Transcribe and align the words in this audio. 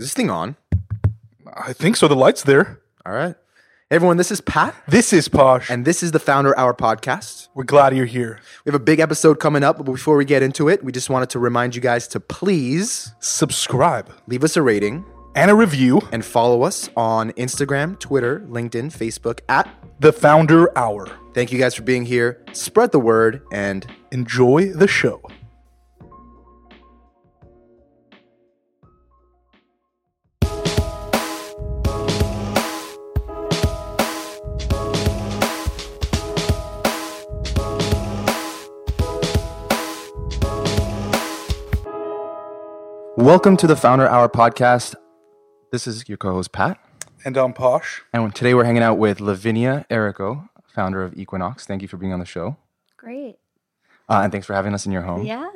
Is 0.00 0.06
this 0.06 0.14
thing 0.14 0.30
on? 0.30 0.56
I 1.46 1.74
think 1.74 1.94
so. 1.96 2.08
The 2.08 2.16
light's 2.16 2.42
there. 2.42 2.80
All 3.04 3.12
right. 3.12 3.34
Hey, 3.90 3.96
everyone, 3.96 4.16
this 4.16 4.30
is 4.30 4.40
Pat, 4.40 4.74
This 4.88 5.12
is 5.12 5.28
Posh. 5.28 5.68
and 5.68 5.84
this 5.84 6.02
is 6.02 6.12
the 6.12 6.18
Founder 6.18 6.58
Hour 6.58 6.72
podcast. 6.72 7.48
we're 7.54 7.64
glad 7.64 7.94
you're 7.94 8.06
here. 8.06 8.40
We 8.64 8.70
have 8.72 8.80
a 8.80 8.82
big 8.82 8.98
episode 8.98 9.40
coming 9.40 9.62
up, 9.62 9.76
but 9.76 9.82
before 9.82 10.16
we 10.16 10.24
get 10.24 10.42
into 10.42 10.70
it, 10.70 10.82
we 10.82 10.90
just 10.90 11.10
wanted 11.10 11.28
to 11.30 11.38
remind 11.38 11.74
you 11.74 11.82
guys 11.82 12.08
to 12.08 12.18
please 12.20 13.12
Subscribe 13.20 14.10
leave 14.26 14.42
us 14.42 14.56
a 14.56 14.62
rating 14.62 15.04
and 15.34 15.50
a 15.50 15.54
review. 15.54 16.00
and 16.12 16.24
follow 16.24 16.62
us 16.62 16.88
on 16.96 17.32
Instagram, 17.32 17.98
Twitter, 17.98 18.40
LinkedIn, 18.48 18.96
Facebook 18.96 19.40
at. 19.50 19.68
The 19.98 20.14
Founder 20.14 20.76
Hour. 20.78 21.08
Thank 21.34 21.52
you 21.52 21.58
guys 21.58 21.74
for 21.74 21.82
being 21.82 22.06
here. 22.06 22.42
Spread 22.52 22.92
the 22.92 23.00
word 23.00 23.42
and 23.52 23.86
Enjoy 24.12 24.72
the 24.72 24.88
show. 24.88 25.20
Welcome 43.30 43.56
to 43.58 43.68
the 43.68 43.76
Founder 43.76 44.08
Hour 44.08 44.28
podcast. 44.28 44.96
This 45.70 45.86
is 45.86 46.08
your 46.08 46.18
co-host 46.18 46.50
Pat, 46.50 46.80
And 47.24 47.36
I'm 47.36 47.52
Posh. 47.52 48.02
and 48.12 48.34
today 48.34 48.54
we're 48.54 48.64
hanging 48.64 48.82
out 48.82 48.98
with 48.98 49.20
Lavinia 49.20 49.86
Errico, 49.88 50.48
founder 50.74 51.04
of 51.04 51.16
Equinox. 51.16 51.64
Thank 51.64 51.80
you 51.80 51.86
for 51.86 51.96
being 51.96 52.12
on 52.12 52.18
the 52.18 52.26
show, 52.26 52.56
Great. 52.96 53.38
uh, 54.08 54.22
and 54.24 54.32
thanks 54.32 54.48
for 54.48 54.54
having 54.54 54.74
us 54.74 54.84
in 54.84 54.90
your 54.90 55.02
home. 55.02 55.24
Yeah. 55.24 55.48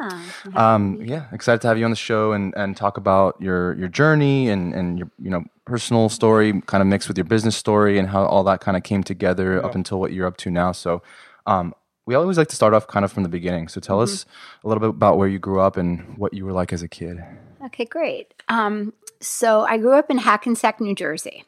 Um, 0.55 1.03
yeah, 1.03 1.25
excited 1.33 1.63
to 1.63 1.67
have 1.67 1.77
you 1.77 1.85
on 1.85 1.91
the 1.91 1.97
show 1.97 2.31
and, 2.31 2.55
and 2.57 2.77
talk 2.77 2.97
about 2.97 3.43
your 3.43 3.75
your 3.75 3.89
journey 3.89 4.51
and, 4.51 4.73
and 4.73 4.97
your 5.01 5.11
you 5.21 5.31
know 5.31 5.43
personal 5.65 6.09
story, 6.09 6.63
kind 6.67 6.81
of 6.81 6.87
mixed 6.87 7.09
with 7.09 7.19
your 7.19 7.25
business 7.25 7.57
story 7.57 7.99
and 7.99 8.09
how 8.11 8.25
all 8.25 8.45
that 8.45 8.61
kind 8.61 8.77
of 8.77 8.85
came 8.85 9.03
together 9.03 9.61
up 9.65 9.75
until 9.75 9.99
what 9.99 10.13
you're 10.13 10.29
up 10.29 10.37
to 10.37 10.49
now. 10.53 10.71
So, 10.71 11.03
um, 11.49 11.75
we 12.07 12.15
always 12.15 12.39
like 12.39 12.49
to 12.51 12.57
start 12.57 12.73
off 12.73 12.87
kind 12.87 13.05
of 13.05 13.11
from 13.11 13.25
the 13.25 13.29
beginning. 13.29 13.67
So, 13.67 13.81
tell 13.81 14.01
us 14.01 14.27
a 14.63 14.69
little 14.69 14.81
bit 14.81 14.91
about 14.91 15.19
where 15.19 15.27
you 15.27 15.41
grew 15.41 15.59
up 15.59 15.77
and 15.77 16.17
what 16.19 16.35
you 16.35 16.45
were 16.47 16.53
like 16.53 16.73
as 16.73 16.81
a 16.81 16.89
kid. 16.89 17.19
Okay, 17.67 17.85
great. 17.85 18.35
Um, 18.49 18.93
so 19.21 19.63
I 19.63 19.79
grew 19.79 19.95
up 19.95 20.11
in 20.11 20.19
Hackensack, 20.19 20.81
New 20.81 20.95
Jersey. 20.95 21.45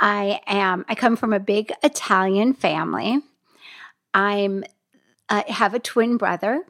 I 0.00 0.40
am. 0.46 0.84
I 0.88 0.94
come 0.94 1.16
from 1.16 1.32
a 1.32 1.40
big 1.40 1.72
Italian 1.82 2.54
family. 2.54 3.20
I'm. 4.14 4.64
I 5.28 5.44
have 5.48 5.74
a 5.74 5.78
twin 5.78 6.16
brother, 6.16 6.62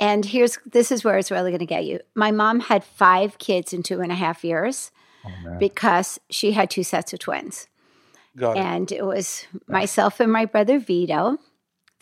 and 0.00 0.24
here's 0.24 0.58
this 0.66 0.90
is 0.90 1.04
where 1.04 1.16
it's 1.18 1.30
really 1.30 1.50
going 1.50 1.60
to 1.60 1.66
get 1.66 1.84
you. 1.84 2.00
My 2.14 2.30
mom 2.30 2.60
had 2.60 2.82
five 2.84 3.38
kids 3.38 3.72
in 3.72 3.82
two 3.82 4.00
and 4.00 4.10
a 4.12 4.16
half 4.16 4.44
years 4.44 4.90
because 5.58 6.18
she 6.30 6.52
had 6.52 6.70
two 6.70 6.82
sets 6.82 7.12
of 7.12 7.18
twins. 7.20 7.68
Got 8.36 8.56
it. 8.56 8.60
and 8.60 8.90
it 8.92 9.06
was 9.06 9.46
myself 9.68 10.18
and 10.18 10.32
my 10.32 10.44
brother 10.44 10.78
Vito. 10.78 11.38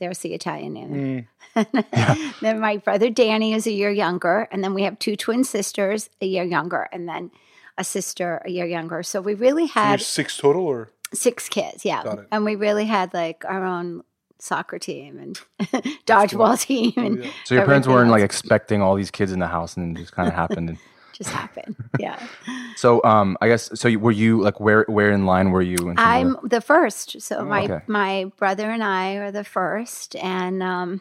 There's 0.03 0.19
the 0.19 0.35
Italian 0.35 0.77
in 0.77 1.27
it. 1.55 1.65
Mm. 1.73 2.41
then 2.41 2.59
my 2.59 2.79
brother 2.79 3.09
Danny 3.09 3.53
is 3.53 3.69
a 3.69 3.71
year 3.71 3.89
younger, 3.91 4.49
and 4.51 4.65
then 4.65 4.75
we 4.75 4.83
have 4.83 4.99
two 4.99 5.15
twin 5.15 5.45
sisters 5.45 6.11
a 6.21 6.27
year 6.27 6.43
younger, 6.43 6.89
and 6.91 7.09
then 7.09 7.31
a 7.79 7.85
sister 7.85 8.43
a 8.45 8.51
year 8.51 8.67
younger. 8.67 9.05
So 9.05 9.21
we 9.21 9.35
really 9.35 9.63
You're 9.63 9.75
had 9.75 10.01
six 10.01 10.37
total, 10.37 10.67
or 10.67 10.91
six 11.15 11.49
kids, 11.49 11.85
yeah, 11.85 12.03
Got 12.03 12.19
it. 12.19 12.27
and 12.33 12.45
we 12.45 12.57
really 12.57 12.87
had 12.87 13.15
like 13.15 13.45
our 13.45 13.65
own 13.65 14.03
soccer 14.41 14.81
team 14.81 15.21
and 15.21 15.41
dodgeball 16.05 16.61
team, 16.61 16.95
and 16.97 17.25
oh, 17.25 17.31
So 17.45 17.55
your 17.55 17.65
parents 17.65 17.87
weren't 17.87 18.11
like 18.11 18.25
expecting 18.25 18.83
all 18.83 18.97
these 18.97 19.13
kids 19.13 19.31
in 19.31 19.39
the 19.39 19.47
house, 19.47 19.77
and 19.77 19.97
it 19.97 20.01
just 20.01 20.15
kind 20.15 20.27
of 20.27 20.35
happened. 20.35 20.69
And 20.71 20.79
just 21.13 21.31
happened. 21.31 21.77
Yeah, 21.99 22.19
so, 22.77 23.03
um, 23.05 23.37
I 23.41 23.49
guess 23.49 23.71
so. 23.79 23.89
You, 23.89 23.99
were 23.99 24.11
you 24.11 24.41
like 24.41 24.61
where 24.61 24.85
where 24.89 25.13
in 25.13 25.27
line 25.27 25.51
were 25.51 25.63
you? 25.63 25.93
I'm 25.97 26.37
the 26.43 26.61
first. 26.61 27.21
So 27.21 27.45
my 27.45 27.65
Okay. 27.65 27.81
my 27.87 28.33
brother 28.37 28.71
and 28.71 28.83
I 28.83 29.15
are 29.17 29.31
the 29.31 29.45
first, 29.45 30.17
and 30.17 30.63
um, 30.63 31.01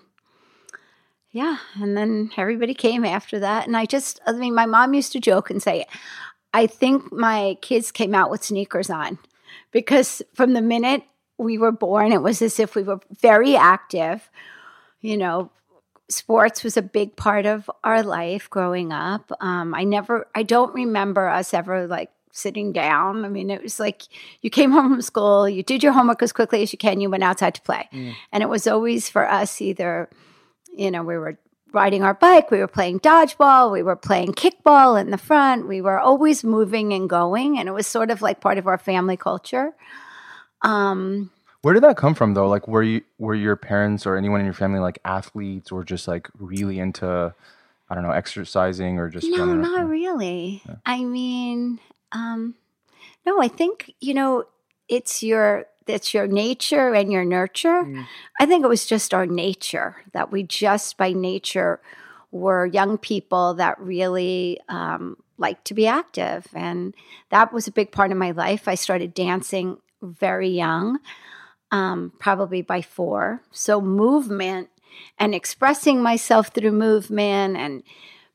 yeah, 1.31 1.57
and 1.75 1.95
then 1.95 2.31
everybody 2.35 2.73
came 2.73 3.05
after 3.05 3.39
that. 3.39 3.65
And 3.65 3.77
I 3.77 3.85
just, 3.85 4.19
I 4.27 4.33
mean, 4.33 4.53
my 4.53 4.65
mom 4.65 4.93
used 4.93 5.13
to 5.13 5.19
joke 5.19 5.49
and 5.49 5.63
say, 5.63 5.85
I 6.53 6.67
think 6.67 7.11
my 7.11 7.57
kids 7.61 7.91
came 7.91 8.13
out 8.13 8.29
with 8.29 8.43
sneakers 8.43 8.89
on 8.89 9.17
because 9.71 10.21
from 10.33 10.53
the 10.53 10.61
minute 10.61 11.03
we 11.37 11.57
were 11.57 11.71
born, 11.71 12.11
it 12.11 12.21
was 12.21 12.41
as 12.41 12.59
if 12.59 12.75
we 12.75 12.83
were 12.83 12.99
very 13.21 13.55
active. 13.55 14.29
You 14.99 15.17
know, 15.17 15.51
sports 16.11 16.63
was 16.63 16.77
a 16.77 16.81
big 16.81 17.15
part 17.15 17.45
of 17.45 17.69
our 17.83 18.03
life 18.03 18.49
growing 18.49 18.91
up. 18.91 19.31
Um, 19.39 19.73
I 19.73 19.83
never, 19.83 20.27
I 20.35 20.43
don't 20.43 20.73
remember 20.73 21.27
us 21.27 21.53
ever 21.53 21.87
like 21.87 22.11
sitting 22.31 22.71
down. 22.71 23.25
I 23.25 23.29
mean, 23.29 23.49
it 23.49 23.61
was 23.61 23.79
like 23.79 24.03
you 24.41 24.49
came 24.49 24.71
home 24.71 24.89
from 24.89 25.01
school, 25.01 25.49
you 25.49 25.63
did 25.63 25.83
your 25.83 25.91
homework 25.91 26.21
as 26.21 26.31
quickly 26.31 26.61
as 26.63 26.71
you 26.71 26.77
can, 26.77 27.01
you 27.01 27.09
went 27.09 27.23
outside 27.23 27.55
to 27.55 27.61
play. 27.61 27.89
And 28.31 28.43
it 28.43 28.49
was 28.49 28.67
always 28.67 29.09
for 29.09 29.29
us 29.29 29.61
either, 29.61 30.09
you 30.75 30.91
know, 30.91 31.03
we 31.03 31.17
were 31.17 31.37
riding 31.73 32.03
our 32.03 32.13
bike, 32.13 32.51
we 32.51 32.59
were 32.59 32.67
playing 32.67 32.99
dodgeball, 32.99 33.71
we 33.71 33.83
were 33.83 33.95
playing 33.95 34.33
kickball 34.33 34.99
in 34.99 35.09
the 35.09 35.17
front, 35.17 35.67
we 35.67 35.81
were 35.81 35.99
always 35.99 36.43
moving 36.43 36.93
and 36.93 37.09
going. 37.09 37.57
And 37.57 37.67
it 37.67 37.73
was 37.73 37.87
sort 37.87 38.11
of 38.11 38.21
like 38.21 38.41
part 38.41 38.57
of 38.57 38.67
our 38.67 38.77
family 38.77 39.17
culture. 39.17 39.73
Um, 40.61 41.31
Where 41.61 41.73
did 41.73 41.83
that 41.83 41.97
come 41.97 42.15
from 42.15 42.33
though? 42.33 42.47
Like 42.47 42.67
were 42.67 42.83
you 42.83 43.01
were 43.19 43.35
your 43.35 43.55
parents 43.55 44.05
or 44.05 44.15
anyone 44.15 44.39
in 44.39 44.45
your 44.45 44.53
family 44.53 44.79
like 44.79 44.99
athletes 45.05 45.71
or 45.71 45.83
just 45.83 46.07
like 46.07 46.27
really 46.39 46.79
into 46.79 47.33
I 47.89 47.93
don't 47.93 48.03
know, 48.03 48.11
exercising 48.11 48.99
or 48.99 49.09
just 49.09 49.27
No, 49.29 49.45
running 49.45 49.61
not 49.61 49.81
around? 49.81 49.89
really. 49.89 50.63
I 50.85 51.03
mean, 51.03 51.79
um, 52.13 52.55
no, 53.25 53.41
I 53.41 53.47
think 53.47 53.93
you 53.99 54.13
know 54.13 54.45
it's 54.87 55.21
your 55.21 55.65
it's 55.87 56.13
your 56.13 56.27
nature 56.27 56.93
and 56.93 57.11
your 57.11 57.25
nurture. 57.25 57.83
Mm. 57.83 58.05
I 58.39 58.45
think 58.45 58.63
it 58.63 58.69
was 58.69 58.85
just 58.85 59.13
our 59.13 59.25
nature 59.25 59.97
that 60.13 60.31
we 60.31 60.43
just 60.43 60.97
by 60.97 61.11
nature 61.11 61.79
were 62.31 62.65
young 62.65 62.97
people 62.97 63.55
that 63.55 63.77
really 63.79 64.59
um, 64.69 65.17
liked 65.37 65.65
to 65.65 65.73
be 65.73 65.85
active, 65.85 66.47
and 66.53 66.95
that 67.29 67.51
was 67.51 67.67
a 67.67 67.71
big 67.71 67.91
part 67.91 68.11
of 68.11 68.17
my 68.17 68.31
life. 68.31 68.67
I 68.67 68.75
started 68.75 69.13
dancing 69.13 69.77
very 70.01 70.49
young, 70.49 70.99
um, 71.71 72.11
probably 72.19 72.61
by 72.61 72.81
four. 72.81 73.41
So 73.51 73.81
movement 73.81 74.69
and 75.17 75.33
expressing 75.33 76.01
myself 76.01 76.49
through 76.49 76.71
movement 76.71 77.57
and 77.57 77.83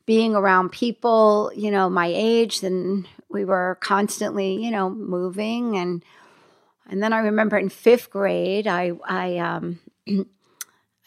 being 0.05 0.35
around 0.35 0.71
people, 0.71 1.51
you 1.55 1.69
know, 1.69 1.89
my 1.89 2.11
age, 2.13 2.61
then 2.61 3.07
we 3.29 3.45
were 3.45 3.77
constantly, 3.81 4.63
you 4.63 4.71
know, 4.71 4.89
moving 4.89 5.77
and 5.77 6.03
and 6.89 7.03
then 7.03 7.11
I 7.11 7.19
remember 7.19 7.57
in 7.57 7.69
fifth 7.69 8.09
grade, 8.09 8.65
I 8.65 8.93
I 9.05 9.37
um 9.37 9.79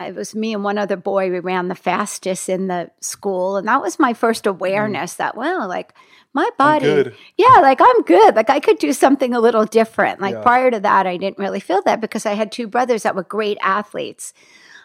it 0.01 0.15
was 0.15 0.35
me 0.35 0.55
and 0.55 0.65
one 0.65 0.79
other 0.79 0.97
boy. 0.97 1.31
We 1.31 1.41
ran 1.41 1.69
the 1.69 1.75
fastest 1.75 2.49
in 2.49 2.69
the 2.69 2.91
school, 3.01 3.57
and 3.57 3.69
that 3.69 3.83
was 3.83 3.99
my 3.99 4.15
first 4.15 4.45
mm-hmm. 4.45 4.57
awareness 4.57 5.15
that 5.15 5.37
well, 5.37 5.69
like 5.69 5.95
my 6.33 6.49
body, 6.59 7.11
yeah, 7.37 7.61
like 7.61 7.81
I'm 7.81 8.03
good. 8.03 8.37
Like 8.37 8.51
I 8.51 8.61
could 8.61 8.79
do 8.79 8.93
something 8.93 9.35
a 9.35 9.41
little 9.41 9.65
different. 9.65 10.21
Like 10.21 10.35
Yeah. 10.35 10.43
prior 10.43 10.71
to 10.71 10.81
that, 10.81 11.07
I 11.07 11.17
didn't 11.17 11.39
really 11.39 11.61
feel 11.61 11.83
that 11.83 12.01
because 12.01 12.25
I 12.25 12.35
had 12.35 12.53
two 12.53 12.67
brothers 12.69 13.03
that 13.03 13.17
were 13.17 13.25
great 13.25 13.59
athletes. 13.61 14.33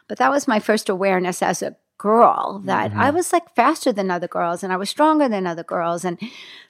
But 0.08 0.18
that 0.20 0.32
was 0.32 0.48
my 0.48 0.60
first 0.60 0.90
awareness 0.90 1.42
as 1.42 1.62
a 1.62 1.76
girl 1.98 2.62
that 2.66 2.92
I 2.92 3.08
mm-hmm. 3.08 3.16
was 3.16 3.32
like 3.32 3.56
faster 3.56 3.92
than 3.92 4.12
other 4.12 4.28
girls 4.28 4.64
and 4.64 4.74
I 4.74 4.78
was 4.78 4.90
stronger 4.90 5.30
than 5.30 5.48
other 5.48 5.64
girls. 5.64 6.04
And 6.04 6.20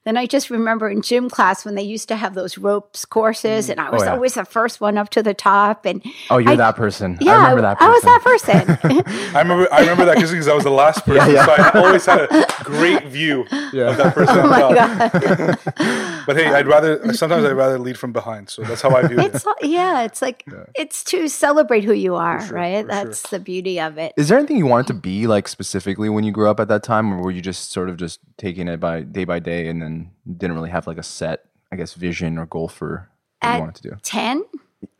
then 0.03 0.17
I 0.17 0.27
just 0.27 0.51
remember 0.51 0.87
in 0.87 1.01
gym 1.01 1.29
class 1.29 1.65
when 1.65 1.73
they 1.73 1.81
used 1.81 2.07
to 2.09 2.15
have 2.15 2.35
those 2.35 2.57
ropes 2.57 3.05
courses 3.05 3.65
mm-hmm. 3.65 3.71
and 3.71 3.81
I 3.81 3.89
oh, 3.89 3.93
was 3.93 4.03
yeah. 4.03 4.13
always 4.13 4.35
the 4.35 4.45
first 4.45 4.79
one 4.79 4.97
up 4.97 5.09
to 5.09 5.23
the 5.23 5.33
top. 5.33 5.85
And 5.85 6.03
Oh, 6.29 6.37
you're 6.37 6.53
I- 6.53 6.57
that 6.57 6.75
person. 6.75 7.17
yeah, 7.21 7.33
I 7.33 7.51
remember 7.51 7.61
that 7.61 7.79
person. 7.79 7.87
I 7.87 7.91
was 7.91 8.03
that 8.03 8.21
person. 8.23 9.33
I 9.35 9.41
remember. 9.41 9.73
I 9.73 9.79
remember 9.79 10.05
that 10.05 10.15
because 10.15 10.47
I 10.47 10.53
was 10.53 10.63
the 10.63 10.69
last 10.69 11.05
person, 11.05 11.33
yeah. 11.33 11.45
so 11.45 11.51
I 11.51 11.71
always 11.83 12.05
had 12.05 12.21
a 12.21 12.45
great 12.63 13.07
view 13.07 13.41
of 13.41 13.71
that 13.71 13.99
oh 13.99 14.11
person. 14.11 14.39
oh 14.39 14.47
my. 14.47 14.59
God. 14.59 16.14
But 16.25 16.37
hey, 16.37 16.47
I'd 16.47 16.67
rather. 16.67 17.13
Sometimes 17.13 17.43
I'd 17.45 17.51
rather 17.53 17.77
lead 17.79 17.97
from 17.97 18.11
behind. 18.13 18.49
So 18.49 18.61
that's 18.63 18.81
how 18.81 18.89
I 18.95 19.07
view 19.07 19.19
it. 19.19 19.33
It's 19.35 19.45
yeah, 19.61 20.03
it's 20.03 20.21
like 20.21 20.43
it's 20.75 21.03
to 21.05 21.27
celebrate 21.27 21.83
who 21.83 21.93
you 21.93 22.15
are, 22.15 22.45
sure, 22.45 22.55
right? 22.55 22.85
for 22.85 22.91
sure. 22.93 23.03
That's 23.05 23.29
the 23.29 23.39
beauty 23.39 23.79
of 23.79 23.97
it. 23.97 24.13
Is 24.17 24.29
there 24.29 24.37
anything 24.37 24.57
you 24.57 24.65
wanted 24.65 24.87
to 24.87 24.93
be 24.93 25.27
like 25.27 25.47
specifically 25.47 26.09
when 26.09 26.23
you 26.23 26.31
grew 26.31 26.49
up 26.49 26.59
at 26.59 26.67
that 26.69 26.83
time, 26.83 27.13
or 27.13 27.21
were 27.21 27.31
you 27.31 27.41
just 27.41 27.71
sort 27.71 27.89
of 27.89 27.97
just 27.97 28.19
taking 28.37 28.67
it 28.67 28.79
by 28.79 29.01
day 29.01 29.25
by 29.25 29.39
day 29.39 29.67
and 29.67 29.81
then 29.81 30.11
didn't 30.37 30.55
really 30.55 30.69
have 30.71 30.87
like 30.87 30.97
a 30.97 31.03
set, 31.03 31.45
I 31.71 31.75
guess, 31.75 31.93
vision 31.93 32.37
or 32.37 32.45
goal 32.45 32.67
for 32.67 33.09
what 33.41 33.49
At- 33.49 33.53
you 33.55 33.59
wanted 33.61 33.75
to 33.75 33.89
do? 33.89 33.95
Ten? 34.01 34.43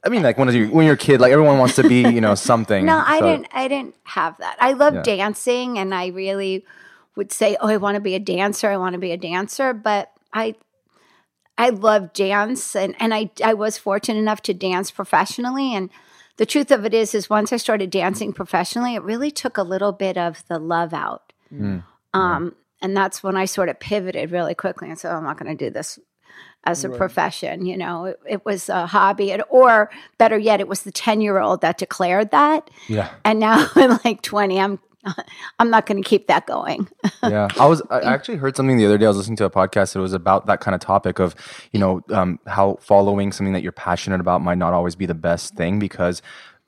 I 0.04 0.10
mean, 0.10 0.24
like 0.24 0.38
when 0.38 0.52
you 0.54 0.68
when 0.70 0.86
you're 0.86 0.96
a 0.96 0.98
kid, 0.98 1.20
like 1.22 1.32
everyone 1.32 1.58
wants 1.60 1.76
to 1.76 1.88
be, 1.88 2.02
you 2.02 2.22
know, 2.22 2.36
something. 2.52 2.86
No, 2.86 3.02
I 3.06 3.20
so- 3.20 3.26
didn't. 3.26 3.48
I 3.54 3.68
didn't 3.68 3.96
have 4.04 4.38
that. 4.38 4.58
I 4.60 4.74
love 4.74 4.96
Yeah. 4.96 5.02
dancing, 5.04 5.78
and 5.80 5.94
I 5.94 6.08
really 6.08 6.66
would 7.16 7.32
say, 7.32 7.56
"Oh, 7.62 7.68
I 7.68 7.78
want 7.78 7.96
to 7.96 8.02
be 8.02 8.16
a 8.16 8.20
dancer. 8.20 8.70
I 8.70 8.78
want 8.78 8.94
to 8.94 9.00
be 9.00 9.12
a 9.12 9.18
dancer." 9.18 9.74
But 9.74 10.12
I, 10.34 10.56
I 11.58 11.70
love 11.70 12.14
dance, 12.14 12.76
and 12.76 12.96
and 13.00 13.14
I 13.14 13.30
I 13.44 13.54
was 13.54 13.78
fortunate 13.78 14.20
enough 14.20 14.42
to 14.44 14.54
dance 14.54 14.92
professionally. 14.92 15.74
And 15.74 15.90
the 16.38 16.46
truth 16.46 16.72
of 16.72 16.86
it 16.86 16.94
is, 16.94 17.16
is 17.16 17.30
once 17.30 17.54
I 17.54 17.58
started 17.58 17.90
dancing 17.90 18.34
professionally, 18.34 18.96
it 18.96 19.04
really 19.04 19.32
took 19.32 19.58
a 19.58 19.64
little 19.64 19.94
bit 19.94 20.18
of 20.18 20.44
the 20.50 20.60
love 20.60 20.94
out. 20.94 21.32
Mm. 21.54 21.84
Um, 22.14 22.56
and 22.82 22.96
that's 22.96 23.24
when 23.24 23.38
I 23.38 23.46
sort 23.46 23.70
of 23.70 23.80
pivoted 23.80 24.32
really 24.32 24.54
quickly 24.54 24.90
and 24.90 25.00
said, 25.00 25.14
oh, 25.14 25.18
I'm 25.18 25.24
not 25.24 25.40
going 25.40 25.56
to 25.56 25.66
do 25.66 25.72
this 25.72 25.98
as 26.66 26.84
a 26.84 26.90
profession. 26.90 27.66
You 27.66 27.78
know, 27.78 28.06
it, 28.06 28.20
it 28.28 28.46
was 28.46 28.70
a 28.70 28.86
hobby, 28.86 29.32
and, 29.32 29.44
or 29.50 29.90
better 30.18 30.38
yet, 30.38 30.60
it 30.60 30.68
was 30.68 30.82
the 30.82 30.92
10 30.92 31.22
year 31.22 31.40
old 31.40 31.62
that 31.62 31.78
declared 31.78 32.32
that. 32.32 32.70
Yeah. 32.88 33.12
And 33.24 33.40
now 33.40 33.68
I'm 33.76 34.00
like 34.04 34.22
20, 34.22 34.60
I'm 34.60 34.80
I'm 35.60 35.70
not 35.70 35.86
going 35.86 36.02
to 36.02 36.08
keep 36.08 36.28
that 36.28 36.46
going. 36.46 36.88
yeah, 37.24 37.48
I 37.60 37.66
was. 37.66 37.82
I 37.90 38.02
actually 38.02 38.38
heard 38.38 38.56
something 38.56 38.78
the 38.78 38.86
other 38.86 38.98
day. 38.98 39.06
I 39.06 39.10
was 39.10 39.18
listening 39.18 39.38
to 39.38 39.46
a 39.46 39.50
podcast. 39.50 39.96
It 39.96 40.00
was 40.00 40.14
about 40.14 40.48
that 40.48 40.62
kind 40.62 40.76
of 40.76 40.82
topic 40.82 41.20
of, 41.20 41.36
you 41.72 41.80
know, 41.80 42.02
um, 42.10 42.40
how 42.48 42.78
following 42.82 43.32
something 43.32 43.54
that 43.54 43.64
you're 43.64 43.72
passionate 43.72 44.20
about 44.20 44.42
might 44.42 44.58
not 44.58 44.74
always 44.74 44.96
be 44.96 45.06
the 45.06 45.16
best 45.16 45.56
thing 45.56 45.80
because 45.80 46.22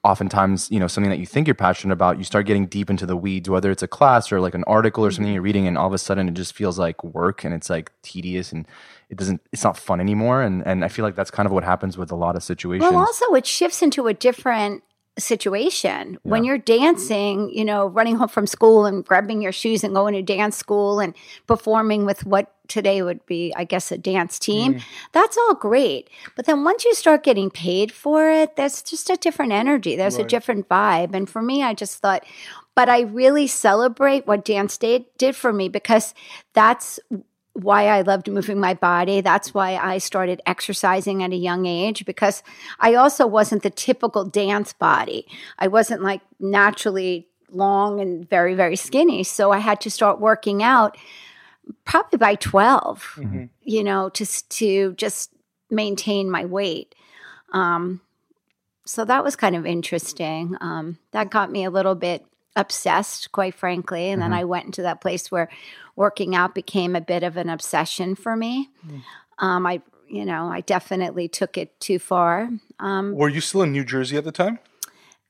oftentimes, 0.04 0.70
you 0.72 0.80
know, 0.80 0.88
something 0.88 1.10
that 1.10 1.20
you 1.20 1.26
think 1.26 1.48
you're 1.48 1.56
passionate 1.56 1.94
about, 1.94 2.18
you 2.18 2.24
start 2.24 2.46
getting 2.46 2.66
deep 2.66 2.90
into 2.90 3.06
the 3.06 3.18
weeds, 3.18 3.50
whether 3.50 3.72
it's 3.72 3.84
a 3.84 3.88
class 3.88 4.32
or 4.32 4.40
like 4.40 4.56
an 4.56 4.64
article 4.66 5.06
or 5.06 5.12
something 5.12 5.34
you're 5.34 5.42
reading, 5.42 5.68
and 5.68 5.78
all 5.78 5.88
of 5.88 5.94
a 5.94 5.98
sudden 5.98 6.28
it 6.30 6.34
just 6.34 6.54
feels 6.54 6.80
like 6.80 7.04
work 7.04 7.44
and 7.44 7.54
it's 7.54 7.70
like 7.70 7.92
tedious 8.04 8.52
and 8.52 8.68
it 9.10 9.18
doesn't. 9.18 9.42
It's 9.52 9.64
not 9.64 9.78
fun 9.78 10.00
anymore. 10.00 10.42
And 10.42 10.66
and 10.66 10.86
I 10.86 10.88
feel 10.88 11.04
like 11.04 11.16
that's 11.16 11.32
kind 11.32 11.46
of 11.46 11.52
what 11.52 11.64
happens 11.64 11.98
with 11.98 12.12
a 12.12 12.16
lot 12.16 12.36
of 12.36 12.44
situations. 12.44 12.92
Well, 12.92 13.00
also 13.00 13.34
it 13.34 13.46
shifts 13.46 13.82
into 13.82 14.08
a 14.08 14.14
different 14.14 14.84
situation. 15.18 16.18
When 16.24 16.44
you're 16.44 16.58
dancing 16.58 17.50
you 17.50 17.66
know 17.66 17.88
running 17.88 18.16
home 18.16 18.28
from 18.28 18.48
school 18.48 18.86
and 18.86 19.06
grabbing 19.06 19.42
your 19.42 19.52
shoes 19.52 19.84
and 19.84 19.94
going 19.94 20.14
to 20.14 20.22
dance 20.22 20.58
school 20.58 21.00
and 21.00 21.14
performing 21.48 22.06
with 22.06 22.26
what 22.26 22.54
today 22.68 23.02
would 23.02 23.26
be 23.26 23.54
i 23.56 23.64
guess 23.64 23.94
a 23.94 23.98
dance 23.98 24.38
team 24.38 24.76
mm. 24.76 24.84
that's 25.14 25.38
all 25.38 25.56
great. 25.56 26.10
But 26.36 26.46
then 26.46 26.64
once 26.64 26.84
you 26.84 26.94
start 26.94 27.24
getting 27.24 27.50
paid 27.50 27.92
for 27.92 28.30
it 28.30 28.56
there's 28.56 28.82
just 28.82 29.10
a 29.10 29.18
different 29.18 29.54
energy. 29.54 29.96
There's 29.96 30.18
a 30.18 30.24
different 30.24 30.68
vibe. 30.70 31.14
And 31.14 31.30
for 31.30 31.42
me 31.42 31.64
i 31.64 31.74
just 31.74 32.00
thought 32.00 32.26
but 32.76 32.90
i 32.90 33.02
really 33.02 33.48
celebrate 33.48 34.28
what 34.28 34.46
dance 34.46 34.78
did, 34.78 35.06
did 35.18 35.36
for 35.36 35.52
me 35.54 35.70
because 35.70 36.14
that's 36.54 37.00
why 37.58 37.88
I 37.88 38.02
loved 38.02 38.30
moving 38.30 38.60
my 38.60 38.76
body. 38.76 39.20
That's 39.22 39.52
why 39.52 39.78
I 39.78 39.98
started 39.98 40.42
exercising 40.46 41.24
at 41.24 41.32
a 41.32 41.36
young 41.36 41.66
age 41.66 42.06
because 42.06 42.44
I 42.80 42.94
also 42.94 43.26
wasn't 43.26 43.64
the 43.64 43.72
typical 43.72 44.26
dance 44.26 44.74
body. 44.74 45.26
I 45.58 45.68
wasn't 45.68 46.04
like 46.04 46.22
naturally 46.40 47.28
long 47.50 48.00
and 48.00 48.30
very, 48.30 48.54
very 48.54 48.76
skinny. 48.76 49.24
So 49.24 49.52
I 49.52 49.58
had 49.58 49.82
to 49.82 49.90
start 49.90 50.20
working 50.20 50.62
out 50.62 50.98
probably 51.84 52.18
by 52.18 52.36
12, 52.36 53.22
you 53.64 53.84
know, 53.84 54.10
to, 54.10 54.26
to 54.50 54.94
just 54.94 55.32
maintain 55.72 56.30
my 56.30 56.46
weight. 56.46 56.94
Um, 57.54 58.02
so 58.86 59.04
that 59.04 59.24
was 59.24 59.36
kind 59.36 59.56
of 59.56 59.66
interesting. 59.66 60.56
Um, 60.62 61.00
that 61.12 61.32
got 61.32 61.52
me 61.52 61.64
a 61.64 61.72
little 61.72 61.96
bit 61.96 62.24
obsessed, 62.58 63.32
quite 63.32 63.56
frankly. 63.56 64.10
And 64.10 64.22
then 64.22 64.34
I 64.34 64.44
went 64.44 64.66
into 64.66 64.82
that 64.82 65.00
place 65.00 65.32
where 65.32 65.48
working 65.96 66.36
out 66.36 66.54
became 66.54 66.96
a 66.96 67.02
bit 67.02 67.24
of 67.24 67.38
an 67.38 67.50
obsession 67.50 68.16
for 68.16 68.36
me. 68.36 68.70
Um, 69.40 69.66
I, 69.66 69.82
you 70.10 70.26
know, 70.26 70.48
I 70.48 70.62
definitely 70.62 71.28
took 71.30 71.58
it 71.58 71.80
too 71.80 72.00
far. 72.00 72.50
Um, 72.80 73.16
Were 73.16 73.30
you 73.30 73.40
still 73.42 73.62
in 73.62 73.72
New 73.72 73.86
Jersey 73.86 74.18
at 74.18 74.24
the 74.26 74.32
time? 74.32 74.60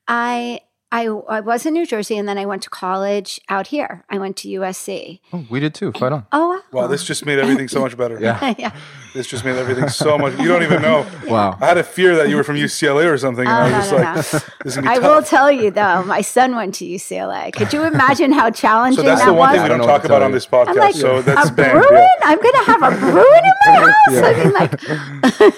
I, 0.07 0.61
I, 0.91 1.07
I 1.07 1.41
was 1.41 1.65
in 1.65 1.73
New 1.73 1.85
Jersey, 1.85 2.17
and 2.17 2.27
then 2.29 2.37
I 2.37 2.45
went 2.45 2.63
to 2.63 2.69
college 2.69 3.41
out 3.49 3.67
here. 3.67 4.05
I 4.09 4.17
went 4.17 4.37
to 4.37 4.47
USC. 4.47 5.19
Oh, 5.33 5.45
we 5.49 5.59
did 5.59 5.73
too. 5.75 5.91
Fight 5.91 6.13
on. 6.13 6.25
Oh, 6.31 6.61
Wow, 6.71 6.87
this 6.87 7.03
just 7.03 7.25
made 7.25 7.39
everything 7.39 7.67
so 7.67 7.81
much 7.81 7.97
better. 7.97 8.17
Yeah. 8.21 8.53
yeah. 8.57 8.71
This 9.17 9.27
just 9.27 9.43
made 9.43 9.55
everything 9.57 9.89
so 9.89 10.17
much. 10.17 10.37
You 10.39 10.47
don't 10.47 10.61
even 10.63 10.81
know. 10.81 11.05
Wow. 11.27 11.57
I 11.59 11.65
had 11.65 11.77
a 11.77 11.83
fear 11.83 12.15
that 12.17 12.29
you 12.29 12.37
were 12.37 12.43
from 12.43 12.55
UCLA 12.55 13.11
or 13.11 13.17
something, 13.17 13.45
and 13.45 13.53
Oh, 13.53 13.75
I 13.75 13.79
was 13.79 13.91
no, 13.91 13.97
just 13.97 14.33
no. 14.33 14.37
like, 14.37 14.45
"This 14.63 14.73
is 14.73 14.75
gonna 14.75 14.87
be 14.87 14.93
I 14.93 14.99
tough." 14.99 15.03
will 15.15 15.23
tell 15.23 15.51
you 15.51 15.71
though, 15.71 16.03
my 16.03 16.21
son 16.21 16.55
went 16.55 16.75
to 16.75 16.85
UCLA. 16.85 17.51
Could 17.51 17.73
you 17.73 17.83
imagine 17.83 18.31
how 18.31 18.49
challenging 18.51 18.97
So 19.03 19.09
that's 19.09 19.21
that 19.21 19.27
the 19.27 19.33
one 19.33 19.49
was? 19.49 19.55
thing 19.57 19.61
we 19.61 19.65
I 19.65 19.67
don't 19.67 19.79
don't 19.79 19.87
know 19.87 19.91
what 19.93 19.99
talk 19.99 20.01
to 20.03 20.07
about 20.07 20.19
tell 20.19 20.25
on 20.25 20.31
you. 20.31 20.35
this 20.35 20.45
podcast. 20.47 20.67
I'm 20.69 20.75
like, 20.77 20.95
so 20.95 21.21
that's 21.21 21.49
a 21.49 21.53
banned. 21.53 21.79
Bruin? 21.81 21.93
yeah. 21.93 22.07
I'm 22.21 22.37
going 22.41 22.53
to 22.53 22.71
have 22.71 22.83
a 22.83 22.99
Bruin 23.11 23.43
in 23.43 23.53
my 23.65 23.91
house. 23.91 24.17
I 24.23 24.43
mean, 24.43 24.53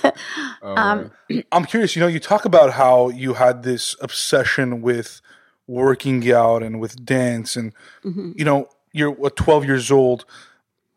like, 0.03 0.15
um, 0.63 1.11
I'm 1.51 1.65
curious. 1.65 1.95
You 1.95 1.99
know, 2.01 2.07
you 2.07 2.19
talk 2.19 2.45
about 2.45 2.73
how 2.73 3.09
you 3.09 3.33
had 3.35 3.63
this 3.63 3.95
obsession 4.01 4.81
with 4.81 5.21
working 5.67 6.31
out 6.31 6.63
and 6.63 6.79
with 6.79 7.05
dance, 7.05 7.55
and 7.55 7.73
Mm-hmm. 8.03 8.31
you 8.35 8.45
know, 8.45 8.69
you're 8.91 9.11
what 9.11 9.35
12 9.35 9.65
years 9.65 9.91
old. 9.91 10.25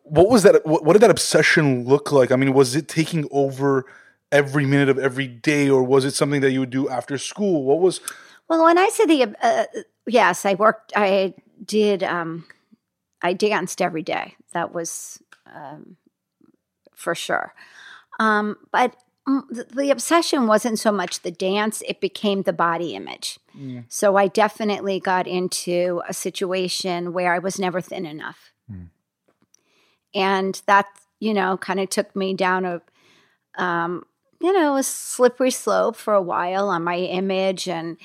What 0.04 0.28
was 0.28 0.42
that? 0.42 0.66
What, 0.66 0.84
what 0.84 0.92
did 0.94 1.02
that 1.02 1.10
obsession 1.10 1.84
look 1.84 2.12
like? 2.12 2.30
I 2.32 2.36
mean, 2.36 2.52
was 2.52 2.74
it 2.76 2.88
taking 2.88 3.26
over 3.30 3.84
every 4.30 4.66
minute 4.66 4.88
of 4.88 4.98
every 4.98 5.28
day, 5.28 5.68
or 5.68 5.82
was 5.82 6.04
it 6.04 6.12
something 6.12 6.40
that 6.40 6.50
you 6.50 6.60
would 6.60 6.70
do 6.70 6.88
after 6.88 7.18
school? 7.18 7.64
What 7.64 7.80
was? 7.80 8.00
well, 8.48 8.64
when 8.64 8.78
I 8.78 8.88
say 8.88 9.06
the, 9.06 9.34
uh, 9.42 9.64
yes, 10.06 10.44
I 10.44 10.54
worked, 10.54 10.92
I 10.94 11.34
did, 11.64 12.02
um, 12.02 12.44
I 13.22 13.32
danced 13.32 13.80
every 13.80 14.02
day. 14.02 14.36
That 14.52 14.74
was 14.74 15.22
um, 15.46 15.96
for 16.94 17.14
sure. 17.14 17.54
Um, 18.20 18.56
but 18.70 18.94
mm, 19.26 19.42
the, 19.48 19.64
the 19.64 19.90
obsession 19.90 20.46
wasn't 20.46 20.78
so 20.78 20.92
much 20.92 21.20
the 21.20 21.30
dance, 21.30 21.82
it 21.88 22.00
became 22.00 22.42
the 22.42 22.52
body 22.52 22.94
image. 22.94 23.38
So 23.88 24.16
I 24.16 24.28
definitely 24.28 25.00
got 25.00 25.26
into 25.26 26.02
a 26.08 26.12
situation 26.12 27.12
where 27.12 27.34
I 27.34 27.38
was 27.38 27.58
never 27.58 27.80
thin 27.80 28.06
enough. 28.06 28.51
And 30.14 30.60
that, 30.66 30.86
you 31.20 31.34
know, 31.34 31.56
kind 31.56 31.80
of 31.80 31.88
took 31.88 32.14
me 32.14 32.34
down 32.34 32.64
a, 32.64 32.82
um, 33.62 34.04
you 34.40 34.52
know, 34.52 34.76
a 34.76 34.82
slippery 34.82 35.50
slope 35.50 35.96
for 35.96 36.14
a 36.14 36.22
while 36.22 36.68
on 36.68 36.84
my 36.84 36.96
image. 36.96 37.68
And, 37.68 37.96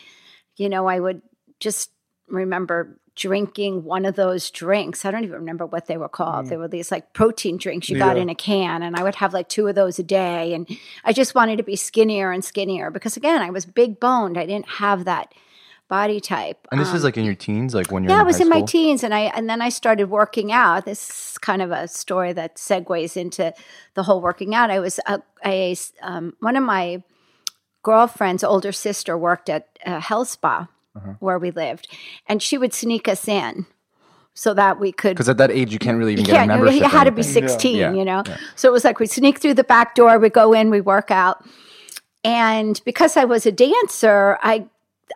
you 0.56 0.70
know, 0.70 0.88
I 0.88 1.00
would 1.00 1.22
just 1.60 1.92
remember 2.28 3.00
drinking 3.16 3.84
one 3.84 4.06
of 4.06 4.16
those 4.16 4.52
drinks. 4.52 5.04
I 5.04 5.10
don't 5.10 5.24
even 5.24 5.40
remember 5.40 5.66
what 5.66 5.88
they 5.88 5.98
were 5.98 6.08
called. 6.08 6.46
They 6.48 6.58
were 6.58 6.68
these 6.68 6.92
like 6.92 7.14
protein 7.14 7.58
drinks 7.58 7.90
you 7.90 7.98
got 7.98 8.16
in 8.16 8.30
a 8.30 8.36
can. 8.36 8.84
And 8.84 8.96
I 8.96 9.02
would 9.02 9.16
have 9.16 9.34
like 9.34 9.50
two 9.50 9.68
of 9.68 9.74
those 9.74 9.98
a 9.98 10.04
day. 10.04 10.54
And 10.54 10.70
I 11.04 11.14
just 11.14 11.34
wanted 11.34 11.58
to 11.58 11.64
be 11.64 11.76
skinnier 11.76 12.32
and 12.32 12.46
skinnier 12.46 12.92
because, 12.92 13.18
again, 13.18 13.42
I 13.42 13.50
was 13.50 13.66
big 13.66 14.00
boned. 14.00 14.38
I 14.38 14.46
didn't 14.46 14.70
have 14.70 15.06
that 15.06 15.34
body 15.88 16.20
type. 16.20 16.68
And 16.72 16.80
this 16.82 16.90
Um, 16.90 16.96
is 16.98 17.04
like 17.04 17.18
in 17.18 17.24
your 17.26 17.36
teens, 17.36 17.74
like 17.74 17.92
when 17.92 18.04
you're 18.04 18.12
yeah, 18.12 18.18
in 18.18 18.22
I 18.22 18.24
was 18.24 18.40
in 18.42 18.50
my 18.50 18.62
teens, 18.62 19.04
and 19.04 19.14
I 19.14 19.32
and 19.36 19.50
then 19.50 19.62
I 19.62 19.70
started 19.70 20.10
working 20.10 20.52
out. 20.52 20.86
This 20.86 21.10
is 21.32 21.38
kind 21.38 21.62
of 21.62 21.72
a 21.72 21.88
story 21.88 22.34
that 22.34 22.56
segues 22.58 23.16
into 23.16 23.54
the 23.94 24.04
whole 24.04 24.22
working 24.22 24.54
out. 24.54 24.70
I 24.70 24.80
was 24.80 25.00
a, 25.08 25.22
a 25.46 25.76
um, 26.02 26.34
one 26.42 26.56
of 26.58 26.64
my 26.64 27.04
girlfriend's 27.84 28.44
older 28.44 28.72
sister 28.72 29.18
worked 29.18 29.50
at 29.50 29.68
a 29.86 30.00
health 30.00 30.30
spa 30.30 30.68
Uh-huh. 30.96 31.14
where 31.20 31.40
we 31.40 31.52
lived, 31.52 31.88
and 32.28 32.42
she 32.42 32.58
would 32.58 32.74
sneak 32.74 33.08
us 33.08 33.28
in 33.28 33.66
so 34.34 34.54
that 34.54 34.80
we 34.80 34.92
could 34.92 35.12
Because 35.16 35.30
at 35.30 35.38
that 35.38 35.52
age, 35.52 35.72
you 35.72 35.80
can't 35.80 35.98
really 35.98 36.14
even 36.14 36.26
you 36.26 36.32
get 36.32 36.44
a 36.44 36.48
membership. 36.48 36.82
you 36.82 36.90
had 36.90 37.06
to 37.06 37.12
be 37.12 37.24
16, 37.24 37.76
Yeah. 37.78 37.94
you 37.94 38.04
know? 38.06 38.24
Yeah. 38.26 38.38
So 38.56 38.68
it 38.70 38.72
was 38.72 38.84
like 38.84 39.00
we 39.00 39.08
sneak 39.08 39.40
through 39.40 39.54
the 39.56 39.64
back 39.64 39.96
door, 39.96 40.20
we 40.20 40.30
go 40.30 40.54
in, 40.54 40.70
we 40.70 40.82
work 40.82 41.12
out. 41.12 41.44
And 42.24 42.82
because 42.84 43.16
I 43.18 43.26
was 43.26 43.46
a 43.46 43.52
dancer, 43.52 44.38
I 44.42 44.66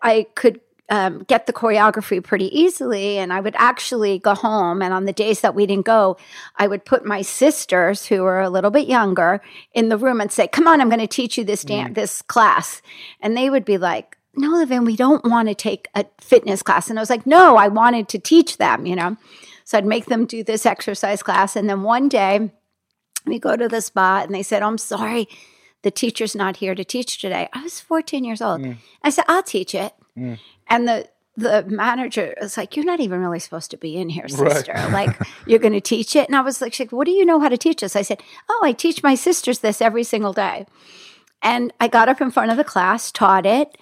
I 0.01 0.25
could 0.35 0.59
um, 0.91 1.23
get 1.23 1.47
the 1.47 1.53
choreography 1.53 2.23
pretty 2.23 2.55
easily. 2.57 3.17
And 3.17 3.33
I 3.33 3.39
would 3.39 3.55
actually 3.57 4.19
go 4.19 4.35
home. 4.35 4.81
And 4.83 4.93
on 4.93 5.05
the 5.05 5.13
days 5.13 5.41
that 5.41 5.55
we 5.55 5.65
didn't 5.65 5.85
go, 5.85 6.17
I 6.57 6.67
would 6.67 6.85
put 6.85 7.05
my 7.05 7.23
sisters, 7.23 8.05
who 8.05 8.21
were 8.21 8.41
a 8.41 8.49
little 8.49 8.69
bit 8.69 8.87
younger, 8.87 9.41
in 9.73 9.89
the 9.89 9.97
room 9.97 10.21
and 10.21 10.31
say, 10.31 10.47
Come 10.47 10.67
on, 10.67 10.81
I'm 10.81 10.89
going 10.89 10.99
to 10.99 11.07
teach 11.07 11.37
you 11.37 11.43
this 11.43 11.63
mm. 11.63 11.69
dance, 11.69 11.95
this 11.95 12.21
class. 12.21 12.83
And 13.21 13.35
they 13.35 13.49
would 13.49 13.65
be 13.65 13.79
like, 13.79 14.17
no, 14.35 14.51
Levin, 14.51 14.85
we 14.85 14.95
don't 14.95 15.25
want 15.25 15.49
to 15.49 15.55
take 15.55 15.89
a 15.95 16.05
fitness 16.19 16.63
class. 16.63 16.89
And 16.89 16.97
I 16.97 17.01
was 17.01 17.09
like, 17.09 17.25
no, 17.25 17.57
I 17.57 17.67
wanted 17.67 18.07
to 18.09 18.19
teach 18.19 18.57
them, 18.57 18.85
you 18.85 18.95
know? 18.95 19.17
So 19.65 19.77
I'd 19.77 19.85
make 19.85 20.05
them 20.05 20.25
do 20.25 20.43
this 20.43 20.65
exercise 20.65 21.21
class. 21.21 21.55
And 21.55 21.69
then 21.69 21.83
one 21.83 22.07
day 22.07 22.51
we 23.25 23.39
go 23.39 23.55
to 23.55 23.67
the 23.67 23.81
spot 23.81 24.25
and 24.25 24.35
they 24.35 24.43
said, 24.43 24.63
oh, 24.63 24.67
I'm 24.67 24.77
sorry, 24.77 25.27
the 25.81 25.91
teacher's 25.91 26.35
not 26.35 26.57
here 26.57 26.75
to 26.75 26.83
teach 26.83 27.19
today. 27.19 27.49
I 27.53 27.63
was 27.63 27.79
14 27.81 28.23
years 28.23 28.41
old. 28.41 28.61
Mm. 28.61 28.77
I 29.03 29.09
said, 29.09 29.25
I'll 29.27 29.43
teach 29.43 29.75
it. 29.75 29.93
Mm. 30.17 30.39
And 30.71 30.87
the 30.87 31.09
the 31.37 31.63
manager 31.67 32.35
was 32.41 32.57
like, 32.57 32.75
You're 32.75 32.85
not 32.85 32.99
even 32.99 33.19
really 33.19 33.39
supposed 33.39 33.71
to 33.71 33.77
be 33.77 33.97
in 33.97 34.09
here, 34.09 34.25
Right. 34.33 34.51
sister. 34.51 34.73
Like, 34.91 35.17
you're 35.45 35.59
going 35.59 35.73
to 35.73 35.81
teach 35.81 36.15
it. 36.15 36.27
And 36.27 36.35
I 36.35 36.41
was 36.41 36.61
like, 36.61 36.75
What 36.91 37.05
do 37.05 37.11
you 37.11 37.25
know 37.25 37.39
how 37.39 37.49
to 37.49 37.57
teach 37.57 37.81
this? 37.81 37.95
I 37.95 38.01
said, 38.01 38.21
Oh, 38.49 38.61
I 38.63 38.73
teach 38.73 39.03
my 39.03 39.15
sisters 39.15 39.59
this 39.59 39.81
every 39.81 40.03
single 40.03 40.33
day. 40.33 40.65
And 41.41 41.73
I 41.79 41.87
got 41.87 42.09
up 42.09 42.21
in 42.21 42.31
front 42.31 42.51
of 42.51 42.57
the 42.57 42.63
class, 42.63 43.11
taught 43.11 43.45
it. 43.45 43.77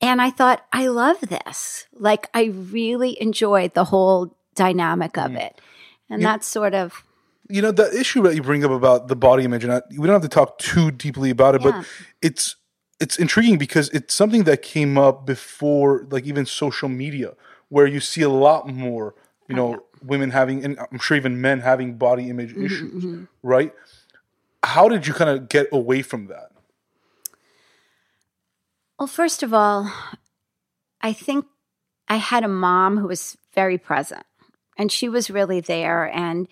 And 0.00 0.22
I 0.22 0.30
thought, 0.30 0.64
I 0.72 0.86
love 0.86 1.20
this. 1.20 1.86
Like, 1.92 2.30
I 2.32 2.44
really 2.44 3.20
enjoyed 3.20 3.74
the 3.74 3.84
whole 3.84 4.36
dynamic 4.54 5.18
of 5.18 5.32
mm. 5.32 5.40
it. 5.40 5.60
And 6.08 6.22
that's 6.24 6.46
sort 6.46 6.74
of, 6.74 7.04
you 7.50 7.62
know 7.62 7.70
the 7.70 7.98
issue 7.98 8.22
that 8.22 8.34
you 8.34 8.42
bring 8.42 8.64
up 8.64 8.70
about 8.70 9.08
the 9.08 9.16
body 9.16 9.44
image 9.44 9.64
and 9.64 9.72
I, 9.72 9.82
we 9.90 10.06
don't 10.06 10.14
have 10.14 10.22
to 10.22 10.28
talk 10.28 10.58
too 10.58 10.90
deeply 10.90 11.30
about 11.30 11.54
it 11.54 11.62
Yeah. 11.62 11.70
but 11.70 11.86
it's 12.20 12.56
it's 13.00 13.16
intriguing 13.18 13.58
because 13.58 13.88
it's 13.90 14.14
something 14.14 14.44
that 14.44 14.62
came 14.62 14.98
up 14.98 15.24
before 15.26 16.06
like 16.10 16.24
even 16.24 16.44
social 16.46 16.88
media 16.88 17.34
where 17.68 17.86
you 17.86 18.00
see 18.00 18.22
a 18.22 18.28
lot 18.28 18.68
more 18.68 19.14
you 19.48 19.54
know 19.54 19.82
women 20.02 20.30
having 20.30 20.64
and 20.64 20.78
i'm 20.92 20.98
sure 20.98 21.16
even 21.16 21.40
men 21.40 21.60
having 21.60 21.94
body 21.96 22.28
image 22.30 22.50
mm-hmm, 22.50 22.66
issues 22.66 23.04
mm-hmm. 23.04 23.24
right 23.42 23.72
how 24.62 24.88
did 24.88 25.06
you 25.06 25.14
kind 25.14 25.30
of 25.30 25.48
get 25.48 25.68
away 25.72 26.02
from 26.02 26.26
that 26.26 26.50
well, 28.98 29.06
first 29.06 29.44
of 29.44 29.54
all, 29.54 29.92
I 31.00 31.12
think 31.12 31.46
I 32.08 32.16
had 32.16 32.42
a 32.42 32.48
mom 32.48 32.98
who 32.98 33.06
was 33.06 33.38
very 33.54 33.78
present. 33.78 34.24
and 34.80 34.92
she 34.92 35.08
was 35.08 35.28
really 35.28 35.60
there. 35.60 36.04
And 36.04 36.46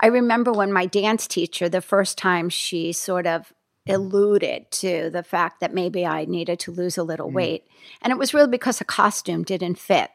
I 0.00 0.08
remember 0.08 0.50
when 0.50 0.72
my 0.72 0.84
dance 0.84 1.28
teacher, 1.28 1.68
the 1.68 1.80
first 1.80 2.18
time 2.18 2.48
she 2.48 2.92
sort 2.92 3.24
of 3.24 3.52
alluded 3.88 4.70
to 4.70 5.10
the 5.10 5.22
fact 5.22 5.60
that 5.60 5.74
maybe 5.74 6.06
I 6.06 6.24
needed 6.24 6.60
to 6.60 6.70
lose 6.72 6.96
a 6.96 7.02
little 7.02 7.30
weight. 7.30 7.64
And 8.00 8.12
it 8.12 8.18
was 8.18 8.32
really 8.32 8.48
because 8.50 8.78
the 8.78 8.84
costume 8.84 9.42
didn't 9.42 9.78
fit. 9.78 10.10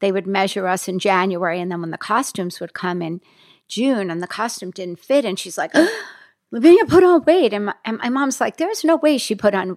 They 0.00 0.12
would 0.12 0.26
measure 0.26 0.66
us 0.66 0.88
in 0.88 0.98
January, 0.98 1.60
and 1.60 1.70
then 1.70 1.82
when 1.82 1.90
the 1.90 1.98
costumes 1.98 2.58
would 2.60 2.72
come 2.72 3.02
in 3.02 3.20
June 3.68 4.10
and 4.10 4.22
the 4.22 4.26
costume 4.26 4.70
didn't 4.70 4.98
fit, 5.00 5.24
and 5.26 5.38
she's 5.38 5.58
like, 5.58 5.74
Lavinia 6.50 6.86
put 6.86 7.04
on 7.04 7.22
weight. 7.24 7.52
And 7.52 7.66
my, 7.66 7.74
and 7.84 7.98
my 7.98 8.08
mom's 8.08 8.40
like, 8.40 8.56
there's 8.56 8.82
no 8.82 8.96
way 8.96 9.18
she 9.18 9.34
put 9.34 9.54
on 9.54 9.76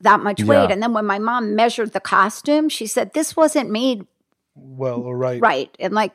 that 0.00 0.20
much 0.20 0.42
weight. 0.44 0.70
And 0.70 0.82
then 0.82 0.92
when 0.92 1.06
my 1.06 1.18
mom 1.18 1.56
measured 1.56 1.92
the 1.92 2.00
costume, 2.00 2.68
she 2.68 2.86
said, 2.86 3.14
this 3.14 3.34
wasn't 3.34 3.70
made 3.70 4.06
Well, 4.54 5.02
all 5.02 5.14
right. 5.14 5.40
right. 5.40 5.74
And 5.80 5.94
like, 5.94 6.12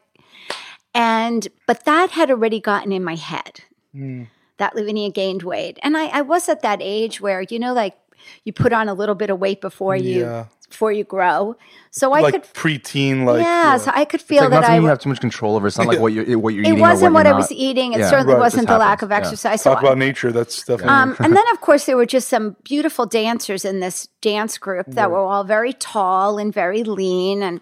and, 0.94 1.48
but 1.66 1.86
that 1.86 2.12
had 2.12 2.30
already 2.30 2.60
gotten 2.60 2.92
in 2.92 3.04
my 3.04 3.16
head 3.16 3.62
Mm. 3.96 4.28
That 4.60 4.76
Lavinia 4.76 5.10
gained 5.10 5.44
weight. 5.44 5.80
And 5.84 5.98
I, 5.98 6.06
I 6.08 6.22
was 6.22 6.48
at 6.48 6.62
that 6.62 6.80
age 6.82 7.20
where, 7.20 7.42
you 7.50 7.60
know, 7.60 7.74
like 7.74 7.96
you 8.44 8.54
put 8.54 8.72
on 8.72 8.88
a 8.88 8.94
little 8.94 9.16
bit 9.16 9.30
of 9.30 9.40
weight 9.40 9.60
before 9.62 9.96
you, 9.96 10.46
before 10.70 10.92
you 10.92 11.04
grow. 11.04 11.56
So 11.92 12.14
I 12.14 12.20
like 12.22 12.34
could, 12.34 12.44
preteen, 12.54 13.26
like 13.26 13.42
yeah, 13.42 13.78
so 13.78 13.92
I 13.96 14.06
could 14.06 14.22
feel 14.22 14.42
like 14.44 14.52
that 14.52 14.66
I, 14.66 14.76
you 14.78 14.86
have 14.86 15.00
too 15.00 15.10
much 15.10 15.20
control 15.20 15.56
over. 15.56 15.66
It's 15.66 15.78
not 15.78 15.88
like 15.88 16.00
what 16.00 16.14
you're 16.14 16.38
what 16.38 16.54
you're 16.54 16.64
eating. 16.64 16.78
it 16.78 16.82
wasn't 16.82 17.12
or 17.12 17.14
what 17.14 17.26
I 17.26 17.34
was 17.34 17.52
eating. 17.52 17.94
It 17.94 18.00
Yeah. 18.02 18.10
certainly 18.10 18.34
Right, 18.34 18.40
wasn't 18.42 18.68
the 18.68 18.78
lack 18.78 19.02
of 19.02 19.10
yeah. 19.10 19.18
exercise. 19.18 19.64
So 19.64 19.74
talk 19.74 19.84
I- 19.84 19.88
about 19.88 19.98
nature. 19.98 20.32
That's 20.32 20.60
definitely 20.60 20.90
Um, 20.94 21.16
and 21.20 21.36
then, 21.36 21.44
of 21.52 21.62
course, 21.62 21.86
there 21.86 21.98
were 21.98 22.06
just 22.06 22.28
some 22.30 22.56
beautiful 22.64 23.06
dancers 23.08 23.66
in 23.66 23.80
this 23.80 24.08
dance 24.22 24.58
group 24.60 24.86
that 24.90 25.10
were 25.10 25.18
all 25.18 25.44
very 25.44 25.74
tall 25.74 26.38
and 26.38 26.54
very 26.54 26.84
lean. 26.84 27.42
And 27.42 27.62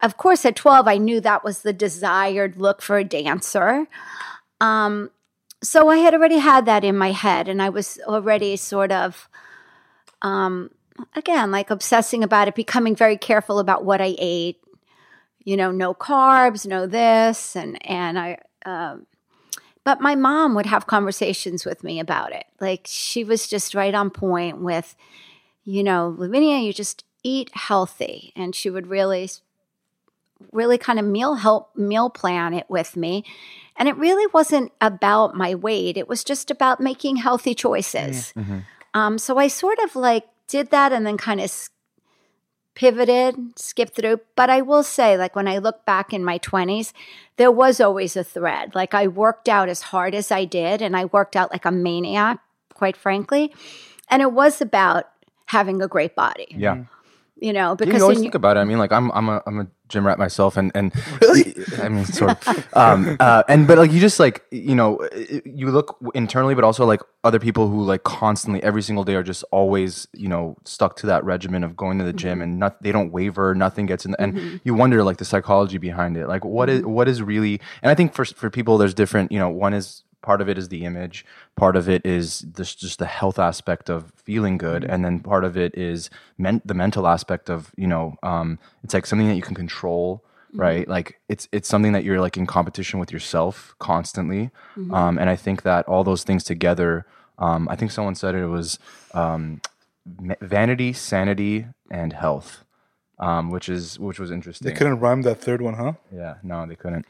of 0.00 0.16
course, 0.16 0.44
at 0.44 0.56
12, 0.56 0.88
I 0.88 0.96
knew 0.96 1.20
that 1.20 1.44
was 1.44 1.60
the 1.60 1.72
desired 1.72 2.56
look 2.56 2.82
for 2.82 2.96
a 2.98 3.04
dancer. 3.04 3.86
Um, 4.60 5.10
so 5.62 5.88
I 5.88 5.96
had 5.98 6.14
already 6.14 6.38
had 6.38 6.66
that 6.66 6.84
in 6.84 6.96
my 6.96 7.12
head, 7.12 7.48
and 7.48 7.60
I 7.60 7.68
was 7.68 7.98
already 8.06 8.56
sort 8.56 8.92
of, 8.92 9.28
um, 10.22 10.70
again, 11.14 11.50
like 11.50 11.70
obsessing 11.70 12.22
about 12.22 12.48
it, 12.48 12.54
becoming 12.54 12.94
very 12.94 13.16
careful 13.16 13.58
about 13.58 13.84
what 13.84 14.00
I 14.00 14.14
ate. 14.18 14.60
You 15.44 15.56
know, 15.56 15.70
no 15.70 15.94
carbs, 15.94 16.66
no 16.66 16.86
this, 16.86 17.56
and 17.56 17.78
and 17.86 18.18
I. 18.18 18.38
Um, 18.66 19.06
but 19.84 20.02
my 20.02 20.14
mom 20.14 20.54
would 20.54 20.66
have 20.66 20.86
conversations 20.86 21.64
with 21.64 21.82
me 21.82 21.98
about 21.98 22.32
it. 22.32 22.44
Like 22.60 22.82
she 22.84 23.24
was 23.24 23.48
just 23.48 23.74
right 23.74 23.94
on 23.94 24.10
point 24.10 24.60
with, 24.60 24.94
you 25.64 25.82
know, 25.82 26.14
Lavinia, 26.18 26.58
you 26.58 26.74
just 26.74 27.04
eat 27.24 27.50
healthy, 27.54 28.32
and 28.36 28.54
she 28.54 28.68
would 28.68 28.88
really, 28.88 29.30
really 30.52 30.78
kind 30.78 30.98
of 30.98 31.04
meal 31.04 31.34
help 31.34 31.74
meal 31.76 32.10
plan 32.10 32.54
it 32.54 32.66
with 32.68 32.96
me. 32.96 33.24
And 33.76 33.88
it 33.88 33.96
really 33.96 34.26
wasn't 34.32 34.72
about 34.80 35.34
my 35.36 35.54
weight; 35.54 35.96
it 35.96 36.08
was 36.08 36.24
just 36.24 36.50
about 36.50 36.80
making 36.80 37.16
healthy 37.16 37.54
choices. 37.54 38.32
Um, 38.94 39.18
so 39.18 39.38
I 39.38 39.48
sort 39.48 39.78
of 39.80 39.94
like 39.94 40.24
did 40.48 40.70
that, 40.70 40.92
and 40.92 41.06
then 41.06 41.16
kind 41.16 41.40
of 41.40 41.52
pivoted, 42.74 43.36
skipped 43.58 43.94
through. 43.94 44.20
But 44.36 44.50
I 44.50 44.62
will 44.62 44.82
say, 44.82 45.16
like 45.16 45.34
when 45.36 45.48
I 45.48 45.58
look 45.58 45.84
back 45.84 46.12
in 46.12 46.24
my 46.24 46.38
20s, 46.38 46.92
there 47.36 47.50
was 47.50 47.80
always 47.80 48.16
a 48.16 48.24
thread. 48.24 48.74
Like 48.74 48.94
I 48.94 49.06
worked 49.08 49.48
out 49.48 49.68
as 49.68 49.82
hard 49.82 50.14
as 50.14 50.30
I 50.30 50.44
did, 50.44 50.82
and 50.82 50.96
I 50.96 51.06
worked 51.06 51.36
out 51.36 51.50
like 51.52 51.64
a 51.64 51.70
maniac, 51.72 52.38
quite 52.74 52.96
frankly. 52.96 53.52
And 54.10 54.22
it 54.22 54.32
was 54.32 54.60
about 54.60 55.04
having 55.46 55.82
a 55.82 55.88
great 55.88 56.14
body, 56.14 56.46
Yeah. 56.56 56.84
you 57.36 57.52
know, 57.52 57.74
because 57.74 57.94
you 57.96 58.02
always 58.02 58.20
think 58.20 58.34
about 58.34 58.56
it. 58.56 58.60
I 58.60 58.64
mean, 58.64 58.78
like 58.78 58.92
I'm, 58.92 59.10
I'm 59.12 59.28
a, 59.28 59.42
I'm 59.46 59.60
a 59.60 59.66
gym 59.88 60.06
rat 60.06 60.18
myself, 60.18 60.56
and 60.56 60.70
and 60.74 60.92
really, 61.22 61.54
I 61.82 61.88
mean, 61.88 62.04
sort 62.04 62.46
of. 62.46 62.68
Um, 62.74 63.16
uh, 63.20 63.42
and 63.48 63.66
but 63.66 63.78
like 63.78 63.92
you 63.92 64.00
just 64.00 64.20
like 64.20 64.44
you 64.50 64.74
know, 64.74 65.06
you 65.44 65.70
look 65.70 65.96
internally, 66.14 66.54
but 66.54 66.64
also 66.64 66.84
like 66.84 67.00
other 67.24 67.38
people 67.38 67.68
who 67.68 67.82
like 67.82 68.04
constantly 68.04 68.62
every 68.62 68.82
single 68.82 69.04
day 69.04 69.14
are 69.14 69.22
just 69.22 69.44
always 69.50 70.06
you 70.12 70.28
know 70.28 70.56
stuck 70.64 70.96
to 70.96 71.06
that 71.06 71.24
regimen 71.24 71.64
of 71.64 71.76
going 71.76 71.98
to 71.98 72.04
the 72.04 72.12
gym, 72.12 72.40
and 72.40 72.58
not 72.58 72.82
they 72.82 72.92
don't 72.92 73.12
waver, 73.12 73.54
nothing 73.54 73.86
gets 73.86 74.04
in, 74.04 74.12
the, 74.12 74.20
and 74.20 74.60
you 74.64 74.74
wonder 74.74 75.02
like 75.02 75.16
the 75.16 75.24
psychology 75.24 75.78
behind 75.78 76.16
it, 76.16 76.28
like 76.28 76.44
what 76.44 76.68
is 76.68 76.82
what 76.82 77.08
is 77.08 77.22
really, 77.22 77.60
and 77.82 77.90
I 77.90 77.94
think 77.94 78.14
for 78.14 78.24
for 78.24 78.50
people, 78.50 78.78
there's 78.78 78.94
different. 78.94 79.32
You 79.32 79.38
know, 79.38 79.48
one 79.48 79.74
is 79.74 80.04
part 80.22 80.40
of 80.40 80.48
it 80.48 80.58
is 80.58 80.68
the 80.68 80.84
image 80.84 81.24
part 81.56 81.76
of 81.76 81.88
it 81.88 82.04
is 82.04 82.40
this, 82.40 82.74
just 82.74 82.98
the 82.98 83.06
health 83.06 83.38
aspect 83.38 83.88
of 83.88 84.12
feeling 84.16 84.58
good 84.58 84.84
and 84.84 85.04
then 85.04 85.20
part 85.20 85.44
of 85.44 85.56
it 85.56 85.74
is 85.76 86.10
men- 86.36 86.62
the 86.64 86.74
mental 86.74 87.06
aspect 87.06 87.48
of 87.48 87.72
you 87.76 87.86
know 87.86 88.16
um, 88.22 88.58
it's 88.82 88.94
like 88.94 89.06
something 89.06 89.28
that 89.28 89.36
you 89.36 89.42
can 89.42 89.54
control 89.54 90.24
right? 90.54 90.88
Like 90.88 91.20
it's 91.28 91.46
it's 91.52 91.68
something 91.68 91.92
that 91.92 92.04
you're 92.04 92.20
like 92.20 92.38
in 92.38 92.46
competition 92.46 92.98
with 92.98 93.12
yourself 93.12 93.74
constantly. 93.78 94.50
Um, 94.92 95.18
and 95.18 95.28
i 95.28 95.36
think 95.36 95.62
that 95.62 95.86
all 95.86 96.04
those 96.04 96.24
things 96.24 96.42
together 96.44 97.04
um, 97.38 97.68
i 97.68 97.76
think 97.76 97.90
someone 97.90 98.14
said 98.14 98.34
it 98.34 98.46
was 98.46 98.78
um, 99.12 99.60
vanity 100.40 100.92
sanity 100.92 101.66
and 101.90 102.12
health 102.12 102.64
um, 103.18 103.50
which 103.50 103.68
is 103.68 103.98
which 103.98 104.18
was 104.18 104.30
interesting. 104.30 104.66
they 104.68 104.74
couldn't 104.74 105.00
rhyme 105.00 105.22
that 105.22 105.40
third 105.40 105.60
one, 105.60 105.74
huh? 105.74 105.92
yeah 106.14 106.34
no 106.42 106.64
they 106.66 106.76
couldn't 106.76 107.04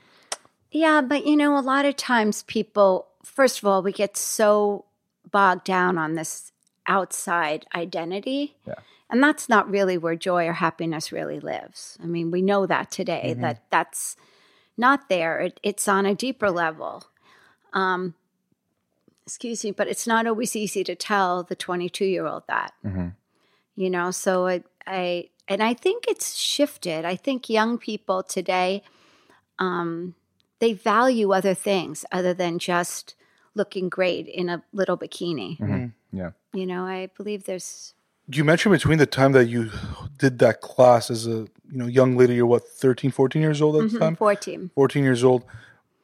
Yeah, 0.71 1.01
but 1.01 1.27
you 1.27 1.37
know, 1.37 1.59
a 1.59 1.61
lot 1.61 1.85
of 1.85 1.97
times 1.97 2.43
people, 2.43 3.09
first 3.25 3.59
of 3.59 3.65
all, 3.67 3.83
we 3.83 3.93
get 3.93 4.17
so 4.17 4.85
bogged 5.31 5.65
down 5.65 5.99
on 5.99 6.15
this 6.15 6.53
outside 6.87 7.67
identity. 7.75 8.57
Yeah. 8.67 8.75
And 9.11 9.23
that's 9.23 9.49
not 9.49 9.71
really 9.71 9.97
where 9.97 10.17
joy 10.17 10.47
or 10.47 10.53
happiness 10.53 11.13
really 11.13 11.41
lives. 11.41 11.97
I 12.03 12.07
mean, 12.07 12.31
we 12.31 12.43
know 12.43 12.67
that 12.67 12.91
today, 12.91 13.35
that 13.39 13.63
that's 13.71 14.17
not 14.77 15.09
there. 15.09 15.41
It, 15.41 15.61
it's 15.63 15.89
on 15.89 16.05
a 16.05 16.15
deeper 16.15 16.51
level. 16.51 17.05
Um, 17.73 18.15
excuse 19.25 19.65
me, 19.65 19.71
but 19.71 19.89
it's 19.89 20.07
not 20.07 20.27
always 20.27 20.55
easy 20.55 20.85
to 20.85 20.95
tell 20.95 21.43
the 21.43 21.57
22 21.57 22.05
year 22.05 22.27
old 22.27 22.43
that. 22.49 22.75
Mhm. 22.85 23.15
You 23.77 23.89
know, 23.89 24.11
so 24.11 24.47
I, 24.47 24.65
I, 24.87 25.29
and 25.47 25.63
I 25.63 25.73
think 25.73 26.05
it's 26.07 26.35
shifted. 26.37 27.05
I 27.05 27.17
think 27.17 27.49
young 27.49 27.79
people 27.79 28.23
today, 28.23 28.83
um, 29.59 30.15
they 30.61 30.73
value 30.73 31.33
other 31.33 31.55
things 31.55 32.05
other 32.13 32.35
than 32.35 32.59
just 32.59 33.15
looking 33.55 33.89
great 33.89 34.27
in 34.27 34.49
a 34.49 34.63
little 34.73 34.97
bikini. 34.97 35.59
Mhm. 35.59 35.93
yeah 36.13 36.31
You 36.55 36.67
know, 36.67 36.85
I 36.85 37.09
believe 37.17 37.45
there's 37.45 37.95
Do 38.31 38.37
You 38.39 38.45
mentioned 38.45 38.73
between 38.73 38.99
the 38.99 39.07
time 39.07 39.33
that 39.33 39.47
you 39.47 39.71
did 40.19 40.39
that 40.41 40.61
class 40.61 41.11
as 41.11 41.27
a 41.27 41.47
you 41.71 41.79
know 41.81 41.87
young 41.87 42.17
lady, 42.17 42.35
you're 42.35 42.47
what 42.47 42.65
13, 42.69 43.11
14 43.11 43.41
years 43.43 43.61
old 43.63 43.77
at 43.83 43.91
the 43.91 43.99
time, 43.99 44.17
14. 44.17 44.71
14 44.75 45.03
years 45.05 45.23
old. 45.25 45.45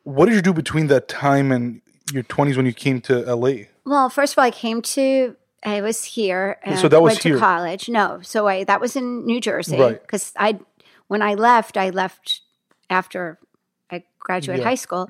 What 0.04 0.26
did 0.26 0.34
you 0.34 0.42
do 0.42 0.52
between 0.52 0.86
that 0.88 1.08
time 1.08 1.52
and 1.52 1.80
your 2.12 2.22
20s 2.24 2.56
when 2.56 2.66
you 2.66 2.72
came 2.72 3.00
to 3.02 3.14
LA? 3.34 3.66
Well, 3.84 4.08
first 4.10 4.34
of 4.34 4.38
all, 4.38 4.44
I 4.44 4.50
came 4.50 4.80
to, 4.96 5.36
I 5.64 5.80
was 5.80 6.04
here 6.04 6.58
and 6.62 6.78
so 6.78 6.88
that 6.88 7.00
was 7.02 7.12
went 7.14 7.22
here. 7.22 7.34
to 7.34 7.40
college. 7.40 7.88
No, 7.88 8.20
so 8.22 8.46
I 8.48 8.64
that 8.64 8.80
was 8.80 8.96
in 8.96 9.24
New 9.26 9.40
Jersey 9.40 9.78
Right. 9.78 10.00
because 10.00 10.32
I, 10.36 10.58
when 11.08 11.22
I 11.22 11.34
left, 11.34 11.76
I 11.76 11.90
left 11.90 12.40
after 12.90 13.38
I 13.90 14.04
graduated 14.18 14.62
Yeah. 14.62 14.68
high 14.68 14.74
school, 14.74 15.08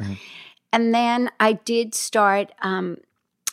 and 0.73 0.95
then 0.95 1.31
I 1.41 1.53
did 1.53 1.95
start. 1.95 2.53
Um, 2.63 2.99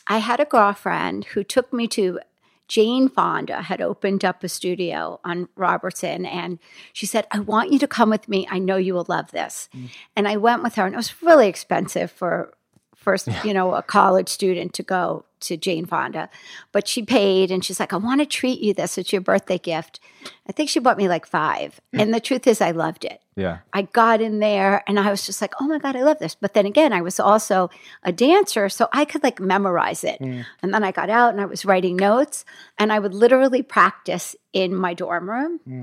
I 0.06 0.18
had 0.18 0.40
a 0.40 0.44
girlfriend 0.44 1.26
who 1.26 1.44
took 1.44 1.72
me 1.72 1.86
to. 1.88 2.20
Jane 2.68 3.08
Fonda 3.10 3.60
had 3.62 3.82
opened 3.82 4.24
up 4.24 4.42
a 4.42 4.48
studio 4.48 5.20
on 5.24 5.48
Robertson, 5.56 6.24
and 6.24 6.58
she 6.94 7.04
said, 7.04 7.26
"I 7.30 7.40
want 7.40 7.70
you 7.70 7.78
to 7.78 7.86
come 7.86 8.08
with 8.08 8.28
me. 8.28 8.46
I 8.50 8.58
know 8.58 8.76
you 8.76 8.94
will 8.94 9.04
love 9.08 9.30
this." 9.30 9.68
And 10.16 10.26
I 10.26 10.38
went 10.38 10.62
with 10.62 10.76
her, 10.76 10.86
and 10.86 10.94
it 10.94 10.96
was 10.96 11.22
really 11.22 11.48
expensive 11.48 12.10
for 12.10 12.54
first, 13.02 13.28
you 13.44 13.52
know, 13.52 13.74
a 13.74 13.82
college 13.82 14.28
student 14.28 14.72
to 14.74 14.82
go 14.82 15.24
to 15.40 15.56
Jane 15.56 15.86
Fonda. 15.86 16.30
But 16.70 16.88
she 16.88 17.02
paid 17.02 17.50
and 17.50 17.64
she's 17.64 17.80
like, 17.80 17.92
I 17.92 17.96
want 17.96 18.20
to 18.20 18.26
treat 18.26 18.60
you 18.60 18.72
this. 18.72 18.96
It's 18.96 19.12
your 19.12 19.20
birthday 19.20 19.58
gift. 19.58 20.00
I 20.48 20.52
think 20.52 20.70
she 20.70 20.78
bought 20.78 20.96
me 20.96 21.08
like 21.08 21.26
five. 21.26 21.80
Hmm. 21.92 22.00
And 22.00 22.14
the 22.14 22.20
truth 22.20 22.46
is, 22.46 22.60
I 22.60 22.70
loved 22.70 23.04
it. 23.04 23.20
yeah 23.36 23.58
I 23.72 23.82
got 23.82 24.20
in 24.20 24.38
there 24.38 24.84
and 24.86 24.98
I 25.00 25.10
was 25.10 25.26
just 25.26 25.42
like, 25.42 25.54
oh 25.60 25.66
my 25.66 25.78
God, 25.78 25.96
I 25.96 26.02
love 26.02 26.18
this. 26.20 26.34
But 26.34 26.54
then 26.54 26.64
again, 26.66 26.92
I 26.92 27.02
was 27.02 27.18
also 27.18 27.70
a 28.04 28.12
dancer, 28.12 28.68
so 28.68 28.88
I 28.92 29.04
could 29.04 29.22
like 29.22 29.40
memorize 29.40 30.04
it. 30.04 30.18
Hmm. 30.18 30.42
And 30.62 30.72
then 30.72 30.84
I 30.84 30.92
got 30.92 31.10
out 31.10 31.32
and 31.32 31.40
I 31.40 31.46
was 31.46 31.64
writing 31.64 31.96
notes 31.96 32.44
and 32.78 32.92
I 32.92 32.98
would 32.98 33.14
literally 33.14 33.62
practice 33.62 34.36
in 34.52 34.74
my 34.74 34.94
dorm 34.94 35.28
room. 35.28 35.60
Hmm. 35.64 35.82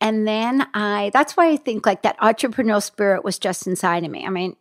And 0.00 0.28
then 0.28 0.66
I, 0.74 1.10
that's 1.14 1.36
why 1.36 1.50
I 1.50 1.56
think 1.56 1.86
like 1.86 2.02
that 2.02 2.18
entrepreneurial 2.18 2.82
spirit 2.82 3.24
was 3.24 3.38
just 3.38 3.66
inside 3.66 4.04
of 4.04 4.10
me. 4.10 4.26
I 4.26 4.30
mean, 4.30 4.56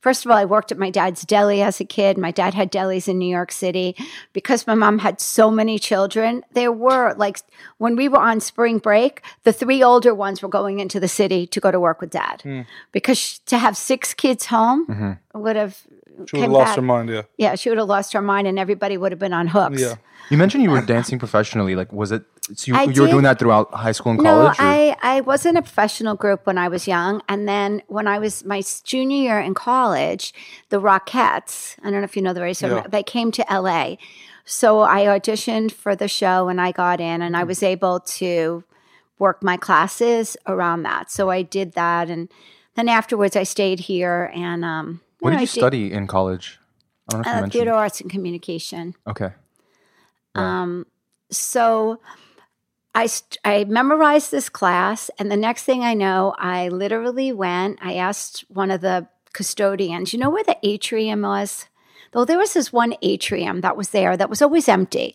First 0.00 0.24
of 0.24 0.30
all, 0.30 0.36
I 0.36 0.44
worked 0.44 0.72
at 0.72 0.78
my 0.78 0.90
dad's 0.90 1.22
deli 1.22 1.62
as 1.62 1.80
a 1.80 1.84
kid. 1.84 2.16
My 2.16 2.30
dad 2.30 2.54
had 2.54 2.72
delis 2.72 3.08
in 3.08 3.18
New 3.18 3.28
York 3.28 3.52
City. 3.52 3.94
Because 4.32 4.66
my 4.66 4.74
mom 4.74 4.98
had 4.98 5.20
so 5.20 5.50
many 5.50 5.78
children, 5.78 6.42
there 6.52 6.72
were 6.72 7.14
like 7.14 7.40
when 7.78 7.96
we 7.96 8.08
were 8.08 8.18
on 8.18 8.40
spring 8.40 8.78
break, 8.78 9.22
the 9.44 9.52
three 9.52 9.82
older 9.82 10.14
ones 10.14 10.42
were 10.42 10.48
going 10.48 10.80
into 10.80 11.00
the 11.00 11.08
city 11.08 11.46
to 11.48 11.60
go 11.60 11.70
to 11.70 11.78
work 11.78 12.00
with 12.00 12.10
dad. 12.10 12.42
Hmm. 12.42 12.62
Because 12.92 13.40
to 13.46 13.58
have 13.58 13.76
six 13.76 14.14
kids 14.14 14.46
home 14.46 14.86
mm-hmm. 14.86 15.40
would 15.40 15.56
have 15.56 15.82
She 16.28 16.36
would 16.36 16.42
have 16.42 16.50
lost 16.52 16.66
back- 16.70 16.76
her 16.76 16.82
mind. 16.82 17.08
Yeah. 17.10 17.22
Yeah, 17.38 17.54
she 17.54 17.68
would 17.68 17.78
have 17.78 17.88
lost 17.88 18.12
her 18.12 18.22
mind, 18.22 18.46
and 18.46 18.58
everybody 18.58 18.96
would 18.96 19.12
have 19.12 19.18
been 19.18 19.32
on 19.32 19.46
hooks. 19.48 19.80
Yeah. 19.80 19.94
You 20.30 20.36
mentioned 20.36 20.62
you 20.62 20.70
were 20.70 20.80
dancing 20.82 21.18
professionally. 21.18 21.74
Like, 21.74 21.92
was 21.92 22.12
it? 22.12 22.22
So 22.54 22.70
you, 22.72 22.76
I 22.76 22.82
you 22.84 23.02
were 23.02 23.08
doing 23.08 23.24
that 23.24 23.38
throughout 23.38 23.72
high 23.74 23.92
school 23.92 24.12
and 24.12 24.22
No, 24.22 24.30
college? 24.52 24.58
or- 24.58 24.62
I, 24.62 24.96
I 25.02 25.20
was 25.22 25.44
in 25.46 25.56
a 25.56 25.62
professional 25.62 26.14
group 26.14 26.46
when 26.46 26.56
I 26.58 26.68
was 26.68 26.86
young. 26.86 27.20
And 27.28 27.48
then 27.48 27.82
when 27.88 28.06
I 28.06 28.18
was 28.18 28.44
my 28.44 28.62
junior 28.84 29.16
year 29.16 29.40
in 29.40 29.54
college, 29.54 30.32
the 30.68 30.80
Rockettes, 30.80 31.76
I 31.82 31.90
don't 31.90 32.00
know 32.00 32.04
if 32.04 32.16
you 32.16 32.22
know 32.22 32.32
the 32.32 32.42
radio, 32.42 32.76
Yeah. 32.76 32.86
they 32.88 33.02
came 33.02 33.30
to 33.32 33.44
LA. 33.50 33.96
So 34.44 34.80
I 34.80 35.02
auditioned 35.06 35.72
for 35.72 35.94
the 35.96 36.08
show 36.08 36.48
and 36.48 36.60
I 36.60 36.72
got 36.72 37.00
in 37.00 37.22
and 37.22 37.36
I 37.36 37.44
was 37.44 37.62
able 37.62 38.00
to 38.00 38.64
work 39.18 39.42
my 39.42 39.56
classes 39.56 40.36
around 40.46 40.82
that. 40.84 41.10
So 41.10 41.30
I 41.30 41.42
did 41.42 41.72
that. 41.74 42.08
And 42.10 42.28
then 42.74 42.88
afterwards, 42.88 43.36
I 43.36 43.42
stayed 43.44 43.80
here 43.80 44.30
and, 44.34 44.64
um, 44.64 45.00
what 45.20 45.30
did 45.30 45.36
you 45.40 45.42
I 45.42 45.46
study 45.46 45.92
in 45.92 46.06
college? 46.06 46.58
I 47.08 47.12
don't 47.12 47.18
know 47.18 47.20
if 47.20 47.26
you 47.26 47.30
Uh, 47.30 47.34
mentioned. 47.40 47.52
theater 47.52 47.72
arts 47.72 48.00
and 48.00 48.10
communication. 48.10 48.94
Okay. 49.06 49.32
Um, 50.34 50.86
so 51.30 52.00
I, 52.94 53.06
st- 53.06 53.38
I 53.44 53.64
memorized 53.64 54.30
this 54.30 54.48
class, 54.48 55.10
and 55.18 55.30
the 55.30 55.36
next 55.36 55.64
thing 55.64 55.82
I 55.82 55.94
know, 55.94 56.34
I 56.38 56.68
literally 56.68 57.32
went. 57.32 57.78
I 57.82 57.94
asked 57.94 58.44
one 58.48 58.70
of 58.70 58.80
the 58.80 59.08
custodians, 59.32 60.12
you 60.12 60.18
know 60.18 60.30
where 60.30 60.44
the 60.44 60.58
atrium 60.62 61.22
was? 61.22 61.66
Though 62.12 62.24
there 62.24 62.38
was 62.38 62.54
this 62.54 62.72
one 62.72 62.94
atrium 63.02 63.60
that 63.60 63.76
was 63.76 63.90
there 63.90 64.16
that 64.16 64.28
was 64.28 64.42
always 64.42 64.68
empty. 64.68 65.14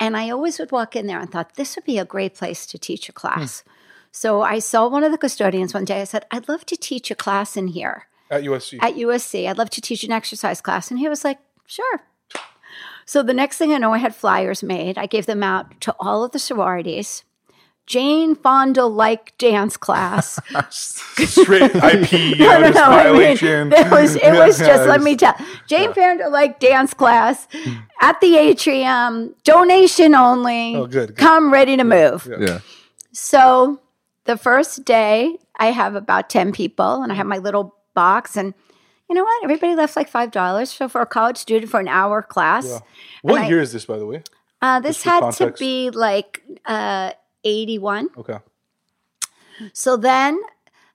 And 0.00 0.16
I 0.16 0.30
always 0.30 0.58
would 0.58 0.72
walk 0.72 0.96
in 0.96 1.06
there 1.06 1.20
and 1.20 1.30
thought, 1.30 1.56
this 1.56 1.76
would 1.76 1.84
be 1.84 1.98
a 1.98 2.06
great 2.06 2.34
place 2.34 2.64
to 2.66 2.78
teach 2.78 3.10
a 3.10 3.12
class. 3.12 3.62
So 4.10 4.40
I 4.40 4.58
saw 4.58 4.88
one 4.88 5.04
of 5.04 5.12
the 5.12 5.18
custodians 5.18 5.74
one 5.74 5.84
day. 5.84 6.00
I 6.00 6.04
said, 6.04 6.24
I'd 6.30 6.48
love 6.48 6.64
to 6.66 6.76
teach 6.76 7.10
a 7.10 7.14
class 7.14 7.54
in 7.54 7.68
here 7.68 8.06
At 8.32 8.44
USC. 8.44 8.78
at 8.82 8.94
USC. 8.94 9.46
I'd 9.46 9.58
love 9.58 9.70
to 9.70 9.80
teach 9.82 10.04
an 10.04 10.10
exercise 10.10 10.62
class. 10.62 10.90
And 10.90 10.98
he 10.98 11.08
was 11.08 11.22
like, 11.22 11.38
sure. 11.66 12.00
So 13.04 13.22
the 13.22 13.34
next 13.34 13.58
thing 13.58 13.74
I 13.74 13.78
know, 13.78 13.92
I 13.92 13.98
had 13.98 14.14
flyers 14.14 14.62
made. 14.62 14.96
I 14.96 15.04
gave 15.06 15.26
them 15.26 15.42
out 15.42 15.78
to 15.82 15.94
all 16.00 16.24
of 16.24 16.32
the 16.32 16.38
sororities. 16.38 17.24
Jane 17.84 18.34
Fonda 18.34 18.86
like 18.86 19.36
dance 19.36 19.76
class. 19.76 20.40
Straight 20.70 21.74
IP 21.74 22.38
no, 22.38 22.60
no, 22.60 22.70
no. 22.70 22.84
I 22.84 23.12
mean, 23.12 23.36
violation. 23.36 23.72
it 23.72 23.90
was, 23.90 24.16
it 24.16 24.32
was 24.32 24.58
Yeah, 24.60 24.66
just, 24.66 24.88
let 24.88 25.00
it's- 25.00 25.04
me 25.04 25.16
tell 25.16 25.34
Jane 25.66 25.92
Fonda 25.92 26.30
like 26.30 26.58
dance 26.58 26.94
class 26.94 27.46
hmm. 27.52 27.74
at 28.00 28.18
the 28.20 28.36
atrium, 28.36 29.34
donation 29.44 30.14
only. 30.14 30.76
Oh, 30.76 30.86
good, 30.86 31.08
good. 31.08 31.16
Come 31.16 31.52
ready 31.52 31.76
to 31.76 31.84
move. 31.84 32.26
Yeah. 32.40 32.60
So 33.12 33.78
the 34.24 34.38
first 34.38 34.84
day, 34.84 35.36
I 35.56 35.66
have 35.66 35.94
about 35.96 36.30
10 36.30 36.52
people 36.52 37.02
and 37.02 37.12
I 37.12 37.14
have 37.14 37.26
my 37.26 37.38
little 37.38 37.74
box. 37.94 38.36
And 38.36 38.54
you 39.08 39.14
know 39.14 39.24
what? 39.24 39.44
Everybody 39.44 39.74
left 39.74 39.96
like 39.96 40.10
$5. 40.10 40.66
So 40.68 40.88
for 40.88 41.00
a 41.02 41.06
college 41.06 41.36
student 41.38 41.70
for 41.70 41.80
an 41.80 41.88
hour 41.88 42.22
class, 42.22 42.66
Yeah. 42.66 42.78
What 43.22 43.40
I- 43.42 43.48
year 43.48 43.60
is 43.60 43.72
this, 43.72 43.84
by 43.84 43.98
the 43.98 44.06
way? 44.06 44.22
uh, 44.62 44.80
this 44.80 45.02
had 45.02 45.20
context. 45.20 45.58
to 45.58 45.64
be 45.64 45.90
like 45.90 46.42
uh, 46.66 47.12
81. 47.44 48.08
Okay. 48.16 48.38
So 49.72 49.96
then 49.96 50.40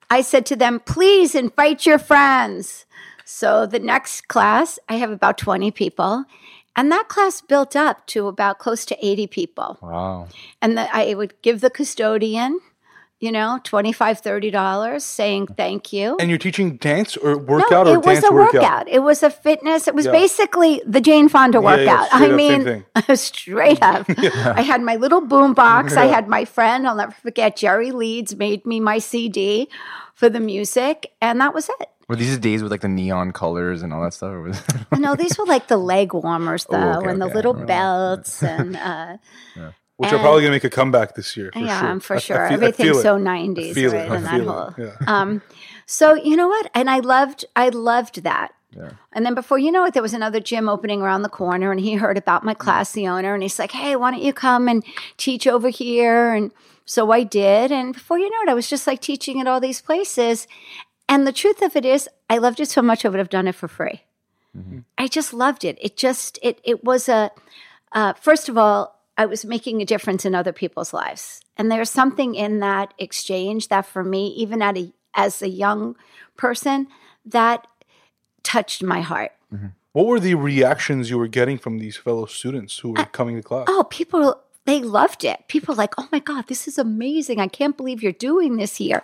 I 0.09 0.21
said 0.21 0.45
to 0.47 0.55
them, 0.55 0.79
please 0.79 1.35
invite 1.35 1.85
your 1.85 1.99
friends. 1.99 2.85
So 3.25 3.65
the 3.65 3.79
next 3.79 4.27
class, 4.29 4.79
I 4.89 4.95
have 4.95 5.11
about 5.11 5.37
20 5.37 5.71
people. 5.71 6.25
And 6.75 6.91
that 6.91 7.07
class 7.09 7.41
built 7.41 7.75
up 7.75 8.05
to 8.07 8.27
about 8.27 8.59
close 8.59 8.85
to 8.85 9.05
80 9.05 9.27
people. 9.27 9.77
Wow. 9.81 10.27
And 10.61 10.77
the, 10.77 10.87
I 10.95 11.13
would 11.15 11.33
give 11.41 11.59
the 11.61 11.69
custodian, 11.69 12.59
you 13.19 13.31
know, 13.31 13.59
$25, 13.63 13.95
$30 14.53 15.01
saying 15.01 15.47
thank 15.47 15.91
you. 15.91 16.17
And 16.19 16.29
you're 16.29 16.37
teaching 16.37 16.77
dance 16.77 17.17
or 17.17 17.31
No, 17.31 17.37
workout 17.37 17.87
or 17.87 17.95
it 17.95 18.05
was 18.05 18.23
a 18.23 18.31
workout. 18.31 18.87
It 18.87 18.99
was 18.99 19.23
a 19.23 19.29
fitness. 19.31 19.87
It 19.87 19.95
was 19.95 20.05
Yeah. 20.05 20.11
basically 20.11 20.81
the 20.85 21.01
Jane 21.01 21.27
Fonda 21.27 21.59
Yeah, 21.59 21.75
yeah, 21.77 22.01
workout. 22.01 22.07
straight 22.07 22.21
I 22.21 22.29
up, 22.29 22.35
mean, 22.37 22.85
straight 23.17 23.81
up. 23.81 24.05
I 24.57 24.61
had 24.61 24.81
my 24.83 24.95
little 24.97 25.21
boom 25.21 25.53
box. 25.53 25.97
I 25.97 26.05
had 26.05 26.27
my 26.27 26.45
friend, 26.45 26.87
I'll 26.87 26.95
never 26.95 27.11
forget, 27.11 27.55
Jerry 27.57 27.91
Leeds 27.91 28.35
made 28.35 28.65
me 28.65 28.79
my 28.79 28.99
CD 28.99 29.67
for 30.13 30.29
the 30.29 30.39
music, 30.39 31.11
and 31.21 31.41
that 31.41 31.53
was 31.55 31.69
it. 31.79 31.89
Were 32.09 32.15
these 32.15 32.37
days 32.37 32.63
with 32.63 32.71
like 32.71 32.81
the 32.81 32.87
neon 32.87 33.31
colors 33.33 33.81
and 33.83 33.91
all 33.93 34.01
that 34.03 34.13
stuff? 34.13 34.31
Or 34.31 34.41
was 34.43 34.61
No, 34.97 35.15
these 35.15 35.37
were 35.37 35.45
like 35.45 35.67
the 35.67 35.77
leg 35.93 36.13
warmers, 36.13 36.65
though, 36.69 36.77
Oh, 36.77 36.97
okay, 36.99 37.09
and 37.09 37.19
the 37.21 37.25
okay. 37.25 37.33
I 37.33 37.35
little 37.35 37.53
belts, 37.53 38.41
and 38.43 38.75
uh, 38.77 39.17
Which 39.97 40.13
are 40.13 40.19
probably 40.19 40.41
going 40.41 40.51
to 40.51 40.55
make 40.55 40.63
a 40.63 40.69
comeback 40.69 41.15
this 41.15 41.35
year. 41.35 41.51
For 41.51 41.59
yeah, 41.59 41.79
sure. 41.79 41.89
I'm 41.89 41.99
for 41.99 42.13
I- 42.13 42.17
I 42.17 42.19
sure. 42.19 42.47
feel- 42.47 42.53
Everything's 42.55 43.01
so 43.01 43.17
90s, 43.17 43.73
feel 43.73 43.93
it. 43.93 43.97
right? 43.97 44.11
I 44.11 44.15
And 44.15 44.25
that 44.25 44.41
whole. 44.41 44.73
Yeah. 44.77 44.95
Um, 45.07 45.41
so 45.85 46.13
you 46.15 46.35
know 46.35 46.47
what? 46.47 46.69
And 46.75 46.89
I 46.89 46.99
loved, 46.99 47.45
I 47.55 47.69
loved 47.69 48.23
that. 48.23 48.53
Yeah. 48.75 48.91
And 49.13 49.25
then 49.25 49.33
before 49.33 49.57
you 49.57 49.71
know 49.71 49.85
it, 49.85 49.93
there 49.93 50.03
was 50.03 50.13
another 50.13 50.39
gym 50.39 50.69
opening 50.69 51.01
around 51.01 51.23
the 51.23 51.29
corner, 51.29 51.71
and 51.71 51.79
he 51.79 51.95
heard 51.95 52.17
about 52.17 52.43
my 52.43 52.53
class, 52.53 52.91
the 52.91 53.07
owner, 53.07 53.33
and 53.33 53.41
he's 53.41 53.57
like, 53.57 53.71
"Hey, 53.71 53.95
why 53.95 54.11
don't 54.11 54.21
you 54.21 54.33
come 54.33 54.67
and 54.67 54.83
teach 55.15 55.47
over 55.47 55.69
here?" 55.69 56.33
And 56.33 56.51
so 56.85 57.09
I 57.11 57.23
did, 57.23 57.71
and 57.71 57.93
before 57.93 58.19
you 58.19 58.29
know 58.29 58.41
it, 58.43 58.49
I 58.49 58.53
was 58.53 58.69
just 58.69 58.85
like 58.85 59.01
teaching 59.01 59.39
at 59.41 59.47
all 59.47 59.59
these 59.61 59.81
places. 59.81 60.47
And 61.09 61.25
the 61.25 61.31
truth 61.31 61.61
of 61.61 61.75
it 61.77 61.85
is, 61.85 62.09
I 62.29 62.37
loved 62.37 62.59
it 62.59 62.69
so 62.69 62.81
much, 62.81 63.03
I 63.05 63.09
would 63.09 63.17
have 63.19 63.29
done 63.29 63.47
it 63.47 63.55
for 63.55 63.67
free. 63.69 64.03
I 64.97 65.07
just 65.07 65.33
loved 65.33 65.63
it. 65.63 65.77
It 65.79 65.95
just, 65.97 66.37
it, 66.43 66.59
it 66.63 66.83
was 66.83 67.07
a. 67.07 67.31
Uh, 67.93 68.13
first 68.13 68.49
of 68.49 68.57
all, 68.57 68.96
I 69.17 69.25
was 69.25 69.43
making 69.43 69.81
a 69.81 69.85
difference 69.85 70.25
in 70.25 70.35
other 70.35 70.53
people's 70.53 70.93
lives, 70.93 71.41
and 71.57 71.71
there's 71.71 71.89
something 71.89 72.35
in 72.35 72.59
that 72.59 72.93
exchange 72.97 73.69
that, 73.69 73.85
for 73.85 74.03
me, 74.03 74.27
even 74.37 74.61
at 74.61 74.77
a 74.77 74.93
as 75.13 75.41
a 75.41 75.49
young 75.49 75.95
person, 76.37 76.87
that 77.25 77.65
touched 78.43 78.83
my 78.83 79.01
heart. 79.01 79.31
What 79.93 80.05
were 80.05 80.19
the 80.19 80.35
reactions 80.35 81.09
you 81.09 81.17
were 81.17 81.27
getting 81.27 81.57
from 81.57 81.79
these 81.79 81.97
fellow 81.97 82.27
students 82.27 82.77
who 82.77 82.91
were 82.91 83.05
coming 83.05 83.35
to 83.37 83.41
class? 83.41 83.65
Oh, 83.67 83.87
people, 83.89 84.39
they 84.65 84.81
loved 84.83 85.23
it. 85.23 85.47
People 85.47 85.73
were 85.73 85.77
like, 85.77 85.95
oh 85.97 86.07
my 86.11 86.19
God, 86.19 86.45
this 86.47 86.67
is 86.67 86.77
amazing. 86.77 87.39
I 87.39 87.47
can't 87.47 87.75
believe 87.75 88.03
you're 88.03 88.11
doing 88.11 88.57
this 88.57 88.75
here. 88.75 89.01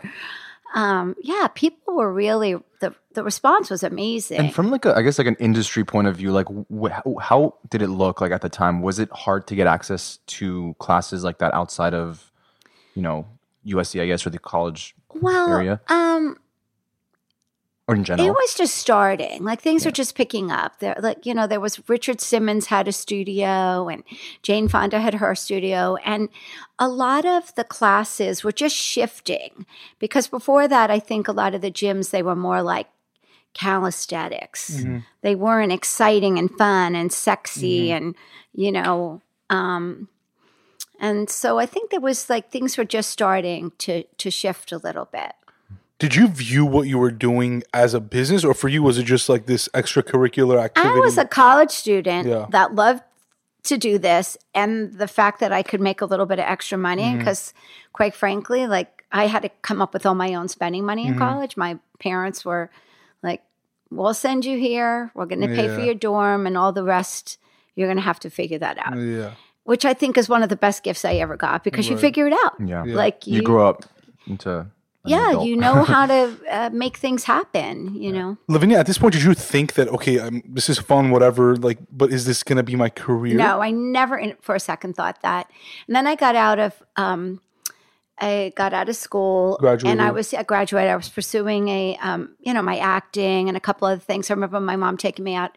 Um, 0.75 1.15
yeah, 1.19 1.47
people 1.55 1.95
were 1.95 2.13
really, 2.13 2.57
the, 2.79 2.93
the 3.13 3.23
response 3.23 3.69
was 3.69 3.83
amazing. 3.83 4.37
and 4.39 4.53
from 4.53 4.71
like 4.71 4.85
a, 4.85 4.95
I 4.95 5.01
guess 5.01 5.17
like 5.17 5.27
an 5.27 5.37
industry 5.39 5.83
point 5.83 6.07
of 6.07 6.15
view, 6.15 6.31
like 6.31 6.47
wh- 6.71 7.21
how, 7.21 7.55
did 7.69 7.81
it 7.81 7.89
look 7.89 8.21
like 8.21 8.31
at 8.31 8.41
the 8.41 8.49
time? 8.49 8.81
Was 8.81 8.99
it 8.99 9.09
hard 9.11 9.47
to 9.47 9.55
get 9.55 9.67
access 9.67 10.19
to 10.27 10.75
classes 10.79 11.23
like 11.23 11.39
that 11.39 11.53
outside 11.53 11.93
of, 11.93 12.31
you 12.95 13.01
know, 13.01 13.27
USC, 13.65 14.01
I 14.01 14.07
guess, 14.07 14.25
or 14.25 14.29
the 14.29 14.39
college 14.39 14.95
well, 15.13 15.53
area 15.53 15.79
um, 15.87 16.37
or 17.87 17.95
in 17.95 18.03
general? 18.03 18.27
It 18.27 18.31
was 18.31 18.55
just 18.55 18.75
starting. 18.75 19.43
Like 19.43 19.61
things 19.61 19.85
were 19.85 19.91
just 19.91 20.15
picking 20.15 20.51
up. 20.51 20.79
There, 20.79 20.95
like 20.99 21.25
you 21.25 21.33
know, 21.33 21.47
there 21.47 21.59
was 21.59 21.87
Richard 21.89 22.21
Simmons 22.21 22.67
had 22.67 22.87
a 22.87 22.91
studio, 22.91 23.87
and 23.87 24.03
Jane 24.41 24.67
Fonda 24.67 24.99
had 24.99 25.15
her 25.15 25.35
studio, 25.35 25.95
and 26.03 26.29
a 26.79 26.87
lot 26.87 27.25
of 27.25 27.53
the 27.55 27.63
classes 27.63 28.43
were 28.43 28.51
just 28.51 28.75
shifting 28.75 29.65
because 29.99 30.27
before 30.27 30.67
that, 30.67 30.91
I 30.91 30.99
think 30.99 31.27
a 31.27 31.33
lot 31.33 31.55
of 31.55 31.61
the 31.61 31.71
gyms 31.71 32.11
they 32.11 32.23
were 32.23 32.35
more 32.35 32.61
like 32.61 32.87
calisthenics. 33.53 34.83
They 35.21 35.35
weren't 35.35 35.71
exciting 35.71 36.37
and 36.37 36.49
fun 36.51 36.95
and 36.95 37.11
sexy, 37.11 37.91
and 37.91 38.15
you 38.53 38.71
know. 38.71 39.21
Um, 39.49 40.07
and 40.99 41.29
so 41.29 41.59
I 41.59 41.65
think 41.65 41.91
there 41.91 41.99
was 41.99 42.29
like 42.29 42.49
things 42.49 42.77
were 42.77 42.85
just 42.85 43.09
starting 43.09 43.71
to 43.79 44.03
to 44.03 44.31
shift 44.31 44.71
a 44.71 44.77
little 44.77 45.05
bit. 45.11 45.33
Did 45.99 46.15
you 46.15 46.27
view 46.27 46.65
what 46.65 46.87
you 46.87 46.97
were 46.97 47.11
doing 47.11 47.63
as 47.73 47.93
a 47.93 47.99
business, 47.99 48.43
or 48.43 48.53
for 48.53 48.67
you 48.67 48.83
was 48.83 48.97
it 48.97 49.03
just 49.03 49.29
like 49.29 49.45
this 49.45 49.69
extracurricular 49.73 50.61
activity? 50.61 50.97
I 50.97 50.99
was 50.99 51.17
a 51.17 51.25
college 51.25 51.71
student 51.71 52.27
Yeah. 52.27 52.47
that 52.49 52.75
loved 52.75 53.03
to 53.63 53.77
do 53.77 53.97
this, 53.97 54.37
and 54.53 54.93
the 54.97 55.07
fact 55.07 55.39
that 55.39 55.53
I 55.53 55.63
could 55.63 55.79
make 55.79 56.01
a 56.01 56.05
little 56.05 56.25
bit 56.25 56.39
of 56.39 56.45
extra 56.45 56.77
money, 56.77 57.03
Mm-hmm. 57.03 57.19
because 57.19 57.53
quite 57.93 58.13
frankly, 58.15 58.67
like 58.67 59.05
I 59.11 59.27
had 59.27 59.43
to 59.43 59.49
come 59.61 59.81
up 59.81 59.93
with 59.93 60.05
all 60.05 60.15
my 60.15 60.33
own 60.33 60.47
spending 60.49 60.83
money 60.85 61.03
Mm-hmm. 61.05 61.13
in 61.13 61.19
college. 61.19 61.55
My 61.55 61.77
parents 61.99 62.43
were 62.43 62.69
"We'll 63.95 64.13
send 64.13 64.45
you 64.45 64.57
here. 64.57 65.11
We're 65.15 65.25
going 65.25 65.41
to 65.41 65.47
pay 65.47 65.67
for 65.67 65.81
your 65.81 65.95
dorm, 65.95 66.45
and 66.47 66.57
all 66.57 66.71
the 66.71 66.83
rest, 66.83 67.37
you're 67.75 67.87
going 67.87 67.97
to 67.97 68.03
have 68.03 68.19
to 68.21 68.29
figure 68.29 68.59
that 68.59 68.77
out." 68.79 68.97
yeah. 68.97 69.31
Which 69.65 69.85
I 69.85 69.93
think 69.93 70.17
is 70.17 70.27
one 70.27 70.43
of 70.43 70.49
the 70.49 70.57
best 70.57 70.83
gifts 70.83 71.05
I 71.05 71.13
ever 71.15 71.37
got 71.37 71.63
because 71.63 71.87
you 71.87 71.97
figure 71.97 72.27
it 72.27 72.33
out. 72.43 72.55
yeah. 72.59 72.83
Like 72.83 73.25
you, 73.25 73.35
you, 73.35 73.41
grew 73.41 73.63
up 73.63 73.85
into 74.27 74.67
yeah, 75.05 75.31
adult. 75.31 75.47
you 75.47 75.57
know 75.57 75.83
how 75.83 76.05
to 76.05 76.37
uh, 76.49 76.69
make 76.71 76.97
things 76.97 77.23
happen. 77.25 77.93
You 77.95 78.11
know. 78.11 78.37
Lavinia, 78.47 78.79
at 78.79 78.85
this 78.85 78.97
point, 78.97 79.13
did 79.13 79.23
you 79.23 79.33
think 79.33 79.73
that 79.73 79.87
okay, 79.89 80.19
um, 80.19 80.41
this 80.45 80.69
is 80.69 80.79
fun, 80.79 81.11
whatever? 81.11 81.55
Like, 81.55 81.79
but 81.91 82.11
is 82.11 82.25
this 82.25 82.43
gonna 82.43 82.63
be 82.63 82.75
my 82.75 82.89
career? 82.89 83.35
No, 83.35 83.61
I 83.61 83.71
never 83.71 84.33
for 84.41 84.55
a 84.55 84.59
second 84.59 84.95
thought 84.95 85.21
that. 85.21 85.49
And 85.87 85.95
then 85.95 86.07
I 86.07 86.15
got 86.15 86.35
out 86.35 86.59
of 86.59 86.81
um, 86.95 87.41
I 88.19 88.53
got 88.55 88.73
out 88.73 88.89
of 88.89 88.95
school 88.95 89.57
and 89.85 90.01
I 90.01 90.11
was 90.11 90.33
I 90.33 90.43
graduated. 90.43 90.91
I 90.91 90.95
was 90.95 91.09
pursuing 91.09 91.67
a 91.69 91.97
um, 92.01 92.35
you 92.39 92.53
know 92.53 92.61
my 92.61 92.77
acting 92.77 93.47
and 93.47 93.57
a 93.57 93.59
couple 93.59 93.87
other 93.87 93.99
things. 93.99 94.29
I 94.29 94.33
remember 94.33 94.59
my 94.59 94.75
mom 94.75 94.97
taking 94.97 95.25
me 95.25 95.35
out 95.35 95.51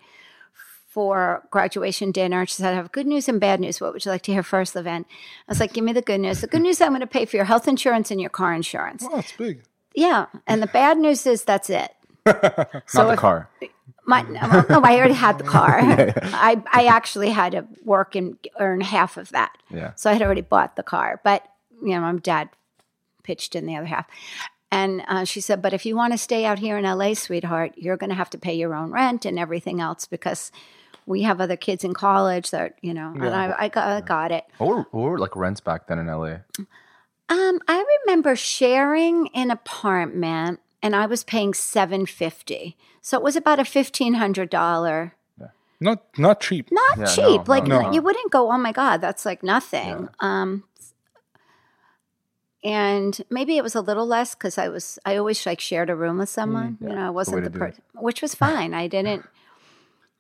for 0.89 1.47
graduation 1.51 2.11
dinner. 2.13 2.47
She 2.47 2.55
said, 2.55 2.73
"I 2.73 2.77
have 2.77 2.93
good 2.93 3.07
news 3.07 3.29
and 3.29 3.39
bad 3.41 3.61
news. 3.61 3.81
What 3.81 3.93
would 3.93 4.05
you 4.05 4.11
like 4.11 4.23
to 4.23 4.33
hear 4.33 4.43
first, 4.43 4.75
Levin?" 4.75 5.05
I 5.47 5.51
was 5.53 5.61
like, 5.61 5.75
"Give 5.75 5.85
me 5.85 5.93
the 5.93 6.03
good 6.03 6.21
news. 6.21 6.41
The 6.41 6.47
good 6.47 6.63
news, 6.63 6.81
I'm 6.81 6.89
going 6.91 7.01
to 7.01 7.07
pay 7.07 7.27
for 7.27 7.37
your 7.37 7.45
health 7.45 7.69
insurance 7.69 8.11
and 8.11 8.21
your 8.21 8.31
car 8.31 8.55
insurance." 8.55 9.05
Oh, 9.09 9.19
it's 9.19 9.33
big. 9.33 9.63
Yeah, 9.95 10.27
and 10.47 10.63
the 10.63 10.67
bad 10.67 10.99
news 10.99 11.27
is 11.27 11.45
that's 11.45 11.71
it. 11.71 11.93
So 12.87 13.01
Not 13.03 13.07
the 13.07 13.13
if- 13.13 13.19
car. 13.19 13.51
My, 14.09 14.23
well, 14.23 14.65
no, 14.71 14.81
I 14.85 14.97
already 14.99 15.15
had 15.15 15.37
the 15.39 15.43
car. 15.45 15.79
I, 15.83 16.63
I 16.73 16.87
actually 16.87 17.31
had 17.31 17.53
to 17.53 17.67
work 17.83 18.15
and 18.15 18.39
earn 18.61 18.81
half 18.81 19.17
of 19.17 19.31
that. 19.31 19.51
Yeah. 19.69 19.95
So 19.97 20.09
I 20.09 20.13
had 20.13 20.23
already 20.23 20.43
bought 20.43 20.77
the 20.77 20.85
car, 20.85 21.21
but 21.25 21.45
you 21.83 21.95
know, 21.95 22.01
my 22.01 22.13
dad 22.15 22.49
pitched 23.23 23.55
in 23.55 23.67
the 23.67 23.77
other 23.77 23.87
half. 23.87 24.07
And 24.73 25.03
uh, 25.09 25.25
she 25.25 25.41
said, 25.41 25.63
"But 25.63 25.73
if 25.75 25.87
you 25.87 25.95
want 25.97 26.13
to 26.13 26.19
stay 26.19 26.45
out 26.45 26.59
here 26.59 26.77
in 26.77 26.85
LA, 26.85 27.15
sweetheart, 27.15 27.73
you're 27.77 27.97
going 27.97 28.11
to 28.11 28.17
have 28.17 28.31
to 28.31 28.39
pay 28.39 28.55
your 28.55 28.75
own 28.75 28.91
rent 28.91 29.25
and 29.25 29.39
everything 29.39 29.81
else 29.81 30.07
because 30.07 30.51
we 31.07 31.23
have 31.23 31.41
other 31.41 31.57
kids 31.57 31.85
in 31.85 31.95
college 31.95 32.51
that 32.51 32.75
you 32.83 32.93
know." 32.93 33.13
And 33.15 33.29
I, 33.29 33.55
I 33.59 33.69
got, 33.69 33.89
I 33.89 34.01
got 34.01 34.33
it. 34.33 34.45
What 34.59 34.69
were, 34.69 34.87
what 34.91 35.11
were 35.11 35.19
like 35.19 35.37
rents 35.37 35.61
back 35.61 35.87
then 35.87 35.99
in 36.01 36.09
LA? 36.09 36.39
Um, 37.29 37.61
I 37.69 37.85
remember 38.05 38.35
sharing 38.37 39.29
an 39.35 39.51
apartment, 39.51 40.61
and 40.83 40.95
I 40.97 41.07
was 41.07 41.23
paying 41.25 41.55
seven 41.55 42.05
fifty, 42.05 42.77
so 43.01 43.17
it 43.17 43.23
was 43.23 43.37
about 43.37 43.61
a 43.61 43.65
fifteen 43.65 44.15
hundred 44.15 44.51
dollar. 44.51 45.15
Not 45.79 46.05
not 46.19 46.41
cheap. 46.41 46.69
Not 46.73 46.99
Yeah, 46.99 47.05
cheap. 47.07 47.41
no, 47.43 47.45
like 47.47 47.67
no, 47.67 47.83
no. 47.83 47.93
you 47.93 48.01
wouldn't 48.03 48.33
go, 48.33 48.51
oh 48.51 48.57
my 48.59 48.73
god, 48.73 49.01
that's 49.01 49.27
like 49.27 49.43
nothing. 49.43 50.09
Um, 50.21 50.65
and 52.67 53.23
maybe 53.31 53.57
it 53.57 53.63
was 53.63 53.75
a 53.77 53.81
little 53.81 54.07
less 54.07 54.35
because 54.35 54.59
I 54.59 54.69
was 54.69 54.99
I 55.05 55.17
always 55.17 55.47
like 55.47 55.61
shared 55.61 55.89
a 55.89 55.95
room 55.95 56.19
with 56.19 56.29
someone. 56.29 56.77
you 56.81 56.89
know, 56.89 57.07
I 57.07 57.11
wasn't 57.11 57.37
way 57.37 57.43
the 57.49 57.51
person, 57.59 57.83
which 57.95 58.21
was 58.23 58.35
fine. 58.47 58.75
I 58.75 58.89
didn't. 58.89 59.25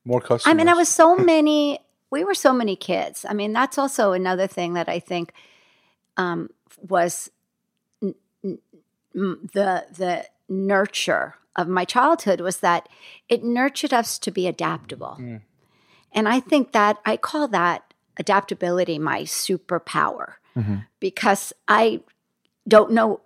More 0.04 0.20
customers. 0.20 0.46
I 0.46 0.54
mean, 0.54 0.68
I 0.68 0.74
was 0.74 0.88
so 0.88 1.16
many. 1.34 1.80
We 2.10 2.22
were 2.22 2.34
so 2.34 2.52
many 2.52 2.76
kids. 2.76 3.26
I 3.28 3.34
mean, 3.34 3.52
that's 3.52 3.78
also 3.78 4.12
another 4.12 4.46
thing 4.46 4.74
that 4.74 4.88
I 4.88 5.00
think 5.00 5.32
um, 6.16 6.50
was 6.80 7.30
n- 8.00 8.14
n- 8.44 8.58
the 9.12 9.86
the 9.96 10.24
nurture 10.48 11.34
of 11.56 11.66
my 11.66 11.84
childhood 11.84 12.40
was 12.40 12.58
that 12.60 12.88
it 13.28 13.42
nurtured 13.42 13.92
us 13.92 14.18
to 14.20 14.30
be 14.30 14.46
adaptable, 14.46 15.16
and 16.12 16.28
I 16.28 16.38
think 16.38 16.70
that 16.72 16.98
I 17.04 17.16
call 17.16 17.48
that 17.48 17.92
adaptability 18.18 18.98
my 18.98 19.22
superpower 19.22 20.34
because 21.00 21.52
I 21.66 22.00
don't 22.66 22.92
know 22.92 23.20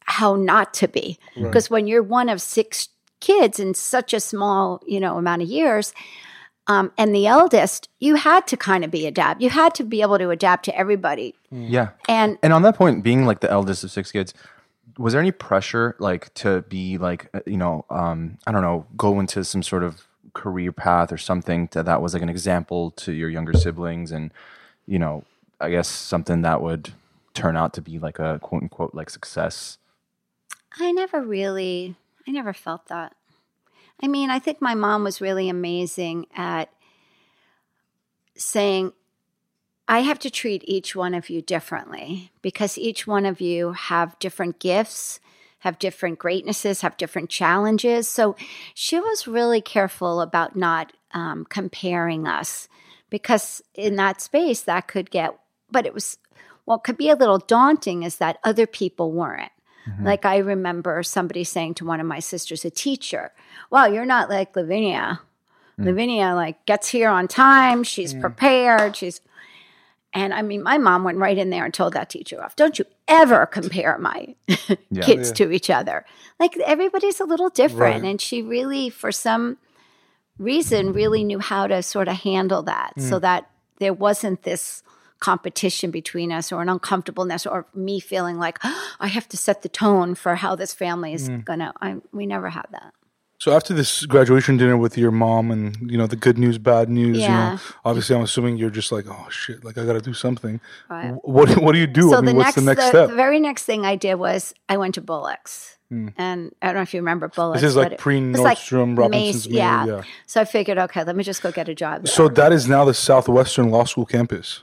how 0.00 0.36
not 0.36 0.72
to 0.74 0.88
be 0.88 1.18
because 1.34 1.68
when 1.68 1.86
you're 1.86 2.02
one 2.02 2.28
of 2.28 2.40
six 2.40 2.88
kids 3.20 3.58
in 3.58 3.74
such 3.74 4.14
a 4.14 4.20
small 4.20 4.82
you 4.86 5.00
know 5.00 5.18
amount 5.18 5.42
of 5.42 5.48
years 5.48 5.92
um, 6.68 6.92
and 6.98 7.14
the 7.14 7.26
eldest, 7.26 7.88
you 8.00 8.16
had 8.16 8.46
to 8.48 8.56
kind 8.56 8.84
of 8.84 8.90
be 8.90 9.06
adapt. 9.06 9.40
You 9.40 9.50
had 9.50 9.74
to 9.76 9.84
be 9.84 10.02
able 10.02 10.18
to 10.18 10.30
adapt 10.30 10.64
to 10.64 10.76
everybody. 10.76 11.34
Yeah. 11.50 11.90
And 12.08 12.38
And 12.42 12.52
on 12.52 12.62
that 12.62 12.76
point, 12.76 13.04
being 13.04 13.24
like 13.24 13.40
the 13.40 13.50
eldest 13.50 13.84
of 13.84 13.90
six 13.90 14.10
kids, 14.10 14.34
was 14.98 15.12
there 15.12 15.20
any 15.20 15.30
pressure 15.30 15.94
like 15.98 16.32
to 16.34 16.62
be 16.62 16.98
like 16.98 17.28
uh, 17.34 17.40
you 17.46 17.56
know 17.56 17.84
um, 17.90 18.38
I 18.46 18.52
don't 18.52 18.62
know 18.62 18.86
go 18.96 19.20
into 19.20 19.44
some 19.44 19.62
sort 19.62 19.82
of 19.82 20.06
career 20.32 20.72
path 20.72 21.12
or 21.12 21.18
something 21.18 21.68
that 21.72 21.86
that 21.86 22.02
was 22.02 22.14
like 22.14 22.22
an 22.22 22.28
example 22.28 22.90
to 22.92 23.12
your 23.12 23.28
younger 23.28 23.52
siblings 23.54 24.12
and 24.12 24.32
you 24.86 24.98
know 24.98 25.24
I 25.60 25.70
guess 25.70 25.88
something 25.88 26.42
that 26.42 26.60
would 26.60 26.92
turn 27.36 27.56
out 27.56 27.74
to 27.74 27.82
be 27.82 27.98
like 27.98 28.18
a 28.18 28.38
quote 28.42 28.62
unquote 28.62 28.94
like 28.94 29.10
success. 29.10 29.78
I 30.78 30.92
never 30.92 31.22
really, 31.22 31.94
I 32.26 32.32
never 32.32 32.52
felt 32.52 32.88
that. 32.88 33.14
I 34.02 34.08
mean, 34.08 34.30
I 34.30 34.38
think 34.38 34.60
my 34.60 34.74
mom 34.74 35.04
was 35.04 35.20
really 35.20 35.48
amazing 35.48 36.26
at 36.36 36.70
saying, 38.36 38.92
I 39.88 40.00
have 40.00 40.18
to 40.20 40.30
treat 40.30 40.62
each 40.66 40.96
one 40.96 41.14
of 41.14 41.30
you 41.30 41.40
differently 41.40 42.32
because 42.42 42.76
each 42.76 43.06
one 43.06 43.24
of 43.24 43.40
you 43.40 43.72
have 43.72 44.18
different 44.18 44.58
gifts, 44.58 45.20
have 45.60 45.78
different 45.78 46.18
greatnesses, 46.18 46.80
have 46.80 46.96
different 46.96 47.30
challenges. 47.30 48.08
So 48.08 48.36
she 48.74 48.98
was 48.98 49.28
really 49.28 49.60
careful 49.60 50.20
about 50.20 50.56
not 50.56 50.92
um, 51.12 51.46
comparing 51.48 52.26
us 52.26 52.68
because 53.10 53.62
in 53.74 53.96
that 53.96 54.20
space 54.20 54.62
that 54.62 54.88
could 54.88 55.10
get, 55.10 55.38
but 55.70 55.86
it 55.86 55.94
was, 55.94 56.18
what 56.66 56.84
could 56.84 56.98
be 56.98 57.08
a 57.08 57.16
little 57.16 57.38
daunting 57.38 58.02
is 58.02 58.16
that 58.16 58.38
other 58.44 58.66
people 58.66 59.12
weren't. 59.12 59.52
Mm-hmm. 59.88 60.04
Like 60.04 60.26
I 60.26 60.38
remember 60.38 61.02
somebody 61.02 61.44
saying 61.44 61.74
to 61.74 61.86
one 61.86 62.00
of 62.00 62.06
my 62.06 62.18
sisters, 62.18 62.64
a 62.64 62.70
teacher, 62.70 63.32
"Wow, 63.70 63.86
you're 63.86 64.04
not 64.04 64.28
like 64.28 64.54
Lavinia. 64.54 65.20
Mm. 65.78 65.86
Lavinia 65.86 66.34
like 66.34 66.66
gets 66.66 66.88
here 66.88 67.08
on 67.08 67.28
time. 67.28 67.84
She's 67.84 68.12
prepared. 68.12 68.96
She's." 68.96 69.20
And 70.12 70.34
I 70.34 70.42
mean, 70.42 70.62
my 70.62 70.78
mom 70.78 71.04
went 71.04 71.18
right 71.18 71.38
in 71.38 71.50
there 71.50 71.64
and 71.64 71.72
told 71.72 71.92
that 71.92 72.10
teacher 72.10 72.42
off. 72.42 72.56
Don't 72.56 72.78
you 72.78 72.84
ever 73.06 73.46
compare 73.46 73.96
my 73.98 74.34
kids 75.02 75.30
to 75.32 75.52
each 75.52 75.70
other. 75.70 76.04
Like 76.40 76.56
everybody's 76.58 77.20
a 77.20 77.24
little 77.24 77.50
different, 77.50 78.02
Right. 78.02 78.10
and 78.10 78.20
she 78.20 78.42
really, 78.42 78.90
for 78.90 79.12
some 79.12 79.58
reason, 80.38 80.92
really 80.92 81.22
knew 81.22 81.38
how 81.38 81.66
to 81.68 81.82
sort 81.82 82.08
of 82.08 82.16
handle 82.16 82.62
that, 82.64 82.94
so 83.00 83.18
mm. 83.18 83.20
that 83.20 83.50
there 83.78 83.92
wasn't 83.92 84.42
this 84.42 84.82
competition 85.20 85.90
between 85.90 86.30
us 86.30 86.52
or 86.52 86.62
an 86.62 86.68
uncomfortableness 86.68 87.46
or 87.46 87.66
me 87.74 88.00
feeling 88.00 88.38
like 88.38 88.58
I 89.00 89.08
have 89.08 89.28
to 89.30 89.36
set 89.36 89.62
the 89.62 89.68
tone 89.68 90.14
for 90.14 90.36
how 90.36 90.56
this 90.56 90.74
family 90.74 91.12
is 91.14 91.28
mm. 91.28 91.44
gonna. 91.44 91.72
I, 91.80 91.96
we 92.12 92.26
never 92.26 92.50
had 92.50 92.66
that. 92.70 92.92
So 93.38 93.54
after 93.54 93.74
this 93.74 94.06
graduation 94.06 94.56
dinner 94.56 94.76
with 94.76 94.96
your 94.96 95.10
mom 95.10 95.50
and 95.50 95.90
you 95.90 95.98
know 95.98 96.06
the 96.06 96.16
good 96.16 96.38
news, 96.38 96.58
bad 96.58 96.88
news, 96.88 97.18
you 97.18 97.24
Yeah. 97.24 97.52
know, 97.52 97.58
obviously 97.84 98.16
I'm 98.16 98.22
assuming 98.22 98.56
you're 98.56 98.70
just 98.70 98.90
like, 98.92 99.06
oh 99.08 99.28
shit, 99.30 99.62
like 99.64 99.76
I 99.76 99.84
got 99.84 99.92
to 99.92 100.00
do 100.00 100.14
something. 100.14 100.60
Right. 100.88 101.12
What 101.22 101.58
what 101.58 101.72
do 101.72 101.78
you 101.78 101.86
do? 101.86 102.10
So 102.10 102.16
I 102.16 102.20
mean, 102.20 102.26
the 102.26 102.34
what's 102.36 102.46
next, 102.46 102.54
the 102.56 102.62
next 102.62 102.82
the, 102.82 102.88
step? 102.88 103.08
the 103.10 103.14
very 103.14 103.38
next 103.40 103.64
thing 103.64 103.84
I 103.84 103.96
did 103.96 104.14
was 104.14 104.54
I 104.68 104.78
went 104.78 104.94
to 104.94 105.02
Bullocks, 105.02 105.76
mm. 105.92 106.14
and 106.16 106.54
I 106.62 106.66
don't 106.66 106.76
know 106.76 106.82
if 106.82 106.94
you 106.94 107.00
remember 107.00 107.28
Bullocks. 107.28 107.60
This 107.60 107.70
is 107.70 107.76
like 107.76 107.98
pre 107.98 108.20
was 108.30 108.40
like 108.40 108.58
Nordstrom, 108.58 108.96
Robinson's 108.96 109.48
Mace- 109.48 109.54
yeah. 109.54 109.84
yeah. 109.84 110.02
So 110.24 110.40
I 110.40 110.46
figured, 110.46 110.78
okay, 110.78 111.04
let 111.04 111.14
me 111.14 111.22
just 111.22 111.42
go 111.42 111.52
get 111.52 111.68
a 111.68 111.74
job. 111.74 112.04
There. 112.04 112.12
so 112.12 112.28
that 112.28 112.52
is 112.52 112.68
now 112.68 112.86
the 112.86 112.94
Southwestern 112.94 113.68
Law 113.68 113.84
School 113.84 114.06
campus, 114.06 114.62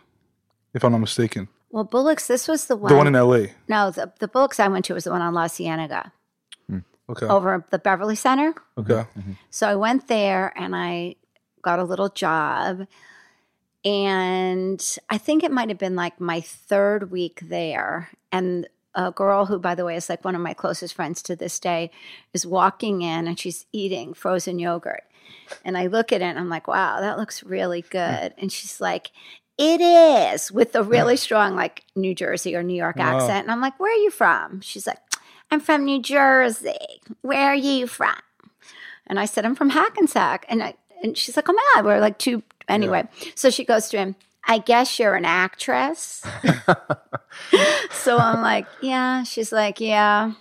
if 0.73 0.83
I'm 0.83 0.91
not 0.91 0.99
mistaken. 0.99 1.47
well, 1.71 1.83
Bullocks, 1.83 2.27
this 2.27 2.47
was 2.47 2.65
the 2.65 2.75
one. 2.75 2.91
The 2.91 2.97
one 2.97 3.07
in 3.07 3.13
LA. 3.13 3.53
no, 3.67 3.91
the 3.91 4.11
the 4.19 4.27
Bullocks 4.27 4.59
I 4.59 4.67
went 4.67 4.85
to 4.85 4.93
was 4.93 5.03
the 5.05 5.11
one 5.11 5.21
on 5.21 5.33
La 5.33 5.47
Cienega 5.47 6.11
hmm, 6.67 6.79
Okay. 7.09 7.27
over 7.27 7.55
at 7.55 7.71
the 7.71 7.79
Beverly 7.79 8.15
Center. 8.15 8.53
Okay. 8.77 9.05
Mm-hmm. 9.17 9.33
So 9.49 9.67
I 9.67 9.75
went 9.75 10.07
there 10.07 10.53
and 10.55 10.75
I 10.75 11.15
got 11.63 11.79
a 11.79 11.83
little 11.83 12.09
job. 12.09 12.85
And 13.85 14.97
I 15.09 15.17
think 15.17 15.43
it 15.43 15.51
might 15.51 15.69
have 15.69 15.77
been 15.77 15.95
like 15.95 16.19
my 16.21 16.39
third 16.39 17.11
week 17.11 17.41
there. 17.43 18.09
And 18.31 18.67
a 18.95 19.11
girl 19.11 19.47
who, 19.47 19.59
by 19.59 19.75
the 19.75 19.83
way, 19.83 19.95
is 19.95 20.09
like 20.09 20.23
one 20.23 20.35
of 20.35 20.41
my 20.41 20.53
closest 20.53 20.93
friends 20.93 21.21
to 21.23 21.35
this 21.35 21.59
day, 21.59 21.89
is 22.33 22.45
walking 22.45 23.01
in 23.01 23.27
and 23.27 23.39
she's 23.39 23.65
eating 23.73 24.13
frozen 24.13 24.59
yogurt. 24.59 25.03
And 25.65 25.77
I 25.77 25.87
look 25.87 26.11
at 26.13 26.21
it 26.21 26.25
and 26.25 26.39
I'm 26.39 26.49
like, 26.49 26.67
wow, 26.67 27.01
that 27.01 27.17
looks 27.17 27.43
really 27.43 27.81
hmm. 27.81 27.89
good. 27.89 28.33
And 28.37 28.51
she's 28.51 28.79
like, 28.79 29.11
it 29.57 29.81
is 29.81 30.51
with 30.51 30.75
a 30.75 30.83
really 30.83 31.15
strong, 31.17 31.55
like 31.55 31.83
New 31.95 32.15
Jersey 32.15 32.55
or 32.55 32.63
New 32.63 32.75
York 32.75 32.95
Wow. 32.97 33.17
accent. 33.17 33.43
And 33.43 33.51
I'm 33.51 33.61
like, 33.61 33.79
where 33.79 33.91
are 33.93 34.01
you 34.01 34.09
from? 34.11 34.61
She's 34.61 34.87
like, 34.87 34.97
I'm 35.51 35.59
from 35.59 35.85
New 35.85 36.01
Jersey. 36.01 37.01
Where 37.21 37.49
are 37.49 37.55
you 37.55 37.85
from? 37.87 38.15
And 39.07 39.19
I 39.19 39.25
said, 39.25 39.45
I'm 39.45 39.55
from 39.55 39.69
Hackensack. 39.69 40.45
And 40.49 40.63
I, 40.63 40.73
and 41.03 41.17
she's 41.17 41.35
like, 41.35 41.47
oh 41.49 41.53
my 41.53 41.63
God, 41.75 41.85
we're 41.85 41.99
like 41.99 42.17
two. 42.17 42.41
Anyway, 42.67 43.07
so 43.35 43.49
she 43.49 43.63
goes 43.65 43.89
to 43.89 43.97
him, 43.97 44.15
I 44.47 44.57
guess 44.57 44.97
you're 44.97 45.15
an 45.15 45.25
actress. 45.25 46.23
so 47.91 48.17
I'm 48.17 48.41
like, 48.41 48.65
yeah. 48.81 49.23
She's 49.23 49.51
like, 49.51 49.79
yeah. 49.79 50.33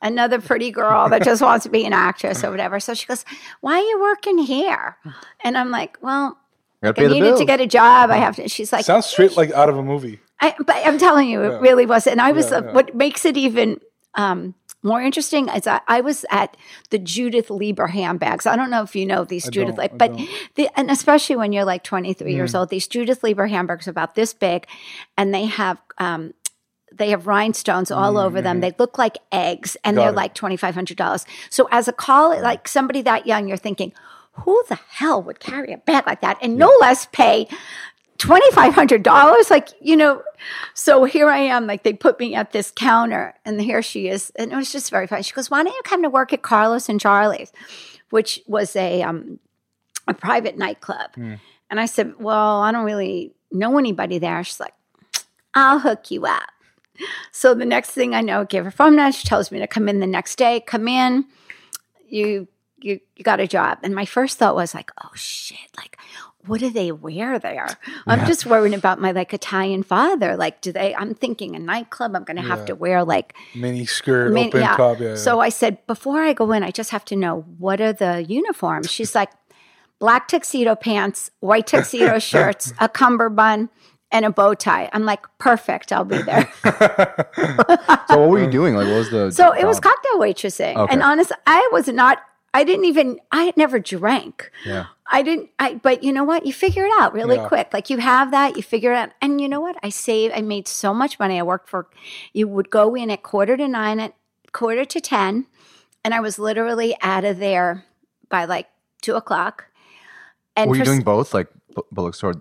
Another 0.00 0.40
pretty 0.40 0.70
girl 0.72 1.08
that 1.10 1.22
just 1.22 1.42
wants 1.42 1.62
to 1.64 1.70
be 1.70 1.84
an 1.84 1.92
actress 1.92 2.42
or 2.42 2.50
whatever. 2.52 2.80
So 2.80 2.94
she 2.94 3.06
goes, 3.06 3.24
why 3.60 3.74
are 3.74 3.82
you 3.82 4.00
working 4.00 4.38
here? 4.38 4.96
And 5.44 5.56
I'm 5.56 5.70
like, 5.70 5.96
well, 6.00 6.38
I 6.82 6.90
needed 7.06 7.36
to 7.36 7.44
get 7.44 7.60
a 7.60 7.66
job. 7.66 8.10
I 8.10 8.16
have 8.16 8.36
to. 8.36 8.48
She's 8.48 8.72
like, 8.72 8.84
Sounds 8.84 9.06
straight 9.06 9.36
like 9.36 9.52
out 9.52 9.68
of 9.68 9.76
a 9.76 9.82
movie. 9.82 10.20
I, 10.40 10.54
but 10.58 10.76
I'm 10.84 10.98
telling 10.98 11.28
you, 11.28 11.42
it 11.42 11.60
really 11.60 11.86
was. 11.86 12.06
And 12.06 12.20
I 12.20 12.32
was, 12.32 12.50
Yeah, 12.50 12.58
uh, 12.58 12.64
yeah. 12.64 12.72
what 12.72 12.94
makes 12.96 13.24
it 13.24 13.36
even 13.36 13.80
um, 14.14 14.54
more 14.82 15.00
interesting 15.00 15.48
is 15.48 15.68
I, 15.68 15.80
I 15.86 16.00
was 16.00 16.24
at 16.30 16.56
the 16.90 16.98
Judith 16.98 17.48
Leiber 17.50 17.86
handbags. 17.86 18.44
I 18.46 18.56
don't 18.56 18.68
know 18.70 18.82
if 18.82 18.96
you 18.96 19.06
know 19.06 19.24
these 19.24 19.48
Judith, 19.48 19.76
don't, 19.76 19.78
like, 19.78 19.96
but. 19.96 20.10
Mm. 20.12 20.28
the, 20.56 20.68
and 20.76 20.90
especially 20.90 21.36
when 21.36 21.52
you're 21.52 21.64
like 21.64 21.84
23 21.84 22.34
years 22.34 22.54
old, 22.56 22.70
these 22.70 22.88
Judith 22.88 23.22
Leiber 23.22 23.46
handbags 23.46 23.86
are 23.86 23.90
about 23.92 24.16
this 24.16 24.34
big 24.34 24.66
and 25.16 25.32
they 25.32 25.44
have, 25.46 25.80
um, 25.98 26.34
they 26.92 27.10
have 27.10 27.26
rhinestones 27.28 27.90
all 27.90 28.18
over 28.18 28.42
them. 28.42 28.60
They 28.60 28.74
look 28.78 28.98
like 28.98 29.16
eggs 29.30 29.76
and 29.84 29.96
Mm, 29.96 30.00
Got 30.00 30.02
they're 30.02 30.12
it. 30.12 30.16
like 30.16 30.34
$2,500. 30.34 31.24
So 31.48 31.68
as 31.70 31.86
a 31.88 31.92
college, 31.92 32.42
like 32.42 32.66
somebody 32.68 33.00
that 33.02 33.26
young, 33.26 33.46
you're 33.48 33.56
thinking, 33.56 33.92
who 34.32 34.62
the 34.68 34.78
hell 34.88 35.22
would 35.22 35.40
carry 35.40 35.72
a 35.72 35.78
bag 35.78 36.06
like 36.06 36.20
that 36.22 36.38
and 36.40 36.56
no 36.56 36.72
less 36.80 37.06
pay 37.06 37.46
$2,500? 38.18 39.50
Like, 39.50 39.68
you 39.80 39.96
know, 39.96 40.22
so 40.74 41.04
here 41.04 41.28
I 41.28 41.38
am, 41.38 41.66
like 41.66 41.82
they 41.82 41.92
put 41.92 42.18
me 42.18 42.34
at 42.34 42.52
this 42.52 42.72
counter 42.74 43.34
and 43.44 43.60
here 43.60 43.82
she 43.82 44.08
is. 44.08 44.30
And 44.36 44.52
it 44.52 44.56
was 44.56 44.72
just 44.72 44.90
very 44.90 45.06
funny. 45.06 45.22
She 45.22 45.32
goes, 45.32 45.50
why 45.50 45.62
don't 45.62 45.72
you 45.72 45.82
come 45.84 46.02
to 46.02 46.10
work 46.10 46.32
at 46.32 46.42
Carlos 46.42 46.88
and 46.88 47.00
Charlie's, 47.00 47.52
which 48.10 48.40
was 48.46 48.74
a, 48.76 49.02
um, 49.02 49.38
a 50.08 50.14
private 50.14 50.56
nightclub. 50.56 51.10
And 51.70 51.80
I 51.80 51.86
said, 51.86 52.14
well, 52.18 52.60
I 52.60 52.72
don't 52.72 52.84
really 52.84 53.32
know 53.50 53.78
anybody 53.78 54.18
there. 54.18 54.42
She's 54.44 54.60
like, 54.60 54.74
I'll 55.54 55.78
hook 55.78 56.10
you 56.10 56.26
up. 56.26 56.48
So 57.32 57.54
the 57.54 57.64
next 57.64 57.90
thing 57.90 58.14
I 58.14 58.20
know, 58.20 58.44
gave 58.44 58.64
her 58.64 58.70
phone 58.70 58.96
number. 58.96 59.12
She 59.12 59.26
tells 59.26 59.50
me 59.50 59.58
to 59.58 59.66
come 59.66 59.88
in 59.88 60.00
the 60.00 60.06
next 60.06 60.36
day. 60.36 60.60
Come 60.60 60.88
in. 60.88 61.24
you 62.08 62.48
you 62.84 63.00
you 63.16 63.24
got 63.24 63.40
a 63.40 63.46
job." 63.46 63.78
And 63.82 63.94
my 63.94 64.04
first 64.04 64.38
thought 64.38 64.54
was 64.54 64.74
like, 64.74 64.90
"Oh 65.02 65.10
shit! 65.14 65.58
Like, 65.76 65.96
what 66.46 66.60
do 66.60 66.70
they 66.70 66.90
wear 66.90 67.38
there? 67.38 67.68
I'm 68.06 68.26
just 68.26 68.46
worrying 68.46 68.74
about 68.74 69.00
my 69.00 69.12
like 69.12 69.32
Italian 69.32 69.82
father. 69.82 70.36
Like, 70.36 70.60
do 70.60 70.72
they? 70.72 70.94
I'm 70.94 71.14
thinking 71.14 71.54
a 71.54 71.58
nightclub. 71.58 72.16
I'm 72.16 72.24
going 72.24 72.36
to 72.36 72.42
have 72.42 72.64
to 72.66 72.74
wear 72.74 73.04
like 73.04 73.34
Mini 73.54 73.86
skirt, 73.86 74.32
Min- 74.32 74.48
open 74.48 74.60
yeah. 74.60 74.76
top. 74.76 75.00
Yeah, 75.00 75.14
So 75.16 75.38
I 75.40 75.50
said, 75.50 75.86
before 75.86 76.20
I 76.22 76.32
go 76.32 76.50
in, 76.52 76.62
I 76.64 76.70
just 76.70 76.90
have 76.90 77.04
to 77.06 77.16
know 77.16 77.42
what 77.58 77.80
are 77.80 77.92
the 77.92 78.24
uniforms. 78.28 78.90
She's 78.96 79.14
like, 79.14 79.30
black 80.00 80.26
tuxedo 80.26 80.74
pants, 80.74 81.30
white 81.40 81.68
tuxedo 81.68 82.18
shirts, 82.30 82.72
a 82.80 82.88
cummerbund, 82.88 83.68
and 84.10 84.24
a 84.24 84.30
bow 84.30 84.54
tie. 84.54 84.90
I'm 84.92 85.04
like, 85.04 85.24
perfect. 85.38 85.92
I'll 85.92 86.04
be 86.04 86.22
there. 86.22 86.52
So 88.08 88.18
what 88.20 88.28
were 88.28 88.40
you 88.40 88.50
doing? 88.50 88.74
Like, 88.74 88.86
what 88.88 88.96
was 88.98 89.10
the? 89.10 89.30
So 89.30 89.52
it 89.52 89.64
was 89.64 89.80
cocktail 89.80 90.18
waitressing. 90.18 90.76
Okay. 90.76 90.92
And 90.92 91.02
honest, 91.02 91.32
I 91.46 91.66
was 91.72 91.88
not, 91.88 92.18
I 92.54 92.64
didn't 92.64 92.84
even, 92.84 93.18
I 93.30 93.44
had 93.44 93.56
never 93.56 93.78
drank. 93.78 94.50
Yeah. 94.64 94.86
I 95.10 95.22
didn't, 95.22 95.50
I, 95.58 95.74
but 95.74 96.02
you 96.02 96.12
know 96.12 96.24
what? 96.24 96.44
You 96.46 96.52
figure 96.52 96.84
it 96.84 96.92
out 96.98 97.12
really 97.14 97.36
Yeah. 97.36 97.48
quick. 97.48 97.70
Like 97.72 97.88
you 97.90 97.98
have 97.98 98.30
that, 98.30 98.56
you 98.56 98.62
figure 98.62 98.92
it 98.92 98.96
out. 98.96 99.10
And 99.22 99.40
you 99.40 99.48
know 99.48 99.60
what? 99.60 99.76
I 99.82 99.88
saved, 99.88 100.34
I 100.36 100.40
made 100.42 100.68
so 100.68 100.92
much 100.92 101.18
money. 101.18 101.38
I 101.38 101.42
worked 101.42 101.68
for, 101.70 101.88
you 102.32 102.46
would 102.48 102.68
go 102.70 102.94
in 102.94 103.10
at 103.10 103.22
quarter 103.22 103.56
to 103.56 103.68
nine, 103.68 104.00
at 104.00 104.14
quarter 104.52 104.84
to 104.84 105.00
10. 105.00 105.46
And 106.04 106.14
I 106.14 106.20
was 106.20 106.38
literally 106.38 106.94
out 107.00 107.24
of 107.24 107.38
there 107.38 107.84
by 108.28 108.44
like 108.44 108.68
two 109.00 109.14
o'clock. 109.14 109.66
And 110.56 110.68
Were 110.68 110.76
you 110.76 110.82
for 110.82 110.86
doing 110.86 111.02
both, 111.02 111.32
like 111.32 111.48
bu- 111.74 111.82
bullock 111.90 112.14
store 112.14 112.34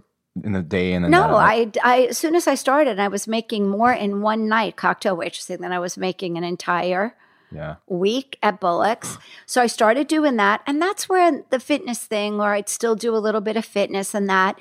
in 0.43 0.51
the 0.53 0.61
day 0.61 0.93
and 0.93 1.05
then? 1.05 1.11
no. 1.11 1.35
I, 1.35 1.71
I, 1.83 2.01
as 2.09 2.17
soon 2.17 2.35
as 2.35 2.47
I 2.47 2.55
started, 2.55 2.99
I 2.99 3.07
was 3.07 3.27
making 3.27 3.69
more 3.69 3.93
in 3.93 4.21
one 4.21 4.47
night 4.49 4.75
cocktail 4.75 5.15
waitressing 5.15 5.59
than 5.59 5.71
I 5.71 5.79
was 5.79 5.97
making 5.97 6.37
an 6.37 6.43
entire 6.43 7.15
Yeah. 7.53 7.75
week 7.87 8.37
at 8.41 8.59
Bullock's. 8.59 9.17
So 9.45 9.61
I 9.61 9.67
started 9.67 10.07
doing 10.07 10.37
that. 10.37 10.61
And 10.65 10.81
that's 10.81 11.09
where 11.09 11.43
the 11.49 11.59
fitness 11.59 11.99
thing, 11.99 12.39
or 12.39 12.53
I'd 12.53 12.69
still 12.69 12.95
do 12.95 13.15
a 13.15 13.19
little 13.19 13.41
bit 13.41 13.57
of 13.57 13.65
fitness 13.65 14.13
and 14.13 14.29
that. 14.29 14.57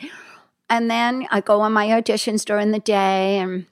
And 0.69 0.91
then 0.91 1.27
I 1.31 1.41
go 1.41 1.61
on 1.61 1.73
my 1.73 1.89
auditions 1.89 2.45
during 2.45 2.73
the 2.73 2.79
day 2.79 3.39
and 3.39 3.67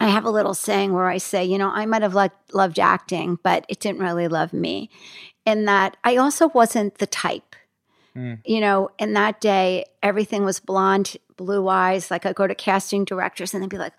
I 0.00 0.08
have 0.08 0.24
a 0.24 0.30
little 0.30 0.54
saying 0.54 0.92
where 0.92 1.08
I 1.08 1.18
say, 1.18 1.44
you 1.44 1.58
know, 1.58 1.70
I 1.70 1.86
might 1.86 2.02
have 2.02 2.14
lo- 2.14 2.28
loved 2.52 2.78
acting, 2.78 3.38
but 3.42 3.64
it 3.68 3.80
didn't 3.80 4.00
really 4.02 4.28
love 4.28 4.52
me. 4.52 4.90
In 5.46 5.66
that 5.66 5.96
I 6.04 6.16
also 6.16 6.48
wasn't 6.48 6.98
the 6.98 7.06
type. 7.06 7.54
Mm. 8.16 8.40
You 8.44 8.60
know, 8.60 8.90
in 8.98 9.12
that 9.14 9.40
day, 9.40 9.84
everything 10.02 10.44
was 10.44 10.60
blonde, 10.60 11.16
blue 11.36 11.68
eyes. 11.68 12.10
Like 12.10 12.26
I 12.26 12.32
go 12.32 12.46
to 12.46 12.54
casting 12.54 13.04
directors 13.04 13.54
and 13.54 13.62
they'd 13.62 13.70
be 13.70 13.78
like, 13.78 13.94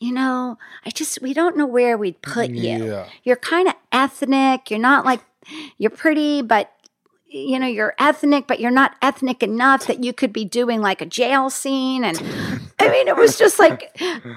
you 0.00 0.12
know, 0.12 0.58
I 0.84 0.90
just, 0.90 1.20
we 1.22 1.32
don't 1.34 1.56
know 1.56 1.66
where 1.66 1.96
we'd 1.96 2.20
put 2.22 2.50
you 2.50 2.84
Yeah. 2.86 3.06
you're 3.24 3.36
kind 3.36 3.68
of 3.68 3.74
ethnic. 3.92 4.70
You're 4.70 4.80
not 4.80 5.04
like 5.04 5.20
you're 5.78 5.90
pretty, 5.90 6.42
but 6.42 6.72
you 7.28 7.58
know 7.58 7.66
you're 7.66 7.94
ethnic, 7.98 8.46
but 8.46 8.60
you're 8.60 8.70
not 8.70 8.94
ethnic 9.02 9.42
enough 9.42 9.86
that 9.88 10.02
you 10.02 10.12
could 10.12 10.32
be 10.32 10.44
doing 10.44 10.80
like 10.80 11.00
a 11.02 11.06
jail 11.06 11.50
scene. 11.50 12.04
And 12.04 12.16
I 12.78 12.88
mean, 12.88 13.08
it 13.08 13.16
was 13.16 13.36
just 13.36 13.58
like, 13.58 13.94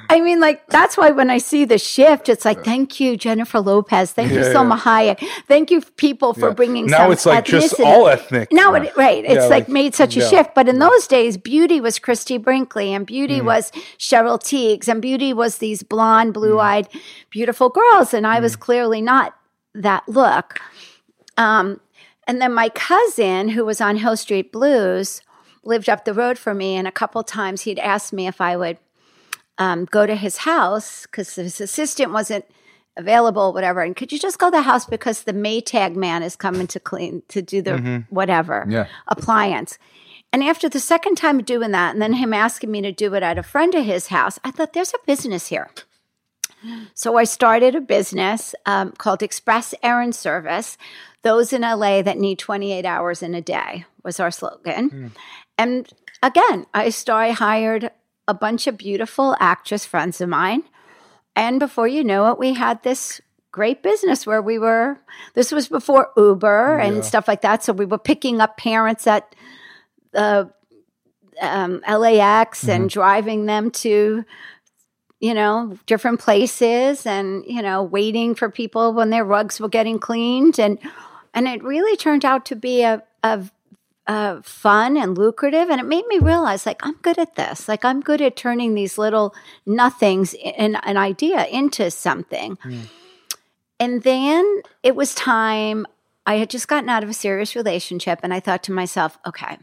I 0.10 0.20
mean, 0.22 0.40
like 0.40 0.66
that's 0.68 0.98
why 0.98 1.12
when 1.12 1.30
I 1.30 1.38
see 1.38 1.66
the 1.66 1.78
shift, 1.78 2.30
it's 2.30 2.46
like, 2.46 2.64
thank 2.66 3.00
you, 3.00 3.16
Jennifer 3.16 3.60
Lopez. 3.60 4.12
Thank 4.12 4.32
you, 4.32 4.40
Yeah, 4.40 4.54
Salma 4.54 4.78
Hayek. 4.78 5.24
Thank 5.48 5.70
you, 5.72 5.82
people, 5.82 6.34
for 6.34 6.48
Yeah. 6.50 6.54
bringing 6.56 6.86
now 6.88 7.12
it's 7.12 7.26
like 7.26 7.46
just 7.46 7.80
all 7.80 8.08
ethnic. 8.08 8.52
Now 8.52 8.74
it 8.74 8.92
right. 8.98 9.24
It's 9.24 9.34
Yeah, 9.36 9.42
like, 9.44 9.50
like- 9.50 9.70
made 9.70 9.94
such 9.96 10.18
a 10.18 10.22
yeah. 10.22 10.30
shift. 10.30 10.56
But 10.56 10.68
in 10.68 10.80
those 10.80 11.06
days, 11.08 11.38
beauty 11.38 11.80
was 11.80 12.00
Christie 12.00 12.38
Brinkley 12.38 12.94
and 12.94 13.04
Mm. 13.06 13.08
beauty 13.08 13.40
was 13.42 13.72
Cheryl 14.00 14.40
Tiegs 14.42 14.88
and 14.88 15.02
beauty 15.02 15.32
was 15.32 15.58
these 15.58 15.84
blonde, 15.84 16.34
blue-eyed, 16.34 16.88
beautiful 17.30 17.70
girls. 17.70 18.14
And 18.14 18.26
I 18.26 18.40
was 18.40 18.56
Mm. 18.56 18.60
clearly 18.60 19.02
not 19.02 19.36
that 19.76 20.04
look. 20.10 20.60
Um, 21.38 21.80
and 22.30 22.40
then 22.40 22.54
my 22.54 22.70
cousin, 22.70 23.50
who 23.50 23.66
was 23.66 23.82
on 23.82 23.98
Hill 23.98 24.16
Street 24.16 24.52
Blues, 24.52 25.22
lived 25.64 25.90
up 25.90 26.06
the 26.06 26.14
road 26.14 26.38
from 26.38 26.60
me. 26.60 26.76
And 26.76 26.88
a 26.88 26.92
couple 26.92 27.24
times 27.24 27.64
he'd 27.64 27.80
asked 27.80 28.14
me 28.14 28.28
if 28.28 28.40
I 28.40 28.56
would 28.56 28.78
um, 29.58 29.86
go 29.86 30.06
to 30.06 30.14
his 30.14 30.38
house 30.38 31.08
because 31.08 31.34
his 31.34 31.60
assistant 31.60 32.12
wasn't 32.12 32.46
available, 32.96 33.52
whatever. 33.52 33.82
And 33.82 33.96
could 33.96 34.12
you 34.12 34.20
just 34.20 34.38
go 34.38 34.52
to 34.52 34.58
the 34.58 34.62
house 34.62 34.86
because 34.86 35.24
the 35.24 35.34
Maytag 35.34 35.96
man 35.96 36.22
is 36.22 36.36
coming 36.36 36.68
to 36.68 36.80
clean 36.80 37.24
to 37.30 37.42
do 37.42 37.64
the 37.64 38.06
whatever 38.12 38.68
Yeah. 38.70 38.86
appliance. 39.08 39.80
And 40.32 40.44
after 40.44 40.70
the 40.70 40.80
second 40.80 41.16
time 41.16 41.42
doing 41.42 41.72
that, 41.72 41.94
and 41.94 42.02
then 42.02 42.14
him 42.14 42.32
asking 42.32 42.70
me 42.70 42.82
to 42.82 42.92
do 42.92 43.16
it 43.16 43.24
at 43.24 43.40
a 43.40 43.44
friend 43.44 43.74
of 43.74 43.86
his 43.86 44.10
house, 44.10 44.38
I 44.44 44.52
thought 44.52 44.74
there's 44.74 44.94
a 44.94 45.04
business 45.08 45.48
here. 45.48 45.72
So 46.94 47.18
I 47.18 47.24
started 47.24 47.74
a 47.74 47.82
business 47.82 48.54
um, 48.66 48.92
called 48.92 49.24
Express 49.24 49.74
Errand 49.82 50.14
Service. 50.14 50.78
Those 51.22 51.52
in 51.52 51.62
LA 51.62 52.02
that 52.02 52.18
need 52.18 52.40
28 52.40 52.86
hours 52.86 53.22
in 53.22 53.36
a 53.36 53.42
day 53.42 53.86
was 54.04 54.20
our 54.20 54.32
slogan. 54.32 54.90
Hmm. 54.90 55.08
And 55.58 55.90
again, 56.24 56.66
I 56.74 56.90
started, 56.90 57.34
hired 57.34 57.92
a 58.28 58.34
bunch 58.34 58.68
of 58.68 58.78
beautiful 58.78 59.36
actress 59.40 59.86
friends 59.86 60.22
of 60.22 60.30
mine. 60.30 60.64
And 61.36 61.60
before 61.60 61.88
you 61.88 62.04
know 62.04 62.32
it, 62.32 62.40
we 62.40 62.54
had 62.54 62.84
this 62.84 63.20
great 63.52 63.82
business 63.82 64.26
where 64.26 64.42
we 64.42 64.60
were, 64.60 64.98
this 65.34 65.52
was 65.52 65.68
before 65.68 66.12
Uber 66.16 66.78
and 66.78 67.04
stuff 67.04 67.28
like 67.28 67.42
that. 67.42 67.64
So 67.64 67.74
we 67.74 67.86
were 67.86 67.98
picking 67.98 68.40
up 68.40 68.58
parents 68.58 69.08
at 69.08 69.36
the 70.12 70.52
um, 71.42 71.82
LAX 71.88 72.68
and 72.68 72.84
mm-hmm. 72.84 72.88
driving 72.88 73.46
them 73.46 73.72
to, 73.72 74.24
you 75.20 75.34
know, 75.34 75.78
different 75.86 76.20
places 76.20 77.06
and, 77.06 77.44
you 77.46 77.62
know, 77.62 77.84
waiting 77.84 78.36
for 78.36 78.50
people 78.50 78.94
when 78.94 79.10
their 79.10 79.26
rugs 79.26 79.60
were 79.60 79.70
getting 79.70 80.00
cleaned. 80.00 80.60
And, 80.60 80.78
and 81.34 81.48
it 81.48 81.64
really 81.64 81.96
turned 81.96 82.26
out 82.26 82.46
to 82.48 82.56
be 82.56 82.84
a, 82.84 83.04
a, 83.24 83.44
a 84.08 84.42
fun 84.44 84.98
and 84.98 85.18
lucrative. 85.18 85.70
And 85.70 85.80
it 85.80 85.86
made 85.86 86.06
me 86.08 86.20
realize 86.20 86.66
like, 86.66 86.80
I'm 86.86 86.96
good 87.02 87.18
at 87.18 87.36
this. 87.36 87.68
Like, 87.68 87.86
I'm 87.86 88.02
good 88.02 88.22
at 88.22 88.36
turning 88.36 88.74
these 88.74 88.98
little 88.98 89.36
nothings 89.66 90.34
in 90.34 90.76
an 90.76 90.98
idea 90.98 91.46
into 91.46 91.92
something. 91.92 92.58
Mm. 92.58 92.88
And 93.80 94.04
then 94.04 94.62
it 94.84 94.96
was 94.96 95.16
time. 95.16 95.86
I 96.26 96.36
had 96.36 96.50
just 96.50 96.68
gotten 96.68 96.90
out 96.90 97.04
of 97.04 97.10
a 97.10 97.14
serious 97.14 97.56
relationship, 97.56 98.20
and 98.22 98.34
I 98.34 98.40
thought 98.40 98.62
to 98.64 98.72
myself, 98.72 99.18
okay, 99.26 99.58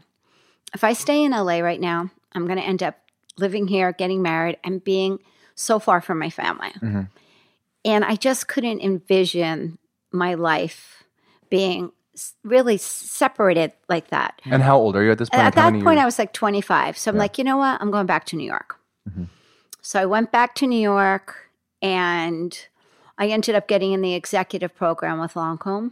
if 0.73 0.83
I 0.83 0.93
stay 0.93 1.23
in 1.23 1.31
LA 1.31 1.59
right 1.59 1.79
now, 1.79 2.09
I'm 2.33 2.45
going 2.45 2.57
to 2.57 2.65
end 2.65 2.83
up 2.83 2.97
living 3.37 3.67
here, 3.67 3.93
getting 3.93 4.21
married, 4.21 4.57
and 4.63 4.83
being 4.83 5.19
so 5.55 5.79
far 5.79 6.01
from 6.01 6.19
my 6.19 6.29
family. 6.29 6.69
Mm-hmm. 6.81 7.01
And 7.85 8.03
I 8.03 8.15
just 8.15 8.47
couldn't 8.47 8.81
envision 8.81 9.77
my 10.11 10.33
life 10.33 11.03
being 11.49 11.91
really 12.43 12.77
separated 12.77 13.73
like 13.89 14.09
that. 14.09 14.41
And 14.45 14.63
how 14.63 14.77
old 14.77 14.95
are 14.95 15.03
you 15.03 15.11
at 15.11 15.17
this 15.17 15.29
point? 15.29 15.43
At 15.43 15.55
that 15.55 15.73
point, 15.73 15.85
years- 15.85 15.99
I 15.99 16.05
was 16.05 16.19
like 16.19 16.33
25. 16.33 16.97
So 16.97 17.11
I'm 17.11 17.17
like, 17.17 17.37
you 17.37 17.43
know 17.43 17.57
what? 17.57 17.79
I'm 17.81 17.91
going 17.91 18.07
back 18.07 18.25
to 18.25 18.35
New 18.35 18.45
York. 18.45 18.77
Mm-hmm. 19.09 19.25
So 19.81 20.01
I 20.01 20.05
went 20.05 20.31
back 20.31 20.55
to 20.55 20.67
New 20.67 20.79
York 20.79 21.49
and 21.81 22.67
I 23.17 23.27
ended 23.27 23.55
up 23.55 23.67
getting 23.67 23.93
in 23.93 24.01
the 24.01 24.13
executive 24.13 24.75
program 24.75 25.19
with 25.19 25.33
Lancome. 25.35 25.91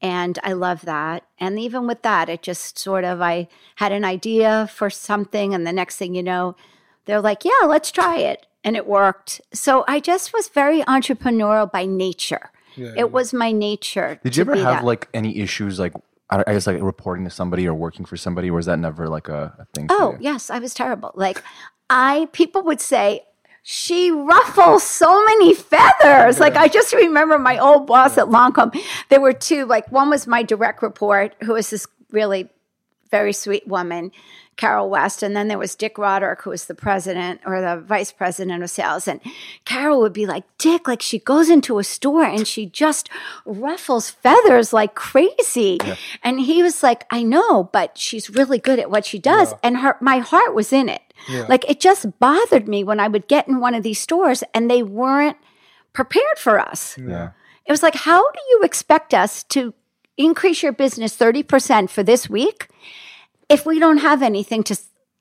And 0.00 0.38
I 0.44 0.52
love 0.52 0.82
that. 0.82 1.24
And 1.38 1.58
even 1.58 1.86
with 1.86 2.02
that, 2.02 2.28
it 2.28 2.42
just 2.42 2.78
sort 2.78 3.04
of, 3.04 3.20
I 3.20 3.48
had 3.76 3.90
an 3.90 4.04
idea 4.04 4.68
for 4.72 4.90
something. 4.90 5.54
And 5.54 5.66
the 5.66 5.72
next 5.72 5.96
thing 5.96 6.14
you 6.14 6.22
know, 6.22 6.54
they're 7.06 7.20
like, 7.20 7.44
yeah, 7.44 7.66
let's 7.66 7.90
try 7.90 8.18
it. 8.18 8.46
And 8.62 8.76
it 8.76 8.86
worked. 8.86 9.40
So 9.52 9.84
I 9.88 9.98
just 9.98 10.32
was 10.32 10.48
very 10.48 10.82
entrepreneurial 10.82 11.70
by 11.70 11.84
nature. 11.84 12.50
Yeah, 12.78 12.92
It 12.96 13.12
was 13.12 13.32
my 13.32 13.52
nature. 13.52 14.18
Did 14.22 14.36
you 14.36 14.42
ever 14.42 14.56
have 14.56 14.76
that. 14.76 14.84
like 14.84 15.08
any 15.12 15.38
issues, 15.38 15.78
like 15.78 15.92
I 16.30 16.42
I 16.46 16.52
guess, 16.54 16.66
like 16.66 16.80
reporting 16.82 17.24
to 17.24 17.30
somebody 17.30 17.66
or 17.66 17.74
working 17.74 18.04
for 18.04 18.16
somebody, 18.16 18.50
or 18.50 18.54
was 18.54 18.66
that 18.66 18.78
never 18.78 19.08
like 19.08 19.28
a, 19.28 19.54
a 19.58 19.64
thing? 19.74 19.88
for 19.88 19.94
Oh, 19.98 20.10
you? 20.12 20.18
yes, 20.20 20.50
I 20.50 20.58
was 20.58 20.74
terrible. 20.74 21.10
Like 21.14 21.42
I 21.90 22.28
people 22.32 22.62
would 22.62 22.80
say 22.80 23.24
she 23.62 24.10
ruffles 24.10 24.82
so 24.82 25.24
many 25.26 25.54
feathers. 25.54 26.38
Like 26.40 26.56
I 26.56 26.68
just 26.68 26.94
remember 26.94 27.38
my 27.38 27.58
old 27.58 27.86
boss 27.86 28.16
at 28.16 28.26
Lancome. 28.28 28.78
There 29.10 29.20
were 29.20 29.32
two, 29.34 29.66
like 29.66 29.90
one 29.92 30.08
was 30.10 30.26
my 30.26 30.42
direct 30.42 30.82
report, 30.82 31.34
who 31.42 31.52
was 31.54 31.70
this 31.70 31.86
really 32.10 32.48
very 33.10 33.32
sweet 33.32 33.66
woman, 33.66 34.12
Carol 34.56 34.90
West, 34.90 35.22
and 35.22 35.36
then 35.36 35.48
there 35.48 35.58
was 35.58 35.74
Dick 35.76 35.98
Roderick, 35.98 36.42
who 36.42 36.50
was 36.50 36.66
the 36.66 36.74
president 36.74 37.40
or 37.46 37.60
the 37.60 37.80
vice 37.80 38.10
president 38.10 38.62
of 38.62 38.70
sales. 38.70 39.06
And 39.06 39.20
Carol 39.64 40.00
would 40.00 40.12
be 40.12 40.26
like, 40.26 40.44
Dick, 40.58 40.88
like 40.88 41.00
she 41.00 41.18
goes 41.20 41.48
into 41.48 41.78
a 41.78 41.84
store 41.84 42.24
and 42.24 42.46
she 42.46 42.66
just 42.66 43.08
ruffles 43.44 44.10
feathers 44.10 44.72
like 44.72 44.94
crazy. 44.94 45.78
And 46.22 46.40
he 46.40 46.62
was 46.62 46.82
like, 46.82 47.04
I 47.10 47.22
know, 47.22 47.64
but 47.64 47.96
she's 47.96 48.30
really 48.30 48.58
good 48.58 48.78
at 48.78 48.90
what 48.90 49.06
she 49.06 49.18
does. 49.18 49.54
And 49.62 49.78
her 49.78 49.96
my 50.00 50.18
heart 50.18 50.54
was 50.54 50.72
in 50.72 50.88
it. 50.88 51.02
Yeah. 51.28 51.46
Like 51.48 51.68
it 51.70 51.80
just 51.80 52.18
bothered 52.18 52.66
me 52.68 52.82
when 52.84 53.00
I 53.00 53.08
would 53.08 53.28
get 53.28 53.48
in 53.48 53.60
one 53.60 53.74
of 53.74 53.82
these 53.82 54.00
stores 54.00 54.42
and 54.54 54.68
they 54.70 54.82
weren't 54.82 55.36
prepared 55.92 56.38
for 56.38 56.58
us. 56.58 56.96
yeah. 56.98 57.30
It 57.64 57.72
was 57.72 57.82
like, 57.82 57.96
how 57.96 58.22
do 58.22 58.38
you 58.50 58.62
expect 58.62 59.12
us 59.12 59.42
to 59.44 59.74
increase 60.18 60.62
your 60.62 60.72
business 60.72 61.16
30% 61.16 61.88
for 61.88 62.02
this 62.02 62.28
week 62.28 62.68
if 63.48 63.64
we 63.64 63.78
don't 63.78 63.98
have 63.98 64.22
anything 64.22 64.62
to 64.64 64.76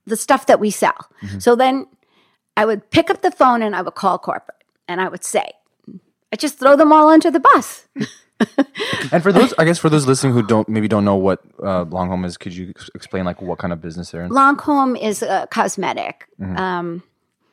the 0.06 0.18
stuff 0.18 0.48
that 0.48 0.60
we 0.60 0.70
sell? 0.72 1.10
So 1.40 1.56
then 1.56 1.86
I 2.58 2.66
would 2.66 2.90
pick 2.90 3.10
up 3.10 3.22
the 3.22 3.32
phone 3.32 3.62
and 3.62 3.76
I 3.76 3.82
would 3.82 3.96
call 3.96 4.18
corporate 4.18 4.64
and 4.88 5.00
I 5.00 5.08
would 5.08 5.24
say, 5.24 5.52
I 6.34 6.36
just 6.36 6.60
throw 6.60 6.76
them 6.76 6.92
all 6.92 7.08
under 7.08 7.32
the 7.32 7.40
bus. 7.40 7.88
And 9.12 9.24
for 9.24 9.32
those, 9.32 9.54
I 9.58 9.66
guess, 9.66 9.80
for 9.80 9.90
those 9.90 10.06
listening 10.06 10.34
who 10.34 10.44
don't 10.44 10.70
maybe 10.70 10.88
don't 10.88 11.06
know 11.06 11.16
what 11.16 11.42
uh, 11.60 11.86
Lancome 11.86 12.26
is, 12.26 12.38
could 12.38 12.56
you 12.56 12.74
explain 12.94 13.26
like 13.26 13.42
what 13.42 13.58
kind 13.58 13.74
of 13.74 13.82
business 13.82 14.12
they're 14.12 14.24
in? 14.24 14.30
Lancome 14.30 15.00
is 15.00 15.24
a 15.24 15.48
cosmetic. 15.50 16.28
Um, 16.40 17.04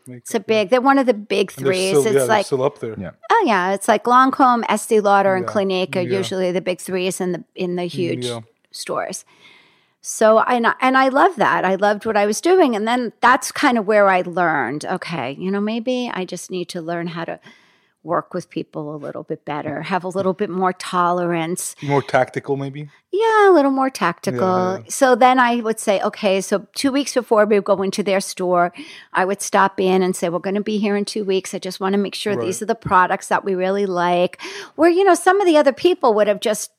it's 0.07 0.35
a 0.35 0.41
big. 0.41 0.71
They're 0.71 0.81
one 0.81 0.99
of 0.99 1.07
the 1.07 1.15
big. 1.15 1.51
Threes. 1.51 1.89
still, 1.91 2.05
it's 2.07 2.13
they're 2.15 2.27
like 2.27 2.47
still 2.47 2.63
up 2.63 2.79
there. 2.81 2.95
Yeah. 2.99 3.13
oh 3.31 3.43
yeah, 3.47 3.73
it's 3.73 3.89
like 3.89 4.05
Lancome, 4.05 4.65
Estee 4.69 5.01
Lauder, 5.01 5.35
and 5.35 5.47
Clinique 5.47 5.97
are 5.97 6.01
Yeah. 6.03 6.19
usually 6.19 6.53
the 6.53 6.61
big 6.61 6.81
threes 6.81 7.21
in 7.21 7.33
the 7.33 7.45
in 7.55 7.77
the 7.77 7.83
mm, 7.83 7.91
huge 7.91 8.27
Yeah. 8.27 8.41
stores. 8.71 9.25
So 10.01 10.41
and 10.41 10.67
I, 10.67 10.75
and 10.81 10.99
I 10.99 11.09
love 11.09 11.37
that. 11.37 11.65
I 11.65 11.77
loved 11.77 12.05
what 12.05 12.17
I 12.17 12.27
was 12.27 12.41
doing, 12.43 12.77
and 12.77 12.87
then 12.87 13.13
that's 13.21 13.51
kind 13.51 13.79
of 13.79 13.87
where 13.87 14.09
I 14.09 14.21
learned. 14.21 14.85
Okay, 14.85 15.33
you 15.39 15.51
know, 15.51 15.61
maybe 15.61 16.11
I 16.13 16.25
just 16.27 16.51
need 16.51 16.69
to 16.71 16.83
learn 16.83 17.07
how 17.09 17.25
to 17.25 17.41
work 18.05 18.35
with 18.35 18.51
people 18.51 18.95
a 18.95 18.99
little 18.99 19.23
bit 19.23 19.45
better, 19.45 19.83
have 19.83 20.05
a 20.05 20.09
little 20.09 20.35
bit 20.35 20.51
more 20.51 20.73
tolerance. 20.75 21.75
More 21.83 22.03
tactical, 22.03 22.57
maybe. 22.57 22.91
Yeah, 23.11 23.51
a 23.51 23.53
little 23.53 23.71
more 23.71 23.91
tactical. 23.91 24.41
Yeah, 24.41 24.79
yeah. 24.79 24.85
So 24.89 25.15
then 25.17 25.39
I 25.39 25.57
would 25.57 25.81
say, 25.81 26.01
okay, 26.03 26.41
so 26.41 26.67
two 26.75 26.93
weeks 26.93 27.15
before 27.15 27.47
we 27.47 27.57
would 27.57 27.65
go 27.65 27.83
into 27.83 28.03
their 28.03 28.21
store, 28.21 28.73
I 29.13 29.25
would 29.25 29.41
stop 29.41 29.81
in 29.81 30.03
and 30.03 30.15
say, 30.15 30.29
we're 30.29 30.39
going 30.39 30.55
to 30.55 30.63
be 30.63 30.79
here 30.79 30.97
in 30.97 31.05
two 31.05 31.25
weeks. 31.25 31.55
I 31.55 31.59
just 31.59 31.81
want 31.81 31.95
to 31.95 31.99
make 31.99 32.15
sure 32.15 32.37
these 32.37 32.61
are 32.61 32.67
the 32.67 32.75
products 32.75 33.29
that 33.29 33.45
we 33.45 33.55
really 33.55 33.87
like. 33.87 34.41
Where, 34.77 34.91
you 34.91 35.05
know, 35.05 35.15
some 35.15 35.41
of 35.41 35.47
the 35.47 35.57
other 35.57 35.73
people 35.73 36.15
would 36.15 36.29
have 36.29 36.41
just 36.41 36.71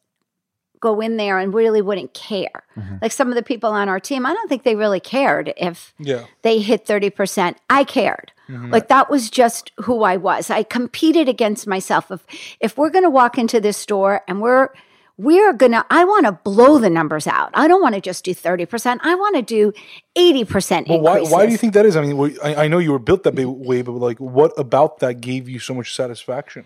go 0.79 1.01
in 1.01 1.17
there 1.17 1.39
and 1.39 1.53
really 1.53 1.81
wouldn't 1.81 2.13
care. 2.13 2.63
Mm-hmm. 2.77 2.97
Like 3.01 3.11
some 3.11 3.29
of 3.29 3.35
the 3.35 3.41
people 3.41 3.71
on 3.71 3.89
our 3.89 3.99
team, 3.99 4.25
I 4.25 4.33
don't 4.33 4.47
think 4.47 4.63
they 4.63 4.75
really 4.75 4.99
cared 4.99 5.53
if 5.57 5.93
Yeah. 5.97 6.25
they 6.43 6.59
hit 6.59 6.85
30%. 6.85 7.55
I 7.69 7.83
cared. 7.85 8.31
Mm-hmm. 8.49 8.71
Like 8.71 8.87
that 8.89 9.09
was 9.09 9.29
just 9.29 9.71
who 9.81 10.03
I 10.03 10.17
was. 10.17 10.49
I 10.49 10.63
competed 10.63 11.27
against 11.27 11.67
myself. 11.67 12.11
If 12.11 12.25
if 12.59 12.77
we're 12.77 12.89
going 12.89 13.03
to 13.03 13.09
walk 13.09 13.37
into 13.37 13.59
this 13.59 13.77
store 13.77 14.21
and 14.27 14.41
we're 14.41 14.69
we're 15.17 15.53
going 15.53 15.71
to 15.71 15.85
I 15.89 16.03
want 16.03 16.25
to 16.25 16.33
blow 16.33 16.77
the 16.77 16.89
numbers 16.89 17.27
out. 17.27 17.51
I 17.53 17.67
don't 17.67 17.81
want 17.81 17.95
to 17.95 18.01
just 18.01 18.25
do 18.25 18.35
30%. 18.35 18.99
I 19.01 19.15
want 19.15 19.35
to 19.37 19.41
do 19.41 19.71
80% 20.17 20.87
But 20.87 21.01
why, 21.01 21.21
why 21.21 21.45
do 21.45 21.51
you 21.51 21.57
think 21.57 21.73
that 21.73 21.85
is? 21.85 21.95
I 21.95 22.01
mean, 22.01 22.37
I, 22.43 22.65
I 22.65 22.67
know 22.67 22.79
you 22.79 22.91
were 22.91 22.99
built 22.99 23.23
that 23.23 23.33
way, 23.35 23.81
but 23.81 23.93
like, 23.93 24.19
what 24.19 24.53
about 24.57 24.99
that 24.99 25.21
gave 25.21 25.47
you 25.47 25.59
so 25.59 25.73
much 25.73 25.95
satisfaction? 25.95 26.65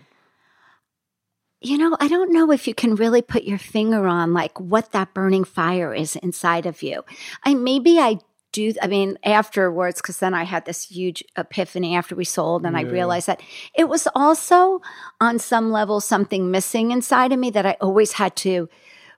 you 1.62 1.76
know, 1.76 1.96
I 2.00 2.08
don't 2.08 2.32
know 2.32 2.50
if 2.50 2.66
you 2.66 2.74
can 2.74 2.94
really 2.94 3.20
put 3.20 3.44
your 3.44 3.58
finger 3.58 4.06
on 4.06 4.32
like 4.32 4.58
what 4.58 4.92
that 4.92 5.12
burning 5.12 5.44
fire 5.44 5.94
is 5.94 6.16
inside 6.16 6.64
of 6.64 6.82
you. 6.82 7.04
I 7.44 7.54
maybe 7.54 7.98
I 7.98 8.18
do. 8.52 8.72
I 8.82 8.86
mean, 8.86 9.18
afterwards, 9.24 10.00
because 10.00 10.18
then 10.18 10.34
I 10.34 10.44
had 10.44 10.64
this 10.64 10.88
huge 10.88 11.22
epiphany 11.36 11.94
after 11.96 12.14
we 12.14 12.24
sold, 12.24 12.64
and 12.66 12.76
I 12.76 12.82
realized 12.82 13.26
that 13.26 13.40
it 13.74 13.88
was 13.88 14.08
also 14.14 14.80
on 15.20 15.38
some 15.38 15.70
level 15.70 16.00
something 16.00 16.50
missing 16.50 16.90
inside 16.90 17.32
of 17.32 17.38
me 17.38 17.50
that 17.50 17.66
I 17.66 17.76
always 17.80 18.12
had 18.12 18.36
to 18.36 18.68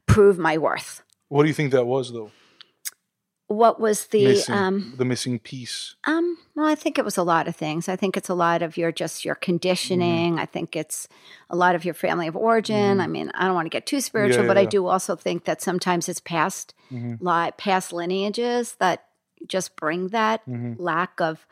prove 0.06 0.38
my 0.38 0.58
worth. 0.58 1.02
What 1.28 1.42
do 1.42 1.48
you 1.48 1.54
think 1.54 1.72
that 1.72 1.86
was, 1.86 2.12
though? 2.12 2.30
What 3.48 3.78
was 3.78 4.06
the 4.06 4.24
missing, 4.24 4.54
um 4.54 4.94
the 4.96 5.04
missing 5.04 5.38
piece. 5.38 5.94
um 6.04 6.38
well 6.54 6.64
I 6.64 6.74
think 6.74 6.98
it 6.98 7.04
was 7.04 7.18
a 7.18 7.22
lot 7.22 7.48
of 7.48 7.54
things. 7.54 7.86
I 7.86 7.96
think 7.96 8.16
it's 8.16 8.30
a 8.30 8.34
lot 8.34 8.62
of 8.62 8.78
your 8.78 8.90
just 8.92 9.26
your 9.26 9.34
conditioning. 9.34 10.38
I 10.38 10.46
think 10.46 10.74
it's 10.74 11.06
a 11.50 11.56
lot 11.56 11.74
of 11.74 11.84
your 11.84 11.92
family 11.92 12.26
of 12.28 12.36
origin. 12.36 12.98
I 13.00 13.06
mean, 13.06 13.30
I 13.34 13.44
don't 13.44 13.54
want 13.54 13.66
to 13.66 13.70
get 13.76 13.84
too 13.84 14.00
spiritual, 14.00 14.44
yeah, 14.44 14.48
but 14.48 14.56
I 14.56 14.64
do 14.64 14.86
also 14.86 15.16
think 15.16 15.44
that 15.44 15.60
sometimes 15.60 16.08
it's 16.08 16.20
past 16.20 16.72
li- 16.90 17.50
past 17.58 17.92
lineages 17.92 18.76
that 18.76 19.04
just 19.46 19.76
bring 19.76 20.08
that 20.08 20.42
mm-hmm. 20.48 20.80
lack 20.82 21.20
of 21.20 21.46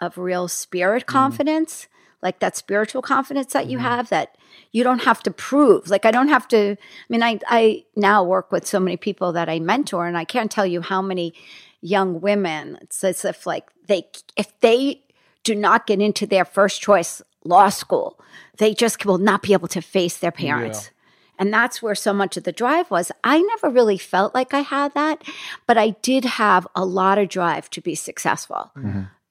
of 0.00 0.16
real 0.16 0.48
spirit 0.48 1.04
mm-hmm. 1.04 1.12
confidence, 1.12 1.88
like 2.22 2.38
that 2.40 2.56
spiritual 2.56 3.02
confidence 3.02 3.52
that 3.52 3.66
you 3.66 3.78
mm-hmm. 3.78 3.86
have 3.86 4.08
that 4.08 4.36
you 4.72 4.82
don't 4.82 5.02
have 5.02 5.22
to 5.22 5.30
prove. 5.30 5.88
Like 5.88 6.04
I 6.04 6.10
don't 6.10 6.28
have 6.28 6.48
to. 6.48 6.72
I 6.72 6.76
mean, 7.08 7.22
I 7.22 7.40
I 7.48 7.84
now 7.96 8.22
work 8.22 8.52
with 8.52 8.66
so 8.66 8.80
many 8.80 8.96
people 8.96 9.32
that 9.32 9.48
I 9.48 9.58
mentor, 9.58 10.06
and 10.06 10.16
I 10.16 10.24
can't 10.24 10.50
tell 10.50 10.66
you 10.66 10.80
how 10.80 11.02
many 11.02 11.34
young 11.80 12.20
women. 12.20 12.78
It's 12.82 13.02
as 13.04 13.24
if 13.24 13.46
like 13.46 13.70
they 13.86 14.06
if 14.36 14.58
they 14.60 15.02
do 15.42 15.54
not 15.54 15.86
get 15.86 16.00
into 16.00 16.26
their 16.26 16.44
first 16.44 16.82
choice 16.82 17.22
law 17.44 17.68
school, 17.68 18.20
they 18.58 18.74
just 18.74 19.04
will 19.04 19.18
not 19.18 19.42
be 19.42 19.52
able 19.52 19.68
to 19.68 19.80
face 19.80 20.18
their 20.18 20.32
parents. 20.32 20.90
And 21.40 21.52
that's 21.52 21.82
where 21.82 21.96
so 21.96 22.12
much 22.12 22.36
of 22.36 22.44
the 22.44 22.52
drive 22.52 22.88
was. 22.90 23.10
I 23.24 23.40
never 23.40 23.68
really 23.70 23.98
felt 23.98 24.34
like 24.34 24.54
I 24.54 24.60
had 24.60 24.94
that, 24.94 25.22
but 25.66 25.76
I 25.76 25.90
did 26.02 26.24
have 26.24 26.68
a 26.76 26.84
lot 26.84 27.18
of 27.18 27.28
drive 27.28 27.68
to 27.70 27.80
be 27.80 27.94
successful. 27.96 28.70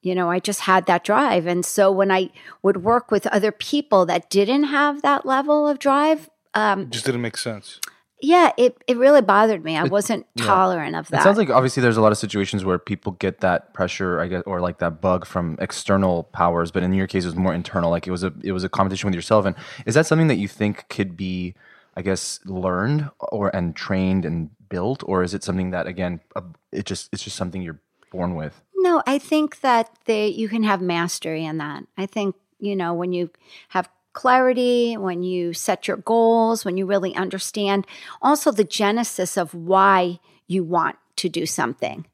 You 0.02 0.14
know, 0.14 0.30
I 0.30 0.38
just 0.40 0.60
had 0.60 0.84
that 0.86 1.04
drive. 1.04 1.46
And 1.46 1.64
so 1.64 1.90
when 1.92 2.10
I 2.10 2.30
would 2.62 2.82
work 2.82 3.10
with 3.10 3.26
other 3.28 3.52
people 3.52 4.04
that 4.06 4.28
didn't 4.28 4.64
have 4.64 5.02
that 5.02 5.24
level 5.24 5.68
of 5.68 5.78
drive, 5.78 6.28
um, 6.54 6.82
It 6.82 6.90
just 6.90 7.04
didn't 7.06 7.20
make 7.20 7.36
sense. 7.36 7.78
yeah, 8.22 8.50
it, 8.58 8.76
it 8.86 8.96
really 8.98 9.22
bothered 9.22 9.62
me. 9.64 9.76
I 9.76 9.84
wasn't 9.84 10.26
tolerant 10.36 10.96
of 10.96 11.08
that. 11.08 11.20
It 11.20 11.22
sounds 11.22 11.38
like 11.38 11.48
obviously 11.50 11.80
there's 11.82 11.96
a 11.96 12.02
lot 12.02 12.12
of 12.12 12.18
situations 12.18 12.64
where 12.64 12.78
people 12.78 13.12
get 13.12 13.40
that 13.40 13.72
pressure, 13.72 14.20
I 14.20 14.26
guess, 14.28 14.42
or 14.46 14.60
like 14.60 14.78
that 14.78 15.00
bug 15.00 15.26
from 15.26 15.56
external 15.60 16.24
powers. 16.24 16.70
But 16.70 16.82
in 16.82 16.92
your 16.92 17.06
case, 17.06 17.24
it 17.24 17.28
was 17.28 17.36
more 17.36 17.54
internal. 17.54 17.90
Like 17.90 18.06
it 18.06 18.10
was 18.10 18.24
a 18.24 18.32
it 18.42 18.52
was 18.52 18.64
a 18.64 18.68
competition 18.68 19.06
with 19.08 19.14
yourself. 19.14 19.44
And 19.46 19.54
is 19.86 19.94
that 19.94 20.06
something 20.06 20.28
that 20.28 20.36
you 20.36 20.48
think 20.48 20.86
could 20.88 21.16
be, 21.16 21.54
I 21.96 22.02
guess, 22.02 22.40
learned 22.44 23.10
or 23.18 23.54
and 23.54 23.74
trained 23.74 24.24
and 24.24 24.50
built, 24.68 25.02
or 25.06 25.22
is 25.22 25.34
it 25.34 25.44
something 25.44 25.70
that 25.70 25.86
again, 25.86 26.20
it 26.72 26.86
just 26.86 27.08
it's 27.12 27.22
just 27.22 27.36
something 27.36 27.62
you're 27.62 27.80
born 28.10 28.34
with? 28.34 28.60
No, 28.76 29.02
I 29.06 29.18
think 29.18 29.60
that 29.60 29.90
they 30.06 30.28
you 30.28 30.48
can 30.48 30.62
have 30.62 30.80
mastery 30.80 31.44
in 31.44 31.58
that. 31.58 31.84
I 31.98 32.06
think, 32.06 32.36
you 32.58 32.74
know, 32.76 32.94
when 32.94 33.12
you 33.12 33.30
have 33.68 33.88
clarity, 34.12 34.96
when 34.96 35.22
you 35.22 35.52
set 35.52 35.86
your 35.86 35.98
goals, 35.98 36.64
when 36.64 36.76
you 36.76 36.86
really 36.86 37.14
understand 37.14 37.86
also 38.22 38.50
the 38.50 38.64
genesis 38.64 39.36
of 39.36 39.54
why 39.54 40.18
you 40.46 40.64
want 40.64 40.96
to 41.16 41.28
do 41.28 41.46
something. 41.46 42.06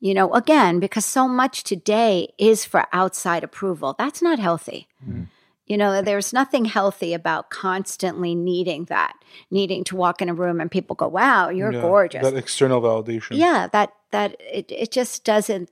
You 0.00 0.14
know, 0.14 0.32
again, 0.32 0.80
because 0.80 1.04
so 1.04 1.28
much 1.28 1.62
today 1.62 2.32
is 2.38 2.64
for 2.64 2.86
outside 2.92 3.44
approval. 3.44 3.94
That's 3.98 4.22
not 4.22 4.38
healthy. 4.38 4.88
Mm-hmm. 5.06 5.24
You 5.70 5.76
know, 5.78 6.02
there's 6.02 6.32
nothing 6.32 6.64
healthy 6.64 7.14
about 7.14 7.48
constantly 7.50 8.34
needing 8.34 8.86
that, 8.86 9.14
needing 9.52 9.84
to 9.84 9.94
walk 9.96 10.20
in 10.20 10.28
a 10.28 10.34
room 10.34 10.60
and 10.60 10.68
people 10.68 10.96
go, 10.96 11.06
"Wow, 11.06 11.48
you're 11.48 11.72
Yeah, 11.72 11.80
gorgeous." 11.80 12.22
That 12.28 12.36
external 12.36 12.80
validation. 12.82 13.38
yeah 13.38 13.68
that 13.72 13.90
that 14.10 14.30
it, 14.40 14.66
it 14.84 14.90
just 14.90 15.24
doesn't 15.24 15.70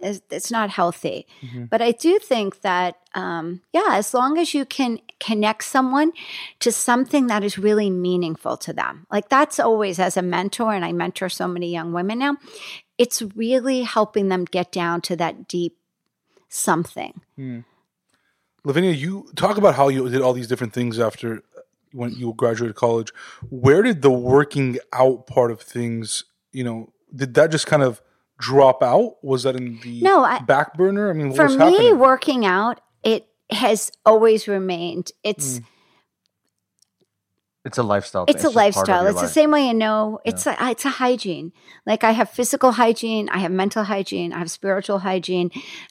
it's 0.00 0.50
not 0.50 0.70
healthy 0.70 1.26
Mm-hmm. 1.42 1.64
but 1.72 1.80
i 1.82 1.90
do 2.06 2.18
think 2.32 2.60
that 2.60 2.92
um, 3.14 3.62
yeah 3.72 3.90
as 4.02 4.14
long 4.14 4.38
as 4.38 4.54
you 4.54 4.64
can 4.64 4.98
connect 5.18 5.64
someone 5.64 6.10
to 6.64 6.70
something 6.70 7.26
that 7.28 7.42
is 7.42 7.58
really 7.58 7.90
meaningful 7.90 8.56
to 8.66 8.72
them 8.72 9.06
like 9.10 9.28
that's 9.28 9.58
always 9.58 9.98
as 9.98 10.16
a 10.16 10.22
mentor 10.22 10.72
and 10.74 10.84
i 10.84 10.92
mentor 10.92 11.28
so 11.28 11.46
many 11.48 11.68
young 11.72 11.92
women 11.92 12.18
now 12.18 12.34
it's 12.96 13.22
really 13.34 13.82
helping 13.82 14.28
them 14.28 14.44
get 14.44 14.70
down 14.72 15.00
to 15.00 15.16
that 15.16 15.48
deep 15.48 15.74
something 16.48 17.20
Lavinia, 18.68 18.90
you 18.90 19.26
talk 19.34 19.56
about 19.56 19.74
how 19.74 19.88
you 19.88 20.06
did 20.10 20.20
all 20.20 20.34
these 20.34 20.46
different 20.46 20.74
things 20.74 20.98
after 20.98 21.42
when 21.92 22.12
you 22.12 22.34
graduated 22.36 22.76
college. 22.76 23.10
Where 23.48 23.82
did 23.82 24.02
the 24.02 24.10
working 24.10 24.78
out 24.92 25.26
part 25.26 25.50
of 25.50 25.62
things, 25.62 26.24
you 26.52 26.64
know, 26.64 26.92
did 27.16 27.32
that 27.32 27.50
just 27.50 27.66
kind 27.66 27.82
of 27.82 28.02
drop 28.38 28.82
out? 28.82 29.16
Was 29.24 29.44
that 29.44 29.56
in 29.56 29.80
the 29.80 30.02
No, 30.02 30.22
I- 30.22 30.40
back 30.40 30.74
burner? 30.74 31.08
I 31.08 31.14
mean, 31.14 31.30
what 31.30 31.36
for 31.38 31.48
me 31.48 31.56
happening? 31.56 31.98
working 31.98 32.44
out 32.44 32.82
it 33.02 33.26
has 33.50 33.90
always 34.04 34.46
remained 34.46 35.12
it's 35.24 35.60
mm. 35.60 35.64
It's 37.68 37.78
a 37.78 37.82
lifestyle. 37.82 38.24
it's 38.26 38.42
thing. 38.42 38.50
a 38.50 38.54
just 38.54 38.54
part 38.54 38.58
of 38.58 38.76
lifestyle. 38.76 39.02
your 39.02 39.12
It's 39.12 39.20
the 39.20 39.28
same 39.28 39.50
way 39.50 39.66
you 39.66 39.74
know. 39.74 40.20
It's 40.24 40.46
a, 40.46 40.56
it's 40.60 40.84
a 40.84 40.90
hygiene. 40.90 41.52
Like 41.86 42.02
I 42.02 42.12
have 42.12 42.30
physical 42.30 42.72
hygiene, 42.72 43.28
I 43.28 43.38
have 43.38 43.52
mental 43.52 43.84
hygiene, 43.84 44.32
I 44.32 44.38
have 44.38 44.50
spiritual 44.50 45.00
hygiene. 45.00 45.50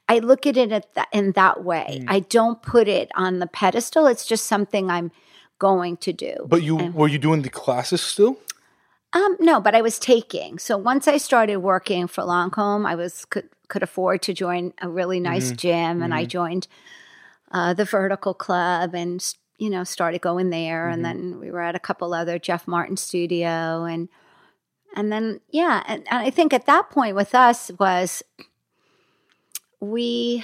I 0.09 0.19
look 0.19 0.45
at 0.45 0.57
it 0.57 0.71
at 0.71 0.93
that, 0.95 1.07
in 1.11 1.31
that 1.33 1.63
way. 1.63 1.99
Mm. 2.01 2.05
I 2.07 2.19
don't 2.19 2.61
put 2.61 2.87
it 2.87 3.09
on 3.15 3.39
the 3.39 3.47
pedestal. 3.47 4.07
It's 4.07 4.25
just 4.25 4.45
something 4.45 4.89
I'm 4.89 5.11
going 5.59 5.97
to 5.97 6.13
do. 6.13 6.35
But 6.45 6.63
you 6.63 6.75
were 6.75 7.07
you 7.07 7.17
doing 7.17 7.41
the 7.43 7.49
classes 7.49 8.01
still? 8.01 8.37
Um, 9.13 9.37
no, 9.39 9.61
but 9.61 9.73
I 9.73 9.81
was 9.81 9.99
taking. 9.99 10.59
So 10.59 10.77
once 10.77 11.07
I 11.07 11.17
started 11.17 11.57
working 11.57 12.07
for 12.07 12.23
Lancome, 12.23 12.85
I 12.85 12.95
was 12.95 13.25
could 13.25 13.49
could 13.67 13.83
afford 13.83 14.21
to 14.23 14.33
join 14.33 14.73
a 14.81 14.89
really 14.89 15.19
nice 15.19 15.51
gym, 15.51 16.01
and 16.01 16.13
I 16.13 16.25
joined 16.25 16.67
uh, 17.51 17.73
the 17.73 17.85
Vertical 17.85 18.33
Club, 18.33 18.93
and 18.93 19.21
you 19.57 19.69
know 19.69 19.83
started 19.83 20.21
going 20.21 20.49
there. 20.49 20.87
And 20.89 21.03
then 21.05 21.39
we 21.39 21.51
were 21.51 21.61
at 21.61 21.75
a 21.75 21.79
couple 21.79 22.13
other 22.13 22.37
Jeff 22.39 22.67
Martin 22.67 22.97
studio, 22.97 23.83
and 23.85 24.09
and 24.95 25.11
then 25.11 25.41
yeah, 25.49 25.83
and, 25.87 26.07
and 26.09 26.19
I 26.27 26.29
think 26.29 26.53
at 26.53 26.65
that 26.65 26.89
point 26.89 27.15
with 27.15 27.33
us 27.35 27.71
was 27.79 28.23
we 29.79 30.43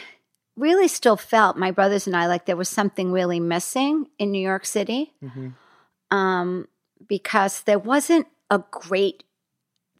really 0.56 0.88
still 0.88 1.18
felt 1.18 1.58
my 1.58 1.72
brothers 1.72 2.06
and 2.06 2.16
I 2.16 2.28
like 2.28 2.46
there 2.46 2.56
was 2.56 2.70
something 2.70 3.12
really 3.12 3.40
missing 3.40 4.08
in 4.20 4.32
New 4.32 4.42
York 4.42 4.66
City 4.66 5.14
um, 6.12 6.68
because 7.08 7.62
there 7.64 7.80
wasn't 7.80 8.28
a 8.52 8.64
great 8.70 9.24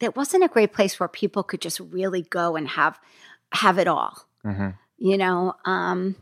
there 0.00 0.10
wasn't 0.12 0.44
a 0.44 0.48
great 0.48 0.72
place 0.72 1.00
where 1.00 1.08
people 1.08 1.42
could 1.42 1.60
just 1.60 1.80
really 1.80 2.22
go 2.22 2.56
and 2.56 2.68
have 2.68 3.00
have 3.52 3.78
it 3.78 3.88
all 3.88 4.26
Mhm. 4.44 4.74
you 4.98 5.16
know 5.16 5.54
um 5.64 6.14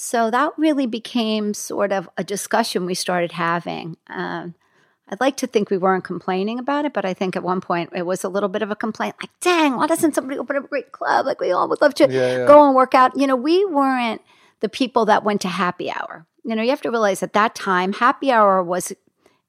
So 0.00 0.30
that 0.30 0.52
really 0.56 0.86
became 0.86 1.54
sort 1.54 1.90
of 1.90 2.08
a 2.16 2.22
discussion 2.22 2.86
we 2.86 2.94
started 2.94 3.32
having. 3.32 3.96
Um, 4.06 4.54
I'd 5.08 5.20
like 5.20 5.36
to 5.38 5.48
think 5.48 5.70
we 5.70 5.76
weren't 5.76 6.04
complaining 6.04 6.60
about 6.60 6.84
it, 6.84 6.92
but 6.92 7.04
I 7.04 7.14
think 7.14 7.34
at 7.34 7.42
one 7.42 7.60
point 7.60 7.90
it 7.92 8.06
was 8.06 8.22
a 8.22 8.28
little 8.28 8.48
bit 8.48 8.62
of 8.62 8.70
a 8.70 8.76
complaint 8.76 9.16
like, 9.20 9.30
dang, 9.40 9.74
why 9.74 9.88
doesn't 9.88 10.14
somebody 10.14 10.38
open 10.38 10.54
up 10.54 10.66
a 10.66 10.68
great 10.68 10.92
club? 10.92 11.26
Like, 11.26 11.40
we 11.40 11.50
all 11.50 11.68
would 11.68 11.80
love 11.80 11.94
to 11.94 12.04
Yeah, 12.08 12.38
yeah. 12.38 12.46
go 12.46 12.64
and 12.64 12.76
work 12.76 12.94
out. 12.94 13.16
You 13.16 13.26
know, 13.26 13.34
we 13.34 13.64
weren't 13.64 14.22
the 14.60 14.68
people 14.68 15.04
that 15.06 15.24
went 15.24 15.40
to 15.40 15.48
happy 15.48 15.90
hour. 15.90 16.26
You 16.44 16.54
know, 16.54 16.62
you 16.62 16.70
have 16.70 16.82
to 16.82 16.90
realize 16.90 17.24
at 17.24 17.32
that 17.32 17.56
time, 17.56 17.92
happy 17.92 18.30
hour 18.30 18.62
was 18.62 18.92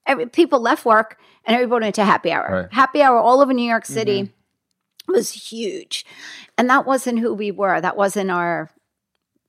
every, 0.08 0.26
people 0.26 0.60
left 0.60 0.84
work 0.84 1.20
and 1.46 1.54
everybody 1.54 1.86
went 1.86 1.96
to 1.96 2.06
happy 2.06 2.32
hour. 2.32 2.48
Right. 2.64 2.74
Happy 2.74 3.04
hour 3.04 3.20
all 3.20 3.40
over 3.42 3.54
New 3.54 3.70
York 3.70 3.86
City 3.86 4.34
was 5.08 5.52
huge. 5.52 6.08
And 6.58 6.68
that 6.72 6.88
wasn't 6.88 7.20
who 7.20 7.36
we 7.36 7.52
were. 7.52 7.80
That 7.80 7.96
wasn't 7.98 8.32
our 8.32 8.72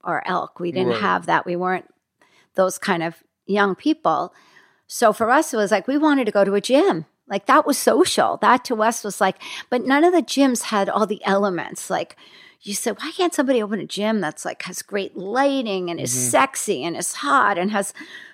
our 0.03 0.23
elk. 0.25 0.59
We 0.59 0.71
didn't 0.71 0.93
Right. 0.93 1.01
have 1.01 1.25
that. 1.25 1.45
We 1.45 1.55
weren't 1.55 1.87
those 2.55 2.77
kind 2.77 3.03
of 3.03 3.23
young 3.45 3.75
people. 3.75 4.33
So 4.87 5.13
for 5.13 5.29
us, 5.29 5.53
it 5.53 5.57
was 5.57 5.71
like 5.71 5.87
we 5.87 5.97
wanted 5.97 6.25
to 6.25 6.31
go 6.31 6.43
to 6.43 6.55
a 6.55 6.61
gym. 6.61 7.05
Like 7.27 7.45
that 7.45 7.65
was 7.65 7.77
social. 7.77 8.37
That 8.37 8.65
to 8.65 8.83
us 8.83 9.03
was 9.03 9.21
like, 9.21 9.37
but 9.69 9.85
none 9.85 10.03
of 10.03 10.11
the 10.13 10.21
gyms 10.21 10.63
had 10.63 10.89
all 10.89 11.07
the 11.07 11.23
elements. 11.23 11.89
Like 11.89 12.17
you 12.61 12.73
said, 12.73 12.97
why 12.99 13.11
can't 13.11 13.33
somebody 13.33 13.63
open 13.63 13.79
a 13.79 13.85
gym 13.85 14.19
that's 14.19 14.43
like 14.43 14.63
has 14.63 14.81
great 14.81 15.15
lighting 15.15 15.89
and 15.89 15.99
is 15.99 16.13
mm-hmm. 16.13 16.29
sexy 16.29 16.83
and 16.83 16.97
is 16.97 17.15
hot 17.15 17.57
and 17.57 17.71
has 17.71 17.93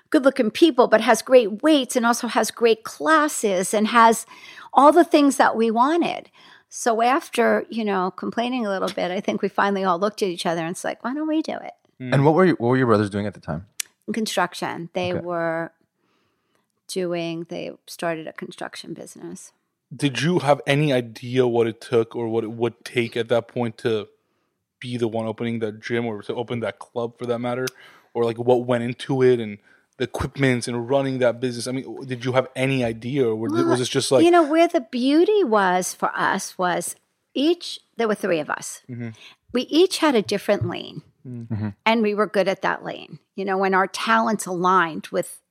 good 0.09 0.25
looking 0.25 0.49
people, 0.51 0.87
but 0.87 1.01
has 1.01 1.21
great 1.21 1.61
weights 1.61 1.95
and 1.95 2.05
also 2.05 2.27
has 2.27 2.49
great 2.49 2.83
classes 2.83 3.73
and 3.73 3.87
has 3.87 4.25
all 4.73 4.91
the 4.91 5.03
things 5.03 5.37
that 5.37 5.55
we 5.55 5.69
wanted. 5.69 6.29
So 6.69 7.01
after, 7.01 7.65
you 7.69 7.85
know, 7.85 8.11
complaining 8.11 8.65
a 8.65 8.69
little 8.69 8.89
bit, 8.89 9.11
I 9.11 9.21
think 9.21 9.41
we 9.41 9.49
finally 9.49 9.83
all 9.83 9.99
looked 9.99 10.21
at 10.21 10.29
each 10.29 10.45
other 10.45 10.61
and 10.61 10.71
it's 10.71 10.83
like, 10.83 11.03
why 11.03 11.13
don't 11.13 11.27
we 11.27 11.41
do 11.41 11.53
it? 11.53 11.73
Mm. 12.01 12.13
And 12.13 12.25
what 12.25 12.33
were 12.33 12.45
you, 12.45 12.55
what 12.55 12.69
were 12.69 12.77
your 12.77 12.87
brothers 12.87 13.09
doing 13.09 13.25
at 13.25 13.33
the 13.33 13.39
time? 13.39 13.65
Construction. 14.11 14.89
They 14.93 15.13
Okay. 15.13 15.25
were 15.25 15.71
doing 16.87 17.45
they 17.49 17.71
started 17.85 18.27
a 18.27 18.33
construction 18.33 18.93
business. 18.93 19.51
Did 19.95 20.21
you 20.21 20.39
have 20.39 20.61
any 20.65 20.91
idea 20.91 21.47
what 21.47 21.67
it 21.67 21.79
took 21.81 22.15
or 22.15 22.27
what 22.27 22.43
it 22.43 22.51
would 22.51 22.83
take 22.83 23.15
at 23.15 23.29
that 23.29 23.47
point 23.47 23.77
to 23.79 24.07
be 24.79 24.97
the 24.97 25.07
one 25.07 25.25
opening 25.25 25.59
that 25.59 25.79
gym 25.81 26.05
or 26.05 26.21
to 26.21 26.35
open 26.35 26.59
that 26.61 26.79
club 26.79 27.17
for 27.17 27.25
that 27.25 27.39
matter? 27.39 27.65
Or 28.13 28.25
like 28.25 28.37
what 28.37 28.65
went 28.65 28.83
into 28.83 29.21
it 29.21 29.39
and 29.39 29.59
the 29.97 30.03
equipment 30.05 30.67
and 30.67 30.89
running 30.89 31.19
that 31.19 31.39
business? 31.39 31.67
I 31.67 31.71
mean, 31.71 32.05
did 32.05 32.23
you 32.23 32.33
have 32.33 32.47
any 32.55 32.83
idea 32.83 33.27
or 33.27 33.35
were- 33.35 33.49
was 33.65 33.79
this 33.79 33.89
just 33.89 34.11
like, 34.11 34.23
you 34.23 34.31
know 34.31 34.43
where 34.47 34.67
the 34.67 34.81
beauty 34.81 35.43
was 35.43 35.93
for 35.93 36.11
us 36.15 36.57
was 36.57 36.95
each 37.33 37.79
there 37.97 38.07
were 38.07 38.15
three 38.15 38.39
of 38.39 38.49
us 38.49 38.81
Mm-hmm. 38.89 39.09
we 39.53 39.61
each 39.63 39.97
had 39.99 40.15
a 40.15 40.21
different 40.21 40.67
lane 40.67 41.01
Mm-hmm. 41.27 41.69
and 41.85 42.01
we 42.03 42.13
were 42.15 42.25
good 42.27 42.47
at 42.47 42.61
that 42.61 42.85
lane 42.85 43.19
you 43.35 43.43
know 43.43 43.57
when 43.57 43.73
our 43.73 43.87
talents 43.87 44.45
aligned 44.45 45.07
with 45.11 45.41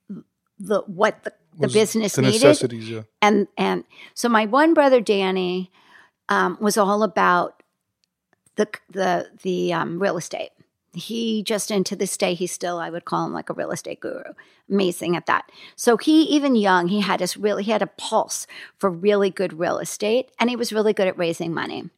the 0.59 0.81
what 0.87 1.23
the, 1.25 1.33
the 1.59 1.69
business 1.69 2.15
the 2.15 2.23
needed 2.23 2.41
necessities? 2.43 2.89
Yeah. 2.89 3.03
and 3.21 3.47
and 3.59 3.85
so 4.15 4.29
my 4.31 4.47
one 4.47 4.73
brother 4.73 5.01
Danny 5.03 5.71
um, 6.31 6.57
was 6.61 6.79
all 6.79 7.03
about 7.03 7.63
the 8.57 8.67
the 8.91 9.29
the 9.43 9.73
um, 9.75 9.99
real 10.01 10.17
estate. 10.17 10.51
He 10.97 11.43
just 11.43 11.71
and 11.71 11.85
to 11.87 11.97
this 11.97 12.17
day 12.17 12.35
he's 12.35 12.53
still 12.53 12.79
I 12.79 12.91
would 12.91 13.05
call 13.05 13.27
him 13.27 13.33
like 13.33 13.51
a 13.51 13.55
real 13.55 13.71
estate 13.71 14.01
guru. 14.01 14.23
Amazing 14.71 15.17
at 15.17 15.27
that. 15.27 15.51
So 15.77 15.97
he 15.97 16.23
even 16.23 16.57
young 16.57 16.89
he 16.89 17.01
had 17.01 17.21
this 17.21 17.37
really 17.37 17.63
he 17.65 17.71
had 17.71 17.83
a 17.83 17.87
pulse 17.87 18.47
for 18.79 18.91
really 18.91 19.31
good 19.31 19.59
real 19.59 19.79
estate 19.79 20.31
and 20.39 20.51
he 20.51 20.57
was 20.57 20.73
really 20.73 20.93
good 20.93 21.09
at 21.09 21.19
raising 21.19 21.53
money. 21.53 21.91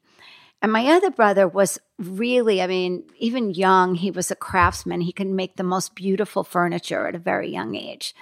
And 0.60 0.72
my 0.72 0.86
other 0.86 1.10
brother 1.10 1.46
was 1.46 1.78
really, 1.98 2.60
I 2.60 2.66
mean, 2.66 3.04
even 3.18 3.54
young, 3.54 3.94
he 3.94 4.10
was 4.10 4.30
a 4.30 4.36
craftsman. 4.36 5.02
He 5.02 5.12
could 5.12 5.28
make 5.28 5.56
the 5.56 5.62
most 5.62 5.94
beautiful 5.94 6.42
furniture 6.42 7.06
at 7.06 7.14
a 7.14 7.20
very 7.20 7.48
young 7.48 7.76
age. 7.76 8.14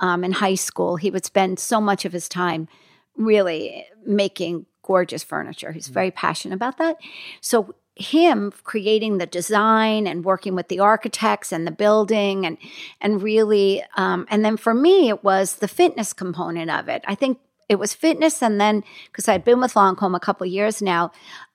Um, 0.00 0.24
in 0.24 0.32
high 0.32 0.54
school, 0.54 0.96
he 0.96 1.10
would 1.10 1.26
spend 1.26 1.58
so 1.58 1.80
much 1.80 2.04
of 2.04 2.12
his 2.12 2.28
time 2.28 2.68
really 3.16 3.86
making 4.06 4.66
gorgeous 4.82 5.22
furniture. 5.22 5.72
He's 5.72 5.88
very 5.88 6.10
passionate 6.10 6.54
about 6.54 6.78
that. 6.78 6.96
So, 7.40 7.74
him 7.96 8.52
creating 8.64 9.18
the 9.18 9.26
design 9.26 10.06
and 10.06 10.24
working 10.24 10.54
with 10.54 10.68
the 10.68 10.80
architects 10.80 11.52
and 11.52 11.66
the 11.66 11.70
building 11.70 12.44
and 12.44 12.58
and 13.00 13.22
really 13.22 13.84
um, 13.96 14.26
and 14.30 14.44
then 14.44 14.56
for 14.56 14.74
me 14.74 15.08
it 15.08 15.22
was 15.22 15.56
the 15.56 15.68
fitness 15.68 16.12
component 16.12 16.70
of 16.70 16.88
it. 16.88 17.04
I 17.06 17.14
think 17.14 17.38
it 17.68 17.76
was 17.76 17.94
fitness 17.94 18.42
and 18.42 18.60
then 18.60 18.84
because 19.06 19.28
i'd 19.28 19.44
been 19.44 19.60
with 19.60 19.74
Lancome 19.74 20.16
a 20.16 20.20
couple 20.20 20.46
years 20.46 20.82
now 20.82 21.10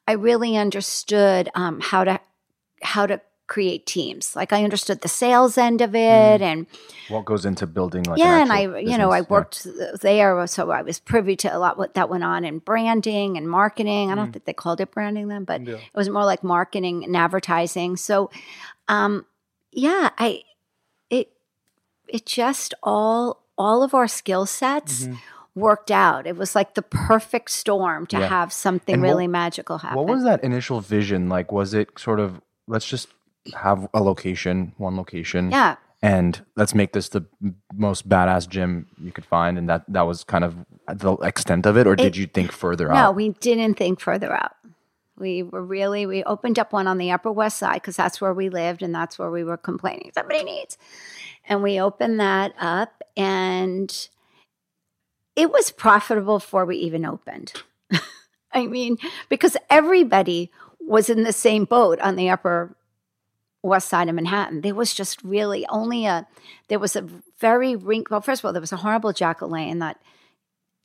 i 0.08 0.14
really 0.14 0.58
understood 0.58 1.50
um, 1.56 1.80
how 1.80 2.04
to 2.04 2.20
how 2.82 3.06
to 3.06 3.22
create 3.50 3.86
teams 3.88 4.36
like 4.36 4.54
i 4.54 4.64
understood 4.64 5.02
the 5.02 5.08
sales 5.08 5.58
end 5.58 5.82
of 5.82 5.96
it 5.96 6.40
mm. 6.40 6.42
and 6.42 6.68
What 7.10 7.26
goes 7.26 7.46
into 7.46 7.66
building 7.66 8.04
like 8.04 8.20
an 8.20 8.26
yeah 8.26 8.42
and 8.44 8.52
i 8.52 8.64
actual 8.66 8.80
you 8.80 8.98
know 8.98 9.10
i 9.10 9.22
business? 9.22 9.66
Yeah. 9.66 9.82
worked 9.82 10.02
there 10.02 10.48
so 10.48 10.70
i 10.70 10.84
was 10.84 11.00
privy 11.00 11.36
to 11.38 11.54
a 11.54 11.58
lot 11.58 11.76
what 11.78 11.96
that 11.96 12.10
went 12.10 12.24
on 12.24 12.46
in 12.46 12.60
branding 12.60 13.38
and 13.38 13.50
marketing 13.50 14.12
i 14.12 14.16
don't 14.16 14.30
mm. 14.30 14.34
think 14.34 14.46
they 14.46 14.54
called 14.54 14.80
it 14.80 14.92
branding 14.92 15.28
then 15.30 15.46
but 15.46 15.66
Yeah. 15.66 15.76
it 15.76 15.96
was 15.96 16.10
more 16.10 16.24
like 16.26 16.44
marketing 16.44 17.04
and 17.04 17.18
advertising 17.18 17.98
so 17.98 18.30
um 18.88 19.26
yeah 19.72 20.12
i 20.20 20.44
it 21.10 21.32
it 22.08 22.28
just 22.28 22.76
all 22.84 23.44
all 23.58 23.82
of 23.82 23.96
our 23.96 24.08
skill 24.08 24.46
sets 24.46 25.06
mm-hmm. 25.06 25.16
worked 25.60 25.90
out 25.90 26.28
it 26.28 26.38
was 26.38 26.54
like 26.54 26.76
the 26.76 26.84
perfect 26.84 27.50
storm 27.50 28.06
to 28.08 28.20
Yeah. 28.20 28.28
have 28.28 28.54
something 28.54 29.02
what- 29.02 29.08
really 29.08 29.28
magical 29.28 29.80
happen 29.80 29.98
What 29.98 30.08
was 30.08 30.24
that 30.24 30.44
initial 30.44 30.82
vision 30.82 31.30
like? 31.30 31.52
Was 31.52 31.74
it 31.74 31.98
sort 31.98 32.20
of 32.20 32.42
let's 32.68 32.86
just 32.86 33.10
have 33.56 33.88
a 33.94 34.02
location, 34.02 34.74
one 34.78 34.96
location, 34.98 35.52
yeah 35.52 35.76
and 36.02 36.46
let's 36.56 36.74
make 36.74 36.94
this 36.94 37.10
the 37.10 37.26
most 37.74 38.08
badass 38.08 38.48
gym 38.48 38.88
you 39.02 39.12
could 39.12 39.26
find, 39.26 39.58
and 39.58 39.68
that 39.70 39.84
that 39.90 40.04
was 40.04 40.24
kind 40.24 40.44
of 40.44 40.56
the 40.88 41.14
extent 41.18 41.66
of 41.66 41.78
it, 41.78 41.88
or 41.88 41.96
did 41.96 42.16
you 42.16 42.26
think 42.26 42.52
further 42.52 42.88
No, 42.88 42.94
out? 42.96 43.16
we 43.16 43.30
didn't 43.30 43.76
think 43.76 44.00
further 44.00 44.34
out. 44.34 44.54
We 45.18 45.44
were 45.44 45.64
really, 45.64 46.06
we 46.06 46.24
opened 46.24 46.58
up 46.58 46.72
one 46.72 46.88
on 46.88 46.98
the 46.98 47.12
Upper 47.12 47.32
West 47.32 47.58
Side 47.58 47.76
because 47.76 47.98
that's 47.98 48.22
where 48.22 48.34
we 48.34 48.48
lived 48.48 48.82
and 48.82 48.96
that's 48.96 49.20
where 49.20 49.30
we 49.30 49.44
were 49.44 49.58
complaining. 49.58 50.12
Somebody 50.14 50.46
needs. 50.46 50.78
And 51.44 51.62
we 51.62 51.78
opened 51.82 52.22
that 52.22 52.54
up 52.58 53.04
and 53.18 54.08
it 55.36 55.52
was 55.52 55.72
profitable 55.72 56.40
before 56.40 56.64
we 56.66 56.78
even 56.78 57.06
opened. 57.06 57.52
I 58.54 58.68
mean, 58.68 58.98
because 59.28 59.58
everybody 59.70 60.52
was 60.80 61.10
in 61.10 61.24
the 61.24 61.34
same 61.34 61.66
boat 61.66 62.00
on 62.00 62.16
the 62.16 62.30
Upper 62.30 62.78
West 63.62 63.90
Side 63.90 64.08
of 64.08 64.16
Manhattan. 64.16 64.62
There 64.62 64.76
was 64.76 64.94
just 64.94 65.22
really 65.24 65.66
only 65.68 66.06
a, 66.06 66.26
there 66.70 66.80
was 66.80 66.96
a 66.96 67.08
very 67.40 67.76
rink. 67.76 68.10
Well, 68.10 68.22
first 68.22 68.42
of 68.42 68.46
all, 68.46 68.54
there 68.54 68.62
was 68.62 68.72
a 68.72 68.78
horrible 68.78 69.12
Jack 69.14 69.40
LaLanne 69.40 69.80
that 69.80 70.00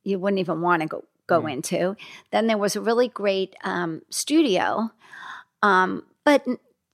you 0.03 0.19
wouldn't 0.19 0.41
even 0.41 0.61
want 0.61 0.83
to 0.83 0.89
go 0.89 1.05
go 1.27 1.47
into. 1.47 1.97
Then 2.33 2.49
there 2.49 2.59
was 2.59 2.77
a 2.77 2.81
really 2.83 3.09
great 3.09 3.55
um, 3.65 4.03
studio, 4.11 4.91
um, 5.63 6.05
but 6.25 6.45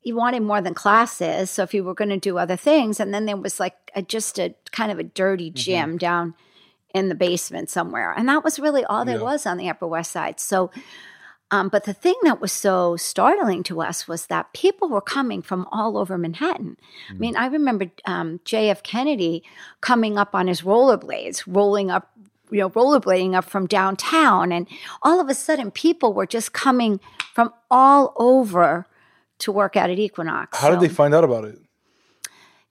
you 0.02 0.14
wanted 0.14 0.42
more 0.42 0.60
than 0.60 0.72
classes. 0.74 1.50
So 1.50 1.62
if 1.64 1.74
you 1.74 1.82
were 1.82 1.94
going 1.94 2.10
to 2.10 2.18
do 2.18 2.38
other 2.38 2.56
things, 2.56 3.00
and 3.00 3.12
then 3.12 3.26
there 3.26 3.36
was 3.36 3.58
like 3.58 3.74
a, 3.94 4.02
just 4.02 4.38
a 4.38 4.54
kind 4.70 4.92
of 4.92 4.98
a 4.98 5.02
dirty 5.02 5.50
gym 5.50 5.98
down 5.98 6.34
in 6.94 7.08
the 7.08 7.14
basement 7.14 7.70
somewhere, 7.70 8.12
and 8.16 8.28
that 8.28 8.44
was 8.44 8.60
really 8.60 8.84
all 8.84 9.04
there 9.04 9.16
Yeah. 9.16 9.22
was 9.22 9.46
on 9.46 9.56
the 9.56 9.68
Upper 9.68 9.86
West 9.86 10.12
Side. 10.12 10.38
So. 10.40 10.70
Um, 11.50 11.68
but 11.68 11.84
the 11.84 11.92
thing 11.92 12.14
that 12.22 12.40
was 12.40 12.52
so 12.52 12.96
startling 12.96 13.62
to 13.64 13.80
us 13.80 14.06
was 14.06 14.26
that 14.26 14.52
people 14.52 14.88
were 14.88 15.00
coming 15.00 15.42
from 15.42 15.66
all 15.72 15.98
over 15.98 16.16
Manhattan. 16.16 16.76
I 17.08 17.14
mean, 17.14 17.36
I 17.36 17.46
remember 17.46 17.86
um, 18.04 18.40
J.F. 18.44 18.82
Kennedy 18.82 19.42
coming 19.80 20.16
up 20.16 20.34
on 20.34 20.46
his 20.46 20.62
rollerblades, 20.62 21.42
rolling 21.46 21.90
up, 21.90 22.10
you 22.50 22.58
know, 22.58 22.70
rollerblading 22.70 23.34
up 23.34 23.44
from 23.44 23.66
downtown. 23.66 24.52
And 24.52 24.68
all 25.02 25.20
of 25.20 25.28
a 25.28 25.34
sudden, 25.34 25.70
people 25.70 26.12
were 26.12 26.26
just 26.26 26.52
coming 26.52 27.00
from 27.34 27.52
all 27.70 28.14
over 28.16 28.86
to 29.38 29.50
work 29.50 29.76
out 29.76 29.90
at 29.90 29.98
Equinox. 29.98 30.58
How 30.58 30.70
did 30.70 30.80
they 30.80 30.88
find 30.88 31.14
out 31.14 31.24
about 31.24 31.44
it? 31.44 31.58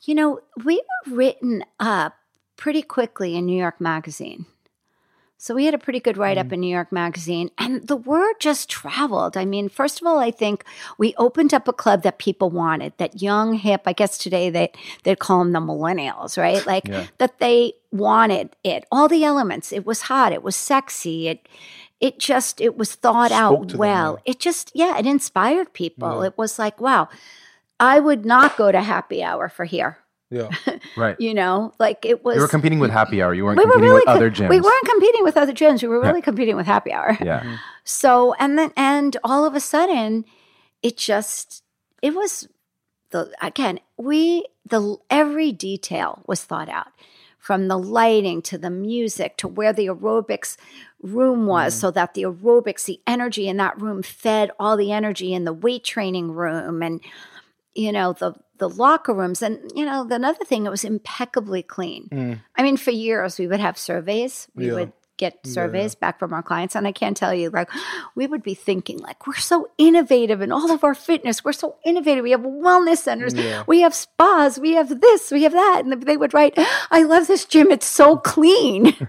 You 0.04 0.16
know, 0.16 0.40
we 0.64 0.82
were 1.06 1.16
written 1.16 1.66
up 1.80 2.16
pretty 2.56 2.82
quickly 2.82 3.36
in 3.36 3.46
New 3.46 3.58
York 3.58 3.82
Magazine. 3.82 4.46
So 5.42 5.56
we 5.56 5.64
had 5.64 5.74
a 5.74 5.78
pretty 5.78 6.02
good 6.02 6.18
write 6.18 6.38
up 6.38 6.48
mm. 6.48 6.52
in 6.52 6.60
New 6.60 6.68
York 6.68 6.92
Magazine, 6.92 7.50
and 7.58 7.88
the 7.88 7.96
word 7.96 8.36
just 8.42 8.70
traveled. 8.70 9.38
I 9.38 9.46
mean, 9.46 9.70
first 9.70 10.02
of 10.02 10.06
all, 10.06 10.20
I 10.20 10.32
think 10.32 10.66
we 10.98 11.16
opened 11.18 11.54
up 11.54 11.66
a 11.70 11.72
club 11.72 12.04
that 12.04 12.20
people 12.20 12.50
wanted, 12.50 12.92
that 12.98 13.22
young, 13.22 13.54
hip. 13.54 13.84
I 13.86 13.94
guess 13.94 14.18
today 14.18 14.50
they 14.50 14.74
they'd 15.04 15.18
call 15.20 15.40
them 15.40 15.54
the 15.54 15.62
millennials, 15.62 16.38
right? 16.38 16.66
Like 16.68 16.90
Yeah. 16.90 17.08
that 17.20 17.40
they 17.40 17.72
wanted 17.90 18.54
it, 18.66 18.84
all 18.92 19.08
the 19.08 19.24
elements. 19.24 19.72
It 19.72 19.86
was 19.86 20.02
hot, 20.04 20.34
it 20.34 20.44
was 20.44 20.58
sexy, 20.58 21.30
it 21.30 21.48
it 22.02 22.20
just 22.20 22.60
it 22.60 22.78
was 22.78 22.96
thought 22.96 23.32
Spoke 23.32 23.40
out 23.40 23.70
to 23.70 23.78
them, 23.78 23.80
well. 23.80 24.20
yeah. 24.26 24.32
It 24.34 24.40
just 24.42 24.72
yeah, 24.76 24.98
it 24.98 25.06
inspired 25.06 25.72
people. 25.72 26.22
It 26.22 26.38
was 26.38 26.60
like 26.60 26.82
wow, 26.82 27.08
I 27.80 28.02
would 28.02 28.26
not 28.26 28.58
go 28.58 28.74
to 28.74 28.82
happy 28.82 29.24
hour 29.24 29.48
for 29.48 29.64
here. 29.64 30.00
Yeah. 30.32 30.50
right. 30.96 31.16
You 31.20 31.34
know, 31.34 31.74
like 31.80 32.06
it 32.06 32.24
was. 32.24 32.36
You 32.36 32.42
were 32.42 32.48
competing 32.48 32.80
with 32.80 32.92
happy 32.92 33.22
hour. 33.22 33.34
You 33.34 33.46
weren't 33.46 33.58
we 33.58 33.66
were 33.66 33.74
competing 33.74 33.90
really 33.90 34.02
with 34.06 34.16
other 34.16 34.30
co- 34.30 34.44
gyms. 34.44 34.50
We 34.50 34.62
weren't 34.62 34.86
competing 34.86 35.24
with 35.24 35.38
other 35.38 35.54
gyms. 35.54 35.82
We 35.82 35.88
were 35.90 36.02
really 36.02 36.22
competing 36.22 36.56
with 36.56 36.66
happy 36.66 36.92
hour. 36.92 37.18
Yeah. 37.22 37.40
Mm-hmm. 37.40 37.56
So 37.84 38.34
and 38.36 38.58
then 38.58 38.72
and 38.78 39.18
all 39.24 39.46
of 39.46 39.56
a 39.56 39.60
sudden, 39.60 40.26
it 40.82 40.98
just 40.98 41.64
it 42.02 42.16
was 42.16 42.48
the 43.12 43.34
again, 43.42 43.80
we 43.98 44.46
the 44.66 44.98
every 45.10 45.52
detail 45.52 46.24
was 46.28 46.44
thought 46.44 46.70
out. 46.70 46.88
From 47.38 47.70
the 47.70 47.78
lighting 47.78 48.42
to 48.44 48.58
the 48.58 48.70
music 48.70 49.38
to 49.38 49.48
where 49.48 49.72
the 49.72 49.88
aerobics 49.88 50.58
room 51.02 51.48
was, 51.48 51.74
mm-hmm. 51.74 51.80
so 51.80 51.92
that 51.92 52.14
the 52.14 52.24
aerobics, 52.24 52.86
the 52.86 53.00
energy 53.08 53.48
in 53.48 53.58
that 53.58 53.82
room 53.82 54.04
fed 54.04 54.52
all 54.60 54.76
the 54.76 54.92
energy 54.92 55.34
in 55.34 55.46
the 55.46 55.54
weight 55.54 55.86
training 55.86 56.32
room 56.34 56.84
and 56.84 57.02
you 57.76 57.92
know 57.92 58.14
the 58.14 58.34
the 58.58 58.70
locker 58.70 59.14
rooms. 59.14 59.42
And 59.42 59.60
you 59.76 59.86
know 59.86 60.04
the 60.06 60.16
another 60.16 60.44
thing 60.46 60.66
it 60.66 60.70
was 60.70 60.84
impeccably 60.84 61.64
clean. 61.64 62.10
Mm. 62.12 62.40
I 62.56 62.64
mean 62.64 62.78
for 62.78 62.92
years 62.92 63.40
we 63.40 63.48
would 63.48 63.60
have 63.60 63.78
surveys. 63.78 64.48
We 64.56 64.68
Yeah. 64.68 64.74
would 64.74 64.94
get 65.20 65.46
surveys 65.46 65.94
back 65.94 66.18
from 66.18 66.34
our 66.34 66.42
clients. 66.42 66.76
And 66.76 66.88
i 66.88 66.92
can't 66.92 67.16
tell 67.16 67.34
you 67.34 67.50
like 67.52 67.70
we 68.16 68.26
would 68.26 68.42
be 68.42 68.56
thinking 68.56 68.98
like 69.00 69.28
we're 69.28 69.36
so 69.36 69.70
innovative 69.78 70.42
in 70.42 70.52
all 70.52 70.72
of 70.72 70.84
our 70.84 70.96
fitness. 70.96 71.44
We're 71.46 71.54
so 71.54 71.76
innovative. 71.86 72.24
We 72.24 72.32
have 72.32 72.42
wellness 72.42 72.98
centers. 73.00 73.34
Yeah. 73.36 73.64
we 73.68 73.82
have 73.82 73.94
spas. 73.94 74.58
We 74.60 74.74
have 74.74 75.02
this. 75.02 75.30
We 75.32 75.44
have 75.44 75.52
that. 75.54 75.82
And 75.86 76.02
they 76.04 76.18
would 76.18 76.34
write 76.34 76.54
i 76.92 77.04
love 77.04 77.28
this 77.28 77.46
gym. 77.46 77.70
It's 77.70 77.86
so 77.86 78.18
clean. 78.18 78.96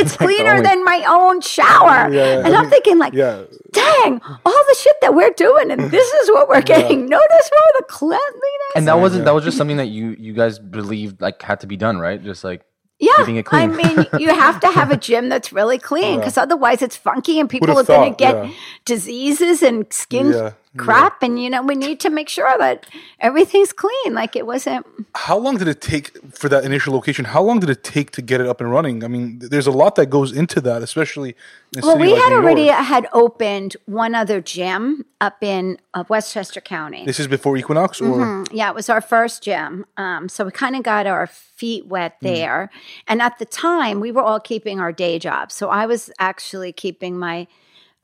It's 0.00 0.16
cleaner 0.16 0.52
only- 0.52 0.62
than 0.62 0.84
my 0.84 1.04
own 1.08 1.40
shower. 1.40 2.08
Yeah, 2.12 2.44
and 2.44 2.54
I 2.54 2.60
i'm 2.62 2.70
thinking 2.70 2.98
like 2.98 3.12
Yeah. 3.12 3.42
dang, 3.72 4.20
all 4.46 4.62
the 4.70 4.76
shit 4.78 4.96
that 5.02 5.14
we're 5.14 5.34
doing, 5.36 5.70
and 5.72 5.90
this 5.90 6.08
is 6.20 6.30
what 6.30 6.48
we're 6.48 6.62
getting. 6.74 7.06
Noticed 7.06 7.48
for 7.54 7.68
the 7.78 7.84
cleanliness. 7.88 8.72
And 8.76 8.86
that 8.88 8.98
wasn't 9.00 9.24
that 9.26 9.34
was 9.34 9.44
just 9.44 9.56
something 9.56 9.76
that 9.78 9.88
you 9.88 10.16
you 10.18 10.32
guys 10.32 10.58
believed 10.58 11.20
like 11.20 11.42
had 11.42 11.60
to 11.60 11.66
be 11.66 11.76
done, 11.76 11.98
right? 11.98 12.22
Just 12.22 12.44
like 12.44 12.62
yeah, 13.00 13.42
I 13.50 13.66
mean, 13.66 14.06
you 14.18 14.28
have 14.28 14.60
to 14.60 14.68
have 14.68 14.90
a 14.90 14.96
gym 15.08 15.30
that's 15.30 15.52
really 15.52 15.78
clean 15.78 16.18
because 16.18 16.36
otherwise 16.36 16.82
it's 16.82 16.96
funky 16.96 17.40
and 17.40 17.48
people 17.48 17.76
are 17.76 17.82
going 17.82 18.12
to 18.12 18.16
get 18.16 18.34
yeah. 18.34 18.52
diseases 18.84 19.62
and 19.62 19.90
skin 19.90 20.32
Yeah, 20.32 20.52
crap. 20.76 21.22
And, 21.22 21.42
you 21.42 21.50
know, 21.50 21.62
we 21.62 21.74
need 21.74 22.00
to 22.00 22.10
make 22.10 22.28
sure 22.28 22.52
that 22.58 22.86
everything's 23.18 23.72
clean. 23.72 24.14
Like 24.14 24.36
it 24.36 24.46
wasn't. 24.46 24.86
How 25.14 25.36
long 25.36 25.56
did 25.56 25.68
it 25.68 25.80
take 25.80 26.16
for 26.32 26.48
that 26.48 26.64
initial 26.64 26.94
location? 26.94 27.24
How 27.24 27.42
long 27.42 27.60
did 27.60 27.70
it 27.70 27.82
take 27.82 28.12
to 28.12 28.22
get 28.22 28.40
it 28.40 28.46
up 28.46 28.60
and 28.60 28.70
running? 28.70 29.02
I 29.02 29.08
mean, 29.08 29.40
there's 29.40 29.66
a 29.66 29.72
lot 29.72 29.96
that 29.96 30.06
goes 30.06 30.32
into 30.32 30.60
that, 30.60 30.82
especially 30.82 31.34
in 31.76 31.82
Well, 31.82 31.98
we 31.98 32.12
like 32.12 32.22
had 32.22 32.32
already 32.32 32.66
had 32.68 33.08
opened 33.12 33.76
one 33.86 34.14
other 34.14 34.40
gym 34.40 35.04
up 35.20 35.42
in 35.42 35.78
uh, 35.94 36.04
Westchester 36.08 36.60
County. 36.60 37.04
This 37.04 37.20
is 37.20 37.26
before 37.26 37.56
Equinox, 37.56 38.00
or 38.00 38.20
Mm, 38.20 38.48
Yeah, 38.52 38.68
it 38.70 38.74
was 38.74 38.88
our 38.88 39.00
first 39.00 39.42
gym. 39.42 39.84
Um, 39.96 40.28
so 40.28 40.44
we 40.44 40.50
kind 40.52 40.76
of 40.76 40.82
got 40.82 41.06
our 41.06 41.26
feet 41.26 41.86
wet 41.86 42.16
there. 42.22 42.70
And 43.06 43.20
at 43.20 43.38
the 43.38 43.44
time, 43.44 44.00
we 44.00 44.12
were 44.12 44.22
all 44.22 44.40
keeping 44.40 44.80
our 44.80 44.92
day 44.92 45.18
jobs. 45.18 45.54
So 45.54 45.68
I 45.68 45.86
was 45.86 46.10
actually 46.18 46.72
keeping 46.72 47.18
my, 47.18 47.46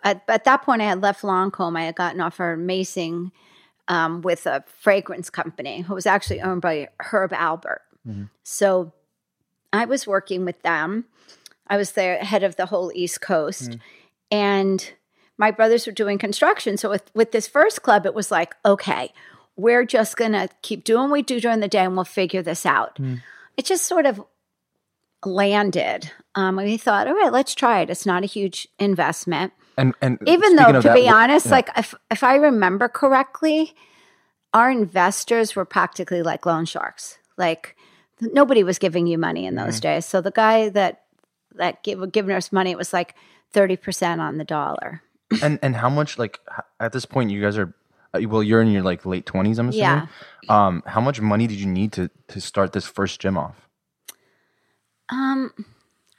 at, 0.07 0.23
at 0.29 0.45
that 0.45 0.63
point, 0.63 0.83
I 0.83 0.85
had 0.87 1.03
left 1.03 1.23
Lancome. 1.23 1.77
I 1.77 1.85
had 1.85 1.97
gotten 1.97 2.21
offered 2.21 2.53
amazing 2.53 3.33
um, 3.89 4.23
with 4.23 4.47
a 4.47 4.65
fragrance 4.79 5.31
company 5.31 5.81
who 5.83 5.95
was 5.95 6.07
actually 6.07 6.41
owned 6.41 6.63
by 6.63 6.89
Herb 7.01 7.33
Alpert. 7.33 7.81
So 8.45 8.93
I 9.73 9.85
was 9.85 10.07
working 10.07 10.45
with 10.45 10.63
them. 10.63 11.07
I 11.67 11.77
was 11.77 11.93
the 11.93 12.17
head 12.17 12.45
of 12.45 12.55
the 12.55 12.67
whole 12.67 12.93
East 12.95 13.21
Coast. 13.21 13.73
And 14.31 14.93
my 15.39 15.51
brothers 15.51 15.87
were 15.87 15.93
doing 15.93 16.19
construction. 16.19 16.77
So 16.77 16.89
with, 16.89 17.11
with 17.15 17.33
this 17.33 17.49
first 17.49 17.83
club, 17.83 18.07
it 18.07 18.15
was 18.15 18.31
like, 18.31 18.55
okay, 18.65 19.13
we're 19.57 19.85
just 19.85 20.17
going 20.17 20.33
to 20.33 20.49
keep 20.63 20.85
doing 20.85 21.05
what 21.05 21.13
we 21.13 21.23
do 21.23 21.41
during 21.41 21.61
the 21.61 21.69
day 21.69 21.85
and 21.85 21.97
we'll 21.97 22.05
figure 22.05 22.43
this 22.43 22.65
out. 22.65 22.97
It 23.57 23.65
just 23.65 23.87
sort 23.87 24.07
of 24.07 24.23
landed. 25.25 26.13
Um, 26.37 26.59
and 26.59 26.69
we 26.69 26.77
thought, 26.77 27.09
all 27.09 27.15
right, 27.15 27.33
let's 27.33 27.55
try 27.55 27.81
it. 27.81 27.91
It's 27.91 28.07
not 28.07 28.23
a 28.23 28.27
huge 28.27 28.69
investment. 28.79 29.53
And 29.77 29.95
and 30.01 30.19
Even 30.27 30.57
though, 30.57 30.73
to 30.73 30.81
that, 30.81 30.95
be 30.95 31.09
honest, 31.09 31.47
yeah. 31.47 31.53
like 31.53 31.71
if, 31.77 31.95
if 32.11 32.23
I 32.23 32.37
remember 32.37 32.89
correctly, 32.89 33.75
our 34.55 34.71
investors 34.71 35.55
were 35.57 35.65
practically 35.67 36.23
like 36.23 36.47
loan 36.47 36.65
sharks. 36.65 37.19
Like 37.37 37.77
nobody 38.21 38.63
was 38.65 38.79
giving 38.79 39.07
you 39.07 39.19
money 39.19 39.45
in 39.47 39.55
those 39.55 39.79
days. 39.81 40.07
So 40.07 40.21
the 40.21 40.31
guy 40.31 40.71
that 40.71 41.03
that 41.57 41.83
give, 41.83 42.11
giving 42.13 42.35
us 42.35 42.53
money, 42.53 42.71
it 42.71 42.79
was 42.79 42.93
like 42.93 43.15
30% 43.55 44.19
on 44.19 44.39
the 44.39 44.45
dollar. 44.45 45.03
and 45.43 45.59
and 45.63 45.77
how 45.77 45.89
much 45.91 46.19
like 46.19 46.41
at 46.81 46.93
this 46.93 47.05
point 47.05 47.31
you 47.31 47.41
guys 47.43 47.59
are 47.59 47.75
uh, 48.15 48.21
well 48.29 48.43
you're 48.43 48.63
in 48.63 48.69
your 48.71 48.83
like 48.83 49.05
late 49.05 49.27
20s 49.27 49.59
i'm 49.59 49.69
assuming 49.71 49.75
Yeah. 49.75 50.07
um 50.49 50.83
how 50.87 51.01
much 51.01 51.21
money 51.21 51.49
did 51.49 51.59
you 51.59 51.67
need 51.67 51.91
to 51.95 52.09
to 52.29 52.41
start 52.41 52.73
this 52.73 52.87
first 52.87 53.21
gym 53.21 53.37
off 53.37 53.69
Um, 55.09 55.51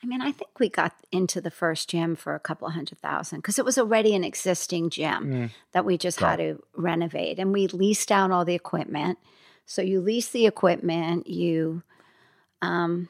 I 0.07 0.09
mean, 0.09 0.21
I 0.21 0.31
think 0.31 0.57
we 0.57 0.69
got 0.69 0.93
into 1.11 1.41
the 1.41 1.51
first 1.51 1.89
gym 1.89 2.15
for 2.15 2.33
a 2.33 2.39
couple 2.39 2.69
hundred 2.69 2.97
thousand 2.99 3.39
because 3.39 3.59
it 3.59 3.65
was 3.65 3.77
already 3.77 4.15
an 4.15 4.23
existing 4.23 4.89
gym 4.89 5.51
that 5.73 5.83
we 5.83 5.97
just 5.97 6.21
had 6.21 6.37
to 6.37 6.63
renovate, 6.77 7.39
and 7.39 7.51
we 7.51 7.67
leased 7.67 8.09
out 8.09 8.31
all 8.31 8.45
the 8.45 8.55
equipment. 8.55 9.17
So 9.65 9.81
you 9.81 9.99
lease 9.99 10.29
the 10.29 10.47
equipment, 10.47 11.27
you 11.27 11.83
Um, 12.61 13.09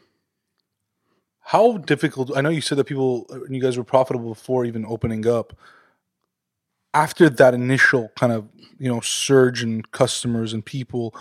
how 1.39 1.77
difficult? 1.77 2.35
I 2.35 2.41
know 2.41 2.49
you 2.49 2.61
said 2.61 2.79
that 2.79 2.85
people, 2.85 3.27
uh, 3.29 3.45
you 3.47 3.61
guys 3.61 3.77
were 3.77 3.83
profitable 3.83 4.29
before 4.29 4.65
even 4.65 4.83
opening 4.83 5.27
up. 5.27 5.53
After 6.95 7.29
that 7.29 7.53
initial 7.53 8.09
kind 8.17 8.33
of 8.33 8.49
you 8.79 8.89
know 8.91 9.01
surge 9.01 9.61
in 9.61 9.83
customers 9.83 10.51
and 10.51 10.65
people, 10.65 11.13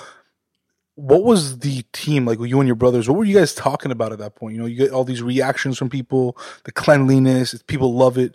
what 0.97 1.23
was 1.23 1.59
the 1.59 1.83
team 1.93 2.27
like? 2.27 2.41
You 2.41 2.59
and 2.59 2.67
your 2.67 2.75
brothers, 2.75 3.09
what 3.09 3.19
were 3.19 3.25
you 3.25 3.37
guys 3.39 3.55
talking 3.55 3.93
about 3.93 4.13
at 4.13 4.19
that 4.19 4.35
point? 4.35 4.55
You 4.55 4.61
know, 4.61 4.67
you 4.67 4.77
get 4.77 4.91
all 4.91 5.05
these 5.05 5.23
reactions 5.23 5.79
from 5.79 5.91
people, 5.91 6.37
the 6.65 6.73
cleanliness, 6.73 7.55
people 7.67 7.95
love 7.95 8.19
it. 8.19 8.35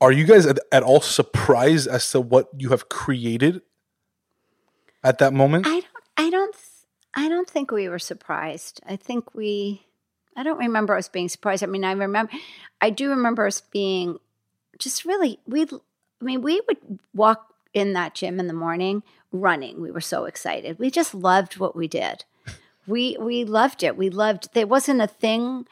Are 0.00 0.12
you 0.12 0.24
guys 0.24 0.46
at, 0.46 0.58
at 0.72 0.82
all 0.82 1.00
surprised 1.00 1.88
as 1.88 2.10
to 2.10 2.20
what 2.20 2.48
you 2.56 2.70
have 2.70 2.88
created 2.88 3.62
at 5.02 5.18
that 5.18 5.32
moment? 5.32 5.66
I 5.66 5.80
don't, 5.80 5.86
I 6.18 6.30
don't, 6.30 6.56
I 7.14 7.28
don't 7.28 7.48
think 7.48 7.70
we 7.70 7.88
were 7.88 8.00
surprised. 8.00 8.80
I 8.86 8.96
think 8.96 9.32
we, 9.34 9.86
I 10.36 10.42
don't 10.42 10.58
remember 10.58 10.96
us 10.96 11.08
being 11.08 11.28
surprised. 11.28 11.62
I 11.62 11.66
mean, 11.66 11.84
I 11.84 11.92
remember, 11.92 12.32
I 12.80 12.90
do 12.90 13.10
remember 13.10 13.46
us 13.46 13.60
being 13.60 14.18
just 14.78 15.04
really, 15.04 15.38
we, 15.46 15.62
I 15.62 16.24
mean, 16.24 16.42
we 16.42 16.60
would 16.66 16.98
walk 17.14 17.54
in 17.76 17.92
that 17.92 18.14
gym 18.14 18.40
in 18.40 18.46
the 18.46 18.54
morning 18.54 19.02
running. 19.30 19.82
We 19.82 19.90
were 19.90 20.00
so 20.00 20.24
excited. 20.24 20.78
We 20.78 20.90
just 20.90 21.14
loved 21.14 21.58
what 21.58 21.76
we 21.76 21.86
did. 21.86 22.24
We, 22.86 23.18
we 23.20 23.44
loved 23.44 23.82
it. 23.82 23.98
We 23.98 24.08
loved, 24.08 24.54
there 24.54 24.66
wasn't 24.66 25.02
a 25.02 25.06
thing 25.06 25.66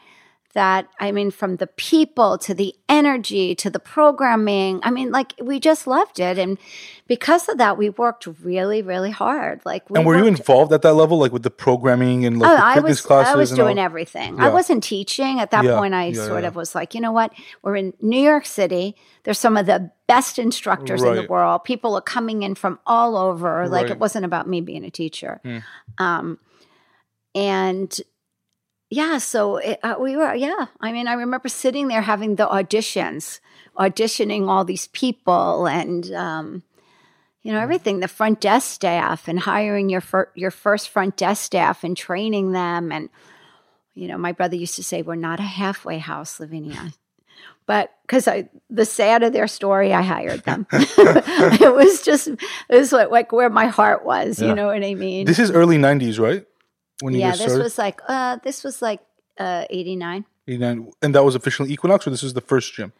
that 0.55 0.89
I 1.01 1.13
mean, 1.13 1.31
from 1.31 1.57
the 1.57 1.67
people 1.67 2.39
to 2.39 2.55
the 2.55 2.75
energy 2.89 3.55
to 3.57 3.69
the 3.71 3.79
programming. 3.81 4.81
I 4.83 4.91
mean, 4.91 5.11
like 5.11 5.35
we 5.43 5.59
just 5.61 5.87
loved 5.87 6.21
it, 6.21 6.39
and 6.39 6.59
because 7.07 7.49
of 7.49 7.59
that, 7.59 7.77
we 7.77 7.91
worked 7.91 8.27
really, 8.43 8.81
really 8.81 9.11
hard. 9.11 9.61
Like, 9.67 9.91
we 9.91 9.99
and 9.99 10.07
were 10.07 10.17
you 10.17 10.27
involved 10.27 10.73
at 10.73 10.83
that 10.83 10.95
level, 10.95 11.19
like 11.19 11.33
with 11.33 11.43
the 11.43 11.51
programming 11.51 12.25
and 12.25 12.39
like 12.39 12.51
Oh, 12.51 12.57
the 12.57 12.63
I 12.65 12.79
was. 12.79 13.01
classes? 13.01 13.35
I 13.35 13.37
was 13.37 13.51
doing 13.51 13.79
all? 13.79 13.85
everything. 13.85 14.41
I 14.41 14.49
wasn't 14.49 14.83
teaching 14.85 15.41
at 15.41 15.51
that 15.51 15.65
Yeah, 15.65 15.77
point. 15.77 15.93
I 15.93 16.07
yeah, 16.07 16.25
sort 16.25 16.43
yeah. 16.43 16.49
of 16.49 16.57
was 16.57 16.75
like, 16.75 16.95
you 16.95 17.01
know 17.01 17.13
what? 17.13 17.33
We're 17.63 17.77
in 17.77 17.93
New 18.01 18.21
York 18.23 18.47
City. 18.47 18.95
There's 19.25 19.39
some 19.39 19.57
of 19.57 19.67
the 19.67 19.91
best 20.07 20.39
instructors 20.39 21.03
in 21.03 21.15
the 21.17 21.27
world. 21.29 21.65
People 21.65 21.95
are 21.97 22.01
coming 22.03 22.43
in 22.43 22.55
from 22.55 22.79
all 22.87 23.17
over. 23.17 23.69
Like 23.69 23.85
Right. 23.85 23.91
it 23.93 23.99
wasn't 23.99 24.25
about 24.25 24.49
me 24.49 24.61
being 24.61 24.85
a 24.85 24.91
teacher. 24.91 25.41
Hmm. 25.45 25.59
Um, 25.99 26.39
and 27.35 28.01
yeah, 28.95 29.19
so 29.19 29.57
it, 29.57 29.81
uh, 29.83 29.97
we 29.99 30.17
were. 30.17 30.35
Yeah, 30.35 30.67
I 30.81 30.93
mean, 30.93 31.09
I 31.09 31.15
remember 31.15 31.49
sitting 31.49 31.89
there 31.89 32.03
having 32.03 32.37
the 32.37 32.47
auditions, 32.47 33.41
auditioning 33.77 34.49
all 34.49 34.65
these 34.65 34.87
people, 34.89 35.67
and 35.67 36.11
um, 36.13 36.63
you 37.43 37.53
know 37.53 37.59
everything. 37.59 37.99
The 37.99 38.09
front 38.09 38.41
desk 38.41 38.71
staff 38.71 39.27
and 39.27 39.41
hiring 39.41 39.89
your 39.89 40.01
fir- 40.01 40.31
your 40.37 40.53
first 40.53 40.89
front 40.89 41.17
desk 41.17 41.43
staff 41.43 41.83
and 41.83 41.97
training 41.97 42.53
them, 42.53 42.93
and 42.93 43.09
you 43.95 44.07
know, 44.07 44.17
my 44.17 44.31
brother 44.31 44.55
used 44.55 44.77
to 44.77 44.85
say, 44.85 45.03
"We're 45.03 45.17
not 45.17 45.41
a 45.41 45.43
halfway 45.43 45.99
house, 45.99 46.39
Lavinia." 46.41 46.93
But 47.67 47.95
because 48.03 48.29
I, 48.29 48.51
the 48.69 48.85
sad 48.85 49.23
of 49.23 49.33
their 49.33 49.49
story, 49.49 49.95
I 49.95 50.03
hired 50.03 50.45
them. 50.45 50.67
it 50.73 51.75
was 51.75 52.03
just, 52.03 52.29
it 52.29 52.39
was 52.69 52.93
like, 52.93 53.11
like 53.11 53.33
where 53.33 53.49
my 53.49 53.69
heart 53.69 54.05
was. 54.05 54.39
Yeah. 54.39 54.49
You 54.49 54.55
know 54.55 54.67
what 54.67 54.85
I 54.85 54.93
mean? 54.93 55.25
This 55.25 55.39
is 55.39 55.51
early 55.51 55.79
'90s, 55.79 56.21
right? 56.21 56.45
When 57.05 57.13
you 57.13 57.21
yeah, 57.21 57.33
guys 57.33 57.39
this 57.39 57.47
started, 57.49 57.63
was 57.65 57.77
like, 57.77 58.01
uh, 58.09 58.39
this 58.43 58.65
was 58.65 58.81
like 58.81 59.01
uh, 59.39 59.67
eighty 59.69 59.95
nine. 59.95 60.25
89, 60.49 60.91
and 61.03 61.15
that 61.15 61.23
was 61.23 61.35
officially 61.35 61.71
Equinox, 61.71 62.07
or 62.07 62.11
this 62.11 62.23
is 62.23 62.33
the 62.33 62.41
first 62.41 62.73
gym. 62.73 62.95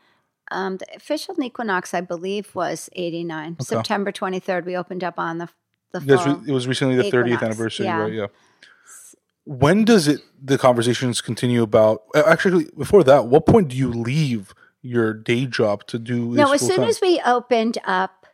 Um, 0.51 0.77
the 0.77 0.87
official 0.95 1.35
Equinox, 1.43 1.95
I 1.95 2.03
believe, 2.03 2.55
was 2.55 2.91
eighty 2.93 3.25
nine. 3.25 3.57
September 3.61 4.13
twenty 4.13 4.41
third, 4.41 4.67
we 4.67 4.77
opened 4.77 5.03
up 5.03 5.19
on 5.19 5.39
the 5.39 5.49
the 5.93 6.01
You 6.01 6.35
re- 6.35 6.51
it 6.51 6.53
was 6.53 6.69
recently 6.69 6.97
the 6.97 7.11
30th 7.11 7.43
anniversary, 7.43 7.87
yeah. 7.87 7.99
right? 7.99 8.13
Yeah. 8.13 8.27
When 9.45 9.87
does 9.87 10.07
it 10.07 10.21
the 10.43 10.59
conversations 10.59 11.23
continue 11.23 11.63
about? 11.63 12.03
uh, 12.15 12.25
Actually, 12.27 12.67
before 12.77 13.05
that, 13.05 13.29
what 13.29 13.47
point 13.47 13.69
do 13.69 13.77
you 13.77 13.91
leave 13.91 14.53
your 14.83 15.15
day 15.15 15.47
job 15.47 15.87
to 15.87 15.99
do? 15.99 16.35
no, 16.35 16.53
as 16.53 16.61
soon 16.61 16.77
full-time? 16.77 16.89
as 16.89 17.01
we 17.01 17.23
opened 17.25 17.79
up 17.87 18.27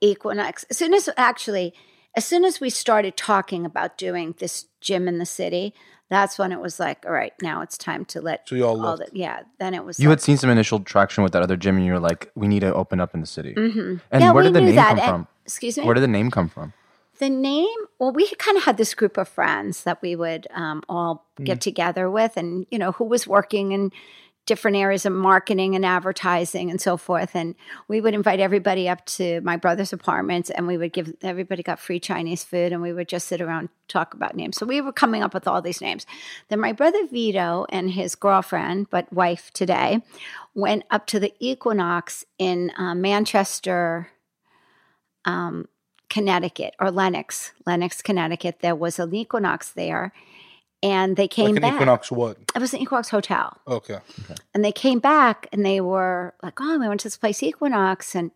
Equinox, 0.00 0.64
as 0.70 0.76
soon 0.76 0.94
as 0.94 1.08
actually, 1.16 1.74
as 2.16 2.24
soon 2.24 2.44
as 2.44 2.60
we 2.60 2.70
started 2.70 3.16
talking 3.16 3.66
about 3.66 3.98
doing 3.98 4.34
this 4.38 4.66
gym 4.80 5.08
in 5.08 5.18
the 5.18 5.26
city, 5.26 5.74
that's 6.10 6.38
when 6.38 6.52
it 6.52 6.60
was 6.60 6.78
like, 6.78 7.04
all 7.06 7.12
right, 7.12 7.32
now 7.42 7.60
it's 7.62 7.76
time 7.78 8.04
to 8.06 8.20
let 8.20 8.48
So 8.48 8.54
you 8.54 8.64
all 8.66 8.84
all 8.86 8.96
the 8.96 9.08
yeah. 9.12 9.40
Then 9.58 9.74
it 9.74 9.84
was 9.84 9.98
you 9.98 10.08
like, 10.08 10.18
had 10.18 10.20
seen 10.22 10.36
some 10.36 10.50
initial 10.50 10.80
traction 10.80 11.24
with 11.24 11.32
that 11.32 11.42
other 11.42 11.56
gym 11.56 11.76
and 11.76 11.84
you 11.86 11.92
were 11.92 11.98
like 12.00 12.30
we 12.34 12.46
need 12.46 12.60
to 12.60 12.72
open 12.74 13.00
up 13.00 13.14
in 13.14 13.20
the 13.20 13.26
city 13.26 13.54
Mhm. 13.54 14.00
and 14.12 14.22
yeah, 14.22 14.32
where 14.32 14.42
did 14.44 14.52
the 14.54 14.60
name 14.60 14.76
that. 14.76 14.88
come 14.90 14.98
and- 14.98 15.08
from 15.08 15.26
Excuse 15.44 15.76
me. 15.78 15.84
where 15.84 15.94
did 15.94 16.02
the 16.02 16.08
name 16.08 16.30
come 16.30 16.48
from 16.48 16.72
The 17.18 17.30
name, 17.30 17.68
well, 18.00 18.12
we 18.12 18.28
kind 18.38 18.56
of 18.58 18.64
had 18.64 18.76
this 18.76 18.92
group 18.94 19.16
of 19.18 19.28
friends 19.28 19.84
that 19.84 20.02
we 20.02 20.16
would 20.16 20.46
um, 20.52 20.82
all 20.88 21.24
get 21.42 21.60
together 21.60 22.10
with, 22.10 22.36
and 22.36 22.66
you 22.72 22.78
know, 22.78 22.90
who 22.92 23.04
was 23.04 23.26
working 23.26 23.70
in 23.72 23.92
different 24.46 24.76
areas 24.76 25.06
of 25.06 25.12
marketing 25.12 25.74
and 25.74 25.84
advertising 25.86 26.70
and 26.70 26.80
so 26.80 26.96
forth. 26.96 27.34
And 27.34 27.54
we 27.88 28.00
would 28.00 28.14
invite 28.14 28.40
everybody 28.40 28.88
up 28.88 29.04
to 29.06 29.40
my 29.40 29.56
brother's 29.56 29.92
apartments, 29.92 30.50
and 30.50 30.66
we 30.66 30.76
would 30.76 30.92
give 30.92 31.14
everybody 31.22 31.62
got 31.62 31.80
free 31.80 32.00
Chinese 32.00 32.44
food, 32.44 32.72
and 32.72 32.82
we 32.82 32.92
would 32.92 33.08
just 33.08 33.26
sit 33.26 33.40
around 33.40 33.68
talk 33.88 34.14
about 34.14 34.36
names. 34.36 34.56
So 34.56 34.66
we 34.66 34.80
were 34.80 34.92
coming 34.92 35.22
up 35.22 35.34
with 35.34 35.48
all 35.48 35.62
these 35.62 35.80
names. 35.80 36.06
Then 36.48 36.60
my 36.60 36.72
brother 36.72 37.06
Vito 37.06 37.66
and 37.70 37.90
his 37.90 38.14
girlfriend, 38.14 38.90
but 38.90 39.12
wife 39.12 39.50
today, 39.52 40.02
went 40.54 40.84
up 40.90 41.06
to 41.08 41.20
the 41.20 41.32
Equinox 41.40 42.24
in 42.38 42.70
uh, 42.76 42.94
Manchester. 42.94 44.08
Um, 45.24 45.68
Connecticut 46.10 46.74
or 46.78 46.92
Lenox, 46.92 47.50
Lenox, 47.66 48.00
Connecticut. 48.00 48.58
There 48.60 48.76
was 48.76 49.00
an 49.00 49.12
Equinox 49.12 49.72
there, 49.72 50.12
and 50.84 51.16
they 51.16 51.26
came 51.28 51.46
Like 51.46 51.56
an 51.56 51.62
back. 51.62 51.74
Equinox 51.74 52.12
what? 52.12 52.36
It 52.54 52.60
was 52.60 52.74
an 52.74 52.80
Equinox 52.80 53.08
hotel, 53.08 53.56
Okay. 53.66 53.98
and 54.52 54.64
they 54.64 54.72
came 54.72 54.98
back 55.00 55.48
and 55.52 55.64
they 55.64 55.80
were 55.80 56.34
like, 56.42 56.60
"Oh, 56.60 56.78
we 56.78 56.86
went 56.88 57.00
to 57.00 57.06
this 57.06 57.16
place 57.16 57.42
Equinox," 57.42 58.14
and 58.14 58.30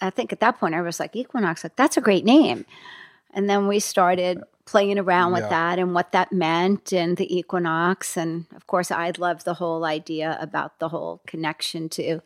I 0.00 0.10
think 0.10 0.32
at 0.32 0.40
that 0.40 0.58
point 0.60 0.74
I 0.74 0.80
was 0.80 1.00
like, 1.00 1.14
"Equinox, 1.16 1.64
like 1.64 1.76
that's 1.76 1.96
a 1.96 2.00
great 2.00 2.24
name." 2.24 2.64
And 3.34 3.50
then 3.50 3.66
we 3.68 3.78
started 3.80 4.42
playing 4.64 4.98
around 4.98 5.32
with 5.32 5.42
Yeah. 5.42 5.48
that 5.48 5.78
and 5.78 5.94
what 5.94 6.12
that 6.12 6.30
meant 6.32 6.92
and 6.92 7.16
the 7.16 7.28
equinox. 7.38 8.16
And 8.16 8.46
of 8.54 8.66
course, 8.66 8.90
I 8.90 9.12
loved 9.18 9.44
the 9.44 9.54
whole 9.54 9.84
idea 9.84 10.36
about 10.40 10.78
the 10.78 10.88
whole 10.90 11.20
connection 11.26 11.88
to 11.90 12.20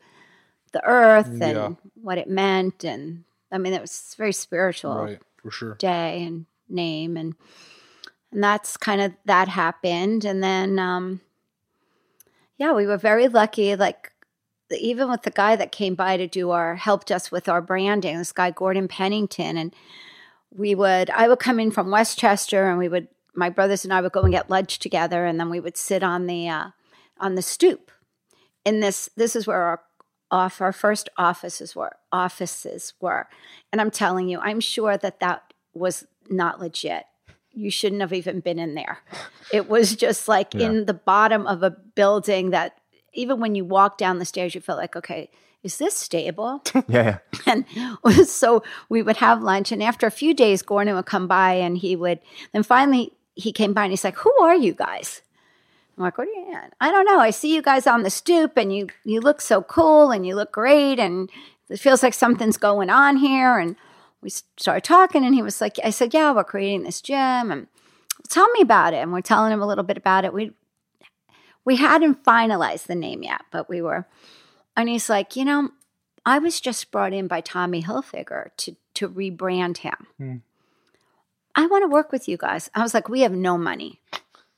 the 0.73 0.83
earth 0.85 1.29
and 1.41 1.41
Yeah. 1.41 1.71
what 2.01 2.19
it 2.19 2.29
meant. 2.29 2.85
And 2.85 3.25
I 3.53 3.59
mean, 3.59 3.73
it 3.73 3.81
was 3.81 4.15
very 4.19 4.33
spiritual 4.33 4.95
Right. 4.97 5.21
For 5.43 5.51
sure. 5.51 5.75
day 5.75 6.25
and 6.25 6.47
name 6.69 7.17
and 7.17 7.35
and 8.33 8.43
that's 8.43 8.77
kind 8.77 9.01
of 9.01 9.13
that 9.27 9.49
happened. 9.49 10.25
And 10.25 10.43
then 10.43 10.79
um 10.79 11.21
yeah 12.59 12.73
we 12.73 12.87
were 12.87 12.97
very 12.97 13.29
lucky. 13.29 13.77
Like 13.77 14.13
even 14.77 15.11
with 15.11 15.23
the 15.23 15.31
guy 15.31 15.55
that 15.55 15.71
came 15.71 15.95
by 15.95 16.17
to 16.17 16.27
do 16.27 16.51
our 16.51 16.77
helped 16.77 17.13
us 17.13 17.31
with 17.31 17.47
our 17.47 17.61
branding 17.61 18.17
this 18.17 18.33
guy 18.33 18.51
gordon 18.51 18.89
pennington. 18.89 19.57
And 19.57 19.75
we 20.51 20.75
would 20.75 21.11
i 21.11 21.29
would 21.29 21.39
come 21.39 21.61
in 21.61 21.71
from 21.71 21.91
westchester 21.91 22.69
and 22.69 22.79
we 22.79 22.89
would 22.89 23.09
my 23.35 23.49
brothers 23.49 23.85
and 23.85 23.93
i 23.93 24.01
would 24.01 24.13
go 24.13 24.23
and 24.23 24.33
get 24.33 24.51
lunch 24.51 24.79
together. 24.79 25.27
And 25.27 25.39
then 25.39 25.51
we 25.51 25.61
would 25.61 25.77
sit 25.77 26.03
on 26.03 26.27
the 26.27 26.49
uh, 26.49 26.71
on 27.21 27.35
the 27.35 27.43
stoop. 27.43 27.91
In 28.65 28.81
this 28.81 29.11
this 29.17 29.37
is 29.37 29.47
where 29.47 29.63
our 29.63 29.83
off 30.31 30.63
our 30.63 30.73
first 30.73 31.11
offices 31.19 31.77
were 31.77 31.93
offices 32.11 32.95
were. 33.01 33.29
And 33.71 33.81
i'm 33.81 33.91
telling 33.91 34.29
you 34.29 34.39
i'm 34.41 34.61
sure 34.61 34.97
that 34.97 35.21
that 35.21 35.53
was 35.75 36.07
not 36.31 36.61
legit 36.61 37.05
you 37.55 37.71
shouldn't 37.71 38.01
have 38.01 38.13
even 38.13 38.41
been 38.41 38.59
in 38.59 38.75
there. 38.75 38.99
It 39.53 39.69
was 39.69 39.95
just 39.95 40.29
like 40.29 40.55
in 40.55 40.87
the 40.87 40.95
bottom 40.95 41.47
of 41.47 41.63
a 41.63 41.71
building 41.71 42.51
that 42.51 42.79
even 43.13 43.41
when 43.41 43.55
you 43.55 43.65
walk 43.65 43.99
down 43.99 44.19
the 44.19 44.25
stairs 44.25 44.55
you 44.55 44.61
felt 44.61 44.79
like 44.79 44.97
okay 44.97 45.31
is 45.63 45.79
this 45.79 45.97
stable? 45.97 46.61
Yeah, 46.89 47.19
yeah. 47.47 47.47
and 47.47 47.65
so 48.29 48.63
we 48.89 49.03
would 49.03 49.19
have 49.19 49.43
lunch 49.43 49.71
and 49.71 49.83
after 49.83 50.07
a 50.07 50.11
few 50.11 50.35
days 50.35 50.63
gordon 50.63 50.95
would 50.97 51.07
come 51.07 51.29
by 51.29 51.55
and 51.55 51.79
he 51.79 51.95
would 51.95 52.21
then 52.53 52.63
finally 52.63 53.13
he 53.35 53.53
came 53.53 53.73
by 53.73 53.85
and 53.85 53.93
he's 53.93 54.05
like 54.05 54.17
who 54.17 54.33
are 54.41 54.57
you 54.57 54.73
guys? 54.73 55.23
I'm 55.97 56.05
like 56.05 56.17
what 56.17 56.27
are 56.27 56.31
you 56.31 56.57
i 56.81 56.91
don't 56.91 57.05
know. 57.05 57.19
I 57.19 57.31
see 57.31 57.55
you 57.55 57.63
guys 57.63 57.87
on 57.87 58.03
the 58.03 58.11
stoop 58.11 58.57
and 58.57 58.75
you 58.75 58.89
you 59.05 59.21
look 59.21 59.41
so 59.41 59.63
cool 59.63 60.11
and 60.11 60.27
you 60.27 60.35
look 60.35 60.53
great 60.53 60.99
and 60.99 61.31
it 61.69 61.81
feels 61.81 62.03
like 62.03 62.15
something's 62.15 62.57
going 62.57 62.91
on 62.91 63.17
here 63.17 63.59
and 63.59 63.77
we 64.23 64.31
started 64.31 64.85
talking 64.85 65.25
and 65.25 65.35
he 65.35 65.43
was 65.43 65.61
like 65.61 65.79
i 65.85 65.91
said 65.91 66.15
yeah 66.15 66.33
we're 66.33 66.45
creating 66.45 66.83
this 66.83 67.01
gym 67.01 67.51
and 67.51 67.67
tell 68.29 68.49
me 68.51 68.61
about 68.61 68.95
it 68.95 68.99
and 68.99 69.13
we're 69.13 69.21
telling 69.21 69.53
him 69.53 69.63
a 69.63 69.67
little 69.67 69.85
bit 69.85 69.97
about 69.97 70.25
it 70.25 70.33
we 70.33 70.53
we 71.65 71.77
hadn't 71.77 72.25
finalized 72.25 72.87
the 72.87 72.95
name 72.95 73.23
yet 73.23 73.43
but 73.51 73.69
we 73.69 73.83
were 73.83 74.07
and 74.77 74.89
he's 74.89 75.09
like 75.09 75.37
you 75.37 75.45
know 75.45 75.71
I 76.25 76.39
was 76.39 76.61
just 76.61 76.91
brought 76.91 77.13
in 77.13 77.27
by 77.27 77.41
Tommy 77.41 77.83
Hilfiger 77.83 78.51
to 78.59 78.77
to 78.95 79.09
rebrand 79.09 79.79
him. 79.79 80.07
Hmm. 80.19 80.37
I 81.55 81.67
want 81.67 81.83
to 81.83 81.89
work 81.89 82.13
with 82.13 82.29
you 82.29 82.37
guys. 82.37 82.71
I 82.75 82.83
was 82.83 82.95
like, 82.95 83.09
we 83.09 83.21
have 83.21 83.33
no 83.33 83.59
money. 83.59 84.01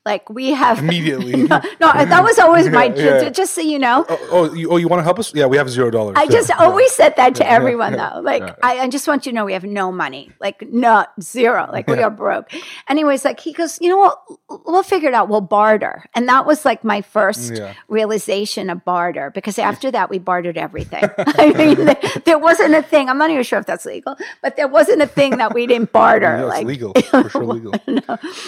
Like 0.05 0.29
we 0.29 0.51
have 0.51 0.79
Immediately. 0.85 1.35
no, 1.49 1.61
no, 1.79 1.91
that 1.91 2.23
was 2.23 2.37
always 2.37 2.69
my 2.69 2.85
Yeah, 2.95 3.23
yeah. 3.23 3.29
just 3.29 3.55
so 3.55 3.61
you 3.61 3.79
know. 3.79 4.05
Oh, 4.07 4.27
oh, 4.31 4.53
you, 4.53 4.69
oh, 4.69 4.77
you 4.77 4.87
want 4.87 4.99
to 4.99 5.03
help 5.03 5.17
us? 5.17 5.33
Yeah, 5.33 5.47
we 5.47 5.57
have 5.57 5.69
zero 5.69 5.89
dollars. 5.89 6.15
I 6.17 6.27
just 6.27 6.49
yeah. 6.49 6.57
always 6.59 6.91
said 6.91 7.15
that 7.17 7.33
to 7.35 7.49
everyone 7.49 7.93
though. 7.93 8.21
Like 8.21 8.43
I, 8.63 8.81
I 8.81 8.87
just 8.87 9.07
want 9.07 9.25
you 9.25 9.31
to 9.31 9.35
know 9.35 9.45
we 9.45 9.53
have 9.53 9.63
no 9.63 9.91
money. 9.91 10.31
Like 10.39 10.61
not 10.71 11.11
zero. 11.21 11.67
Like 11.71 11.87
we 11.87 11.99
are 12.03 12.11
broke. 12.11 12.51
Anyways, 12.87 13.25
like 13.25 13.39
he 13.39 13.51
goes, 13.51 13.79
you 13.81 13.89
know 13.89 13.97
what? 13.97 14.65
We'll 14.65 14.83
figure 14.83 15.09
it 15.09 15.15
out. 15.15 15.27
We'll 15.27 15.41
barter. 15.41 16.05
And 16.13 16.29
that 16.29 16.45
was 16.45 16.65
like 16.65 16.83
my 16.83 17.01
first 17.01 17.59
realization 17.87 18.69
of 18.69 18.85
barter 18.85 19.31
because 19.31 19.57
after 19.57 19.89
that 19.89 20.11
we 20.11 20.19
bartered 20.19 20.57
everything. 20.57 21.03
I 21.17 21.51
mean, 21.51 21.85
there, 21.85 21.97
there 22.25 22.37
wasn't 22.37 22.75
a 22.75 22.83
thing. 22.83 23.09
I'm 23.09 23.17
not 23.17 23.31
even 23.31 23.43
sure 23.43 23.57
if 23.57 23.65
that's 23.65 23.85
legal, 23.85 24.15
but 24.43 24.55
there 24.55 24.67
wasn't 24.67 25.01
a 25.01 25.07
thing 25.07 25.37
that 25.37 25.55
we 25.55 25.65
didn't 25.65 25.91
barter. 25.91 26.37
No, 26.37 26.47
it's 26.47 26.57
like 26.57 26.67
legal. 26.67 26.93
For 26.93 27.29
sure 27.29 27.43
legal. 27.43 27.73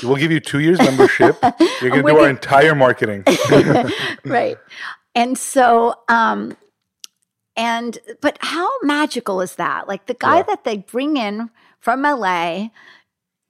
We'll 0.04 0.18
give 0.18 0.32
you 0.32 0.40
two 0.40 0.60
years 0.60 0.78
membership. 0.78 1.36
You're 1.82 1.90
going 1.92 2.06
to 2.06 2.12
do 2.12 2.18
our 2.20 2.30
entire 2.30 2.76
marketing. 2.76 3.24
right. 4.26 4.58
And 5.16 5.38
so, 5.38 5.96
um, 6.10 6.56
and 7.56 7.98
but 8.22 8.38
how 8.42 8.70
magical 8.84 9.42
is 9.42 9.56
that? 9.56 9.88
Like 9.88 10.06
the 10.06 10.14
guy 10.14 10.38
Yeah. 10.38 10.44
that 10.44 10.64
they 10.64 10.78
bring 10.78 11.18
in 11.18 11.50
from 11.80 12.04
LA, 12.04 12.70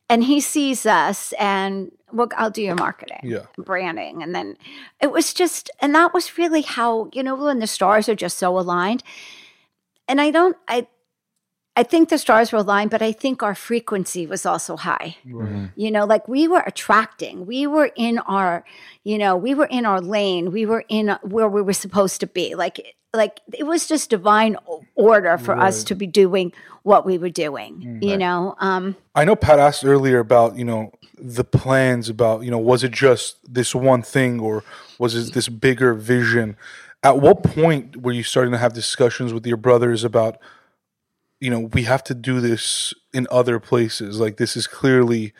and 0.09 0.23
he 0.23 0.39
sees 0.39 0.85
us, 0.85 1.33
and 1.39 1.91
well, 2.13 2.29
I'll 2.37 2.49
do 2.51 2.61
your 2.61 2.75
marketing, 2.75 3.19
Yeah. 3.23 3.45
branding, 3.57 4.23
and 4.23 4.33
then 4.33 4.57
it 5.01 5.11
was 5.11 5.33
just, 5.33 5.69
and 5.81 5.93
that 5.95 6.13
was 6.13 6.37
really 6.37 6.61
how 6.61 7.09
you 7.13 7.21
know 7.23 7.35
when 7.35 7.59
the 7.59 7.67
stars 7.67 8.07
are 8.07 8.15
just 8.15 8.37
so 8.37 8.57
aligned. 8.57 9.03
And 10.07 10.21
I 10.21 10.31
don't, 10.31 10.55
I. 10.67 10.87
I 11.77 11.83
think 11.83 12.09
the 12.09 12.17
stars 12.17 12.51
were 12.51 12.57
aligned, 12.57 12.89
but 12.89 13.03
I 13.03 13.11
think 13.11 13.43
our 13.43 13.53
frequency 13.53 14.25
was 14.25 14.47
also 14.47 14.75
high. 14.77 15.17
You 15.75 15.91
know, 15.91 16.05
like 16.05 16.27
we 16.27 16.47
were 16.47 16.63
attracting, 16.65 17.45
we 17.45 17.67
were 17.67 17.91
in 17.95 18.17
our, 18.17 18.65
you 19.03 19.19
know, 19.19 19.37
we 19.37 19.53
were 19.53 19.67
in 19.67 19.85
our 19.85 20.01
lane, 20.01 20.51
we 20.51 20.65
were 20.65 20.83
in 20.89 21.15
where 21.21 21.47
we 21.47 21.61
were 21.61 21.73
supposed 21.73 22.19
to 22.21 22.27
be. 22.27 22.55
Like, 22.55 22.95
like 23.13 23.41
it 23.53 23.67
was 23.67 23.87
just 23.87 24.09
divine 24.09 24.57
order 24.95 25.37
for 25.37 25.55
us 25.55 25.83
to 25.83 25.93
be 25.93 26.07
doing 26.07 26.51
what 26.81 27.05
we 27.05 27.19
were 27.19 27.29
doing. 27.29 27.99
You 28.01 28.17
know, 28.17 28.55
um, 28.57 28.95
I 29.13 29.23
know 29.23 29.35
Pat 29.35 29.59
asked 29.59 29.85
earlier 29.85 30.17
about, 30.17 30.57
you 30.57 30.65
know, 30.65 30.91
the 31.19 31.43
plans 31.43 32.09
about, 32.09 32.41
you 32.43 32.49
know, 32.49 32.57
was 32.57 32.83
it 32.83 32.91
just 32.91 33.37
this 33.53 33.75
one 33.75 34.01
thing 34.01 34.39
or 34.39 34.63
was 34.97 35.13
it 35.13 35.33
this 35.35 35.47
bigger 35.47 35.93
vision? 35.93 36.57
At 37.03 37.19
what 37.19 37.43
point 37.43 37.97
were 37.97 38.13
you 38.13 38.23
starting 38.23 38.51
to 38.51 38.57
have 38.57 38.73
discussions 38.73 39.31
with 39.31 39.45
your 39.45 39.57
brothers 39.57 40.03
about, 40.03 40.39
you 41.39 41.49
know, 41.49 41.59
we 41.59 41.83
have 41.83 42.03
to 42.05 42.13
do 42.13 42.39
this 42.39 42.93
in 43.13 43.27
other 43.29 43.59
places? 43.59 44.19
Like, 44.19 44.37
this 44.37 44.57
is 44.57 44.67
clearly 44.67 45.33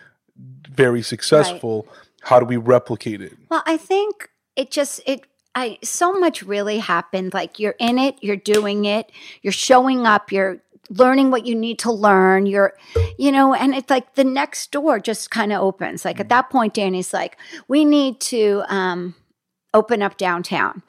very 0.69 1.01
successful. 1.01 1.87
How 2.21 2.39
do 2.39 2.45
we 2.45 2.57
replicate 2.57 3.21
it? 3.21 3.33
Well, 3.49 3.63
I 3.65 3.77
think 3.77 4.29
it 4.55 4.71
just 4.71 5.01
it 5.05 5.25
I 5.55 5.79
so 5.83 6.13
much 6.13 6.43
really 6.43 6.77
happened. 6.77 7.33
Like 7.33 7.57
you're 7.57 7.75
in 7.79 7.97
it, 7.97 8.15
you're 8.21 8.35
doing 8.35 8.85
it, 8.85 9.11
you're 9.41 9.51
showing 9.51 10.05
up, 10.05 10.31
you're 10.31 10.61
learning 10.89 11.31
what 11.31 11.45
you 11.45 11.55
need 11.55 11.79
to 11.79 11.91
learn. 11.91 12.45
You're, 12.45 12.73
you 13.17 13.31
know, 13.31 13.53
and 13.53 13.73
it's 13.73 13.89
like 13.89 14.13
the 14.13 14.23
next 14.23 14.71
door 14.71 14.99
just 14.99 15.31
kind 15.31 15.51
of 15.51 15.61
opens. 15.61 16.05
Like 16.05 16.19
at 16.19 16.29
that 16.29 16.49
point, 16.49 16.73
Danny's 16.73 17.13
like, 17.13 17.37
we 17.67 17.85
need 17.85 18.19
to 18.21 18.63
um, 18.67 19.15
open 19.73 20.01
up 20.01 20.17
downtown. 20.17 20.83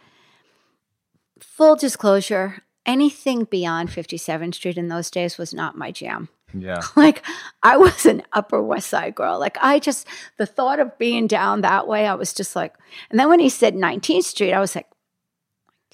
Full 1.41 1.77
disclosure, 1.77 2.63
anything 2.89 3.45
beyond 3.45 3.91
57th 3.91 4.55
Street 4.57 4.77
in 4.79 4.89
those 4.89 5.11
days 5.11 5.39
was 5.39 5.53
not 5.55 5.77
my 5.77 5.91
jam 5.93 6.29
Yeah. 6.53 6.81
like 6.97 7.23
I 7.63 7.77
was 7.77 8.05
an 8.07 8.23
Upper 8.33 8.61
West 8.63 8.89
Side 8.89 9.15
girl. 9.15 9.39
Like 9.39 9.57
I 9.61 9.79
just 9.79 10.07
the 10.39 10.47
thought 10.47 10.81
of 10.81 10.97
being 10.99 11.27
down 11.29 11.61
that 11.61 11.87
way, 11.87 12.07
I 12.07 12.15
was 12.15 12.33
just 12.33 12.57
like. 12.57 12.75
And 13.11 13.21
then 13.21 13.29
when 13.29 13.41
he 13.41 13.51
said 13.51 13.75
19th 13.75 14.25
Street, 14.25 14.53
I 14.55 14.61
was 14.61 14.75
like, 14.75 14.87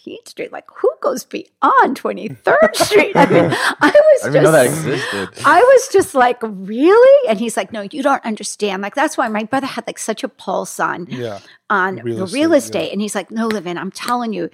19th 0.06 0.28
Street. 0.28 0.52
Like 0.52 0.66
who 0.76 0.90
goes 1.00 1.24
beyond 1.24 1.98
23rd 2.00 2.76
Street? 2.86 3.16
I 3.16 3.26
mean, 3.26 3.44
I 3.50 3.90
was 3.90 3.90
I 3.90 3.90
just. 3.90 4.24
didn't 4.32 4.42
know 4.44 4.52
that 4.52 4.66
existed. 4.66 5.28
I 5.44 5.60
was 5.60 5.88
just 5.88 6.14
like, 6.14 6.38
really? 6.42 7.28
And 7.28 7.38
he's 7.40 7.56
like, 7.56 7.72
no, 7.72 7.82
you 7.82 8.02
don't 8.02 8.24
understand. 8.24 8.82
Like 8.82 8.94
that's 8.94 9.16
why 9.18 9.28
my 9.28 9.44
brother 9.44 9.66
had 9.66 9.86
like 9.86 9.98
such 9.98 10.22
a 10.22 10.28
pulse 10.28 10.78
on 10.78 11.06
Yeah. 11.10 11.40
on 11.70 11.96
Real 11.96 12.18
the 12.18 12.24
estate, 12.24 12.38
real 12.38 12.50
yeah. 12.50 12.56
estate, 12.56 12.92
and 12.92 13.00
he's 13.00 13.14
like, 13.16 13.30
no, 13.30 13.46
Livin, 13.48 13.78
I'm 13.78 13.90
telling 13.90 14.32
you, 14.32 14.50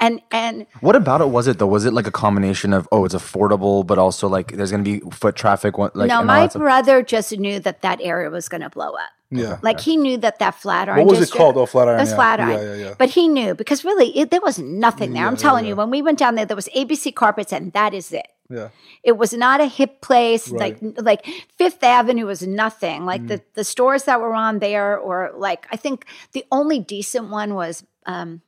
and 0.00 0.20
and 0.30 0.66
What 0.80 0.96
about 0.96 1.20
it 1.20 1.28
was 1.28 1.46
it 1.46 1.58
though? 1.58 1.66
Was 1.66 1.84
it 1.84 1.92
like 1.92 2.06
a 2.06 2.10
combination 2.12 2.72
of 2.72 2.88
oh, 2.92 3.04
it's 3.04 3.14
affordable, 3.14 3.86
but 3.86 3.98
also 3.98 4.28
like 4.28 4.52
there's 4.52 4.70
gonna 4.70 4.82
be 4.82 5.00
foot 5.12 5.36
traffic? 5.36 5.78
Like 5.78 5.94
no, 5.94 6.22
my 6.22 6.40
that 6.40 6.50
stuff? 6.52 6.60
brother 6.60 7.02
just 7.02 7.36
knew 7.38 7.60
that 7.60 7.82
that 7.82 8.00
area 8.02 8.30
was 8.30 8.48
going 8.48 8.60
to 8.62 8.70
blow 8.70 8.90
up. 8.92 9.10
Yeah. 9.30 9.58
Like 9.62 9.80
he 9.80 9.96
knew 9.96 10.16
that 10.18 10.38
that 10.38 10.54
Flatiron. 10.56 10.98
Was 10.98 11.04
What 11.06 11.10
was 11.10 11.18
it 11.18 11.20
district- 11.22 11.38
called? 11.38 11.56
Oh, 11.56 11.66
Flatiron, 11.66 11.98
That's 11.98 12.10
yeah. 12.10 12.16
Flatiron. 12.16 12.50
Yeah, 12.50 12.74
yeah, 12.74 12.84
yeah. 12.88 12.94
But 12.98 13.10
he 13.10 13.28
knew 13.28 13.54
because 13.54 13.84
really 13.84 14.16
it, 14.16 14.30
there 14.30 14.40
was 14.40 14.58
nothing 14.58 15.12
there. 15.12 15.26
I'm 15.26 15.36
telling 15.36 15.64
yeah, 15.64 15.70
you, 15.70 15.76
when 15.76 15.90
we 15.90 16.02
went 16.02 16.18
down 16.18 16.34
there, 16.34 16.46
there 16.46 16.56
was 16.56 16.68
ABC 16.76 17.14
carpets, 17.14 17.52
and 17.52 17.72
that 17.72 17.94
is 17.94 18.12
it. 18.12 18.26
Yeah. 18.50 18.68
It 19.02 19.16
was 19.16 19.32
not 19.32 19.60
a 19.60 19.66
hip 19.66 20.02
place. 20.02 20.50
Like 20.50 20.78
like 20.98 21.26
Fifth 21.56 21.82
Avenue 21.82 22.26
was 22.26 22.42
nothing. 22.46 23.06
Like 23.06 23.26
the 23.26 23.42
the 23.54 23.64
stores 23.64 24.04
that 24.04 24.20
were 24.20 24.34
on 24.34 24.58
there, 24.58 24.98
or 24.98 25.32
like 25.36 25.66
I 25.72 25.76
think 25.76 26.04
the 26.32 26.44
only 26.52 26.78
decent 26.78 27.30
one 27.30 27.54
was 27.54 27.84
um, 28.06 28.42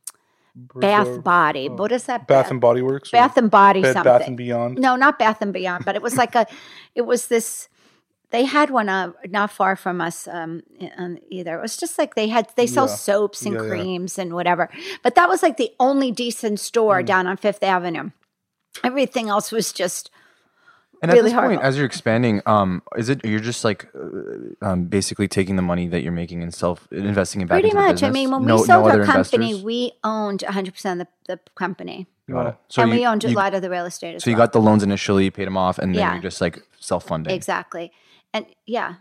Bath 0.57 1.07
Resort- 1.07 1.25
Body. 1.25 1.69
What 1.69 1.93
is 1.93 2.05
that? 2.05 2.27
Bath 2.27 2.51
and 2.51 2.61
Body 2.61 2.81
Works. 2.83 3.11
Bath 3.11 3.37
and 3.37 3.51
Body 3.51 3.83
Bed 3.83 3.93
something. 3.93 4.11
Bath 4.13 4.27
and 4.27 4.37
Beyond. 4.37 4.79
No, 4.79 4.97
not 4.97 5.19
Bath 5.19 5.43
and 5.43 5.53
Beyond, 5.53 5.85
but 5.85 5.95
it 5.97 6.03
was 6.03 6.17
like 6.17 6.35
a, 6.35 6.47
it 6.95 7.03
was 7.03 7.27
this. 7.29 7.69
They 8.31 8.45
had 8.45 8.71
one 8.71 8.89
uh, 8.89 9.13
not 9.29 9.53
far 9.53 9.77
from 9.77 10.01
us 10.01 10.27
um, 10.27 10.63
um, 10.99 11.19
either. 11.31 11.59
It 11.59 11.63
was 11.63 11.77
just 11.77 11.97
like 11.99 12.15
they 12.17 12.29
had 12.29 12.49
they 12.57 12.67
sell 12.67 12.89
Yeah. 12.89 12.95
soaps 12.95 13.43
and 13.47 13.55
Yeah, 13.55 13.63
yeah. 13.63 13.69
creams 13.69 14.19
and 14.19 14.33
whatever. 14.35 14.69
But 15.03 15.15
that 15.15 15.29
was 15.29 15.43
like 15.43 15.59
the 15.59 15.71
only 15.79 16.11
decent 16.11 16.59
store 16.59 17.03
Mm. 17.03 17.07
down 17.07 17.27
on 17.27 17.37
Fifth 17.37 17.63
Avenue. 17.63 18.11
Everything 18.83 19.29
else 19.29 19.53
was 19.53 19.73
just 19.73 20.11
And 21.03 21.13
really 21.13 21.19
at 21.21 21.25
this 21.25 21.33
point, 21.35 21.45
horrible. 21.45 21.63
as 21.63 21.77
you're 21.77 21.87
expanding, 21.87 22.41
um, 22.47 22.83
is 22.97 23.09
it 23.11 23.25
you're 23.25 23.39
just 23.41 23.65
like 23.65 23.87
uh, 23.95 24.67
um, 24.67 24.85
basically 24.87 25.29
taking 25.29 25.57
the 25.57 25.63
money 25.63 25.87
that 25.89 26.03
you're 26.03 26.13
making 26.13 26.43
and 26.43 26.53
self 26.55 26.89
investing 26.91 27.43
it 27.43 27.49
back 27.49 27.57
pretty 27.57 27.69
into 27.69 27.77
the 27.83 27.89
much. 27.89 28.03
I 28.03 28.11
mean, 28.11 28.31
when 28.31 28.47
no, 28.47 28.57
we 28.57 28.65
sold 28.65 28.87
no 28.87 28.91
our 29.01 29.05
company, 29.05 29.47
investors? 29.51 29.63
we 29.65 29.93
owned 30.05 30.43
100 30.43 30.73
percent 30.75 31.01
of 31.03 31.07
the, 31.27 31.35
the 31.35 31.41
company, 31.55 32.07
Got 32.31 32.47
it. 32.47 32.55
So 32.69 32.83
and 32.83 32.91
you, 32.93 32.99
we 32.99 33.07
owned 33.07 33.25
a 33.25 33.29
you- 33.31 33.37
lot 33.37 33.55
of 33.55 33.61
the 33.63 33.69
real 33.71 33.85
estate 33.85 34.15
as 34.17 34.25
So 34.25 34.31
you 34.31 34.37
got 34.37 34.53
the 34.53 34.61
loans 34.61 34.83
initially, 34.83 35.29
paid 35.31 35.47
them 35.47 35.57
off, 35.57 35.79
and 35.79 35.95
then 35.95 36.01
Yeah. 36.01 36.13
you're 36.15 36.23
just 36.23 36.41
like 36.41 36.63
self 36.81 37.05
funding. 37.07 37.35
exactly, 37.35 37.93
and 38.33 38.47
yeah. 38.67 38.95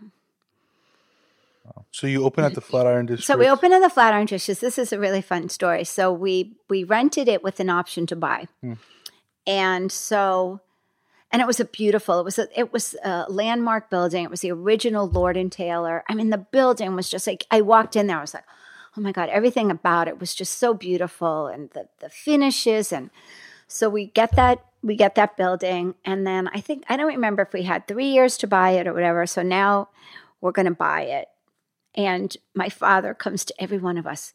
So 1.90 2.06
you 2.06 2.24
open 2.24 2.44
at 2.44 2.54
the 2.54 2.60
Flatiron 2.60 3.06
District. 3.06 3.26
So 3.26 3.38
we 3.38 3.48
opened 3.48 3.72
in 3.72 3.80
the 3.80 3.88
Flatiron 3.90 4.26
District. 4.26 4.60
This 4.60 4.78
is 4.78 4.92
a 4.92 4.98
really 4.98 5.22
fun 5.22 5.48
story. 5.48 5.82
So 5.84 6.12
we 6.12 6.52
we 6.68 6.84
rented 6.84 7.26
it 7.26 7.42
with 7.42 7.58
an 7.58 7.70
option 7.70 8.06
to 8.06 8.16
buy, 8.16 8.46
and 9.46 9.90
so 9.90 10.60
and 11.32 11.42
it 11.42 11.46
was 11.46 11.60
a 11.60 11.64
beautiful. 11.64 12.20
It 12.20 12.24
was 12.24 12.38
a 12.38 12.48
it 12.58 12.72
was 12.72 12.94
a 13.04 13.26
landmark 13.28 13.90
building. 13.90 14.24
It 14.24 14.30
was 14.30 14.40
the 14.40 14.52
original 14.52 15.08
Lord 15.08 15.36
and 15.36 15.50
Taylor. 15.50 16.04
I 16.08 16.14
mean, 16.14 16.30
the 16.30 16.38
building 16.38 16.94
was 16.94 17.08
just 17.08 17.26
like 17.26 17.46
I 17.50 17.60
walked 17.60 17.96
in 17.96 18.06
there. 18.06 18.18
I 18.18 18.22
was 18.22 18.34
like, 18.34 18.44
oh 18.96 19.00
my 19.00 19.12
god, 19.12 19.28
everything 19.28 19.70
about 19.70 20.08
it 20.08 20.20
was 20.20 20.34
just 20.34 20.58
so 20.58 20.74
beautiful, 20.74 21.46
and 21.48 21.70
the 21.70 21.88
the 22.00 22.08
finishes 22.08 22.92
and 22.92 23.10
so 23.68 23.88
we 23.88 24.06
get 24.06 24.36
that 24.36 24.64
we 24.82 24.94
get 24.96 25.16
that 25.16 25.36
building, 25.36 25.94
and 26.04 26.26
then 26.26 26.48
I 26.48 26.60
think 26.60 26.84
I 26.88 26.96
don't 26.96 27.06
remember 27.06 27.42
if 27.42 27.52
we 27.52 27.62
had 27.62 27.86
three 27.86 28.06
years 28.06 28.36
to 28.38 28.46
buy 28.46 28.70
it 28.70 28.86
or 28.86 28.92
whatever. 28.92 29.26
So 29.26 29.42
now 29.42 29.88
we're 30.40 30.52
going 30.52 30.66
to 30.66 30.74
buy 30.74 31.02
it. 31.02 31.28
And 31.94 32.36
my 32.54 32.68
father 32.68 33.14
comes 33.14 33.44
to 33.46 33.54
every 33.58 33.78
one 33.78 33.98
of 33.98 34.06
us. 34.06 34.34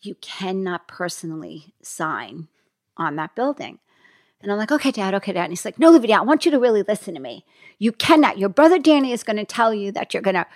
You 0.00 0.14
cannot 0.20 0.88
personally 0.88 1.74
sign 1.82 2.48
on 2.96 3.16
that 3.16 3.34
building. 3.34 3.80
And 4.42 4.50
I'm 4.52 4.58
like, 4.58 4.72
okay, 4.72 4.90
dad, 4.90 5.14
okay, 5.14 5.32
dad. 5.32 5.44
And 5.44 5.52
he's 5.52 5.64
like, 5.64 5.78
no, 5.78 5.88
Olivia, 5.88 6.16
I 6.18 6.22
want 6.22 6.44
you 6.44 6.50
to 6.50 6.58
really 6.58 6.82
listen 6.82 7.14
to 7.14 7.20
me. 7.20 7.44
You 7.78 7.92
cannot. 7.92 8.38
Your 8.38 8.48
brother 8.48 8.78
Danny 8.78 9.12
is 9.12 9.22
going 9.22 9.36
to 9.36 9.44
tell 9.44 9.72
you 9.72 9.92
that 9.92 10.12
you're 10.12 10.22
going 10.22 10.34
to, 10.34 10.46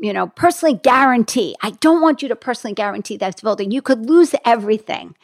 you 0.00 0.12
know, 0.12 0.28
personally 0.28 0.74
guarantee. 0.82 1.54
I 1.62 1.70
don't 1.70 2.00
want 2.00 2.22
you 2.22 2.28
to 2.28 2.36
personally 2.36 2.74
guarantee 2.74 3.16
that 3.18 3.40
building. 3.42 3.70
You 3.70 3.82
could 3.82 4.06
lose 4.08 4.34
everything. 4.44 5.14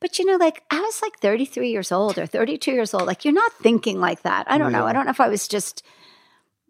But 0.00 0.18
you 0.20 0.24
know, 0.24 0.36
like 0.36 0.62
I 0.70 0.78
was 0.80 1.02
like 1.02 1.18
33 1.18 1.70
years 1.70 1.90
old 1.90 2.18
or 2.18 2.26
32 2.26 2.70
years 2.70 2.94
old. 2.94 3.06
Like 3.06 3.24
you're 3.24 3.34
not 3.34 3.52
thinking 3.54 3.98
like 4.00 4.22
that. 4.22 4.48
I 4.48 4.56
don't 4.56 4.70
know. 4.70 4.86
I 4.86 4.92
don't 4.92 5.06
know 5.06 5.10
if 5.10 5.20
I 5.20 5.26
was 5.28 5.48
just 5.48 5.82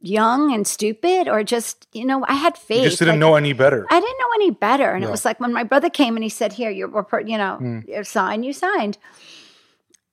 young 0.01 0.55
and 0.55 0.67
stupid 0.67 1.29
or 1.29 1.43
just, 1.45 1.87
you 1.93 2.07
know, 2.07 2.25
I 2.27 2.35
had 2.35 2.57
faith. 2.57 2.79
you 2.85 2.89
just 2.89 3.01
didn't 3.01 3.15
like- 3.15 3.21
know 3.21 3.35
any 3.35 3.53
better. 3.53 3.87
I 3.91 4.01
didn't 4.01 4.19
know 4.19 4.33
any 4.37 4.51
better. 4.53 4.93
And 4.93 5.03
Yeah. 5.03 5.09
it 5.09 5.11
was 5.11 5.27
like 5.27 5.41
when 5.41 5.53
my 5.53 5.65
brother 5.65 5.91
came 5.91 6.17
and 6.17 6.23
he 6.23 6.31
said, 6.31 6.55
Here, 6.55 6.71
you're, 6.71 6.89
you 7.27 7.37
know, 7.37 7.57
Hmm. 7.57 7.81
you 7.87 8.03
signed, 8.05 8.47
you 8.47 8.55
signed. 8.55 8.97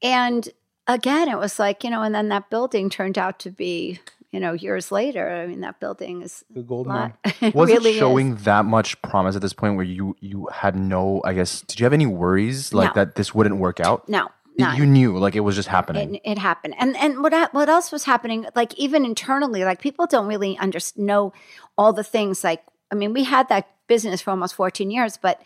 And 0.02 0.50
again, 0.88 1.30
it 1.30 1.38
was 1.38 1.60
like, 1.60 1.84
you 1.84 1.90
know, 1.90 2.02
and 2.02 2.14
then 2.14 2.30
that 2.30 2.50
building 2.50 2.90
turned 2.90 3.18
out 3.18 3.40
to 3.40 3.50
be, 3.52 4.00
you 4.32 4.40
know, 4.40 4.54
years 4.54 4.92
later. 4.92 5.30
I 5.30 5.48
mean, 5.48 5.62
that 5.62 5.80
building 5.80 6.22
is 6.22 6.44
the 6.50 6.62
gold 6.62 6.88
a 6.88 6.90
mine. 6.90 7.14
lot. 7.26 7.36
It 7.42 7.56
Was 7.56 7.70
really 7.70 7.92
it 7.92 7.94
is. 7.94 8.00
showing 8.00 8.36
that 8.38 8.66
much 8.66 9.02
promise 9.02 9.36
at 9.36 9.42
this 9.42 9.54
point 9.54 9.76
where 9.76 9.86
you 9.86 10.16
you 10.20 10.48
had 10.54 10.76
no? 10.76 11.22
I 11.24 11.34
guess 11.34 11.62
did 11.62 11.80
you 11.80 11.86
have 11.86 11.94
any 11.94 12.06
worries 12.06 12.74
like 12.74 12.96
No. 12.96 13.04
that 13.04 13.16
this 13.16 13.34
wouldn't 13.34 13.58
work 13.58 13.80
out? 13.80 14.08
No. 14.10 14.30
You 14.58 14.86
knew 14.86 15.18
like 15.18 15.36
it 15.36 15.42
was 15.42 15.56
just 15.58 15.68
happening. 15.68 16.16
it, 16.16 16.22
it 16.24 16.38
happened 16.38 16.76
and 16.80 16.96
and 16.96 17.22
what 17.22 17.54
what 17.54 17.68
else 17.68 17.92
was 17.92 18.06
happening 18.06 18.46
like 18.56 18.74
even 18.76 19.04
internally 19.04 19.66
like 19.66 19.82
people 19.82 20.06
don't 20.08 20.28
really 20.28 20.58
under, 20.60 20.80
know 20.96 21.34
all 21.78 21.92
the 21.92 22.06
things 22.06 22.42
like 22.42 22.64
i 22.90 22.96
mean 22.96 23.12
we 23.12 23.26
had 23.26 23.50
that 23.50 23.68
business 23.88 24.22
for 24.22 24.32
almost 24.32 24.56
14 24.56 24.90
years 24.90 25.18
but 25.22 25.42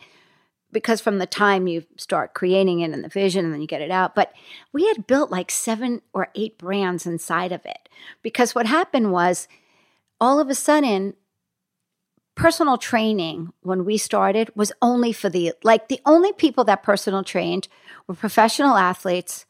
because 0.72 1.00
from 1.00 1.18
the 1.18 1.26
time 1.26 1.66
you 1.66 1.84
start 1.96 2.34
creating 2.34 2.80
it 2.80 2.90
and 2.90 3.04
the 3.04 3.08
vision 3.08 3.44
and 3.44 3.52
then 3.52 3.60
you 3.60 3.66
get 3.66 3.82
it 3.82 3.90
out 3.90 4.14
but 4.14 4.32
we 4.72 4.86
had 4.86 5.06
built 5.06 5.30
like 5.30 5.50
seven 5.50 6.00
or 6.12 6.28
eight 6.34 6.58
brands 6.58 7.06
inside 7.06 7.52
of 7.52 7.64
it 7.66 7.88
because 8.22 8.54
what 8.54 8.66
happened 8.66 9.12
was 9.12 9.48
all 10.20 10.38
of 10.38 10.48
a 10.48 10.54
sudden 10.54 11.14
personal 12.34 12.78
training 12.78 13.52
when 13.62 13.84
we 13.84 13.98
started 13.98 14.50
was 14.54 14.72
only 14.80 15.12
for 15.12 15.28
the 15.28 15.52
like 15.62 15.88
the 15.88 16.00
only 16.06 16.32
people 16.32 16.64
that 16.64 16.82
personal 16.82 17.22
trained 17.22 17.68
were 18.06 18.14
professional 18.14 18.76
athletes 18.76 19.44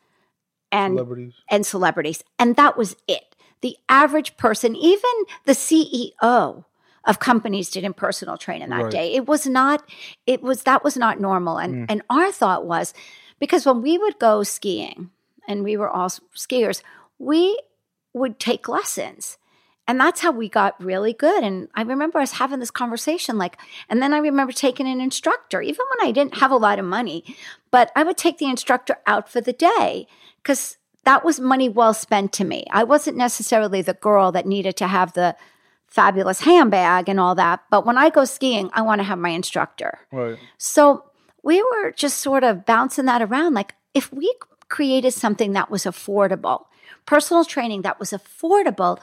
and 0.72 0.94
Celebrities. 0.94 1.34
and 1.50 1.66
celebrities. 1.66 2.24
And 2.38 2.56
that 2.56 2.76
was 2.76 2.96
it. 3.08 3.36
The 3.60 3.76
average 3.88 4.36
person, 4.36 4.74
even 4.76 5.10
the 5.44 5.52
CEO 5.52 6.64
of 7.04 7.18
companies 7.18 7.70
didn't 7.70 7.94
personal 7.94 8.36
train 8.36 8.62
in 8.62 8.70
that 8.70 8.84
Right. 8.84 8.92
day. 8.92 9.14
It 9.14 9.26
was 9.26 9.46
not, 9.46 9.88
it 10.26 10.42
was, 10.42 10.62
that 10.64 10.84
was 10.84 10.96
not 10.96 11.20
normal. 11.20 11.58
And, 11.58 11.74
mm. 11.74 11.86
and 11.88 12.02
our 12.10 12.30
thought 12.30 12.66
was 12.66 12.92
because 13.38 13.64
when 13.64 13.82
we 13.82 13.96
would 13.98 14.18
go 14.18 14.42
skiing 14.42 15.10
and 15.48 15.64
we 15.64 15.76
were 15.76 15.88
all 15.88 16.10
skiers, 16.36 16.82
we 17.18 17.58
would 18.12 18.38
take 18.38 18.68
lessons. 18.68 19.38
And 19.88 19.98
that's 19.98 20.20
how 20.20 20.30
we 20.30 20.48
got 20.48 20.80
really 20.80 21.12
good. 21.12 21.42
And 21.42 21.68
I 21.74 21.82
remember 21.82 22.20
us 22.20 22.32
having 22.32 22.60
this 22.60 22.70
conversation, 22.70 23.38
like, 23.38 23.56
and 23.88 24.00
then 24.00 24.14
I 24.14 24.18
remember 24.18 24.52
taking 24.52 24.86
an 24.86 25.00
instructor, 25.00 25.60
even 25.60 25.84
when 25.90 26.08
I 26.08 26.12
didn't 26.12 26.36
have 26.36 26.52
a 26.52 26.56
lot 26.56 26.78
of 26.78 26.84
money, 26.84 27.24
but 27.72 27.90
I 27.96 28.04
would 28.04 28.16
take 28.16 28.38
the 28.38 28.48
instructor 28.48 28.98
out 29.06 29.28
for 29.28 29.40
the 29.40 29.52
day 29.52 30.06
because 30.42 30.76
that 31.04 31.24
was 31.24 31.40
money 31.40 31.68
well 31.68 31.94
spent 31.94 32.32
to 32.34 32.44
me. 32.44 32.66
I 32.70 32.84
wasn't 32.84 33.16
necessarily 33.16 33.82
the 33.82 33.94
girl 33.94 34.30
that 34.32 34.46
needed 34.46 34.76
to 34.76 34.86
have 34.86 35.14
the 35.14 35.34
fabulous 35.90 36.40
handbag 36.40 37.08
and 37.08 37.20
all 37.20 37.34
that. 37.34 37.60
But 37.70 37.84
when 37.84 37.98
I 37.98 38.10
go 38.10 38.24
skiing, 38.24 38.70
I 38.72 38.82
want 38.82 39.00
to 39.00 39.04
have 39.04 39.18
my 39.18 39.30
instructor. 39.30 39.98
Right. 40.12 40.38
So 40.56 41.04
we 41.42 41.62
were 41.62 41.92
just 41.92 42.18
sort 42.18 42.44
of 42.44 42.64
bouncing 42.64 43.06
that 43.06 43.22
around. 43.22 43.54
Like, 43.54 43.74
if 43.92 44.12
we 44.12 44.32
created 44.68 45.12
something 45.12 45.52
that 45.52 45.70
was 45.70 45.84
affordable, 45.84 46.66
personal 47.06 47.44
training 47.44 47.82
that 47.82 47.98
was 47.98 48.10
affordable, 48.10 48.98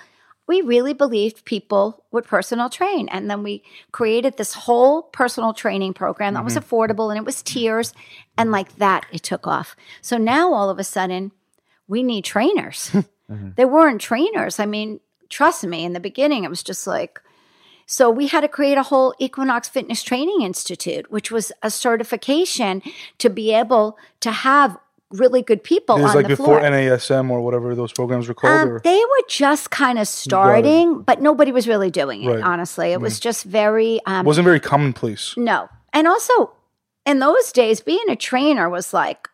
we 0.48 0.62
really 0.62 0.94
believed 0.94 1.44
people 1.44 2.06
would 2.12 2.24
personal 2.24 2.70
train. 2.70 3.10
And 3.10 3.30
then 3.30 3.44
we 3.44 3.64
created 3.92 4.38
this 4.38 4.54
whole 4.54 5.04
personal 5.04 5.54
training 5.54 5.94
program 5.94 6.36
that 6.36 6.46
was 6.46 6.56
mm-hmm. 6.56 6.74
affordable 6.74 7.10
and 7.10 7.18
it 7.18 7.26
was 7.26 7.44
tiers. 7.44 7.94
And 8.38 8.50
like 8.50 8.78
that, 8.78 9.06
it 9.12 9.24
took 9.24 9.46
off. 9.46 9.76
So 10.02 10.18
now 10.18 10.54
all 10.54 10.70
of 10.70 10.80
a 10.80 10.86
sudden, 10.86 11.34
we 11.88 12.02
need 12.02 12.24
trainers. 12.24 12.92
Mm-hmm. 13.30 13.50
There 13.58 13.68
weren't 13.68 14.00
trainers. 14.00 14.58
I 14.58 14.66
mean, 14.66 15.02
trust 15.30 15.64
me, 15.66 15.84
in 15.86 15.94
the 15.94 16.00
beginning, 16.00 16.44
it 16.44 16.50
was 16.50 16.64
just 16.64 16.88
like, 16.88 17.22
so 17.86 18.10
we 18.10 18.28
had 18.28 18.42
to 18.42 18.48
create 18.48 18.78
a 18.78 18.84
whole 18.84 19.14
Equinox 19.18 19.70
Fitness 19.70 20.04
Training 20.04 20.42
Institute, 20.42 21.10
which 21.10 21.32
was 21.32 21.52
a 21.64 21.72
certification 21.72 22.82
to 23.18 23.30
be 23.30 23.54
able 23.54 23.98
to 24.20 24.32
have 24.32 24.78
really 25.12 25.42
good 25.42 25.64
people 25.64 25.96
It 25.98 26.02
was 26.02 26.12
on 26.12 26.18
like 26.18 26.26
the 26.26 26.34
before 26.34 26.60
floor. 26.60 26.62
NASM 26.62 27.30
or 27.30 27.42
whatever 27.42 27.74
those 27.76 27.94
programs 27.94 28.28
were 28.28 28.34
called. 28.34 28.70
Um, 28.70 28.80
they 28.84 29.00
were 29.00 29.26
just 29.30 29.72
kind 29.72 30.00
of 30.00 30.08
starting, 30.08 31.02
but 31.02 31.22
nobody 31.22 31.54
was 31.54 31.66
really 31.68 31.90
doing 31.90 32.24
it. 32.24 32.28
Right. 32.28 32.44
Honestly, 32.44 32.92
it 32.92 33.00
was 33.00 33.20
just 33.20 33.46
very 33.46 34.02
um, 34.06 34.26
wasn't 34.26 34.46
very 34.46 34.60
commonplace. 34.60 35.34
no. 35.38 35.70
And 35.94 36.08
also, 36.08 36.52
in 37.06 37.20
those 37.20 37.52
days, 37.54 37.80
being 37.80 38.04
a 38.10 38.16
trainer 38.16 38.70
was 38.70 38.94
like, 38.94 39.30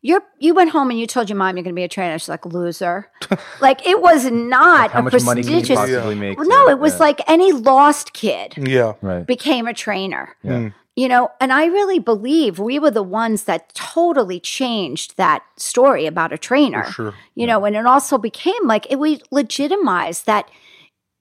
you're 0.00 0.22
you 0.38 0.54
went 0.54 0.70
home 0.70 0.90
and 0.90 0.98
you 0.98 1.06
told 1.06 1.28
your 1.28 1.36
mom 1.36 1.56
you're 1.56 1.64
going 1.64 1.74
to 1.74 1.78
be 1.78 1.82
a 1.84 1.88
trainer. 1.88 2.18
She's 2.18 2.28
like 2.28 2.46
loser. 2.46 3.10
like 3.60 3.84
it 3.86 4.00
was 4.00 4.30
not 4.30 4.92
How 4.92 5.00
a 5.00 5.02
much 5.02 5.22
money 5.24 5.42
can 5.42 5.50
you 5.52 5.58
prestigious. 5.58 5.78
possibly 5.78 6.14
make? 6.14 6.38
Well, 6.38 6.48
no, 6.48 6.68
it 6.68 6.78
was 6.78 6.94
yeah. 6.94 6.98
like 7.00 7.20
any 7.28 7.52
lost 7.52 8.12
kid 8.12 8.54
Yeah. 8.56 8.94
right. 9.02 9.26
became 9.26 9.66
a 9.66 9.74
trainer. 9.74 10.36
Yeah. 10.42 10.58
Hmm. 10.58 10.68
You 10.96 11.06
know, 11.06 11.30
and 11.40 11.52
I 11.52 11.66
really 11.66 12.00
believe 12.00 12.58
we 12.58 12.80
were 12.80 12.90
the 12.90 13.04
ones 13.04 13.44
that 13.44 13.72
totally 13.74 14.40
changed 14.40 15.16
that 15.16 15.44
story 15.56 16.06
about 16.06 16.32
a 16.32 16.38
trainer. 16.38 16.84
sure. 16.90 17.14
You 17.36 17.46
know, 17.46 17.64
and 17.64 17.76
it 17.76 17.86
also 17.86 18.18
became 18.18 18.66
like 18.66 18.90
it 18.90 18.98
we 18.98 19.20
legitimized 19.30 20.26
that 20.26 20.48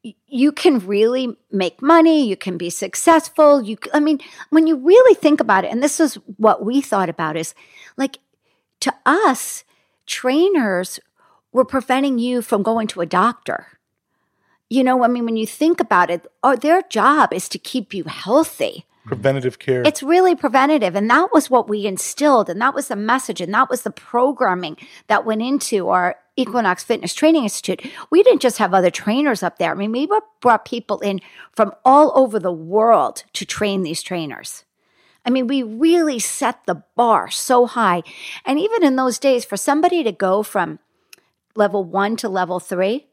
y- 0.04 0.16
you 0.26 0.52
can 0.52 0.80
really 0.80 1.38
make 1.52 1.80
money, 1.82 2.28
you 2.28 2.36
can 2.36 2.58
be 2.58 2.72
successful. 2.72 3.62
You 3.62 3.78
c- 3.84 3.92
I 3.94 4.00
mean, 4.00 4.20
when 4.50 4.66
you 4.66 4.78
really 4.78 5.14
think 5.16 5.40
about 5.40 5.64
it, 5.64 5.72
and 5.72 5.84
this 5.84 6.00
is 6.00 6.16
what 6.38 6.66
we 6.66 6.82
thought 6.82 7.10
about 7.10 7.38
is 7.38 7.54
like 7.98 8.18
to 8.82 8.94
us, 9.06 9.64
trainers 10.06 11.00
were 11.52 11.66
preventing 11.66 12.20
you 12.20 12.42
from 12.42 12.64
going 12.64 12.88
to 12.88 13.02
a 13.02 13.06
doctor. 13.06 13.68
You 14.70 14.84
know, 14.84 15.04
I 15.04 15.08
mean, 15.08 15.26
when 15.26 15.38
you 15.38 15.48
think 15.48 15.80
about 15.80 16.10
it, 16.10 16.26
oh, 16.44 16.56
their 16.56 16.82
job 16.82 17.34
is 17.34 17.48
to 17.50 17.58
keep 17.58 17.94
you 17.94 18.04
healthy. 18.04 18.86
Preventative 19.06 19.58
care. 19.58 19.84
It's 19.86 20.04
really 20.04 20.36
preventative. 20.36 20.94
And 20.94 21.10
that 21.10 21.30
was 21.32 21.50
what 21.50 21.70
we 21.70 21.86
instilled. 21.86 22.50
And 22.50 22.62
that 22.62 22.76
was 22.76 22.90
the 22.90 22.98
message. 22.98 23.40
And 23.40 23.54
that 23.54 23.70
was 23.70 23.84
the 23.84 23.92
programming 23.92 24.76
that 25.08 25.26
went 25.26 25.42
into 25.42 25.88
our 25.88 26.18
Equinox 26.38 26.84
Fitness 26.84 27.14
Training 27.14 27.44
Institute, 27.44 27.92
we 28.12 28.24
didn't 28.24 28.42
just 28.42 28.60
have 28.60 28.74
other 28.74 28.92
trainers 28.92 29.42
up 29.44 29.58
there. 29.58 29.72
I 29.72 29.74
mean, 29.74 29.92
we 29.92 30.08
brought 30.40 30.66
people 30.66 31.00
in 31.00 31.20
from 31.52 31.74
all 31.84 32.14
over 32.16 32.40
the 32.40 32.52
world 32.52 33.24
to 33.34 33.46
train 33.46 33.82
these 33.82 34.04
trainers. 34.04 34.64
I 35.28 35.30
mean, 35.30 35.48
we 35.48 35.62
really 35.62 36.20
set 36.20 36.66
the 36.66 36.84
bar 36.96 37.30
so 37.30 37.68
high. 37.68 38.02
And 38.46 38.58
even 38.58 38.84
in 38.84 38.96
those 38.96 39.20
days, 39.20 39.44
for 39.44 39.58
somebody 39.58 40.02
to 40.04 40.14
go 40.14 40.42
from 40.42 40.80
level 41.54 41.84
one 41.84 42.16
to 42.18 42.30
level 42.30 42.62
three, 42.62 43.08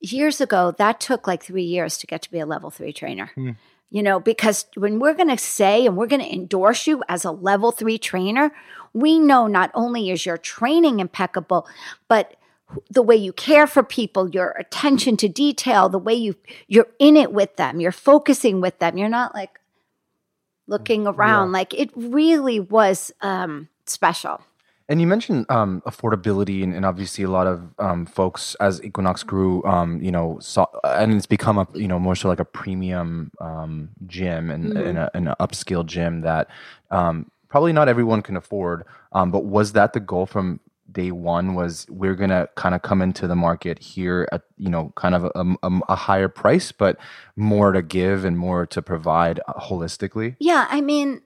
years 0.00 0.40
ago, 0.40 0.74
that 0.78 1.00
took 1.00 1.26
like 1.26 1.44
three 1.44 1.62
years 1.62 1.98
to 1.98 2.06
get 2.06 2.22
to 2.22 2.30
be 2.30 2.38
a 2.38 2.46
level 2.46 2.70
three 2.70 2.92
trainer. 2.92 3.30
Hmm. 3.34 3.50
You 3.90 4.02
know, 4.02 4.20
because 4.20 4.64
when 4.74 4.98
we're 4.98 5.12
going 5.12 5.28
to 5.28 5.36
say 5.36 5.84
and 5.84 5.98
we're 5.98 6.06
going 6.06 6.22
to 6.22 6.32
endorse 6.32 6.86
you 6.86 7.02
as 7.10 7.26
a 7.26 7.30
level 7.30 7.72
three 7.72 7.98
trainer, 7.98 8.50
we 8.94 9.18
know 9.18 9.46
not 9.46 9.70
only 9.74 10.10
is 10.10 10.24
your 10.24 10.38
training 10.38 10.98
impeccable, 10.98 11.68
but 12.08 12.36
the 12.90 13.02
way 13.02 13.16
you 13.16 13.34
care 13.34 13.66
for 13.66 13.82
people, 13.82 14.30
your 14.30 14.52
attention 14.52 15.18
to 15.18 15.28
detail, 15.28 15.90
the 15.90 15.98
way 15.98 16.14
you 16.14 16.36
you're 16.68 16.88
in 16.98 17.18
it 17.18 17.34
with 17.34 17.56
them, 17.56 17.80
you're 17.80 17.92
focusing 17.92 18.62
with 18.62 18.78
them. 18.78 18.96
You're 18.96 19.10
not 19.10 19.34
like 19.34 19.60
looking 20.72 21.06
around. 21.06 21.52
Like 21.52 21.72
it 21.74 21.90
really 21.94 22.58
was 22.58 23.12
um, 23.20 23.68
special. 23.86 24.40
And 24.88 25.00
you 25.00 25.06
mentioned 25.06 25.46
um, 25.48 25.80
affordability, 25.86 26.62
and, 26.62 26.74
and 26.74 26.84
obviously 26.84 27.24
a 27.24 27.30
lot 27.30 27.46
of 27.46 27.62
um, 27.78 28.04
folks 28.04 28.56
as 28.56 28.82
Equinox 28.82 29.22
grew, 29.22 29.64
um, 29.64 30.02
you 30.02 30.10
know, 30.10 30.38
saw, 30.40 30.66
and 30.84 31.14
it's 31.14 31.24
become 31.24 31.56
a 31.56 31.66
you 31.74 31.86
know 31.86 31.98
more 31.98 32.16
so 32.16 32.28
like 32.28 32.40
a 32.40 32.44
premium 32.44 33.30
um, 33.40 33.90
gym 34.06 34.50
and, 34.50 34.76
and, 34.76 34.98
a, 34.98 35.10
an 35.16 35.32
upscale 35.38 35.86
gym 35.86 36.22
that 36.22 36.48
um, 36.90 37.30
probably 37.48 37.72
not 37.72 37.88
everyone 37.88 38.22
can 38.22 38.36
afford. 38.36 38.84
Um, 39.12 39.30
but 39.30 39.44
was 39.44 39.72
that 39.72 39.92
the 39.92 40.00
goal 40.00 40.26
from 40.26 40.58
day 40.90 41.10
one? 41.10 41.54
Was 41.54 41.86
we're 41.88 42.14
gonna 42.14 42.48
kind 42.56 42.74
of 42.74 42.82
come 42.82 43.02
into 43.02 43.26
the 43.26 43.36
market 43.36 43.78
here 43.78 44.28
at 44.32 44.42
you 44.56 44.68
know 44.68 44.92
kind 44.96 45.14
of 45.14 45.24
a, 45.24 45.56
a, 45.62 45.80
a 45.90 45.94
higher 45.94 46.28
price, 46.28 46.72
but 46.72 46.98
more 47.36 47.72
to 47.72 47.82
give 47.82 48.24
and 48.24 48.38
more 48.38 48.66
to 48.66 48.82
provide 48.82 49.40
uh, 49.48 49.54
holistically? 49.54 50.36
Yeah, 50.38 50.66
I 50.68 50.80
mean, 50.80 51.22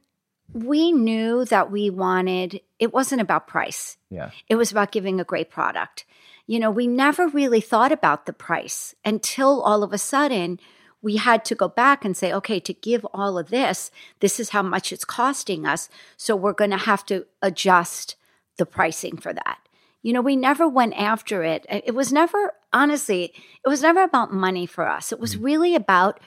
we 0.53 0.93
knew 0.93 1.45
that 1.47 1.71
we 1.71 1.91
wanted, 1.91 2.61
it 2.79 2.93
wasn't 2.93 3.21
about 3.21 3.49
price, 3.49 3.97
Yeah. 4.11 4.31
it 4.49 4.55
was 4.57 4.71
about 4.71 4.93
giving 4.93 5.21
a 5.21 5.25
great 5.25 5.51
product. 5.51 6.05
You 6.47 6.61
know, 6.61 6.71
we 6.71 6.87
never 6.87 7.27
really 7.27 7.61
thought 7.61 7.91
about 7.91 8.27
the 8.27 8.33
price 8.33 8.95
until 9.05 9.61
all 9.63 9.83
of 9.83 9.93
a 9.93 9.99
sudden 9.99 10.61
we 11.03 11.17
had 11.17 11.45
to 11.47 11.55
go 11.55 11.69
back 11.69 12.05
and 12.05 12.17
say, 12.17 12.33
okay, 12.33 12.61
to 12.61 12.73
give 12.73 13.05
all 13.13 13.39
of 13.39 13.51
this, 13.51 13.91
this 14.21 14.39
is 14.39 14.51
how 14.51 14.63
much 14.63 14.93
it's 14.93 15.05
costing 15.05 15.67
us. 15.67 15.89
So 16.17 16.37
we're 16.37 16.53
going 16.53 16.71
to 16.71 16.77
have 16.77 17.05
to 17.07 17.27
adjust 17.43 18.15
the 18.59 18.67
pricing 18.67 19.17
for 19.17 19.33
that. 19.33 19.59
You 20.03 20.13
know, 20.13 20.21
we 20.21 20.37
never 20.37 20.69
went 20.69 20.95
after 20.95 21.43
it. 21.43 21.67
It 21.69 21.95
was 21.95 22.13
never, 22.13 22.53
honestly, 22.73 23.33
it 23.65 23.69
was 23.69 23.83
never 23.83 24.03
about 24.03 24.33
money 24.33 24.67
for 24.67 24.87
us. 24.89 25.11
It 25.11 25.19
was 25.19 25.37
really 25.37 25.75
about 25.75 26.21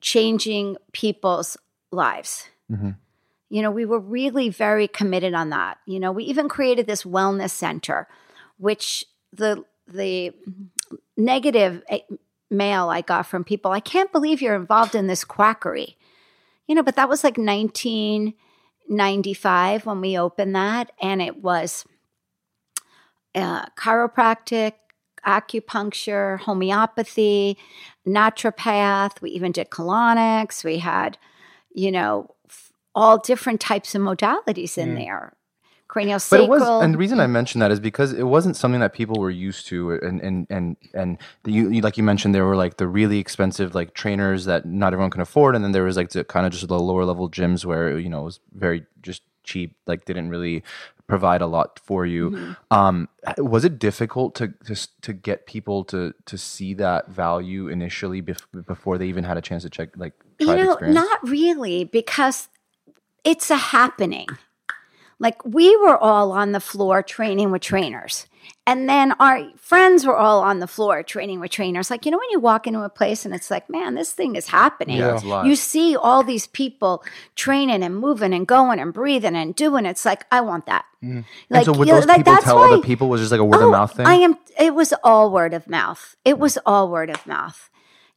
changing 0.00 0.76
people's 0.92 1.56
lives. 1.92 2.48
Mhm. 2.70 2.96
You 3.50 3.62
know, 3.62 3.70
we 3.70 3.84
were 3.84 4.00
really 4.00 4.48
very 4.48 4.88
committed 4.88 5.34
on 5.34 5.50
that. 5.50 5.78
You 5.86 6.00
know, 6.00 6.10
we 6.10 6.24
even 6.24 6.48
created 6.48 6.86
this 6.86 7.04
wellness 7.04 7.50
center, 7.50 8.08
which 8.56 9.04
the 9.32 9.64
the 9.86 10.32
negative 11.16 11.82
eh, 11.88 12.00
mail 12.50 12.88
I 12.88 13.00
got 13.02 13.26
from 13.26 13.44
people, 13.44 13.70
I 13.72 13.80
can't 13.80 14.12
believe 14.12 14.40
you're 14.40 14.54
involved 14.54 14.94
in 14.94 15.06
this 15.06 15.24
quackery. 15.24 15.96
You 16.66 16.74
know, 16.74 16.82
but 16.82 16.96
that 16.96 17.08
was 17.08 17.24
like 17.24 17.36
1995 18.92 19.86
when 19.86 20.00
we 20.00 20.18
opened 20.18 20.54
that, 20.54 20.92
and 21.00 21.22
it 21.22 21.42
was 21.42 21.84
uh, 23.34 23.66
chiropractic, 23.70 24.74
acupuncture, 25.26 26.38
homeopathy, 26.40 27.56
naturopath. 28.06 29.20
We 29.20 29.30
even 29.30 29.52
did 29.52 29.70
colonics. 29.70 30.64
We 30.64 30.78
had, 30.78 31.18
you 31.72 31.90
know, 31.90 32.34
f- 32.48 32.72
all 32.94 33.18
different 33.18 33.60
types 33.60 33.94
of 33.94 34.02
modalities 34.02 34.76
in 34.76 34.94
there. 34.94 35.34
Cranial 35.92 36.18
But 36.30 36.40
it 36.40 36.48
was, 36.48 36.62
and 36.82 36.94
the 36.94 36.98
reason 36.98 37.20
I 37.20 37.26
mentioned 37.26 37.60
that 37.60 37.70
is 37.70 37.78
because 37.78 38.14
it 38.14 38.22
wasn't 38.22 38.56
something 38.56 38.80
that 38.80 38.94
people 38.94 39.20
were 39.20 39.28
used 39.28 39.66
to, 39.66 39.92
and 39.92 40.22
and 40.22 40.46
and 40.48 40.78
and 40.94 41.18
the, 41.42 41.52
you, 41.52 41.82
like 41.82 41.98
you 41.98 42.02
mentioned 42.02 42.34
there 42.34 42.46
were 42.46 42.56
like 42.56 42.78
the 42.78 42.88
really 42.88 43.18
expensive 43.18 43.74
like 43.74 43.92
trainers 43.92 44.46
that 44.46 44.64
not 44.64 44.94
everyone 44.94 45.10
can 45.10 45.20
afford, 45.20 45.54
and 45.54 45.62
then 45.62 45.72
there 45.72 45.82
was 45.82 45.98
like 45.98 46.08
the 46.08 46.24
kind 46.24 46.46
of 46.46 46.52
just 46.52 46.66
the 46.66 46.78
lower 46.78 47.04
level 47.04 47.28
gyms 47.28 47.66
where 47.66 47.98
you 47.98 48.08
know 48.08 48.22
it 48.22 48.24
was 48.24 48.40
very 48.54 48.86
just 49.02 49.20
cheap, 49.44 49.76
like 49.86 50.06
didn't 50.06 50.30
really 50.30 50.62
provide 51.06 51.42
a 51.42 51.46
lot 51.46 51.78
for 51.84 52.06
you. 52.06 52.30
Mm-hmm. 52.30 52.52
Um, 52.70 53.08
was 53.36 53.62
it 53.66 53.78
difficult 53.78 54.34
to 54.36 54.54
just 54.64 55.02
to 55.02 55.12
get 55.12 55.44
people 55.44 55.84
to 55.92 56.14
to 56.24 56.38
see 56.38 56.72
that 56.72 57.10
value 57.10 57.68
initially 57.68 58.22
bef- 58.22 58.64
before 58.66 58.96
they 58.96 59.08
even 59.08 59.24
had 59.24 59.36
a 59.36 59.42
chance 59.42 59.62
to 59.64 59.68
check 59.68 59.90
like 59.98 60.14
you 60.38 60.46
know, 60.46 60.78
not 60.80 61.28
really, 61.28 61.84
because 61.84 62.48
it's 63.24 63.50
a 63.50 63.58
happening. 63.58 64.28
Like 65.22 65.44
we 65.44 65.74
were 65.76 65.96
all 65.96 66.32
on 66.32 66.50
the 66.50 66.58
floor 66.58 67.00
training 67.00 67.52
with 67.52 67.62
trainers. 67.62 68.26
And 68.66 68.88
then 68.88 69.12
our 69.20 69.50
friends 69.56 70.04
were 70.04 70.16
all 70.16 70.40
on 70.40 70.58
the 70.58 70.66
floor 70.66 71.02
training 71.04 71.38
with 71.38 71.52
trainers. 71.52 71.90
Like, 71.90 72.04
you 72.04 72.10
know, 72.10 72.18
when 72.18 72.30
you 72.30 72.40
walk 72.40 72.66
into 72.66 72.82
a 72.82 72.88
place 72.88 73.24
and 73.24 73.32
it's 73.34 73.50
like, 73.50 73.70
man, 73.70 73.94
this 73.94 74.12
thing 74.12 74.34
is 74.34 74.48
happening. 74.48 74.98
Yeah. 74.98 75.44
You 75.44 75.54
see 75.54 75.96
all 75.96 76.24
these 76.24 76.48
people 76.48 77.04
training 77.36 77.84
and 77.84 77.96
moving 77.96 78.34
and 78.34 78.46
going 78.46 78.80
and 78.80 78.92
breathing 78.92 79.36
and 79.36 79.54
doing. 79.54 79.86
It's 79.86 80.04
like, 80.04 80.26
I 80.32 80.40
want 80.40 80.66
that. 80.66 80.84
Mm. 81.02 81.08
and 81.10 81.24
Like, 81.50 81.66
so 81.66 81.72
would 81.72 81.86
know, 81.86 81.94
those 81.94 82.06
like, 82.06 82.18
people 82.18 82.32
that's 82.32 82.44
tell 82.44 82.56
why- 82.56 82.72
other 82.72 82.82
people? 82.82 83.08
Was 83.08 83.20
just 83.20 83.32
like 83.32 83.40
a 83.40 83.44
word 83.44 83.62
of 83.62 83.68
oh, 83.68 83.70
mouth 83.70 83.96
thing? 83.96 84.06
I 84.06 84.14
am. 84.14 84.36
It 84.58 84.74
was 84.74 84.92
all 85.04 85.30
word 85.32 85.54
of 85.54 85.68
mouth. 85.68 86.16
It 86.24 86.38
was 86.38 86.58
all 86.66 86.88
word 86.88 87.10
of 87.10 87.24
mouth. 87.26 87.68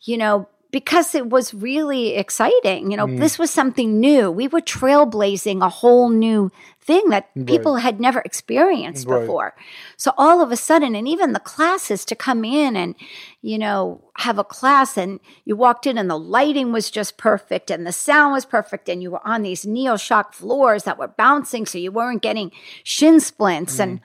You 0.02 0.18
know, 0.18 0.48
because 0.76 1.16
it 1.16 1.30
was 1.30 1.54
really 1.54 2.16
exciting. 2.18 2.92
You 2.92 2.98
know, 2.98 3.08
Mm. 3.08 3.20
this 3.20 3.40
was 3.40 3.50
something 3.50 3.98
new. 3.98 4.30
We 4.30 4.50
were 4.50 4.60
trailblazing 4.60 5.62
a 5.64 5.70
whole 5.70 6.10
new 6.10 6.52
thing 6.82 7.08
that 7.12 7.30
people 7.46 7.78
had 7.78 8.02
never 8.02 8.20
experienced 8.26 9.08
Right. 9.08 9.22
before. 9.22 9.56
So 9.96 10.12
all 10.18 10.42
of 10.42 10.52
a 10.52 10.58
sudden, 10.58 10.94
and 10.94 11.08
even 11.08 11.32
the 11.32 11.40
classes 11.40 12.04
to 12.06 12.14
come 12.28 12.44
in 12.44 12.76
and 12.76 12.94
you 13.42 13.58
know 13.58 14.02
have 14.18 14.38
a 14.38 14.44
class, 14.44 14.98
and 14.98 15.22
you 15.46 15.56
walked 15.56 15.88
in 15.88 15.98
and 15.98 16.10
the 16.10 16.20
lighting 16.20 16.74
was 16.74 16.92
just 16.92 17.16
perfect, 17.18 17.72
and 17.72 17.88
the 17.88 17.94
sound 17.94 18.34
was 18.34 18.46
perfect, 18.46 18.90
and 18.90 19.02
you 19.02 19.12
were 19.12 19.26
on 19.26 19.44
these 19.44 19.66
neo 19.66 19.96
shock 19.96 20.34
floors 20.34 20.84
that 20.84 21.00
were 21.00 21.08
bouncing, 21.08 21.66
so 21.66 21.78
you 21.78 21.92
weren't 21.94 22.22
getting 22.22 22.52
shin 22.84 23.22
splints 23.22 23.80
and 23.80 24.02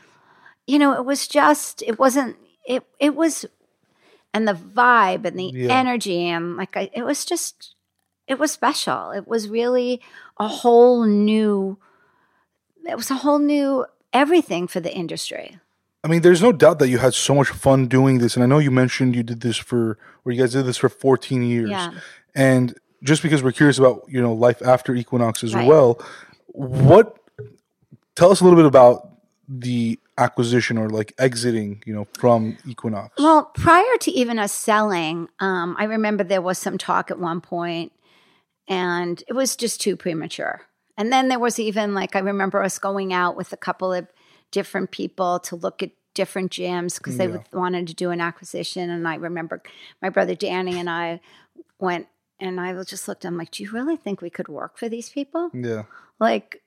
you 0.67 0.79
know, 0.79 0.93
it 0.93 1.05
was 1.05 1.27
just, 1.27 1.83
it 1.83 1.99
wasn't, 1.99 2.37
it, 2.65 2.85
it 3.01 3.17
was, 3.17 3.45
and 4.35 4.47
the 4.47 4.55
vibe 4.55 5.25
and 5.25 5.39
the 5.39 5.51
Yeah. 5.55 5.79
energy 5.79 6.27
and 6.29 6.57
like, 6.57 6.77
I, 6.77 6.91
it 6.93 7.05
was 7.05 7.25
just, 7.25 7.75
it 8.27 8.39
was 8.39 8.53
special. 8.53 9.11
It 9.11 9.27
was 9.27 9.49
really 9.49 10.01
a 10.39 10.47
whole 10.49 11.05
new, 11.05 11.79
it 12.89 12.97
was 12.97 13.11
a 13.11 13.15
whole 13.17 13.39
new 13.39 13.87
everything 14.13 14.67
for 14.69 14.81
the 14.81 14.93
industry. 14.95 15.59
I 16.03 16.09
mean, 16.09 16.23
there's 16.23 16.41
no 16.41 16.51
doubt 16.51 16.79
that 16.79 16.89
you 16.89 16.97
had 16.99 17.13
so 17.13 17.35
much 17.35 17.49
fun 17.49 17.87
doing 17.87 18.19
this, 18.19 18.35
and 18.35 18.43
I 18.43 18.47
know 18.47 18.59
you 18.59 18.71
mentioned 18.71 19.15
you 19.15 19.23
did 19.23 19.43
this 19.43 19.59
for, 19.59 19.99
or 20.25 20.33
you 20.33 20.41
guys 20.41 20.53
did 20.53 20.65
this 20.65 20.79
for 20.79 20.89
14 20.89 21.43
years. 21.43 21.69
Yeah. 21.69 21.93
And 22.35 22.75
just 23.03 23.23
because 23.23 23.43
we're 23.43 23.53
curious 23.53 23.79
about 23.79 24.05
you 24.09 24.23
know 24.23 24.33
life 24.33 24.63
after 24.63 24.95
Equinox 24.95 25.45
as 25.45 25.55
Right. 25.55 25.69
well, 25.69 26.01
what? 26.47 27.19
Tell 28.17 28.31
us 28.33 28.41
a 28.41 28.45
little 28.45 28.57
bit 28.57 28.65
about 28.65 29.11
the 29.47 29.99
acquisition 30.19 30.77
or 30.79 30.89
like 30.91 31.13
exiting, 31.19 31.83
you 31.87 31.95
know, 31.95 32.07
from 32.19 32.57
Equinox. 32.67 33.15
Well, 33.19 33.45
prior 33.55 33.97
to 34.01 34.11
even 34.11 34.39
us 34.39 34.53
selling, 34.53 35.29
um, 35.41 35.77
I 35.79 35.85
remember 35.85 36.25
there 36.25 36.43
was 36.43 36.59
some 36.59 36.79
talk 36.79 37.11
at 37.11 37.19
one 37.19 37.41
point, 37.41 37.93
and 38.69 39.23
it 39.29 39.33
was 39.33 39.57
just 39.57 39.81
too 39.81 39.97
premature. 39.97 40.63
And 40.97 41.13
then 41.13 41.29
there 41.29 41.39
was 41.39 41.59
even 41.59 41.95
like 41.95 42.15
I 42.15 42.19
remember 42.21 42.63
us 42.63 42.79
going 42.79 43.13
out 43.13 43.37
with 43.37 43.53
a 43.53 43.57
couple 43.57 43.93
of 43.93 44.07
different 44.51 44.91
people 44.91 45.39
to 45.41 45.57
look 45.57 45.83
at 45.83 45.91
different 46.15 46.51
gyms 46.53 46.99
because 46.99 47.17
they 47.17 47.29
Yeah. 47.29 47.39
wanted 47.53 47.87
to 47.87 47.95
do 47.95 48.11
an 48.11 48.21
acquisition. 48.21 48.91
And 48.91 49.07
I 49.09 49.15
remember 49.15 49.63
my 50.03 50.11
brother 50.11 50.35
Danny 50.35 50.79
and 50.79 50.91
I 50.91 51.21
went, 51.79 52.09
and 52.39 52.61
I 52.61 52.75
just 52.83 53.07
looked. 53.09 53.25
I'm 53.25 53.37
like, 53.39 53.53
do 53.53 53.63
you 53.63 53.71
really 53.71 53.97
think 53.97 54.21
we 54.21 54.29
could 54.31 54.49
work 54.49 54.77
for 54.77 54.89
these 54.89 55.09
people? 55.09 55.51
yeah. 55.55 55.85
Like, 56.19 56.63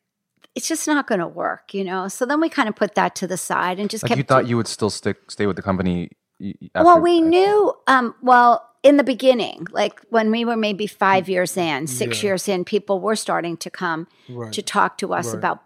it's 0.56 0.68
just 0.68 0.88
not 0.88 1.08
going 1.08 1.20
to 1.20 1.28
work, 1.28 1.74
you 1.74 1.84
know. 1.84 2.08
So 2.08 2.26
then 2.26 2.40
we 2.40 2.50
kind 2.50 2.70
of 2.70 2.76
put 2.76 2.96
that 2.96 3.16
to 3.16 3.28
the 3.28 3.38
side 3.38 3.80
and 3.80 3.90
just 3.90 4.04
like 4.04 4.10
kept 4.10 4.18
you 4.18 4.24
thought 4.24 4.48
you 4.48 4.58
would 4.58 4.68
still 4.68 4.90
stick 4.90 5.32
stay 5.32 5.48
with 5.48 5.56
the 5.56 5.62
company. 5.64 6.10
y- 6.40 6.54
y- 6.62 6.70
well, 6.76 6.90
after- 6.90 7.02
we 7.02 7.22
knew. 7.22 7.74
Um, 7.88 8.16
well, 8.22 8.68
in 8.84 8.98
the 8.98 9.04
beginning, 9.04 9.66
like 9.72 10.02
when 10.10 10.30
we 10.30 10.44
were 10.46 10.58
maybe 10.58 10.88
five 10.88 11.30
years 11.30 11.56
in, 11.58 11.88
six 11.88 12.22
Yeah. 12.22 12.28
years 12.30 12.48
in, 12.50 12.66
people 12.66 13.00
were 13.00 13.16
starting 13.16 13.56
to 13.58 13.70
come 13.70 14.08
Right. 14.30 14.52
to 14.52 14.62
talk 14.62 14.98
to 14.98 15.14
us 15.14 15.28
Right. 15.28 15.36
about 15.38 15.64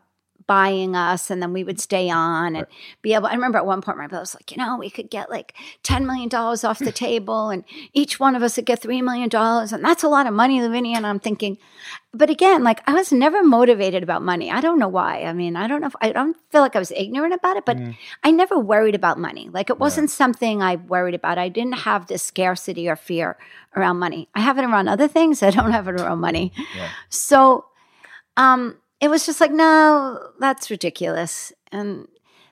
buying 0.47 0.95
us 0.95 1.29
and 1.29 1.41
then 1.41 1.53
we 1.53 1.63
would 1.63 1.79
stay 1.79 2.09
on 2.09 2.55
and 2.55 2.65
be 3.01 3.13
able 3.13 3.27
I 3.27 3.33
remember 3.33 3.57
at 3.57 3.65
one 3.65 3.81
point 3.81 3.97
my 3.97 4.07
brother 4.07 4.21
was 4.21 4.33
like, 4.33 4.49
you 4.51 4.57
know, 4.57 4.77
we 4.77 4.89
could 4.89 5.09
get 5.09 5.29
like 5.29 5.53
ten 5.83 6.07
million 6.07 6.29
dollars 6.29 6.63
off 6.63 6.79
the 6.79 6.91
table 7.07 7.49
and 7.49 7.63
each 7.93 8.19
one 8.19 8.35
of 8.35 8.41
us 8.43 8.55
would 8.55 8.65
get 8.65 8.81
three 8.81 9.01
million 9.01 9.29
dollars 9.29 9.73
and 9.73 9.83
that's 9.83 10.03
a 10.03 10.07
lot 10.09 10.25
of 10.25 10.33
money, 10.33 10.61
Lavinia. 10.61 10.97
And 10.97 11.05
I'm 11.05 11.19
thinking, 11.19 11.57
but 12.13 12.29
again, 12.29 12.63
like 12.63 12.81
I 12.87 12.93
was 12.93 13.11
never 13.11 13.43
motivated 13.43 14.03
about 14.03 14.23
money. 14.23 14.49
I 14.49 14.61
don't 14.61 14.79
know 14.79 14.87
why. 14.87 15.23
I 15.23 15.33
mean, 15.33 15.55
I 15.55 15.67
don't 15.67 15.81
know 15.81 15.87
if 15.87 15.95
I 16.01 16.11
don't 16.11 16.35
feel 16.49 16.61
like 16.61 16.75
I 16.75 16.79
was 16.79 16.91
ignorant 16.91 17.33
about 17.33 17.57
it, 17.57 17.65
but 17.65 17.77
I 18.23 18.31
never 18.31 18.57
worried 18.57 18.95
about 18.95 19.19
money. 19.19 19.49
Like 19.51 19.69
it 19.69 19.77
wasn't 19.79 20.09
something 20.09 20.61
I 20.63 20.77
worried 20.77 21.13
about. 21.15 21.37
I 21.37 21.49
didn't 21.49 21.79
have 21.79 22.07
this 22.07 22.23
scarcity 22.23 22.87
or 22.89 22.95
fear 22.95 23.37
around 23.75 23.97
money. 23.97 24.29
I 24.33 24.39
have 24.39 24.57
it 24.57 24.63
around 24.63 24.87
other 24.87 25.07
things. 25.09 25.43
I 25.43 25.51
don't 25.51 25.71
have 25.71 25.87
it 25.87 25.99
around 25.99 26.19
money. 26.19 26.53
So 27.09 27.65
um 28.37 28.77
it 28.99 29.09
was 29.09 29.25
just 29.25 29.39
like, 29.39 29.51
no, 29.51 30.31
that's 30.39 30.71
ridiculous. 30.71 31.53
And 31.71 32.07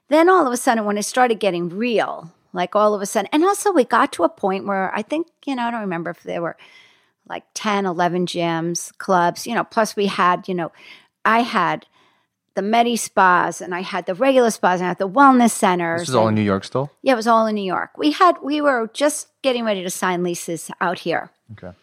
then 0.10 0.30
all 0.30 0.46
of 0.46 0.54
a 0.54 0.58
sudden 0.58 0.86
when 0.86 0.98
it 0.98 1.04
started 1.04 1.40
getting 1.40 1.70
real, 1.70 2.32
like 2.54 2.76
all 2.76 2.94
of 2.94 3.02
a 3.02 3.06
sudden, 3.06 3.30
and 3.32 3.44
also 3.44 3.72
we 3.72 3.84
got 3.84 4.12
to 4.14 4.24
a 4.24 4.30
point 4.30 4.66
where 4.66 4.94
I 4.96 5.02
think, 5.02 5.28
you 5.46 5.56
know, 5.56 5.64
I 5.64 5.72
don't 5.72 5.82
remember 5.82 6.12
if 6.12 6.24
there 6.24 6.42
were 6.42 6.58
like 7.28 7.44
10, 7.56 7.86
11 7.86 8.28
gyms, 8.28 8.96
clubs, 8.98 9.48
you 9.48 9.56
know, 9.56 9.64
plus 9.64 9.96
we 9.96 10.06
had, 10.06 10.48
you 10.48 10.54
know, 10.54 10.72
I 11.24 11.40
had 11.40 11.88
the 12.54 12.62
Medi 12.62 12.96
spas 12.96 13.60
and 13.62 13.76
I 13.76 13.82
had 13.82 14.06
the 14.06 14.14
regular 14.16 14.52
spas 14.52 14.80
and 14.80 14.86
I 14.86 14.90
had 14.90 15.00
the 15.00 15.10
wellness 15.10 15.52
centers. 15.52 16.02
This 16.02 16.10
is 16.10 16.16
all 16.16 16.28
in 16.28 16.36
New 16.36 16.42
York 16.42 16.64
still. 16.64 16.92
yeah, 17.02 17.14
it 17.14 17.16
was 17.16 17.28
all 17.28 17.48
in 17.48 17.56
New 17.56 17.66
York. 17.66 17.98
We 17.98 18.12
had 18.12 18.38
we 18.42 18.62
were 18.62 18.90
just 18.94 19.28
getting 19.42 19.66
ready 19.66 19.84
to 19.84 19.90
sign 19.90 20.24
leases 20.24 20.72
out 20.80 21.00
here. 21.00 21.32
Okay. 21.54 21.76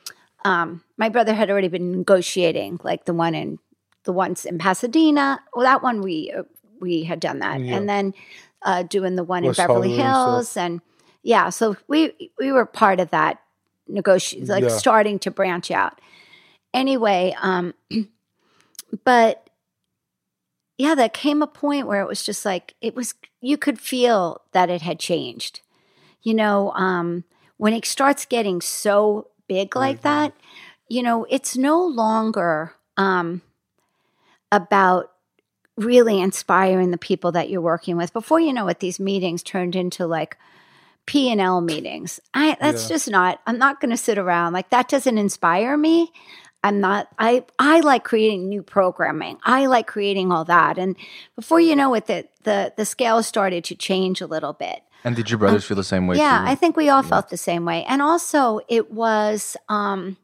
Um, 0.44 0.82
my 0.96 1.08
brother 1.08 1.34
had 1.34 1.50
already 1.50 1.68
been 1.68 1.98
negotiating, 1.98 2.80
like 2.82 3.04
the 3.04 3.14
one 3.14 3.34
in 3.34 3.58
the 4.04 4.12
ones 4.12 4.44
in 4.44 4.58
Pasadena. 4.58 5.40
Well, 5.54 5.64
that 5.64 5.82
one 5.82 6.00
we 6.02 6.32
uh, 6.36 6.42
we 6.80 7.04
had 7.04 7.20
done 7.20 7.38
that, 7.40 7.60
Yeah. 7.60 7.76
and 7.76 7.88
then 7.88 8.14
uh, 8.62 8.82
doing 8.84 9.16
the 9.16 9.24
one 9.24 9.44
West 9.44 9.58
in 9.58 9.66
Beverly 9.66 9.90
Hollywood. 9.90 10.14
Hills, 10.14 10.56
and 10.56 10.80
yeah, 11.22 11.50
so 11.50 11.76
we 11.88 12.30
we 12.38 12.52
were 12.52 12.66
part 12.66 13.00
of 13.00 13.10
that 13.10 13.40
negotiation, 13.88 14.46
like 14.48 14.64
Yeah. 14.64 14.68
starting 14.70 15.18
to 15.20 15.30
branch 15.30 15.70
out. 15.70 16.00
Anyway, 16.74 17.34
um, 17.40 17.74
but 19.04 19.48
yeah, 20.78 20.94
there 20.94 21.08
came 21.08 21.42
a 21.42 21.46
point 21.46 21.86
where 21.86 22.00
it 22.00 22.08
was 22.08 22.24
just 22.24 22.44
like 22.44 22.74
it 22.80 22.94
was. 22.94 23.14
You 23.40 23.56
could 23.56 23.78
feel 23.78 24.42
that 24.52 24.70
it 24.70 24.82
had 24.82 24.98
changed. 24.98 25.60
You 26.22 26.34
know, 26.34 26.70
um, 26.72 27.24
when 27.56 27.72
it 27.72 27.84
starts 27.84 28.24
getting 28.26 28.60
so 28.60 29.28
big 29.48 29.74
like 29.76 29.98
Mm-hmm. 29.98 30.08
that, 30.08 30.34
you 30.88 31.02
know, 31.02 31.26
it's 31.28 31.56
no 31.56 31.84
longer 31.84 32.74
um, 32.96 33.42
about 34.52 35.10
really 35.76 36.20
inspiring 36.20 36.90
the 36.92 36.98
people 36.98 37.32
that 37.32 37.48
you're 37.50 37.60
working 37.62 37.96
with. 37.96 38.12
Before 38.12 38.38
you 38.38 38.52
know 38.52 38.68
it, 38.68 38.78
these 38.78 39.00
meetings 39.00 39.42
turned 39.42 39.74
into 39.74 40.06
like 40.06 40.36
P 41.06 41.32
and 41.32 41.40
L 41.40 41.60
meetings. 41.60 42.20
I 42.34 42.56
that's 42.60 42.84
Yeah. 42.84 42.88
just 42.94 43.10
not. 43.10 43.40
I'm 43.46 43.58
not 43.58 43.80
going 43.80 43.90
to 43.90 43.96
sit 43.96 44.18
around 44.18 44.52
like 44.52 44.70
that. 44.70 44.88
Doesn't 44.88 45.18
inspire 45.18 45.76
me. 45.76 46.12
I'm 46.62 46.80
not. 46.80 47.08
I 47.18 47.44
I 47.58 47.80
like 47.80 48.04
creating 48.04 48.48
new 48.48 48.62
programming. 48.62 49.38
I 49.42 49.66
like 49.66 49.88
creating 49.88 50.30
all 50.30 50.44
that. 50.44 50.78
And 50.78 50.94
before 51.34 51.58
you 51.58 51.74
know 51.74 51.94
it, 51.94 52.06
the 52.06 52.28
the 52.44 52.72
the 52.76 52.84
scale 52.84 53.20
started 53.24 53.64
to 53.64 53.74
change 53.74 54.20
a 54.20 54.26
little 54.26 54.52
bit. 54.52 54.80
And 55.04 55.16
did 55.16 55.28
your 55.30 55.38
brothers 55.38 55.64
feel 55.64 55.76
the 55.76 55.82
same 55.82 56.06
way? 56.06 56.18
Yeah, 56.18 56.38
too? 56.38 56.50
I 56.50 56.54
think 56.54 56.76
we 56.76 56.88
all 56.88 57.02
felt 57.02 57.30
the 57.30 57.36
same 57.36 57.64
way. 57.64 57.84
And 57.88 58.00
also 58.00 58.60
it 58.68 58.92
was 58.92 59.56
um 59.68 60.16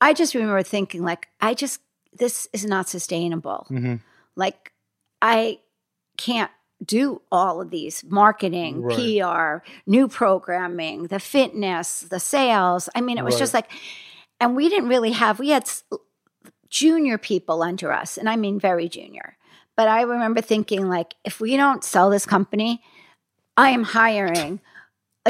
I 0.00 0.12
just 0.12 0.34
remember 0.34 0.62
thinking 0.62 1.02
like 1.02 1.28
I 1.40 1.54
just 1.54 1.80
this 2.18 2.48
is 2.52 2.64
not 2.64 2.88
sustainable. 2.88 3.66
Mhm. 3.70 4.00
Like 4.36 4.72
I 5.22 5.60
can't 6.16 6.50
do 6.84 7.22
all 7.32 7.60
of 7.60 7.70
these 7.70 8.04
marketing, 8.04 8.82
Right. 8.82 8.96
PR, 8.96 9.64
new 9.86 10.08
programming, 10.08 11.04
the 11.04 11.18
fitness, 11.18 12.00
the 12.00 12.20
sales. 12.20 12.88
I 12.94 13.00
mean, 13.00 13.16
it 13.18 13.24
was 13.24 13.34
Right. 13.34 13.38
just 13.40 13.54
like 13.54 13.70
and 14.38 14.54
we 14.54 14.68
didn't 14.68 14.88
really 14.90 15.12
have 15.12 15.38
we 15.38 15.48
had 15.50 15.64
junior 16.68 17.16
people 17.18 17.62
under 17.62 17.92
us, 17.92 18.18
and 18.18 18.28
I 18.28 18.36
mean 18.36 18.58
very 18.60 18.88
junior. 18.88 19.36
But 19.76 19.88
I 19.88 20.02
remember 20.02 20.40
thinking 20.40 20.88
like 20.88 21.14
if 21.24 21.40
we 21.40 21.56
don't 21.56 21.84
sell 21.84 22.10
this 22.10 22.26
company, 22.26 22.82
I 23.56 23.70
am 23.70 23.84
hiring 23.84 24.60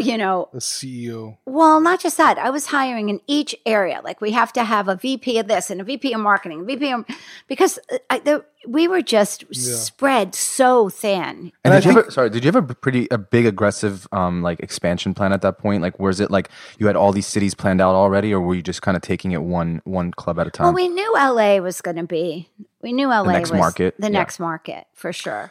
you 0.02 0.18
know, 0.18 0.48
The 0.52 0.58
CEO. 0.58 1.38
well, 1.46 1.80
not 1.80 2.00
just 2.00 2.16
that. 2.16 2.38
I 2.38 2.50
was 2.50 2.66
hiring 2.66 3.08
in 3.08 3.20
each 3.26 3.54
area. 3.64 4.00
Like 4.02 4.20
we 4.20 4.32
have 4.32 4.52
to 4.54 4.64
have 4.64 4.88
a 4.88 4.96
VP 4.96 5.38
of 5.38 5.48
this 5.48 5.70
and 5.70 5.80
a 5.80 5.84
VP 5.84 6.12
of 6.12 6.20
marketing, 6.20 6.60
a 6.60 6.64
VP 6.64 6.90
of 6.92 7.04
because 7.48 7.78
uh, 7.92 7.98
I, 8.10 8.18
the, 8.20 8.44
we 8.66 8.88
were 8.88 9.02
just 9.02 9.44
spread 9.54 10.34
so 10.34 10.88
thin. 10.88 11.52
And, 11.64 11.74
I 11.74 11.80
did 11.80 11.84
you 11.86 11.90
think- 11.92 12.04
have 12.04 12.08
a, 12.08 12.12
sorry, 12.12 12.30
did 12.30 12.44
you 12.44 12.52
have 12.52 12.70
a 12.70 12.74
pretty 12.74 13.08
a 13.10 13.18
big 13.18 13.46
aggressive 13.46 14.06
um 14.12 14.42
like 14.42 14.60
expansion 14.60 15.14
plan 15.14 15.32
at 15.32 15.42
that 15.42 15.58
point? 15.58 15.82
Like 15.82 15.98
was 15.98 16.20
it 16.20 16.30
like 16.30 16.50
you 16.78 16.86
had 16.86 16.96
all 16.96 17.12
these 17.12 17.26
cities 17.26 17.54
planned 17.54 17.80
out 17.80 17.94
already 17.94 18.32
or 18.32 18.40
were 18.40 18.54
you 18.54 18.62
just 18.62 18.82
kind 18.82 18.96
of 18.96 19.02
taking 19.02 19.32
it 19.32 19.42
one 19.42 19.80
one 19.84 20.10
club 20.12 20.38
at 20.38 20.46
a 20.46 20.50
time? 20.50 20.66
Well, 20.66 20.74
we 20.74 20.88
knew 20.88 21.12
LA 21.14 21.58
was 21.58 21.80
going 21.80 21.96
to 21.96 22.04
be. 22.04 22.48
We 22.82 22.92
knew 22.92 23.08
LA 23.08 23.22
the 23.24 23.32
next 23.32 23.50
was 23.50 23.58
market, 23.58 23.94
the 23.98 24.06
yeah. 24.06 24.18
next 24.18 24.38
market 24.38 24.86
for 24.94 25.12
sure. 25.12 25.50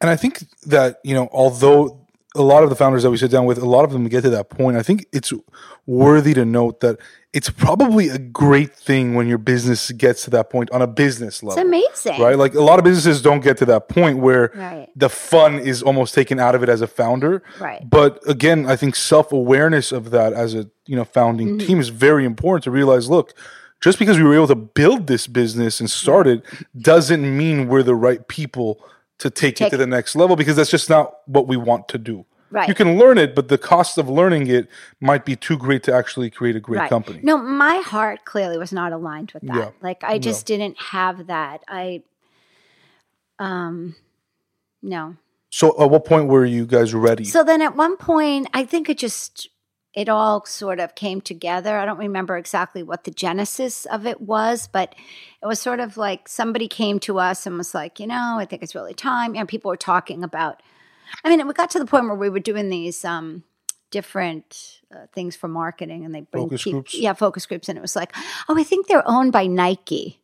And 0.00 0.10
I 0.10 0.16
think 0.16 0.40
that, 0.66 0.98
you 1.04 1.14
know, 1.14 1.28
although 1.32 2.07
a 2.38 2.42
lot 2.42 2.62
of 2.62 2.70
the 2.70 2.76
founders 2.76 3.02
that 3.02 3.10
we 3.10 3.16
sit 3.16 3.30
down 3.30 3.44
with, 3.44 3.58
a 3.58 3.66
lot 3.66 3.84
of 3.84 3.90
them 3.92 4.08
get 4.08 4.22
to 4.22 4.30
that 4.30 4.48
point, 4.48 4.76
I 4.76 4.82
think 4.82 5.06
it's 5.12 5.32
worthy 5.86 6.34
to 6.34 6.44
note 6.44 6.80
that 6.80 6.98
it's 7.32 7.50
probably 7.50 8.08
a 8.08 8.18
great 8.18 8.74
thing 8.74 9.14
when 9.14 9.26
your 9.28 9.38
business 9.38 9.90
gets 9.92 10.22
to 10.24 10.30
that 10.30 10.48
point 10.48 10.70
on 10.70 10.80
a 10.80 10.86
business 10.86 11.42
level. 11.42 11.58
It's 11.60 11.66
amazing, 12.04 12.20
Right? 12.22 12.38
Like 12.38 12.54
a 12.54 12.60
lot 12.62 12.78
of 12.78 12.84
businesses 12.84 13.20
don't 13.20 13.40
get 13.40 13.58
to 13.58 13.66
that 13.66 13.88
point 13.88 14.18
where 14.18 14.50
Right. 14.54 14.88
the 14.96 15.10
fun 15.10 15.58
is 15.58 15.82
almost 15.82 16.14
taken 16.14 16.40
out 16.40 16.54
of 16.54 16.62
it 16.62 16.68
as 16.70 16.80
a 16.80 16.86
founder. 16.86 17.42
Right. 17.60 17.88
But 17.88 18.20
again, 18.26 18.66
I 18.66 18.76
think 18.76 18.96
self 18.96 19.30
awareness 19.32 19.92
of 19.92 20.10
that 20.10 20.32
as 20.32 20.54
a 20.54 20.68
you 20.86 20.96
know 20.96 21.04
founding 21.04 21.48
Mm-hmm. 21.58 21.66
team 21.66 21.80
is 21.80 21.90
very 21.90 22.24
important 22.24 22.64
to 22.64 22.70
realize. 22.70 23.10
Look, 23.10 23.34
just 23.80 23.98
because 23.98 24.16
we 24.16 24.24
were 24.24 24.34
able 24.34 24.48
to 24.48 24.54
build 24.56 25.06
this 25.06 25.26
business 25.26 25.80
and 25.80 25.88
start 25.90 26.26
it 26.26 26.42
doesn't 26.80 27.36
mean 27.36 27.68
we're 27.68 27.82
the 27.82 27.94
right 27.94 28.26
people 28.26 28.82
to 29.18 29.30
take, 29.30 29.56
Take 29.56 29.68
it 29.68 29.70
to 29.70 29.76
the 29.76 29.86
next 29.86 30.14
level 30.16 30.36
because 30.36 30.56
that's 30.56 30.70
just 30.70 30.88
not 30.88 31.12
what 31.26 31.46
we 31.48 31.56
want 31.56 31.88
to 31.88 31.98
do. 31.98 32.24
Right. 32.50 32.68
You 32.68 32.74
can 32.74 32.98
learn 32.98 33.18
it, 33.18 33.34
but 33.34 33.48
the 33.48 33.58
cost 33.58 33.98
of 33.98 34.08
learning 34.08 34.46
it 34.46 34.68
might 35.00 35.24
be 35.24 35.36
too 35.36 35.58
great 35.58 35.82
to 35.84 35.94
actually 35.94 36.30
create 36.30 36.56
a 36.56 36.60
great 36.60 36.78
Right. 36.78 36.88
company. 36.88 37.20
No, 37.22 37.36
my 37.36 37.76
heart 37.78 38.24
clearly 38.24 38.56
was 38.56 38.72
not 38.72 38.92
aligned 38.92 39.32
with 39.32 39.42
that. 39.42 39.56
Yeah. 39.56 39.70
Like 39.82 40.02
I 40.02 40.18
just 40.18 40.46
didn't 40.46 40.80
have 40.80 41.26
that. 41.26 41.62
I, 41.68 42.02
um, 43.38 43.96
no. 44.82 45.16
So, 45.50 45.80
at 45.82 45.90
what 45.90 46.04
point 46.04 46.28
were 46.28 46.44
you 46.44 46.66
guys 46.66 46.94
ready? 46.94 47.24
So 47.24 47.42
then 47.42 47.62
at 47.62 47.74
one 47.74 47.96
point, 47.96 48.48
I 48.52 48.64
think 48.64 48.88
it 48.88 48.98
just 48.98 49.48
it 49.94 50.08
all 50.08 50.44
sort 50.44 50.78
of 50.78 50.94
came 50.94 51.20
together. 51.20 51.78
I 51.78 51.86
don't 51.86 51.98
remember 51.98 52.36
exactly 52.36 52.82
what 52.82 53.04
the 53.04 53.10
genesis 53.10 53.86
of 53.86 54.06
it 54.06 54.20
was, 54.20 54.68
but 54.68 54.94
it 55.42 55.46
was 55.46 55.60
sort 55.60 55.80
of 55.80 55.96
like 55.96 56.28
somebody 56.28 56.68
came 56.68 57.00
to 57.00 57.18
us 57.18 57.46
and 57.46 57.56
was 57.56 57.74
like, 57.74 57.98
you 57.98 58.06
know, 58.06 58.36
I 58.38 58.44
think 58.44 58.62
it's 58.62 58.74
really 58.74 58.94
time. 58.94 59.34
And 59.34 59.48
people 59.48 59.70
were 59.70 59.76
talking 59.76 60.22
about. 60.22 60.62
I 61.24 61.28
mean, 61.28 61.46
we 61.46 61.52
got 61.54 61.70
to 61.70 61.78
the 61.78 61.86
point 61.86 62.06
where 62.06 62.14
we 62.14 62.30
were 62.30 62.40
doing 62.40 62.68
these 62.68 63.04
um, 63.04 63.42
different 63.90 64.80
uh, 64.94 65.06
things 65.14 65.36
for 65.36 65.48
marketing, 65.48 66.04
and 66.04 66.14
they 66.14 66.22
bring 66.22 66.44
Focus 66.44 66.64
groups? 66.64 66.94
yeah, 66.94 67.12
focus 67.12 67.46
groups, 67.46 67.68
and 67.68 67.78
it 67.78 67.82
was 67.82 67.96
like, 67.96 68.12
oh, 68.48 68.58
I 68.58 68.64
think 68.64 68.86
they're 68.86 69.06
owned 69.08 69.32
by 69.32 69.46
Nike. 69.46 70.20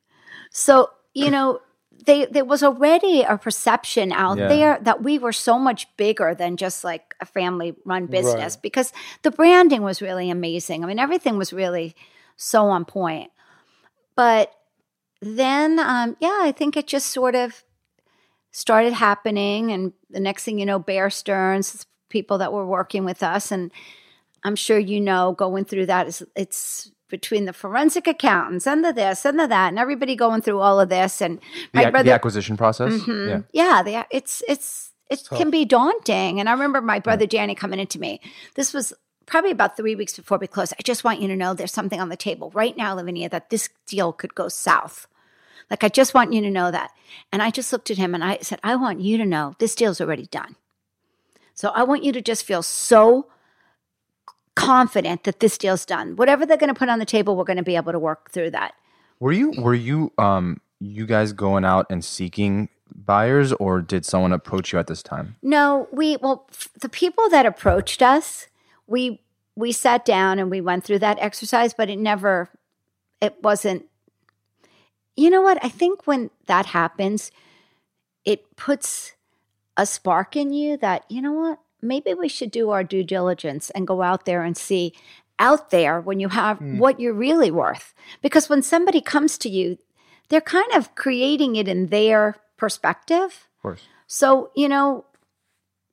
So 0.50 0.90
you 1.14 1.30
know, 1.30 1.60
they 2.06 2.26
there 2.26 2.44
was 2.44 2.62
already 2.62 3.22
a 3.22 3.38
perception 3.38 4.12
out 4.12 4.38
Yeah. 4.38 4.48
there 4.48 4.78
that 4.82 5.02
we 5.02 5.18
were 5.18 5.32
so 5.32 5.58
much 5.58 5.86
bigger 5.96 6.34
than 6.34 6.56
just 6.56 6.84
like 6.84 7.14
a 7.20 7.26
family 7.26 7.74
run 7.84 8.06
business 8.06 8.56
because 8.56 8.92
the 9.22 9.30
branding 9.30 9.82
was 9.82 10.02
really 10.02 10.30
amazing. 10.30 10.84
I 10.84 10.86
mean, 10.86 10.98
everything 10.98 11.38
was 11.38 11.52
really 11.52 11.94
so 12.36 12.66
on 12.66 12.84
point. 12.84 13.30
But 14.16 14.52
then, 15.20 15.78
um, 15.78 16.16
yeah, 16.20 16.40
I 16.42 16.52
think 16.52 16.76
it 16.76 16.86
just 16.86 17.06
sort 17.08 17.34
of 17.34 17.64
started 18.54 18.92
happening, 18.92 19.72
and 19.72 19.92
the 20.10 20.20
next 20.20 20.44
thing 20.44 20.60
you 20.60 20.64
know, 20.64 20.78
Bear 20.78 21.10
Stearns, 21.10 21.84
people 22.08 22.38
that 22.38 22.52
were 22.52 22.64
working 22.64 23.04
with 23.04 23.22
us, 23.22 23.50
and 23.50 23.72
I'm 24.44 24.54
sure 24.54 24.78
you 24.78 25.00
know, 25.00 25.32
going 25.32 25.64
through 25.64 25.86
that 25.86 26.06
is 26.06 26.22
it's 26.36 26.92
between 27.08 27.44
the 27.46 27.52
forensic 27.52 28.06
accountants 28.06 28.66
and 28.66 28.84
the 28.84 28.92
this 28.92 29.24
and 29.24 29.38
the 29.40 29.48
that, 29.48 29.68
and 29.68 29.78
everybody 29.78 30.14
going 30.14 30.40
through 30.40 30.60
all 30.60 30.78
of 30.78 30.88
this, 30.88 31.20
and 31.20 31.40
the, 31.72 31.80
ac- 31.80 31.90
brother, 31.90 32.04
the 32.04 32.14
acquisition 32.14 32.56
process? 32.56 32.92
Mhm. 32.92 33.28
Yeah. 33.28 33.40
Yeah, 33.52 33.82
they, 33.82 34.04
it's 34.10 34.42
it's 34.48 34.92
it 35.10 35.28
can 35.28 35.50
be 35.50 35.64
daunting. 35.64 36.38
And 36.38 36.48
I 36.48 36.52
remember 36.52 36.80
my 36.80 37.00
brother 37.00 37.26
Danny 37.26 37.54
coming 37.56 37.80
into 37.80 37.98
me. 37.98 38.20
This 38.54 38.72
was 38.72 38.92
probably 39.26 39.50
about 39.50 39.76
three 39.76 39.96
weeks 39.96 40.16
before 40.16 40.38
we 40.38 40.46
closed. 40.46 40.74
I 40.78 40.82
just 40.82 41.02
want 41.02 41.20
you 41.20 41.28
to 41.28 41.36
know 41.36 41.54
there's 41.54 41.72
something 41.72 42.00
on 42.00 42.08
the 42.08 42.16
table 42.16 42.50
right 42.54 42.76
now, 42.76 42.94
Lavinia, 42.94 43.28
that 43.30 43.50
this 43.50 43.68
deal 43.86 44.12
could 44.12 44.34
go 44.34 44.48
south. 44.48 45.06
Like 45.70 45.84
I 45.84 45.88
just 45.88 46.14
want 46.14 46.32
you 46.32 46.40
to 46.42 46.50
know 46.50 46.70
that. 46.70 46.90
And 47.32 47.42
I 47.42 47.50
just 47.50 47.72
looked 47.72 47.90
at 47.90 47.96
him 47.96 48.14
and 48.14 48.22
I 48.22 48.38
said, 48.42 48.60
I 48.62 48.76
want 48.76 49.00
you 49.00 49.16
to 49.18 49.26
know 49.26 49.54
this 49.58 49.74
deal's 49.74 50.00
already 50.00 50.26
done. 50.26 50.56
So 51.54 51.70
I 51.70 51.82
want 51.84 52.04
you 52.04 52.12
to 52.12 52.20
just 52.20 52.44
feel 52.44 52.62
so 52.62 53.28
confident 54.54 55.24
that 55.24 55.40
this 55.40 55.58
deal's 55.58 55.84
done. 55.84 56.16
Whatever 56.16 56.46
they're 56.46 56.56
going 56.56 56.72
to 56.72 56.78
put 56.78 56.88
on 56.88 56.98
the 56.98 57.04
table, 57.04 57.36
we're 57.36 57.44
going 57.44 57.56
to 57.56 57.62
be 57.62 57.76
able 57.76 57.92
to 57.92 57.98
work 57.98 58.30
through 58.30 58.50
that. 58.50 58.74
Were 59.20 59.32
you 59.32 59.52
were 59.56 59.74
you 59.74 60.12
um 60.18 60.60
you 60.80 61.06
guys 61.06 61.32
going 61.32 61.64
out 61.64 61.86
and 61.88 62.04
seeking 62.04 62.68
buyers, 62.94 63.52
or 63.54 63.80
did 63.80 64.04
someone 64.04 64.32
approach 64.32 64.72
you 64.72 64.78
at 64.78 64.86
this 64.86 65.02
time? 65.02 65.36
No, 65.42 65.88
we 65.92 66.16
well 66.16 66.46
f- 66.50 66.68
the 66.80 66.88
people 66.88 67.28
that 67.30 67.46
approached 67.46 68.02
us, 68.02 68.48
we 68.86 69.20
we 69.56 69.72
sat 69.72 70.04
down 70.04 70.38
and 70.38 70.50
we 70.50 70.60
went 70.60 70.84
through 70.84 70.98
that 70.98 71.18
exercise, 71.20 71.72
but 71.72 71.88
it 71.88 71.98
never 71.98 72.50
it 73.20 73.42
wasn't 73.42 73.86
You 75.16 75.30
know 75.30 75.42
what? 75.42 75.64
I 75.64 75.68
think 75.68 76.06
when 76.06 76.30
that 76.46 76.66
happens, 76.66 77.30
it 78.24 78.56
puts 78.56 79.12
a 79.76 79.86
spark 79.86 80.36
in 80.36 80.52
you 80.52 80.76
that, 80.78 81.04
you 81.08 81.22
know 81.22 81.32
what? 81.32 81.58
Maybe 81.82 82.14
we 82.14 82.28
should 82.28 82.50
do 82.50 82.70
our 82.70 82.82
due 82.82 83.04
diligence 83.04 83.70
and 83.70 83.86
go 83.86 84.02
out 84.02 84.24
there 84.24 84.42
and 84.42 84.56
see 84.56 84.94
out 85.38 85.70
there 85.70 86.00
when 86.00 86.20
you 86.20 86.28
have 86.28 86.60
what 86.60 87.00
you're 87.00 87.12
really 87.12 87.50
worth. 87.50 87.94
Because 88.22 88.48
when 88.48 88.62
somebody 88.62 89.00
comes 89.00 89.36
to 89.38 89.48
you, 89.48 89.78
they're 90.28 90.40
kind 90.40 90.72
of 90.72 90.94
creating 90.94 91.56
it 91.56 91.68
in 91.68 91.88
their 91.88 92.36
perspective. 92.56 93.48
Of 93.58 93.62
course. 93.62 93.82
So, 94.06 94.50
you 94.54 94.68
know, 94.68 95.04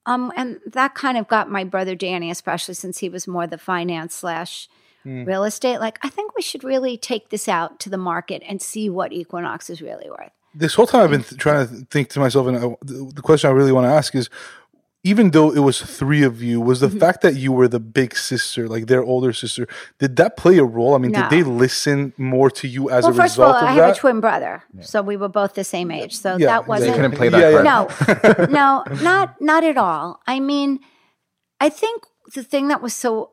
um, 0.06 0.32
and 0.36 0.60
that 0.66 0.96
kind 0.96 1.18
of 1.18 1.28
got 1.28 1.50
my 1.50 1.64
brother 1.64 1.96
Danny, 1.96 2.32
especially 2.32 2.74
since 2.74 3.00
he 3.00 3.10
was 3.10 3.28
more 3.28 3.48
the 3.48 3.58
finance 3.58 4.16
slash 4.16 4.70
real 5.06 5.44
estate. 5.44 5.80
Like, 5.80 6.00
I 6.04 6.10
think 6.10 6.36
we 6.36 6.42
should 6.42 6.64
really 6.64 6.98
take 6.98 7.30
this 7.30 7.48
out 7.48 7.80
to 7.82 7.90
the 7.90 7.98
market 7.98 8.44
and 8.48 8.62
see 8.62 8.90
what 8.90 9.12
Equinox 9.14 9.70
is 9.70 9.82
really 9.82 10.10
worth. 10.10 10.32
this 10.56 10.74
whole 10.76 10.88
time 10.88 11.02
I've 11.04 11.10
been 11.12 11.24
th- 11.24 11.40
trying 11.40 11.68
to 11.68 11.74
think 11.90 12.10
to 12.10 12.20
myself, 12.20 12.48
and 12.48 12.58
I, 12.58 12.62
the, 12.82 13.12
the 13.16 13.22
question 13.22 13.50
I 13.50 13.54
really 13.54 13.72
want 13.72 13.86
to 13.86 13.92
ask 13.92 14.14
is, 14.16 14.30
even 15.04 15.32
though 15.32 15.50
it 15.52 15.60
was 15.60 15.82
three 15.82 16.22
of 16.22 16.44
you, 16.44 16.62
was 16.62 16.80
the 16.82 16.88
Mm-hmm. 16.88 17.00
fact 17.00 17.22
that 17.22 17.36
you 17.36 17.52
were 17.52 17.68
the 17.68 17.80
big 17.80 18.16
sister, 18.16 18.68
like 18.70 18.86
their 18.86 19.04
older 19.04 19.34
sister, 19.34 19.68
did 19.98 20.16
that 20.18 20.38
play 20.38 20.60
a 20.60 20.64
role? 20.64 20.94
I 20.94 21.00
mean, 21.00 21.12
No. 21.12 21.22
did 21.22 21.30
they 21.32 21.42
listen 21.42 22.14
more 22.18 22.52
to 22.52 22.68
you 22.68 22.92
as 22.92 23.04
Well, 23.04 23.14
a 23.14 23.16
first 23.16 23.38
of 23.38 23.44
all, 23.44 23.54
result 23.54 23.64
I 23.70 23.72
of 23.72 23.78
have 23.84 23.96
a 23.96 24.00
twin 24.00 24.20
brother, 24.20 24.62
so 24.82 25.02
we 25.02 25.18
were 25.18 25.28
both 25.30 25.56
the 25.56 25.64
same 25.64 25.90
age. 25.90 26.16
So 26.20 26.38
Yeah, 26.38 26.46
that 26.48 26.68
wasn't 26.68 26.90
You 26.92 26.96
couldn't 27.02 27.18
play 27.18 27.30
that 27.30 27.64
card. 27.64 27.66
no, 28.38 28.46
no, 28.60 28.84
not 29.02 29.42
not 29.42 29.64
at 29.64 29.78
all. 29.78 30.20
I 30.28 30.40
mean, 30.40 30.80
I 31.60 31.70
think 31.70 32.04
the 32.36 32.44
thing 32.44 32.68
that 32.68 32.82
was 32.84 32.94
so 32.94 33.32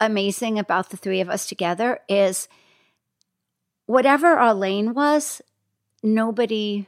amazing 0.00 0.58
about 0.58 0.90
the 0.90 0.96
three 0.96 1.20
of 1.20 1.28
us 1.28 1.46
together 1.46 2.00
is 2.08 2.48
whatever 3.86 4.28
our 4.28 4.54
lane 4.54 4.94
was, 4.94 5.42
nobody 6.02 6.86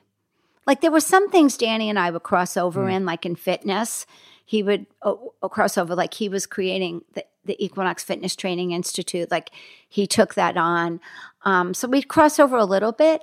like 0.67 0.81
there 0.81 0.91
were 0.93 1.01
some 1.01 1.29
things 1.29 1.57
Danny 1.57 1.91
and 1.91 1.99
I 1.99 2.11
would 2.11 2.23
cross 2.23 2.57
over 2.57 2.89
in, 2.89 3.05
like 3.05 3.27
in 3.27 3.35
fitness. 3.35 4.07
He 4.45 4.63
would 4.63 4.87
uh, 5.03 5.15
cross 5.49 5.77
over, 5.77 5.95
like 5.95 6.15
he 6.15 6.29
was 6.29 6.47
creating 6.47 7.03
the, 7.15 7.25
the 7.45 7.63
Equinox 7.63 8.05
Fitness 8.05 8.37
Training 8.37 8.71
Institute. 8.71 9.31
Like 9.31 9.51
he 9.89 10.07
took 10.07 10.35
that 10.35 10.57
on. 10.57 11.01
Um, 11.45 11.75
so 11.75 11.89
we'd 11.89 12.09
cross 12.09 12.39
over 12.39 12.57
a 12.57 12.65
little 12.65 12.93
bit. 12.93 13.23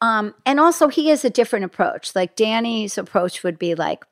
Um, 0.00 0.34
and 0.44 0.58
also, 0.58 0.88
he 0.88 1.08
has 1.08 1.24
a 1.24 1.30
different 1.30 1.64
approach. 1.64 2.14
Like 2.14 2.34
Danny's 2.34 2.98
approach 2.98 3.44
would 3.44 3.58
be 3.58 3.74
like, 3.74 4.04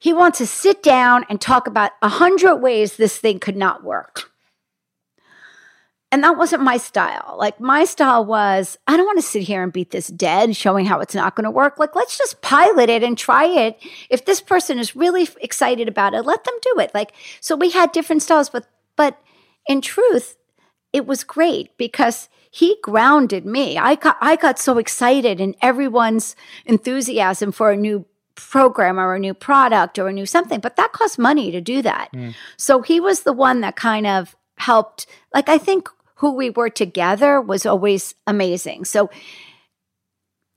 he 0.00 0.14
wants 0.14 0.38
to 0.38 0.46
sit 0.46 0.82
down 0.82 1.24
and 1.28 1.40
talk 1.40 1.66
about 1.66 1.92
a 2.02 2.08
hundred 2.08 2.56
ways 2.56 2.96
this 2.96 3.18
thing 3.18 3.38
could 3.38 3.56
not 3.56 3.84
work. 3.84 4.32
And 6.10 6.24
that 6.24 6.38
wasn't 6.38 6.62
my 6.62 6.78
style. 6.78 7.36
Like 7.38 7.60
my 7.60 7.84
style 7.84 8.24
was, 8.24 8.78
I 8.88 8.96
don't 8.96 9.06
want 9.06 9.18
to 9.18 9.26
sit 9.26 9.42
here 9.42 9.62
and 9.62 9.72
beat 9.72 9.90
this 9.90 10.08
dead, 10.08 10.56
showing 10.56 10.86
how 10.86 11.00
it's 11.00 11.14
not 11.14 11.36
going 11.36 11.44
to 11.44 11.50
work. 11.50 11.78
Like 11.78 11.94
let's 11.94 12.18
just 12.18 12.40
pilot 12.40 12.88
it 12.88 13.04
and 13.04 13.16
try 13.16 13.44
it. 13.44 13.78
If 14.08 14.24
this 14.24 14.40
person 14.40 14.78
is 14.78 14.96
really 14.96 15.28
excited 15.40 15.86
about 15.86 16.14
it, 16.14 16.22
let 16.22 16.44
them 16.44 16.54
do 16.62 16.80
it. 16.80 16.92
Like 16.94 17.12
so, 17.40 17.54
we 17.54 17.70
had 17.70 17.92
different 17.92 18.22
styles, 18.22 18.48
but 18.50 18.66
but 18.96 19.20
in 19.68 19.82
truth, 19.82 20.36
it 20.92 21.06
was 21.06 21.22
great 21.22 21.76
because 21.76 22.28
he 22.50 22.76
grounded 22.82 23.46
me. 23.46 23.78
I 23.78 23.94
got 23.94 24.16
I 24.20 24.34
got 24.34 24.58
so 24.58 24.78
excited 24.78 25.40
in 25.40 25.54
everyone's 25.62 26.34
enthusiasm 26.64 27.52
for 27.52 27.70
a 27.70 27.76
new 27.76 28.04
program 28.48 28.98
or 28.98 29.14
a 29.14 29.18
new 29.18 29.34
product 29.34 29.98
or 29.98 30.08
a 30.08 30.12
new 30.12 30.26
something, 30.26 30.60
but 30.60 30.76
that 30.76 30.92
costs 30.92 31.18
money 31.18 31.50
to 31.50 31.60
do 31.60 31.82
that. 31.82 32.08
Hmm. 32.12 32.30
So 32.56 32.82
he 32.82 33.00
was 33.00 33.22
the 33.22 33.32
one 33.32 33.60
that 33.60 33.76
kind 33.76 34.06
of 34.06 34.36
helped. 34.58 35.06
Like 35.34 35.48
I 35.48 35.58
think 35.58 35.88
who 36.16 36.32
we 36.32 36.50
were 36.50 36.70
together 36.70 37.40
was 37.40 37.64
always 37.66 38.14
amazing. 38.26 38.84
So 38.84 39.10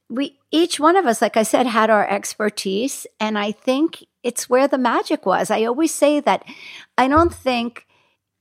we 0.10 0.38
each 0.52 0.80
one 0.80 0.96
of 0.96 1.06
us, 1.06 1.22
like 1.22 1.38
I 1.38 1.44
said, 1.44 1.66
had 1.66 1.90
our 1.90 2.08
expertise, 2.08 3.08
and 3.20 3.38
I 3.38 3.52
think 3.52 4.06
it's 4.22 4.50
where 4.50 4.68
the 4.68 4.78
magic 4.78 5.26
was. 5.26 5.50
I 5.50 5.64
always 5.64 5.94
say 5.94 6.20
that 6.20 6.44
I 6.98 7.08
don't 7.08 7.34
think 7.34 7.88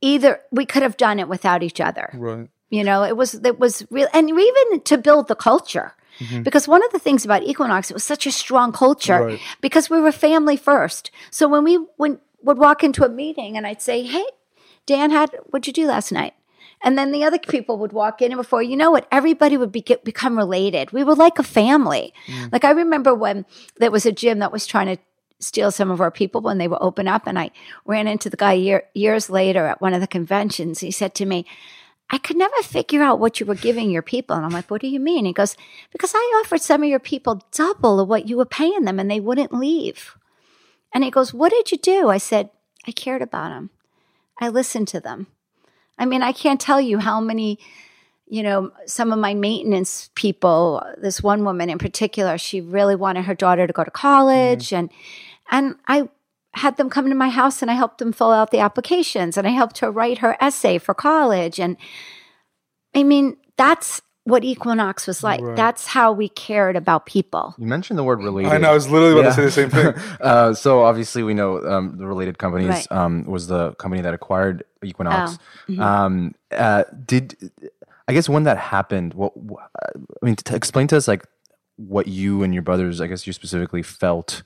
either 0.02 0.40
we 0.50 0.66
could 0.66 0.82
have 0.82 0.96
done 0.96 1.18
it 1.18 1.28
without 1.28 1.62
each 1.62 1.80
other. 1.80 2.10
right. 2.14 2.48
You 2.70 2.84
know, 2.84 3.02
it 3.04 3.16
was 3.16 3.34
it 3.34 3.58
was 3.60 3.86
real, 3.90 4.08
and 4.14 4.30
even 4.30 4.80
to 4.84 4.96
build 4.96 5.28
the 5.28 5.34
culture. 5.34 5.94
Mm-hmm. 6.18 6.42
Because 6.42 6.68
one 6.68 6.84
of 6.84 6.92
the 6.92 6.98
things 6.98 7.24
about 7.24 7.42
Equinox, 7.42 7.90
it 7.90 7.94
was 7.94 8.04
such 8.04 8.26
a 8.26 8.32
strong 8.32 8.72
culture 8.72 9.24
Right. 9.24 9.40
because 9.60 9.90
we 9.90 10.00
were 10.00 10.12
family 10.12 10.56
first. 10.56 11.10
So 11.30 11.48
when 11.48 11.64
we 11.64 11.76
when, 11.96 12.20
would 12.42 12.58
walk 12.58 12.82
into 12.84 13.04
a 13.04 13.08
meeting 13.08 13.56
and 13.56 13.66
I'd 13.66 13.82
say, 13.82 14.02
"Hey, 14.02 14.24
Dan 14.86 15.10
had 15.10 15.30
what'd 15.50 15.66
you 15.66 15.72
do 15.72 15.86
last 15.86 16.12
night?" 16.12 16.34
And 16.84 16.98
then 16.98 17.12
the 17.12 17.24
other 17.24 17.38
people 17.38 17.78
would 17.78 17.92
walk 17.92 18.20
in, 18.20 18.32
and 18.32 18.38
before 18.40 18.62
you 18.62 18.76
know 18.76 18.96
it, 18.96 19.06
everybody 19.12 19.56
would 19.56 19.70
be, 19.70 19.80
get, 19.80 20.04
become 20.04 20.36
related. 20.36 20.90
We 20.90 21.04
were 21.04 21.14
like 21.14 21.38
a 21.38 21.44
family. 21.44 22.12
Mm. 22.26 22.52
Like 22.52 22.64
I 22.64 22.72
remember 22.72 23.14
when 23.14 23.46
there 23.76 23.92
was 23.92 24.04
a 24.04 24.10
gym 24.12 24.40
that 24.40 24.50
was 24.50 24.66
trying 24.66 24.96
to 24.96 25.00
steal 25.38 25.70
some 25.70 25.90
of 25.90 26.00
our 26.00 26.10
people 26.10 26.40
when 26.40 26.58
they 26.58 26.68
were 26.68 26.82
open 26.82 27.06
up, 27.06 27.26
and 27.26 27.38
I 27.38 27.50
ran 27.84 28.08
into 28.08 28.28
the 28.28 28.36
guy 28.36 28.54
year, 28.54 28.84
years 28.94 29.30
later 29.30 29.66
at 29.66 29.80
one 29.80 29.94
of 29.94 30.00
the 30.00 30.06
conventions. 30.08 30.80
He 30.80 30.90
said 30.90 31.14
to 31.16 31.26
me, 31.26 31.46
I 32.12 32.18
could 32.18 32.36
never 32.36 32.62
figure 32.62 33.02
out 33.02 33.18
what 33.18 33.40
you 33.40 33.46
were 33.46 33.54
giving 33.54 33.90
your 33.90 34.02
people. 34.02 34.36
And 34.36 34.44
I'm 34.44 34.52
like, 34.52 34.70
what 34.70 34.82
do 34.82 34.86
you 34.86 35.00
mean? 35.00 35.24
He 35.24 35.32
goes, 35.32 35.56
because 35.90 36.12
I 36.14 36.42
offered 36.44 36.60
some 36.60 36.82
of 36.82 36.88
your 36.88 37.00
people 37.00 37.42
double 37.52 37.98
of 37.98 38.08
what 38.08 38.28
you 38.28 38.36
were 38.36 38.44
paying 38.44 38.84
them 38.84 39.00
and 39.00 39.10
they 39.10 39.18
wouldn't 39.18 39.54
leave. 39.54 40.14
And 40.92 41.02
he 41.02 41.10
goes, 41.10 41.32
what 41.32 41.50
did 41.50 41.72
you 41.72 41.78
do? 41.78 42.10
I 42.10 42.18
said, 42.18 42.50
I 42.86 42.92
cared 42.92 43.22
about 43.22 43.48
them. 43.48 43.70
I 44.38 44.48
listened 44.48 44.88
to 44.88 45.00
them. 45.00 45.26
I 45.98 46.04
mean, 46.04 46.22
I 46.22 46.32
can't 46.32 46.60
tell 46.60 46.80
you 46.80 46.98
how 46.98 47.18
many, 47.18 47.58
you 48.26 48.42
know, 48.42 48.72
some 48.84 49.10
of 49.10 49.18
my 49.18 49.32
maintenance 49.32 50.10
people, 50.14 50.84
this 50.98 51.22
one 51.22 51.44
woman 51.44 51.70
in 51.70 51.78
particular, 51.78 52.36
she 52.36 52.60
really 52.60 52.96
wanted 52.96 53.24
her 53.24 53.34
daughter 53.34 53.66
to 53.66 53.72
go 53.72 53.84
to 53.84 53.90
college 53.90 54.66
mm-hmm. 54.66 54.76
and 54.76 54.90
and 55.50 55.76
I 55.86 56.08
had 56.54 56.76
them 56.76 56.90
come 56.90 57.08
to 57.08 57.14
my 57.14 57.28
house 57.30 57.62
and 57.62 57.70
I 57.70 57.74
helped 57.74 57.98
them 57.98 58.12
fill 58.12 58.30
out 58.32 58.50
the 58.50 58.58
applications 58.58 59.36
and 59.36 59.46
I 59.46 59.50
helped 59.50 59.78
her 59.78 59.90
write 59.90 60.18
her 60.18 60.36
essay 60.40 60.78
for 60.78 60.94
college. 60.94 61.58
And 61.58 61.76
I 62.94 63.02
mean, 63.04 63.36
that's 63.56 64.02
what 64.24 64.44
Equinox 64.44 65.06
was 65.06 65.24
like. 65.24 65.40
Right. 65.40 65.56
That's 65.56 65.86
how 65.88 66.12
we 66.12 66.28
cared 66.28 66.76
about 66.76 67.06
people. 67.06 67.54
You 67.58 67.66
mentioned 67.66 67.98
the 67.98 68.04
word 68.04 68.22
related. 68.22 68.52
I 68.52 68.58
know. 68.58 68.70
I 68.70 68.74
was 68.74 68.88
literally 68.88 69.12
about 69.20 69.36
Yeah. 69.36 69.44
to 69.44 69.50
say 69.50 69.64
the 69.64 69.70
same 69.70 69.70
thing. 69.94 70.02
uh, 70.20 70.54
so 70.54 70.84
obviously 70.84 71.22
we 71.22 71.34
know 71.34 71.58
um, 71.66 71.96
the 71.96 72.06
related 72.06 72.38
companies 72.38 72.68
Right. 72.68 72.92
um, 72.92 73.24
was 73.24 73.46
the 73.48 73.72
company 73.74 74.02
that 74.02 74.14
acquired 74.14 74.62
Equinox. 74.84 75.38
Oh, 75.68 75.72
mhm. 75.72 75.80
Um, 75.80 76.34
uh, 76.52 76.84
did 77.04 77.50
I 78.06 78.12
guess 78.12 78.28
when 78.28 78.44
that 78.44 78.58
happened? 78.58 79.14
What 79.14 79.32
I 79.86 79.98
mean, 80.24 80.36
to 80.36 80.54
explain 80.54 80.86
to 80.88 80.96
us 80.96 81.08
like 81.08 81.24
what 81.76 82.06
you 82.06 82.42
and 82.42 82.52
your 82.52 82.62
brothers, 82.62 83.00
I 83.00 83.06
guess 83.06 83.26
you 83.26 83.32
specifically 83.32 83.82
felt 83.82 84.42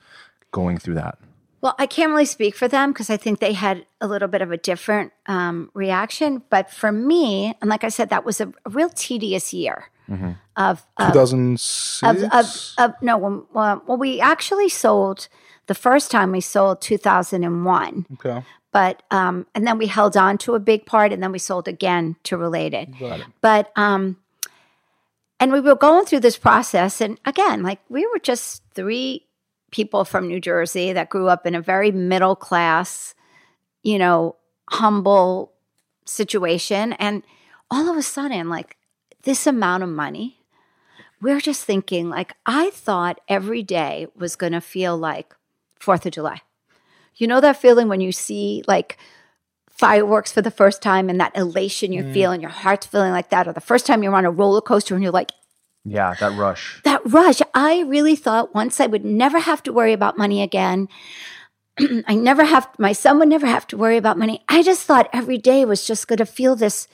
going 0.51 0.77
through 0.77 0.95
that. 0.95 1.19
Well, 1.67 1.75
I 1.77 1.85
can't 1.85 2.11
really 2.11 2.23
speak 2.23 2.55
for 2.55 2.69
them 2.69 2.93
because 2.93 3.09
I 3.09 3.17
think 3.17 3.39
they 3.39 3.51
had 3.51 3.85
a 3.99 4.07
little 4.07 4.29
bit 4.29 4.41
of 4.41 4.53
a 4.53 4.57
different 4.57 5.11
um, 5.25 5.69
reaction. 5.73 6.41
But 6.49 6.71
for 6.71 6.93
me, 6.93 7.55
and 7.59 7.69
like 7.69 7.83
I 7.83 7.89
said, 7.89 8.07
that 8.09 8.23
was 8.23 8.39
a, 8.39 8.53
a 8.65 8.69
real 8.69 8.87
tedious 8.87 9.53
year 9.53 9.89
of, 10.55 10.85
of 10.95 11.07
2006. 11.11 12.03
of, 12.03 12.23
of, 12.31 12.73
of 12.77 13.01
no 13.01 13.17
when, 13.17 13.43
well, 13.53 13.83
well 13.85 13.97
we 13.97 14.21
actually 14.21 14.69
sold 14.69 15.27
the 15.65 15.75
first 15.75 16.09
time 16.09 16.31
we 16.31 16.39
sold 16.39 16.79
2001 16.79 18.05
okay. 18.13 18.41
but 18.71 19.03
um 19.11 19.45
and 19.53 19.67
then 19.67 19.77
we 19.77 19.87
held 19.87 20.15
on 20.15 20.37
to 20.37 20.55
a 20.55 20.59
big 20.61 20.85
part 20.85 21.11
and 21.11 21.21
then 21.21 21.33
we 21.33 21.39
sold 21.39 21.67
again 21.67 22.15
to 22.23 22.37
related 22.37 22.97
Got 22.97 23.19
it. 23.19 23.25
but 23.41 23.73
um 23.75 24.15
and 25.41 25.51
we 25.51 25.59
were 25.59 25.75
going 25.75 26.05
through 26.05 26.21
this 26.21 26.37
process 26.37 27.01
and 27.01 27.19
again 27.25 27.61
like 27.61 27.81
we 27.89 28.05
were 28.07 28.19
just 28.19 28.63
three 28.73 29.26
people 29.71 30.05
from 30.05 30.27
new 30.27 30.39
jersey 30.39 30.93
that 30.93 31.09
grew 31.09 31.27
up 31.27 31.45
in 31.45 31.55
a 31.55 31.61
very 31.61 31.91
middle 31.91 32.35
class 32.35 33.13
you 33.83 33.97
know 33.97 34.35
humble 34.69 35.53
situation. 36.05 36.93
And 36.93 37.23
all 37.69 37.89
of 37.89 37.97
a 37.97 38.01
sudden 38.01 38.49
like 38.49 38.77
this 39.23 39.47
amount 39.47 39.83
of 39.83 39.89
money 39.89 40.37
we're 41.19 41.41
just 41.41 41.65
thinking 41.65 42.09
like 42.09 42.33
i 42.45 42.69
thought 42.69 43.19
every 43.27 43.63
day 43.63 44.07
was 44.15 44.35
going 44.35 44.53
to 44.53 44.61
feel 44.61 44.95
like 44.97 45.33
fourth 45.79 46.05
of 46.05 46.11
july. 46.13 46.41
You 47.15 47.27
know 47.27 47.41
that 47.41 47.57
feeling 47.57 47.87
when 47.87 47.99
you 47.99 48.11
see 48.11 48.63
like 48.67 48.97
fireworks 49.69 50.31
for 50.31 50.41
the 50.41 50.51
first 50.51 50.81
time 50.81 51.09
and 51.09 51.19
that 51.19 51.35
elation 51.35 51.91
you're 51.91 52.03
mm. 52.03 52.13
feeling 52.13 52.41
your 52.41 52.49
heart's 52.49 52.85
feeling 52.85 53.11
like 53.11 53.29
that 53.29 53.47
or 53.47 53.53
the 53.53 53.61
first 53.61 53.85
time 53.85 54.01
you're 54.01 54.15
on 54.15 54.25
a 54.25 54.31
roller 54.31 54.61
coaster 54.61 54.93
and 54.95 55.03
you're 55.03 55.11
like 55.11 55.31
Yeah, 55.89 56.13
that 56.19 56.37
rush. 56.37 56.81
that 56.83 57.01
rush 57.05 57.41
i 57.53 57.81
really 57.81 58.15
thought 58.15 58.53
once 58.53 58.79
i 58.79 58.87
would 58.87 59.05
never 59.05 59.39
have 59.39 59.63
to 59.63 59.73
worry 59.73 59.93
about 59.93 60.17
money 60.17 60.41
again 60.41 60.87
i 62.07 62.15
never 62.15 62.43
have 62.43 62.67
my 62.77 62.91
son 62.91 63.19
would 63.19 63.29
never 63.29 63.47
have 63.47 63.67
to 63.67 63.77
worry 63.77 63.97
about 63.97 64.17
money 64.17 64.43
i 64.49 64.61
just 64.61 64.83
thought 64.85 65.09
every 65.13 65.37
day 65.37 65.63
was 65.65 65.87
just 65.87 66.07
going 66.07 66.17
to 66.17 66.25
feel 66.25 66.55
this 66.55 66.87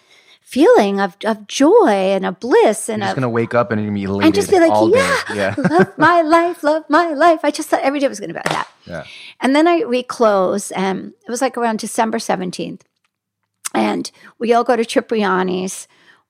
feeling 0.44 1.00
of, 1.00 1.16
of 1.26 1.48
joy 1.48 1.88
and 2.14 2.26
a 2.26 2.32
bliss 2.32 2.90
and 2.90 3.00
You're 3.00 3.08
just 3.08 3.16
gonna 3.16 3.30
wake 3.30 3.56
up 3.56 3.72
and 3.72 3.94
be 3.94 4.04
elated 4.04 4.26
and 4.26 4.36
just 4.36 4.52
be 4.52 4.60
like, 4.60 4.94
yeah. 4.94 5.22
Yeah. 5.34 5.56
love 5.70 5.98
my 5.98 6.22
life, 6.22 6.64
love 6.64 6.84
my 6.90 7.14
life. 7.14 7.40
I 7.44 7.50
just 7.50 7.70
thought 7.70 7.82
every 7.82 8.00
day 8.00 8.08
was 8.08 8.20
going 8.20 8.28
to 8.30 8.34
be 8.36 8.40
about 8.40 8.52
that. 8.52 8.70
yeah. 8.86 9.04
And 9.40 9.56
then 9.56 9.68
I 9.68 9.86
we 9.86 10.04
close, 10.04 10.70
and 10.72 11.14
it 11.26 11.32
was 11.32 11.42
like 11.42 11.58
around 11.58 11.80
December 11.80 12.20
seventeenth, 12.20 12.84
and 13.74 14.12
we 14.38 14.54
all 14.54 14.64
go 14.64 14.76
to 14.76 14.84
Cipriani's 14.84 15.88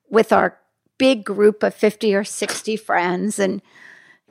with 0.10 0.32
our 0.32 0.58
big 0.98 1.24
group 1.24 1.64
of 1.64 1.74
fifty 1.74 2.16
or 2.16 2.24
sixty 2.24 2.76
friends, 2.76 3.40
and 3.40 3.62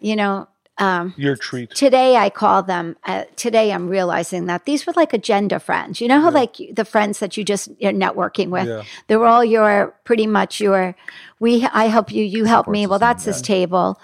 you 0.00 0.16
know. 0.16 0.48
Um, 0.78 1.12
Your 1.18 1.36
treat. 1.36 1.70
today 1.70 2.16
I 2.16 2.30
call 2.30 2.62
them. 2.62 2.96
Uh, 3.04 3.24
today 3.36 3.72
I'm 3.72 3.88
realizing 3.88 4.46
that 4.46 4.64
these 4.64 4.86
were 4.86 4.94
like 4.96 5.12
agenda 5.12 5.60
friends. 5.60 6.00
You 6.00 6.08
know 6.08 6.20
how 6.20 6.30
like 6.30 6.56
the 6.72 6.86
friends 6.86 7.18
that 7.18 7.36
you 7.36 7.44
just 7.44 7.68
you're 7.78 7.92
networking 7.92 8.48
with. 8.48 8.66
Yeah. 8.66 8.82
They 9.06 9.16
were 9.16 9.26
all 9.26 9.44
your 9.44 9.94
pretty 10.04 10.26
much 10.26 10.60
your. 10.60 10.96
We 11.40 11.66
I 11.66 11.84
help 11.86 12.10
you, 12.10 12.24
you 12.24 12.44
help 12.46 12.68
me. 12.68 12.86
Well, 12.86 12.98
that's 12.98 13.26
this 13.26 13.42
table, 13.42 14.00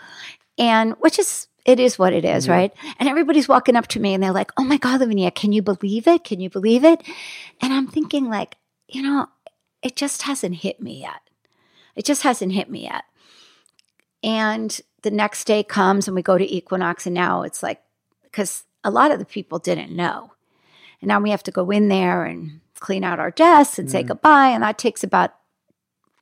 and 0.58 0.92
which 1.00 1.18
is 1.18 1.48
it 1.64 1.80
is 1.80 1.98
what 1.98 2.12
it 2.12 2.24
is, 2.24 2.48
right? 2.48 2.72
And 2.98 3.08
everybody's 3.08 3.48
walking 3.48 3.74
up 3.76 3.88
to 3.88 4.00
me 4.00 4.14
and 4.14 4.22
they're 4.22 4.32
like, 4.32 4.52
"Oh 4.58 4.64
my 4.64 4.76
God, 4.76 5.00
Lavinia, 5.00 5.30
can 5.30 5.52
you 5.52 5.62
believe 5.62 6.06
it? 6.06 6.22
Can 6.22 6.38
you 6.38 6.50
believe 6.50 6.84
it?" 6.84 7.02
And 7.62 7.72
I'm 7.72 7.88
thinking 7.88 8.28
like, 8.28 8.56
you 8.88 9.02
know, 9.02 9.26
it 9.82 9.96
just 9.96 10.22
hasn't 10.22 10.56
hit 10.56 10.80
me 10.80 11.00
yet. 11.00 11.20
It 11.98 12.04
just 12.04 12.22
hasn't 12.22 12.52
hit 12.52 12.70
me 12.70 12.84
yet. 12.84 13.02
And 14.22 14.80
the 15.02 15.10
next 15.10 15.48
day 15.48 15.64
comes 15.64 16.06
and 16.06 16.14
we 16.14 16.22
go 16.22 16.38
to 16.38 16.54
Equinox, 16.54 17.06
and 17.06 17.14
now 17.14 17.42
it's 17.42 17.60
like, 17.60 17.82
because 18.22 18.62
a 18.84 18.90
lot 18.90 19.10
of 19.10 19.18
the 19.18 19.24
people 19.24 19.58
didn't 19.58 19.94
know. 19.94 20.32
And 21.00 21.08
now 21.08 21.20
we 21.20 21.30
have 21.30 21.42
to 21.42 21.50
go 21.50 21.72
in 21.72 21.88
there 21.88 22.24
and 22.24 22.60
clean 22.78 23.02
out 23.02 23.18
our 23.18 23.32
desks 23.32 23.80
and 23.80 23.90
say 23.90 24.04
goodbye. 24.04 24.50
And 24.50 24.62
that 24.62 24.78
takes 24.78 25.02
about, 25.02 25.34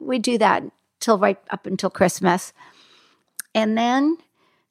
we 0.00 0.18
do 0.18 0.38
that 0.38 0.62
till 0.98 1.18
right 1.18 1.38
up 1.50 1.66
until 1.66 1.90
Christmas. 1.90 2.54
And 3.54 3.76
then 3.76 4.16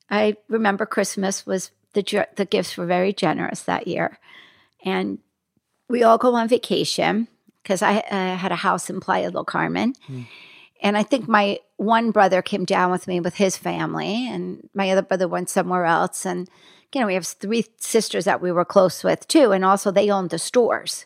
I 0.10 0.38
remember 0.50 0.88
Christmas 0.88 1.46
was 1.46 1.70
the, 1.94 2.28
the 2.36 2.46
gifts 2.46 2.78
were 2.78 2.88
very 2.88 3.14
generous 3.14 3.62
that 3.62 3.88
year. 3.88 4.18
And 4.84 5.20
we 5.88 6.02
all 6.02 6.18
go 6.18 6.34
on 6.34 6.48
vacation 6.48 7.28
because 7.62 7.84
I 7.84 7.98
uh, 8.00 8.38
had 8.38 8.52
a 8.52 8.56
house 8.56 8.90
in 8.90 9.00
Playa 9.00 9.30
del 9.30 9.46
Carmen. 9.46 9.94
And 10.82 10.98
I 10.98 11.04
think 11.04 11.28
my 11.28 11.60
one 11.78 12.12
brother 12.12 12.42
came 12.42 12.66
down 12.66 12.92
with 12.92 13.08
me 13.08 13.20
with 13.20 13.36
his 13.36 13.58
family, 13.58 14.28
and 14.28 14.70
my 14.74 14.90
other 14.92 15.02
brother 15.02 15.28
went 15.28 15.50
somewhere 15.50 15.86
else. 15.86 16.26
And, 16.26 16.50
you 16.94 17.02
know, 17.02 17.08
we 17.08 17.14
have 17.14 17.26
three 17.26 17.66
sisters 17.78 18.26
that 18.26 18.42
we 18.42 18.52
were 18.52 18.66
close 18.66 19.04
with 19.04 19.28
too. 19.28 19.52
And 19.52 19.66
also, 19.66 19.92
they 19.92 20.10
owned 20.10 20.30
the 20.30 20.40
stores. 20.40 21.06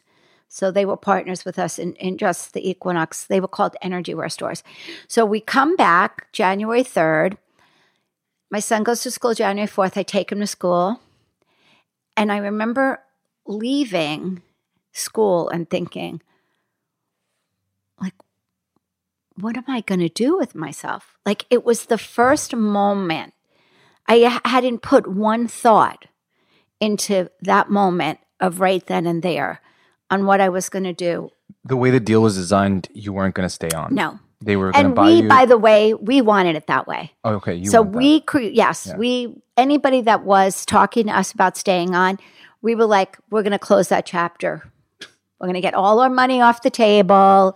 So 0.50 0.72
they 0.72 0.86
were 0.86 0.98
partners 0.98 1.46
with 1.46 1.60
us 1.60 1.78
in, 1.78 1.94
in 1.94 2.18
just 2.18 2.54
the 2.54 2.68
Equinox. 2.68 3.26
They 3.26 3.40
were 3.40 3.48
called 3.48 3.76
Energy 3.84 4.16
Wear 4.16 4.30
stores. 4.30 4.64
So 5.08 5.24
we 5.24 5.40
come 5.40 5.76
back 5.76 6.32
January 6.34 6.84
3rd. 6.84 7.38
My 8.50 8.60
son 8.60 8.84
goes 8.84 9.04
to 9.04 9.12
school 9.12 9.36
January 9.36 9.70
4th. 9.70 9.96
I 9.96 10.02
take 10.02 10.32
him 10.32 10.40
to 10.40 10.48
school. 10.48 11.00
And 12.18 12.32
I 12.32 12.38
remember 12.38 13.00
leaving 13.46 14.41
school 14.91 15.50
and 15.50 15.70
thinking, 15.70 16.22
like, 18.02 18.16
what 19.41 19.57
am 19.57 19.66
I 19.68 19.82
going 19.82 19.99
to 19.99 20.10
do 20.10 20.38
with 20.38 20.56
myself? 20.56 21.18
Like, 21.26 21.45
it 21.49 21.64
was 21.66 21.86
the 21.86 21.98
first 21.98 22.56
moment 22.56 23.34
I 24.07 24.40
hadn't 24.45 24.82
put 24.82 25.06
one 25.07 25.48
thought 25.48 26.06
into 26.80 27.30
that 27.41 27.70
moment 27.70 28.20
of 28.40 28.60
right 28.60 28.86
then 28.86 29.06
and 29.06 29.22
there 29.22 29.61
on 30.10 30.26
what 30.26 30.41
I 30.41 30.49
was 30.49 30.70
going 30.70 30.86
to 30.86 30.94
do. 30.94 31.30
The 31.64 31.76
way 31.78 31.91
the 31.91 31.99
deal 31.99 32.22
was 32.22 32.36
designed, 32.36 32.88
you 32.94 33.14
weren't 33.14 33.36
gonna 33.36 33.49
stay 33.49 33.70
on. 33.76 33.94
No. 33.94 34.18
They 34.41 34.56
were 34.56 34.72
gonna 34.72 34.88
And 34.88 34.95
buy 34.95 35.06
we, 35.07 35.22
you. 35.24 35.28
by 35.28 35.45
the 35.45 35.57
way, 35.57 35.94
we 35.94 36.22
wanted 36.22 36.56
it 36.56 36.68
that 36.68 36.88
way. 36.88 37.11
oh, 37.26 37.34
okay. 37.36 37.53
You 37.56 37.70
so 37.70 37.82
we 37.82 38.22
cre- 38.22 38.40
yes 38.40 38.88
Yeah. 38.88 38.98
we 38.98 39.36
anybody 39.57 40.02
that 40.02 40.24
was 40.24 40.66
talking 40.66 41.07
to 41.07 41.18
us 41.18 41.34
about 41.34 41.57
staying 41.57 41.94
on 41.95 42.18
we 42.61 42.76
were 42.76 42.86
like 42.86 43.18
we're 43.30 43.44
going 43.44 43.52
to 43.52 43.60
close 43.60 43.90
that 43.90 44.06
chapter 44.06 44.72
we're 45.40 45.48
going 45.48 45.53
to 45.56 45.61
get 45.61 45.74
all 45.74 45.99
our 45.99 46.10
money 46.10 46.40
off 46.41 46.61
the 46.61 46.70
table 46.70 47.56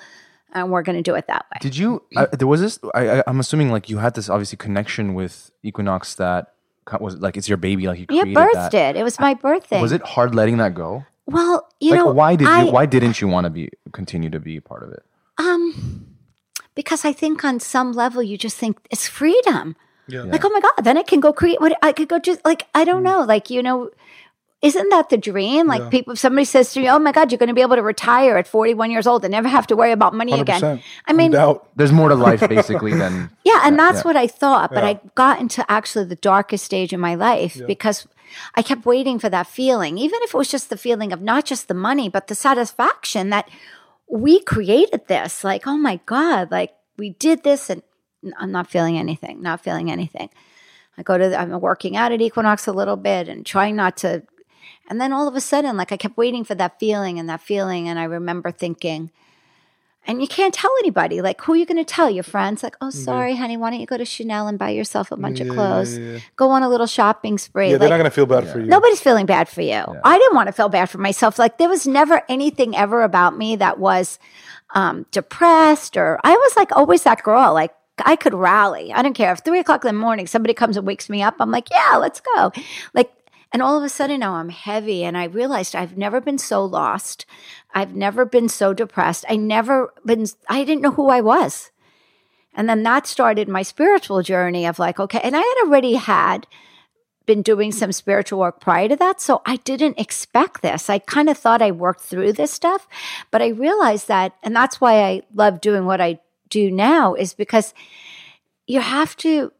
and 0.54 0.72
we're 0.72 0.82
going 0.84 0.96
to 0.96 1.02
do 1.02 1.16
it 1.16 1.26
that 1.28 1.46
way 1.52 1.58
Did 1.62 1.76
you? 1.78 2.04
Uh, 2.16 2.28
there 2.32 2.48
was 2.48 2.62
this. 2.62 2.80
I, 2.94 3.10
I, 3.20 3.24
I'm 3.28 3.40
assuming 3.40 3.72
like 3.72 3.90
you 3.90 3.98
had 3.98 4.14
this 4.16 4.30
obviously 4.30 4.58
connection 4.58 5.14
with 5.14 5.52
Equinox 5.64 6.16
that 6.16 6.54
was 7.00 7.18
like 7.18 7.38
it's 7.38 7.48
your 7.50 7.58
baby. 7.58 7.88
Like 7.88 8.00
you 8.00 8.06
you 8.10 8.22
created 8.22 8.36
birthed 8.38 8.72
that. 8.72 8.96
it 8.96 8.96
it 9.00 9.04
was 9.04 9.20
my 9.20 9.34
birthday 9.34 9.82
Was 9.82 9.92
it 9.92 10.02
hard 10.04 10.36
letting 10.36 10.58
that 10.58 10.74
go? 10.74 11.06
well 11.26 11.68
you 11.80 11.92
like 11.92 12.00
know 12.00 12.12
why 12.12 12.36
did 12.36 12.48
I, 12.48 12.64
you? 12.64 12.72
Why 12.72 12.86
didn't 12.86 13.22
you 13.22 13.28
want 13.30 13.46
to 13.46 13.50
be 13.50 13.70
continue 13.94 14.30
to 14.30 14.40
be 14.40 14.60
part 14.60 14.84
of 14.84 14.90
it? 14.92 15.04
um 15.38 16.06
because 16.76 17.06
i 17.06 17.14
think 17.14 17.44
on 17.44 17.60
some 17.60 17.92
level 17.94 18.22
you 18.22 18.38
just 18.38 18.58
think 18.58 18.78
it's 18.92 19.08
freedom 19.08 19.76
Yeah. 20.08 20.24
like 20.24 20.44
oh 20.46 20.50
my 20.50 20.60
god 20.60 20.84
then 20.84 20.98
i 20.98 21.04
can 21.04 21.20
go 21.22 21.32
create 21.34 21.60
what 21.62 21.78
i 21.82 21.92
could 21.94 22.10
go 22.10 22.20
just 22.20 22.44
like 22.46 22.68
i 22.76 22.84
don't 22.84 23.04
know 23.04 23.22
like 23.24 23.50
you 23.50 23.64
know 23.64 23.90
isn't 24.64 24.90
that 24.90 25.10
the 25.10 25.18
dream 25.18 25.68
like 25.68 25.82
Yeah. 25.82 25.90
people 25.90 26.14
if 26.14 26.20
somebody 26.20 26.46
says 26.46 26.72
to 26.74 26.82
you 26.82 26.88
oh 26.90 26.98
my 26.98 27.12
god 27.12 27.32
you're 27.32 27.38
going 27.38 27.50
to 27.50 27.54
be 27.54 27.62
able 27.62 27.76
to 27.76 27.84
retire 27.84 28.38
at 28.38 28.48
41 28.48 28.90
years 28.92 29.06
old 29.06 29.24
and 29.26 29.32
never 29.32 29.50
have 29.50 29.68
to 29.68 29.76
worry 29.76 29.92
about 29.92 30.14
money 30.16 30.34
again 30.40 30.62
100%. 30.62 30.82
i 31.08 31.14
mean 31.14 31.32
doubt. 31.32 31.68
There's 31.76 31.92
more 31.92 32.10
to 32.10 32.16
life 32.16 32.40
basically 32.48 32.94
than 33.04 33.30
yeah 33.44 33.62
and 33.66 33.78
that's 33.78 34.00
yeah. 34.00 34.04
what 34.08 34.16
i 34.16 34.26
thought 34.26 34.72
but 34.74 34.84
Yeah. 34.84 34.90
i 34.92 35.00
got 35.16 35.40
into 35.42 35.64
actually 35.70 36.06
the 36.06 36.16
darkest 36.16 36.64
stage 36.66 36.94
in 36.94 37.00
my 37.00 37.16
life 37.16 37.62
because 37.68 38.08
i 38.56 38.62
kept 38.62 38.86
waiting 38.86 39.20
for 39.20 39.30
that 39.30 39.48
feeling 39.48 39.98
even 39.98 40.20
if 40.24 40.34
it 40.34 40.38
was 40.38 40.50
just 40.50 40.70
the 40.70 40.78
feeling 40.78 41.12
of 41.12 41.22
not 41.22 41.46
just 41.46 41.68
the 41.68 41.74
money 41.90 42.08
but 42.10 42.28
the 42.28 42.36
satisfaction 42.36 43.30
that 43.30 43.50
we 44.10 44.40
created 44.42 45.02
this 45.08 45.44
like 45.44 45.68
oh 45.68 45.78
my 45.78 46.00
god 46.06 46.50
like 46.52 46.72
we 46.98 47.10
did 47.12 47.44
this 47.44 47.70
and 47.70 47.82
i'm 48.40 48.52
not 48.52 48.70
feeling 48.70 48.98
anything 48.98 49.42
not 49.42 49.60
feeling 49.62 49.92
anything 49.92 50.30
i 50.98 51.04
go 51.04 51.18
to 51.18 51.30
the, 51.30 51.38
i'm 51.40 51.52
working 51.60 51.98
out 51.98 52.12
at 52.12 52.22
equinox 52.22 52.68
a 52.68 52.72
little 52.72 52.96
bit 52.96 53.28
and 53.28 53.46
trying 53.46 53.76
not 53.76 53.98
to 53.98 54.24
and 54.94 55.02
then 55.02 55.12
all 55.12 55.28
of 55.28 55.36
a 55.36 55.42
sudden 55.42 55.76
like 55.76 55.92
i 55.92 55.98
kept 55.98 56.16
waiting 56.16 56.44
for 56.44 56.54
that 56.54 56.78
feeling 56.80 57.18
and 57.18 57.28
that 57.28 57.42
feeling 57.42 57.90
and 57.90 57.98
i 57.98 58.04
remember 58.04 58.52
thinking 58.52 59.10
and 60.06 60.22
you 60.22 60.28
can't 60.28 60.54
tell 60.54 60.70
anybody 60.84 61.20
like 61.20 61.42
who 61.42 61.54
are 61.54 61.56
you 61.56 61.66
going 61.66 61.84
to 61.84 61.84
tell 61.96 62.12
your 62.12 62.24
friends 62.24 62.62
like 62.62 62.76
oh 62.80 62.92
sorry 62.92 63.36
honey 63.36 63.58
why 63.58 63.72
don't 63.72 63.80
you 63.80 63.88
go 63.88 63.98
to 63.98 64.06
chanel 64.06 64.48
and 64.48 64.60
buy 64.60 64.70
yourself 64.70 65.12
a 65.12 65.18
bunch 65.18 65.40
Yeah, 65.40 65.48
of 65.48 65.54
clothes 65.56 65.98
yeah, 65.98 66.06
yeah. 66.14 66.20
go 66.36 66.52
on 66.52 66.62
a 66.62 66.70
little 66.70 66.86
shopping 66.86 67.40
spree 67.40 67.72
Yeah, 67.72 67.78
they're 67.78 67.90
not 67.90 67.98
gonna 67.98 68.12
feel 68.12 68.28
bad 68.28 68.48
for 68.48 68.60
you. 68.60 68.68
Nobody's 68.68 69.02
feeling 69.02 69.26
bad 69.26 69.50
for 69.50 69.62
you. 69.62 69.82
I 70.04 70.18
didn't 70.20 70.36
want 70.36 70.48
to 70.48 70.54
feel 70.54 70.70
bad 70.70 70.92
for 70.92 71.00
myself. 71.00 71.40
Like 71.40 71.58
there 71.58 71.70
was 71.70 71.88
never 71.88 72.22
anything 72.30 72.76
ever 72.76 73.02
about 73.02 73.36
me 73.36 73.56
that 73.56 73.80
was 73.80 74.20
um, 74.76 75.06
depressed 75.12 75.98
or 75.98 76.20
I 76.24 76.34
was 76.34 76.56
like 76.56 76.72
always 76.76 77.02
that 77.04 77.24
girl. 77.24 77.54
Like 77.54 77.74
I 78.06 78.16
could 78.16 78.34
rally. 78.34 78.92
I 78.92 79.02
don't 79.04 79.14
care 79.14 79.32
if 79.32 79.40
three 79.40 79.60
o'clock 79.60 79.86
in 79.86 79.96
the 79.96 80.00
morning 80.02 80.28
somebody 80.28 80.54
comes 80.54 80.78
and 80.78 80.86
wakes 80.86 81.10
me 81.10 81.22
up. 81.22 81.36
I'm 81.40 81.52
like, 81.52 81.70
yeah, 81.72 81.98
let's 81.98 82.20
go. 82.36 82.52
Like, 82.94 83.12
and 83.54 83.62
all 83.62 83.78
of 83.78 83.84
a 83.84 83.90
sudden 83.90 84.20
now 84.20 84.34
I'm 84.34 84.50
heavy, 84.50 85.06
and 85.06 85.18
I 85.18 85.26
realized 85.26 85.76
I've 85.76 85.98
never 85.98 86.20
been 86.20 86.40
so 86.40 86.66
lost. 86.66 87.26
I've 87.74 87.96
never 87.96 88.26
been 88.26 88.50
so 88.50 88.74
depressed. 88.74 89.24
I 89.30 89.38
never 89.38 89.94
been. 90.06 90.26
I 90.50 90.66
didn't 90.66 90.82
know 90.82 90.92
who 90.92 91.10
I 91.10 91.22
was. 91.22 91.72
And 92.56 92.68
then 92.68 92.84
that 92.84 93.08
started 93.08 93.48
my 93.48 93.62
spiritual 93.64 94.22
journey 94.22 94.66
of 94.66 94.78
like, 94.80 95.00
okay, 95.00 95.22
and 95.24 95.36
I 95.36 95.40
had 95.40 95.66
already 95.66 95.94
had 95.94 96.46
been 97.26 97.42
doing 97.42 97.72
some 97.72 97.92
spiritual 97.92 98.40
work 98.40 98.60
prior 98.60 98.90
to 98.90 98.96
that. 98.98 99.22
So 99.22 99.42
I 99.46 99.56
didn't 99.56 100.00
expect 100.00 100.62
this. 100.62 100.90
I 100.90 101.00
kind 101.00 101.30
of 101.30 101.38
thought 101.38 101.62
I 101.62 101.72
worked 101.72 102.02
through 102.02 102.34
this 102.34 102.52
stuff, 102.52 102.88
but 103.32 103.42
I 103.42 103.48
realized 103.48 104.08
that, 104.10 104.34
and 104.44 104.56
that's 104.56 104.82
why 104.82 105.02
I 105.04 105.22
love 105.34 105.62
doing 105.62 105.86
what 105.86 106.02
I 106.02 106.20
do 106.50 106.70
now, 106.70 107.14
is 107.14 107.34
because 107.34 107.74
you 108.68 108.82
have 108.82 109.16
to, 109.18 109.52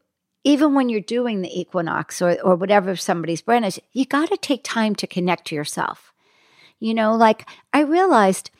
even 0.44 0.74
when 0.74 0.88
you're 0.88 1.00
doing 1.00 1.40
the 1.40 1.58
equinox 1.60 2.20
or, 2.22 2.40
or 2.42 2.54
whatever 2.54 2.94
somebody's 2.94 3.42
brand 3.42 3.64
is, 3.64 3.80
you 3.92 4.04
got 4.04 4.28
to 4.28 4.36
take 4.36 4.62
time 4.62 4.94
to 4.96 5.06
connect 5.06 5.46
to 5.46 5.54
yourself. 5.54 6.12
You 6.78 6.94
know, 6.94 7.16
like 7.16 7.48
I 7.72 7.80
realized 7.80 8.50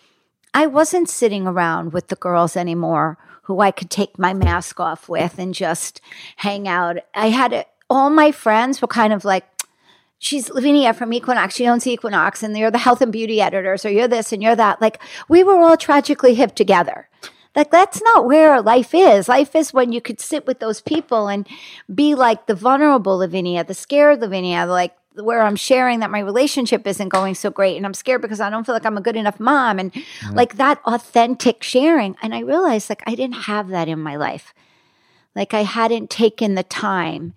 I 0.54 0.66
wasn't 0.66 1.10
sitting 1.10 1.46
around 1.46 1.92
with 1.92 2.08
the 2.08 2.16
girls 2.16 2.56
anymore 2.56 3.18
who 3.42 3.60
I 3.60 3.70
could 3.70 3.90
take 3.90 4.18
my 4.18 4.32
mask 4.32 4.80
off 4.80 5.08
with 5.08 5.38
and 5.38 5.52
just 5.52 6.00
hang 6.36 6.66
out. 6.66 6.96
I 7.14 7.28
had 7.28 7.52
a, 7.52 7.66
all 7.90 8.08
my 8.08 8.32
friends 8.32 8.80
were 8.80 8.88
kind 8.88 9.12
of 9.12 9.24
like, 9.24 9.44
she's 10.18 10.48
Lavinia 10.48 10.94
from 10.94 11.12
Equinox. 11.12 11.54
She 11.54 11.68
owns 11.68 11.86
Equinox, 11.86 12.42
and 12.42 12.56
you're 12.56 12.70
the 12.70 12.78
health 12.78 13.02
and 13.02 13.12
beauty 13.12 13.42
editors, 13.42 13.84
or 13.84 13.90
you're 13.90 14.08
this 14.08 14.32
and 14.32 14.42
you're 14.42 14.56
that. 14.56 14.80
Like 14.80 15.02
we 15.28 15.44
were 15.44 15.58
all 15.60 15.76
tragically 15.76 16.34
hip 16.34 16.54
together. 16.54 17.10
Like 17.56 17.70
that's 17.70 18.02
not 18.02 18.24
where 18.24 18.60
life 18.60 18.94
is. 18.94 19.28
Life 19.28 19.54
is 19.54 19.72
when 19.72 19.92
you 19.92 20.00
could 20.00 20.20
sit 20.20 20.46
with 20.46 20.58
those 20.58 20.80
people 20.80 21.28
and 21.28 21.46
be 21.94 22.14
like 22.14 22.46
the 22.46 22.54
vulnerable 22.54 23.18
Lavinia, 23.18 23.64
the 23.64 23.74
scared 23.74 24.20
Lavinia, 24.20 24.66
like 24.66 24.96
where 25.14 25.42
I'm 25.42 25.56
sharing 25.56 26.00
that 26.00 26.10
my 26.10 26.18
relationship 26.18 26.86
isn't 26.86 27.08
going 27.08 27.36
so 27.36 27.50
great 27.50 27.76
and 27.76 27.86
I'm 27.86 27.94
scared 27.94 28.22
because 28.22 28.40
I 28.40 28.50
don't 28.50 28.64
feel 28.64 28.74
like 28.74 28.84
I'm 28.84 28.96
a 28.96 29.02
good 29.02 29.16
enough 29.16 29.38
mom 29.38 29.78
and 29.78 29.92
mm-hmm. 29.92 30.34
like 30.34 30.56
that 30.56 30.80
authentic 30.84 31.62
sharing. 31.62 32.16
And 32.22 32.34
I 32.34 32.40
realized 32.40 32.90
like 32.90 33.02
I 33.06 33.14
didn't 33.14 33.42
have 33.42 33.68
that 33.68 33.88
in 33.88 34.00
my 34.00 34.16
life. 34.16 34.52
Like 35.36 35.54
I 35.54 35.62
hadn't 35.62 36.10
taken 36.10 36.54
the 36.54 36.62
time 36.64 37.34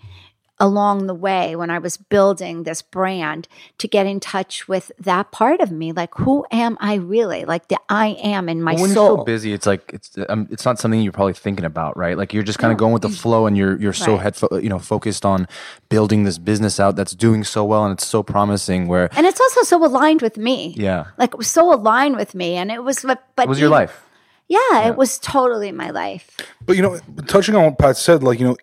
along 0.60 1.06
the 1.08 1.14
way 1.14 1.56
when 1.56 1.70
I 1.70 1.78
was 1.78 1.98
building 1.98 2.64
this 2.64 2.82
brand 2.82 3.48
to 3.78 3.88
get 3.88 4.08
in 4.08 4.20
touch 4.20 4.68
with 4.68 4.92
that 5.00 5.32
part 5.32 5.60
of 5.62 5.72
me. 5.72 5.92
Like, 5.92 6.16
who 6.16 6.46
am 6.52 6.78
I 6.82 6.96
really? 6.96 7.46
Like, 7.46 7.68
the 7.68 7.78
I 7.90 8.18
am 8.24 8.50
in 8.50 8.62
my 8.62 8.74
when 8.74 8.90
soul. 8.90 9.08
you're 9.10 9.18
so 9.20 9.24
busy, 9.24 9.54
it's 9.54 9.66
like 9.68 9.92
it's 9.94 10.18
um, 10.30 10.48
it's 10.50 10.66
not 10.66 10.80
something 10.80 11.00
you're 11.02 11.12
probably 11.12 11.34
thinking 11.34 11.66
about, 11.66 11.96
right? 11.96 12.18
Like 12.18 12.34
you're 12.34 12.44
just 12.44 12.60
kind 12.60 12.72
of 12.72 12.78
going 12.80 12.94
with 12.94 13.04
the 13.04 13.10
flow, 13.10 13.46
and 13.46 13.56
you're 13.58 13.80
you're 13.80 13.94
so 13.94 14.14
Right. 14.14 14.22
head 14.24 14.36
fo- 14.36 14.58
you 14.58 14.70
know 14.70 14.80
focused 14.80 15.26
on 15.26 15.48
building 15.90 16.24
this 16.24 16.38
business 16.38 16.80
out 16.80 16.96
that's 16.96 17.14
doing 17.14 17.44
so 17.44 17.64
well 17.64 17.84
and 17.86 17.94
it's 17.94 18.08
so 18.08 18.24
promising. 18.24 18.88
Where 18.88 19.10
and 19.18 19.26
it's 19.28 19.40
also 19.40 19.64
so 19.64 19.84
aligned 19.86 20.22
with 20.22 20.38
me. 20.38 20.74
yeah, 20.78 21.06
Like, 21.18 21.32
it 21.34 21.38
was 21.38 21.48
so 21.48 21.74
aligned 21.74 22.16
with 22.16 22.34
me. 22.34 22.56
And 22.56 22.72
it 22.72 22.84
was, 22.84 23.02
but, 23.04 23.24
but 23.36 23.44
it 23.44 23.50
was 23.50 23.60
your 23.60 23.68
even- 23.68 23.80
life. 23.80 24.04
Yeah, 24.50 24.88
it 24.88 24.96
was 24.96 25.20
totally 25.20 25.74
my 25.74 25.90
life. 25.90 26.38
But 26.66 26.78
you 26.78 26.82
know, 26.82 26.98
touching 27.28 27.54
on 27.56 27.66
what 27.66 27.78
Pat 27.78 27.98
said, 27.98 28.24
like 28.24 28.40
you 28.40 28.46
know, 28.48 28.56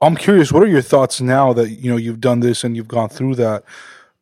I'm 0.00 0.16
curious. 0.16 0.52
What 0.52 0.62
are 0.62 0.68
your 0.68 0.82
thoughts 0.82 1.20
now 1.20 1.52
that 1.52 1.70
you 1.70 1.90
know 1.90 1.96
you've 1.96 2.20
done 2.20 2.40
this 2.40 2.64
and 2.64 2.76
you've 2.76 2.88
gone 2.88 3.08
through 3.08 3.36
that? 3.36 3.64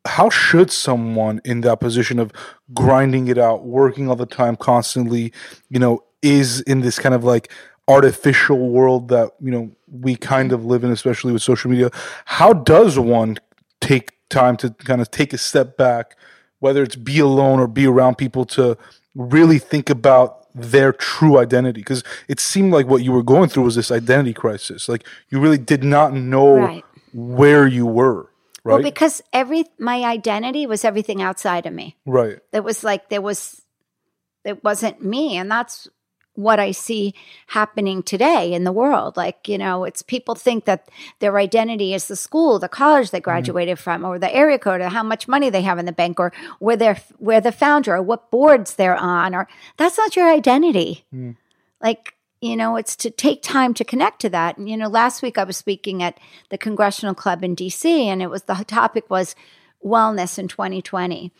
How 0.06 0.28
should 0.30 0.70
someone 0.70 1.40
in 1.44 1.62
that 1.62 1.80
position 1.80 2.18
of 2.18 2.30
grinding 2.74 3.28
it 3.28 3.38
out, 3.38 3.64
working 3.64 4.08
all 4.08 4.16
the 4.16 4.26
time, 4.26 4.54
constantly, 4.56 5.32
you 5.70 5.78
know, 5.78 6.04
is 6.22 6.60
in 6.62 6.80
this 6.80 6.98
kind 6.98 7.14
of 7.14 7.24
like 7.24 7.50
artificial 7.88 8.70
world 8.70 9.08
that 9.08 9.32
you 9.40 9.50
know 9.50 9.70
we 9.90 10.16
kind 10.16 10.52
of 10.52 10.64
live 10.64 10.84
in, 10.84 10.90
especially 10.90 11.32
with 11.32 11.42
social 11.42 11.70
media? 11.70 11.90
How 12.26 12.52
does 12.52 12.98
one 12.98 13.38
take 13.80 14.12
time 14.28 14.56
to 14.58 14.70
kind 14.70 15.00
of 15.00 15.10
take 15.10 15.32
a 15.32 15.38
step 15.38 15.76
back, 15.76 16.16
whether 16.60 16.82
it's 16.82 16.96
be 16.96 17.18
alone 17.18 17.58
or 17.58 17.66
be 17.66 17.86
around 17.86 18.16
people, 18.16 18.44
to 18.46 18.76
really 19.14 19.58
think 19.58 19.90
about 19.90 20.43
their 20.54 20.92
true 20.92 21.38
identity 21.38 21.80
because 21.80 22.04
it 22.28 22.38
seemed 22.38 22.72
like 22.72 22.86
what 22.86 23.02
you 23.02 23.10
were 23.12 23.22
going 23.24 23.48
through 23.48 23.64
was 23.64 23.74
this 23.74 23.90
identity 23.90 24.32
crisis 24.32 24.88
like 24.88 25.04
you 25.28 25.40
really 25.40 25.58
did 25.58 25.82
not 25.82 26.12
know 26.14 26.54
Right. 26.54 26.84
where 27.12 27.66
you 27.66 27.86
were 27.86 28.30
right 28.62 28.74
Well, 28.74 28.82
because 28.82 29.20
every 29.32 29.64
my 29.78 30.04
identity 30.04 30.66
was 30.66 30.84
everything 30.84 31.20
outside 31.22 31.66
of 31.66 31.72
me. 31.74 31.96
right 32.06 32.38
It 32.52 32.62
was 32.62 32.84
like 32.84 33.08
there 33.08 33.20
was, 33.20 33.60
it 34.44 34.62
wasn't 34.62 35.02
me, 35.02 35.36
and 35.36 35.50
that's 35.50 35.88
what 36.34 36.58
I 36.58 36.72
see 36.72 37.14
happening 37.48 38.02
today 38.02 38.52
in 38.52 38.64
the 38.64 38.72
world. 38.72 39.16
Like 39.16 39.48
you 39.48 39.58
know, 39.58 39.84
it's 39.84 40.02
people 40.02 40.34
think 40.34 40.64
that 40.64 40.88
their 41.20 41.38
identity 41.38 41.94
is 41.94 42.08
the 42.08 42.16
school, 42.16 42.58
the 42.58 42.68
college 42.68 43.10
they 43.10 43.20
graduated 43.20 43.78
from, 43.78 44.04
or 44.04 44.18
the 44.18 44.34
area 44.34 44.58
code, 44.58 44.80
or 44.80 44.88
how 44.88 45.02
much 45.02 45.28
money 45.28 45.50
they 45.50 45.62
have 45.62 45.78
in 45.78 45.86
the 45.86 45.92
bank, 45.92 46.18
or 46.18 46.32
where 46.58 46.76
they're 46.76 47.00
where 47.18 47.40
the 47.40 47.52
founder, 47.52 47.94
or 47.94 48.02
what 48.02 48.30
boards 48.30 48.74
they're 48.74 48.96
on, 48.96 49.34
or 49.34 49.48
that's 49.76 49.98
not 49.98 50.16
your 50.16 50.30
identity. 50.30 51.04
Like 51.80 52.14
you 52.40 52.56
know, 52.56 52.76
it's 52.76 52.94
to 52.96 53.10
take 53.10 53.42
time 53.42 53.72
to 53.72 53.84
connect 53.84 54.20
to 54.20 54.28
that. 54.30 54.58
And 54.58 54.68
you 54.68 54.76
know, 54.76 54.88
last 54.88 55.22
week 55.22 55.38
I 55.38 55.44
was 55.44 55.56
speaking 55.56 56.02
at 56.02 56.18
the 56.50 56.58
Congressional 56.58 57.14
Club 57.14 57.42
in 57.42 57.54
D.C., 57.54 58.08
and 58.08 58.20
it 58.20 58.28
was 58.28 58.42
the 58.42 58.54
topic 58.66 59.08
was 59.08 59.34
wellness 59.84 60.38
in 60.38 60.48
2020, 60.48 61.32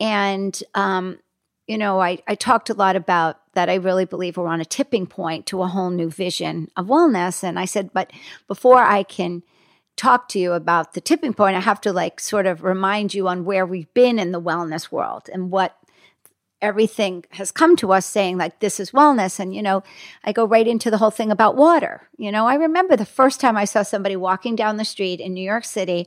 and 0.00 0.62
um, 0.74 1.18
you 1.66 1.78
know, 1.78 2.00
I, 2.00 2.18
I 2.26 2.34
talked 2.34 2.70
a 2.70 2.74
lot 2.74 2.96
about 2.96 3.38
that. 3.54 3.68
I 3.68 3.74
really 3.74 4.04
believe 4.04 4.36
we're 4.36 4.46
on 4.46 4.60
a 4.60 4.64
tipping 4.64 5.06
point 5.06 5.46
to 5.46 5.62
a 5.62 5.68
whole 5.68 5.90
new 5.90 6.10
vision 6.10 6.70
of 6.76 6.86
wellness. 6.86 7.42
And 7.42 7.58
I 7.58 7.64
said, 7.64 7.90
but 7.92 8.12
before 8.46 8.82
I 8.82 9.02
can 9.02 9.42
talk 9.96 10.28
to 10.28 10.38
you 10.38 10.52
about 10.52 10.94
the 10.94 11.00
tipping 11.00 11.34
point, 11.34 11.56
I 11.56 11.60
have 11.60 11.80
to 11.82 11.92
like 11.92 12.20
sort 12.20 12.46
of 12.46 12.62
remind 12.62 13.14
you 13.14 13.28
on 13.28 13.44
where 13.44 13.64
we've 13.64 13.92
been 13.94 14.18
in 14.18 14.32
the 14.32 14.40
wellness 14.40 14.90
world 14.90 15.28
and 15.32 15.50
what 15.50 15.76
everything 16.64 17.24
has 17.30 17.50
come 17.50 17.76
to 17.76 17.92
us 17.92 18.06
saying 18.06 18.38
like 18.38 18.58
this 18.60 18.80
is 18.80 18.90
wellness. 18.90 19.38
And 19.38 19.54
you 19.54 19.62
know 19.62 19.82
i 20.24 20.32
go 20.32 20.44
right 20.44 20.66
into 20.66 20.90
the 20.90 20.98
whole 20.98 21.10
thing 21.10 21.30
about 21.30 21.56
water. 21.56 22.08
You 22.16 22.32
know 22.32 22.46
i 22.46 22.54
remember 22.54 22.96
the 22.96 23.04
first 23.04 23.40
time 23.40 23.56
i 23.56 23.64
saw 23.64 23.82
somebody 23.82 24.16
walking 24.16 24.56
down 24.56 24.76
the 24.76 24.84
street 24.84 25.20
in 25.20 25.34
new 25.34 25.44
york 25.44 25.64
city 25.64 26.06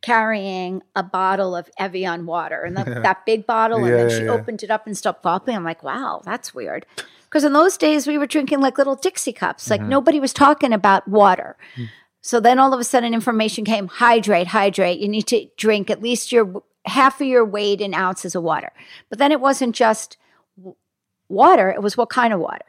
carrying 0.00 0.82
a 0.94 1.02
bottle 1.02 1.54
of 1.54 1.68
evian 1.78 2.24
water 2.24 2.62
and 2.62 2.76
that, 2.76 2.86
that 3.02 3.26
big 3.26 3.46
bottle. 3.46 3.84
And 3.84 3.94
then 3.94 4.10
she 4.10 4.24
yeah. 4.24 4.32
opened 4.32 4.62
it 4.62 4.70
up 4.70 4.86
and 4.86 4.96
stopped 4.96 5.22
gulping 5.22 5.56
i'm 5.56 5.64
like 5.64 5.82
wow 5.82 6.22
that's 6.24 6.54
weird. 6.54 6.86
Because 7.28 7.44
in 7.44 7.52
those 7.52 7.76
days 7.76 8.06
we 8.06 8.16
were 8.16 8.26
drinking 8.26 8.60
like 8.60 8.78
little 8.78 8.96
dixie 8.96 9.34
cups. 9.34 9.68
Like 9.68 9.80
mm-hmm. 9.80 9.90
nobody 9.90 10.18
was 10.18 10.32
talking 10.32 10.72
about 10.72 11.06
water. 11.06 11.56
Mm. 11.76 11.88
So 12.22 12.40
then 12.40 12.58
all 12.58 12.74
of 12.74 12.80
a 12.80 12.84
sudden 12.84 13.14
information 13.14 13.64
came 13.64 13.86
hydrate, 13.88 14.48
hydrate. 14.48 14.98
You 14.98 15.08
need 15.08 15.26
to 15.28 15.46
drink 15.56 15.90
at 15.90 16.02
least 16.02 16.32
your 16.32 16.62
half 16.88 17.20
of 17.20 17.26
your 17.26 17.44
weight 17.44 17.80
in 17.80 17.94
ounces 17.94 18.34
of 18.34 18.42
water. 18.42 18.72
But 19.08 19.18
then 19.18 19.30
it 19.32 19.40
wasn't 19.40 19.74
just 19.76 20.16
w- 20.56 20.76
water, 21.28 21.70
it 21.70 21.82
was 21.82 21.96
what 21.96 22.08
kind 22.10 22.32
of 22.32 22.40
water. 22.40 22.64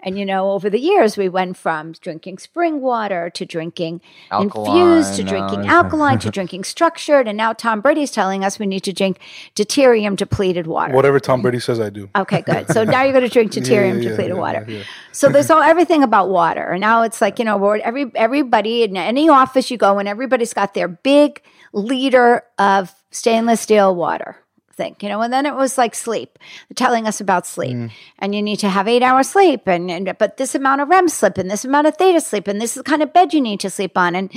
And 0.00 0.16
you 0.16 0.24
know, 0.24 0.52
over 0.52 0.70
the 0.70 0.78
years, 0.78 1.16
we 1.16 1.28
went 1.28 1.56
from 1.56 1.90
drinking 1.90 2.38
spring 2.38 2.80
water 2.80 3.30
to 3.30 3.44
drinking 3.44 4.00
infused 4.30 5.16
to 5.16 5.24
drinking 5.24 5.62
now- 5.62 5.82
alkaline 5.82 6.20
to 6.20 6.30
drinking 6.38 6.62
structured. 6.62 7.26
And 7.26 7.36
now 7.36 7.52
Tom 7.52 7.80
Brady's 7.80 8.12
telling 8.12 8.44
us 8.44 8.60
we 8.60 8.66
need 8.66 8.84
to 8.84 8.92
drink 8.92 9.18
deuterium 9.56 10.14
depleted 10.14 10.68
water. 10.68 10.94
whatever 10.94 11.18
tom 11.18 11.42
brady 11.42 11.58
says 11.58 11.80
i 11.80 11.90
do 11.90 12.08
Okay, 12.14 12.42
good. 12.42 12.68
So 12.72 12.84
now 12.84 13.02
you're 13.02 13.12
going 13.12 13.24
to 13.24 13.28
drink 13.28 13.50
deuterium 13.50 14.00
yeah, 14.00 14.10
depleted 14.10 14.36
yeah, 14.36 14.40
water. 14.40 14.64
yeah. 14.68 14.84
So 15.10 15.30
there's 15.30 15.50
all 15.50 15.62
everything 15.72 16.04
about 16.04 16.28
water, 16.28 16.62
and 16.70 16.80
now 16.80 17.02
it's 17.02 17.20
like 17.20 17.40
you 17.40 17.44
know, 17.44 17.58
every 17.72 18.06
everybody 18.14 18.84
in 18.84 18.96
any 18.96 19.28
office 19.28 19.68
you 19.68 19.78
go 19.78 19.98
in, 19.98 20.06
everybody's 20.06 20.54
got 20.54 20.74
their 20.74 20.86
big 20.86 21.42
liter 21.72 22.44
of 22.58 22.94
stainless 23.10 23.60
steel 23.60 23.94
water 23.94 24.36
thing, 24.72 24.94
you 25.00 25.08
know. 25.08 25.20
And 25.22 25.32
then 25.32 25.44
it 25.44 25.54
was 25.56 25.76
like 25.76 25.94
sleep, 25.94 26.38
telling 26.76 27.06
us 27.08 27.20
about 27.20 27.46
sleep, 27.46 27.76
Mm. 27.76 27.90
and 28.20 28.34
you 28.34 28.40
need 28.42 28.58
to 28.60 28.68
have 28.68 28.86
eight 28.86 29.02
hours 29.02 29.28
sleep, 29.30 29.66
and, 29.66 29.90
and 29.90 30.16
but 30.18 30.36
this 30.36 30.54
amount 30.54 30.80
of 30.80 30.88
REM 30.88 31.08
sleep, 31.08 31.36
and 31.36 31.50
this 31.50 31.64
amount 31.64 31.88
of 31.88 31.96
theta 31.96 32.20
sleep, 32.20 32.46
and 32.46 32.60
this 32.60 32.76
is 32.76 32.82
the 32.84 32.88
kind 32.90 33.02
of 33.02 33.12
bed 33.12 33.34
you 33.34 33.40
need 33.40 33.58
to 33.60 33.70
sleep 33.70 33.98
on, 33.98 34.14
and 34.14 34.30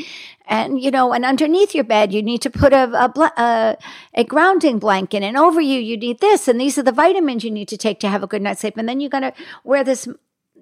and 0.48 0.81
you 0.81 0.89
know, 0.89 1.14
and 1.14 1.26
underneath 1.26 1.76
your 1.76 1.84
bed 1.84 2.11
you 2.11 2.23
need 2.23 2.41
to 2.41 2.49
put 2.49 2.73
a 2.73 2.89
a, 3.06 3.07
bla- 3.07 3.34
a 3.38 3.77
a 4.15 4.23
grounding 4.23 4.80
blanket, 4.80 5.22
and 5.22 5.38
over 5.38 5.61
you 5.61 5.80
you 5.80 5.95
need 5.95 6.19
this, 6.22 6.48
and 6.48 6.60
these 6.60 6.77
are 6.80 6.84
the 6.84 6.91
vitamins 6.91 7.43
you 7.43 7.52
need 7.52 7.68
to 7.68 7.77
take 7.77 7.99
to 7.99 8.10
have 8.10 8.23
a 8.23 8.27
good 8.27 8.41
night's 8.41 8.61
sleep, 8.61 8.77
and 8.77 8.89
then 8.89 8.99
you're 8.99 9.10
gonna 9.11 9.34
wear 9.64 9.84
this 9.84 10.07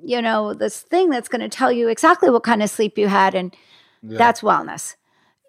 you 0.02 0.22
know, 0.22 0.54
this 0.54 0.80
thing 0.82 1.10
that's 1.10 1.28
going 1.28 1.42
to 1.42 1.50
tell 1.50 1.74
you 1.74 1.90
exactly 1.90 2.30
what 2.30 2.42
kind 2.44 2.64
of 2.64 2.70
sleep 2.70 2.98
you 2.98 3.10
had. 3.10 3.36
And 3.36 3.54
that's 4.02 4.40
wellness, 4.40 4.96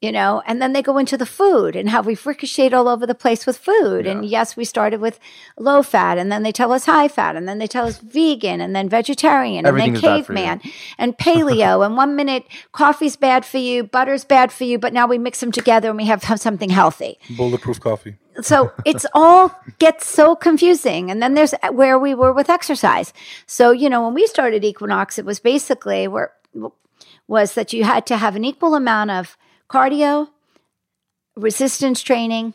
you 0.00 0.12
know. 0.12 0.42
And 0.46 0.60
then 0.60 0.72
they 0.72 0.82
go 0.82 0.98
into 0.98 1.16
the 1.16 1.26
food 1.26 1.76
and 1.76 1.88
how 1.88 2.02
we've 2.02 2.24
ricocheted 2.24 2.74
all 2.74 2.88
over 2.88 3.06
the 3.06 3.14
place 3.14 3.46
with 3.46 3.58
food. 3.58 4.06
And 4.06 4.24
yes, 4.24 4.56
we 4.56 4.64
started 4.64 5.00
with 5.00 5.18
low 5.58 5.82
fat, 5.82 6.18
and 6.18 6.30
then 6.30 6.42
they 6.42 6.52
tell 6.52 6.72
us 6.72 6.86
high 6.86 7.08
fat, 7.08 7.36
and 7.36 7.48
then 7.48 7.58
they 7.58 7.66
tell 7.66 7.86
us 7.86 7.98
vegan, 7.98 8.60
and 8.60 8.74
then 8.74 8.88
vegetarian, 8.88 9.66
Everything 9.66 9.94
and 9.94 9.96
then 9.96 10.02
bad 10.02 10.26
for 10.26 10.32
you. 10.32 10.38
caveman, 10.38 10.60
and 10.98 11.18
paleo. 11.18 11.84
and 11.86 11.96
one 11.96 12.16
minute 12.16 12.44
coffee's 12.72 13.16
bad 13.16 13.44
for 13.44 13.58
you, 13.58 13.84
butter's 13.84 14.24
bad 14.24 14.52
for 14.52 14.64
you, 14.64 14.78
but 14.78 14.92
now 14.92 15.06
we 15.06 15.18
mix 15.18 15.40
them 15.40 15.52
together 15.52 15.88
and 15.88 15.98
we 15.98 16.06
have 16.06 16.22
something 16.40 16.70
healthy 16.70 17.18
bulletproof 17.36 17.80
coffee 17.80 18.16
so 18.40 18.72
it's 18.84 19.06
all 19.14 19.54
gets 19.78 20.06
so 20.06 20.34
confusing 20.34 21.10
and 21.10 21.22
then 21.22 21.34
there's 21.34 21.54
where 21.72 21.98
we 21.98 22.14
were 22.14 22.32
with 22.32 22.48
exercise 22.48 23.12
so 23.46 23.70
you 23.70 23.88
know 23.90 24.04
when 24.04 24.14
we 24.14 24.26
started 24.26 24.64
equinox 24.64 25.18
it 25.18 25.24
was 25.24 25.40
basically 25.40 26.08
where 26.08 26.32
was 27.26 27.54
that 27.54 27.72
you 27.72 27.84
had 27.84 28.06
to 28.06 28.16
have 28.16 28.34
an 28.36 28.44
equal 28.44 28.74
amount 28.74 29.10
of 29.10 29.36
cardio 29.70 30.28
resistance 31.36 32.02
training 32.02 32.54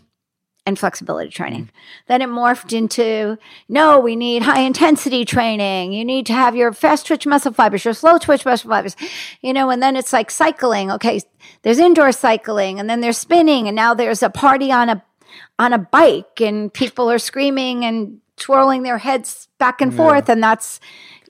and 0.65 0.79
flexibility 0.79 1.29
training. 1.29 1.69
Then 2.07 2.21
it 2.21 2.29
morphed 2.29 2.75
into 2.75 3.37
no, 3.69 3.99
we 3.99 4.15
need 4.15 4.41
high 4.41 4.61
intensity 4.61 5.23
training. 5.23 5.93
You 5.93 6.03
need 6.03 6.25
to 6.25 6.33
have 6.33 6.55
your 6.55 6.73
fast 6.73 7.05
twitch 7.05 7.27
muscle 7.27 7.53
fibers, 7.53 7.85
your 7.85 7.93
slow 7.93 8.17
twitch 8.17 8.45
muscle 8.45 8.69
fibers, 8.69 8.95
you 9.41 9.53
know, 9.53 9.69
and 9.69 9.81
then 9.81 9.95
it's 9.95 10.11
like 10.11 10.31
cycling. 10.31 10.91
Okay, 10.91 11.21
there's 11.61 11.79
indoor 11.79 12.11
cycling 12.11 12.79
and 12.79 12.89
then 12.89 13.01
there's 13.01 13.17
spinning 13.17 13.67
and 13.67 13.75
now 13.75 13.93
there's 13.93 14.23
a 14.23 14.29
party 14.29 14.71
on 14.71 14.89
a 14.89 15.03
on 15.59 15.73
a 15.73 15.77
bike 15.77 16.41
and 16.41 16.73
people 16.73 17.11
are 17.11 17.19
screaming 17.19 17.85
and 17.85 18.19
twirling 18.37 18.83
their 18.83 18.97
heads 18.97 19.47
back 19.59 19.81
and 19.81 19.93
forth 19.95 20.29
and 20.29 20.43
that's 20.43 20.79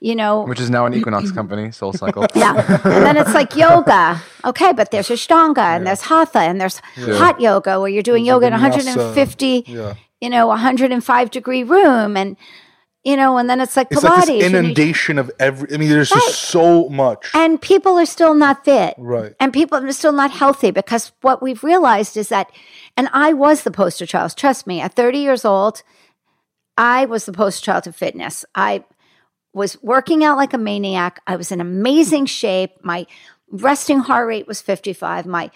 you 0.00 0.14
know 0.14 0.42
which 0.44 0.60
is 0.60 0.70
now 0.70 0.86
an 0.86 0.94
Equinox 0.94 1.30
company, 1.32 1.70
Soul 1.72 1.92
Cycle. 2.02 2.26
yeah. 2.34 2.54
And 2.84 3.04
then 3.06 3.16
it's 3.16 3.34
like 3.34 3.54
yoga. 3.64 4.20
Okay, 4.44 4.72
but 4.72 4.90
there's 4.90 5.08
Ashtanga 5.08 5.58
and 5.58 5.86
there's 5.86 6.02
Hatha 6.02 6.40
and 6.40 6.60
there's 6.60 6.80
hot 6.96 7.40
yoga 7.40 7.80
where 7.80 7.88
you're 7.88 8.02
doing 8.02 8.24
yoga 8.24 8.46
in 8.46 8.52
a 8.52 8.56
150, 8.58 9.64
Yeah. 9.66 9.94
you 10.20 10.30
know, 10.30 10.46
105 10.48 11.30
degree 11.30 11.62
room. 11.64 12.16
And, 12.16 12.36
you 13.04 13.16
know, 13.16 13.38
and 13.38 13.48
then 13.48 13.60
it's 13.60 13.76
like 13.76 13.88
It's 13.90 14.02
Pilates. 14.02 14.28
like 14.28 14.42
inundation 14.42 15.18
of 15.18 15.30
every. 15.38 15.72
I 15.72 15.76
mean, 15.78 15.88
there's 15.88 16.10
Right. 16.10 16.20
just 16.26 16.42
so 16.42 16.88
much. 16.88 17.30
and 17.34 17.60
people 17.60 17.98
are 17.98 18.06
still 18.06 18.34
not 18.34 18.64
fit. 18.64 18.94
Right. 18.98 19.34
And 19.40 19.52
people 19.52 19.78
are 19.78 19.92
still 19.92 20.12
not 20.12 20.30
healthy 20.32 20.70
because 20.72 21.12
what 21.22 21.40
we've 21.42 21.62
realized 21.64 22.16
is 22.16 22.28
that, 22.30 22.50
and 22.96 23.08
I 23.12 23.32
was 23.32 23.62
the 23.62 23.70
poster 23.70 24.06
child. 24.06 24.36
Trust 24.36 24.66
me, 24.66 24.80
at 24.80 24.94
30 24.94 25.18
years 25.18 25.44
old, 25.44 25.82
I 26.76 27.06
was 27.06 27.24
the 27.26 27.32
poster 27.32 27.64
child 27.66 27.84
to 27.84 27.92
fitness. 27.92 28.44
I 28.54 28.84
was 29.56 29.82
working 29.82 30.22
out 30.22 30.36
like 30.36 30.52
a 30.52 30.58
maniac. 30.58 31.22
I 31.26 31.36
was 31.36 31.50
in 31.50 31.62
amazing 31.62 32.26
shape. 32.26 32.72
My 32.82 33.06
resting 33.50 34.00
heart 34.00 34.28
rate 34.28 34.46
was 34.46 34.60
55. 34.60 35.24
My 35.24 35.50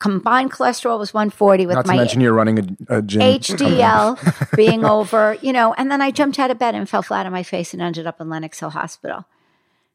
combined 0.00 0.50
cholesterol 0.50 0.98
was 0.98 1.14
140 1.14 1.66
with 1.66 1.76
Not 1.76 1.84
to 1.84 1.92
my 1.92 1.96
mention 1.98 2.20
you're 2.20 2.32
running 2.32 2.58
a, 2.88 2.98
a 2.98 3.02
gym. 3.02 3.20
HDL 3.20 4.56
being 4.56 4.84
over, 4.84 5.38
you 5.40 5.52
know, 5.52 5.72
and 5.74 5.88
then 5.88 6.02
I 6.02 6.10
jumped 6.10 6.40
out 6.40 6.50
of 6.50 6.58
bed 6.58 6.74
and 6.74 6.88
fell 6.88 7.02
flat 7.02 7.26
on 7.26 7.32
my 7.32 7.44
face 7.44 7.72
and 7.72 7.80
ended 7.80 8.08
up 8.08 8.20
in 8.20 8.28
Lenox 8.28 8.58
Hill 8.58 8.70
Hospital. 8.70 9.24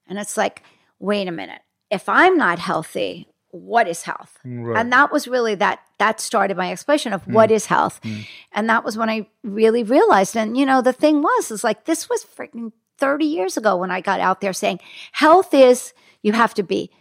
And 0.08 0.18
it's 0.18 0.38
like, 0.38 0.64
wait 0.98 1.28
a 1.28 1.32
minute. 1.32 1.62
If 1.92 2.08
I'm 2.08 2.38
not 2.38 2.60
healthy, 2.60 3.28
what 3.52 3.90
is 3.90 4.04
health? 4.04 4.40
Right. 4.46 4.80
And 4.80 4.94
that 4.94 5.12
was 5.12 5.28
really 5.28 5.56
that 5.56 5.80
that 5.98 6.22
started 6.22 6.56
my 6.56 6.72
exploration 6.72 7.12
of 7.12 7.24
hmm. 7.24 7.34
what 7.34 7.52
is 7.52 7.66
health. 7.66 8.00
Hmm. 8.04 8.22
And 8.54 8.70
that 8.70 8.86
was 8.86 8.98
when 8.98 9.10
I 9.10 9.28
really 9.44 9.84
realized 9.84 10.38
and 10.38 10.58
you 10.58 10.66
know 10.66 10.82
the 10.82 10.94
thing 10.94 11.22
was 11.22 11.52
is 11.52 11.64
like 11.64 11.84
this 11.84 12.08
was 12.08 12.24
freaking 12.24 12.72
30 13.00 13.26
years 13.26 13.58
ago 13.58 13.78
when 13.78 13.92
I 13.92 14.02
got 14.02 14.20
out 14.20 14.42
there 14.42 14.54
saying 14.54 14.80
health 15.14 15.54
is 15.54 15.94
you 16.22 16.34
have 16.34 16.54
to 16.56 16.64
be 16.64 16.92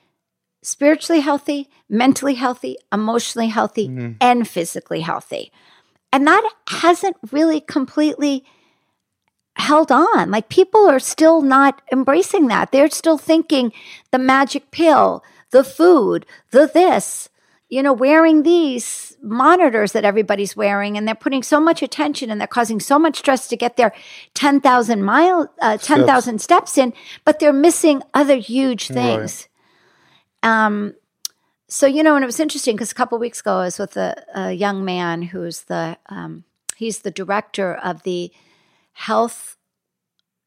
spiritually 0.62 1.20
healthy, 1.20 1.68
mentally 1.88 2.34
healthy, 2.34 2.76
emotionally 2.92 3.48
healthy 3.48 3.88
mm-hmm. 3.88 4.12
and 4.20 4.46
physically 4.46 5.00
healthy. 5.00 5.52
And 6.12 6.26
that 6.26 6.48
hasn't 6.68 7.16
really 7.30 7.60
completely 7.60 8.44
held 9.56 9.90
on. 9.90 10.30
Like 10.30 10.48
people 10.48 10.88
are 10.88 11.00
still 11.00 11.42
not 11.42 11.82
embracing 11.92 12.46
that. 12.48 12.72
They're 12.72 12.90
still 12.90 13.18
thinking 13.18 13.72
the 14.10 14.18
magic 14.18 14.70
pill, 14.70 15.22
the 15.50 15.64
food, 15.64 16.26
the 16.50 16.70
this, 16.72 17.28
you 17.69 17.82
know, 17.82 17.93
wearing 17.93 18.43
these 18.45 19.16
monitors 19.23 19.93
that 19.93 20.05
everybody's 20.05 20.57
wearing 20.57 20.97
and 20.97 21.07
they're 21.07 21.15
putting 21.15 21.43
so 21.43 21.61
much 21.61 21.82
attention 21.82 22.31
and 22.31 22.40
they're 22.40 22.49
causing 22.49 22.81
so 22.81 22.99
much 22.99 23.19
stress 23.19 23.47
to 23.49 23.57
get 23.57 23.77
their 23.77 23.93
10,000 24.35 25.03
mile 25.03 25.53
uh, 25.61 25.77
10,000 25.77 26.40
steps 26.40 26.78
in, 26.78 26.95
but 27.24 27.39
they're 27.39 27.53
missing 27.53 28.03
other 28.15 28.36
huge 28.36 28.89
things. 28.89 29.49
Um 30.43 30.95
so 31.70 31.86
you 31.86 32.03
know, 32.03 32.16
and 32.16 32.23
it 32.23 32.27
was 32.27 32.40
interesting 32.40 32.77
because 32.77 32.90
a 32.90 32.95
couple 32.95 33.19
weeks 33.19 33.40
ago 33.40 33.59
I 33.59 33.65
was 33.65 33.78
with 33.78 33.97
a, 33.97 34.24
a 34.35 34.53
young 34.53 34.85
man 34.85 35.20
who's 35.20 35.62
the 35.62 35.99
um, 36.09 36.45
he's 36.77 37.01
the 37.01 37.11
director 37.11 37.74
of 37.74 38.05
the 38.05 38.32
health 38.93 39.59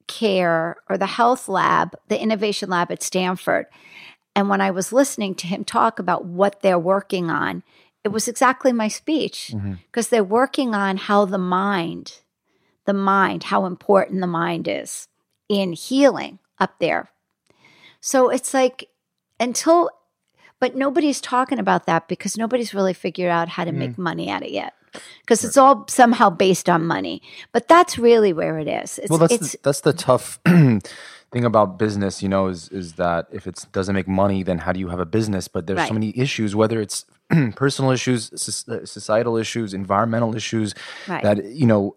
care 0.07 0.77
or 0.89 0.97
the 0.97 1.05
health 1.05 1.47
lab, 1.47 1.95
the 2.07 2.19
innovation 2.19 2.69
lab 2.69 2.91
at 2.91 3.03
Stanford. 3.03 3.67
And 4.35 4.49
when 4.49 4.61
I 4.61 4.71
was 4.71 4.93
listening 4.93 5.35
to 5.35 5.47
him 5.47 5.63
talk 5.63 5.99
about 5.99 6.25
what 6.25 6.61
they're 6.61 6.79
working 6.79 7.29
on, 7.29 7.63
it 8.03 8.09
was 8.09 8.27
exactly 8.27 8.71
my 8.71 8.87
speech 8.87 9.51
mm-hmm. 9.53 9.73
because 9.87 10.09
they're 10.09 10.23
working 10.23 10.73
on 10.73 10.97
how 10.97 11.25
the 11.25 11.37
mind, 11.37 12.19
the 12.85 12.93
mind, 12.93 13.43
how 13.43 13.65
important 13.65 14.21
the 14.21 14.27
mind 14.27 14.67
is 14.67 15.07
in 15.49 15.73
healing 15.73 16.39
up 16.59 16.79
there. 16.79 17.09
So 17.99 18.29
it's 18.29 18.53
like 18.53 18.89
until, 19.39 19.91
but 20.59 20.75
nobody's 20.75 21.21
talking 21.21 21.59
about 21.59 21.85
that 21.85 22.07
because 22.07 22.37
nobody's 22.37 22.73
really 22.73 22.93
figured 22.93 23.29
out 23.29 23.49
how 23.49 23.65
to 23.65 23.71
make 23.71 23.91
mm. 23.91 23.99
money 23.99 24.29
at 24.29 24.43
it 24.43 24.51
yet. 24.51 24.73
Because 25.21 25.45
it's 25.45 25.55
all 25.55 25.85
somehow 25.87 26.29
based 26.29 26.67
on 26.67 26.85
money, 26.85 27.21
but 27.53 27.69
that's 27.69 27.97
really 27.97 28.33
where 28.33 28.59
it 28.59 28.67
is. 28.67 28.99
It's, 28.99 29.09
Well, 29.09 29.19
that's 29.19 29.37
the, 29.37 29.57
that's 29.63 29.81
the 29.81 29.93
tough 29.93 30.37
thing 31.31 31.45
about 31.45 31.79
business, 31.79 32.21
you 32.21 32.29
know, 32.29 32.47
is 32.47 32.69
is 32.69 32.93
that 32.93 33.27
if 33.31 33.47
it 33.47 33.65
doesn't 33.71 33.95
make 33.95 34.07
money, 34.07 34.43
then 34.43 34.57
how 34.59 34.71
do 34.73 34.79
you 34.79 34.89
have 34.89 34.99
a 34.99 35.05
business? 35.05 35.47
But 35.47 35.65
there's 35.67 35.77
Right. 35.77 35.87
so 35.87 35.93
many 35.93 36.11
issues, 36.17 36.55
whether 36.55 36.81
it's 36.81 37.05
personal 37.55 37.91
issues, 37.91 38.31
societal 38.35 39.37
issues, 39.37 39.73
environmental 39.73 40.35
issues, 40.35 40.73
Right. 41.07 41.23
that 41.23 41.45
you 41.45 41.65
know, 41.65 41.95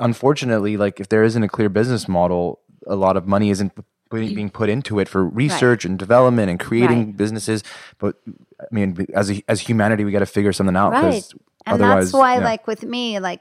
unfortunately, 0.00 0.76
like 0.76 1.00
if 1.00 1.08
there 1.08 1.22
isn't 1.24 1.42
a 1.42 1.48
clear 1.48 1.68
business 1.68 2.08
model, 2.08 2.60
a 2.86 2.96
lot 2.96 3.16
of 3.16 3.26
money 3.26 3.50
isn't 3.50 3.72
being 4.10 4.34
being 4.34 4.50
put 4.50 4.68
into 4.68 4.98
it 4.98 5.08
for 5.08 5.24
research 5.24 5.84
and 5.86 5.98
development 5.98 6.50
and 6.50 6.60
creating 6.60 7.06
Right. 7.06 7.16
businesses. 7.16 7.62
But 7.98 8.16
I 8.60 8.66
mean, 8.70 9.06
as 9.14 9.30
a, 9.30 9.42
as 9.48 9.60
humanity, 9.60 10.04
we 10.04 10.12
got 10.12 10.18
to 10.20 10.26
figure 10.26 10.52
something 10.52 10.76
out. 10.76 10.92
right 10.92 11.24
and 11.64 11.74
otherwise, 11.74 12.06
that's 12.06 12.12
why 12.14 12.34
yeah. 12.34 12.44
like 12.44 12.66
with 12.66 12.82
me 12.82 13.20
like 13.20 13.40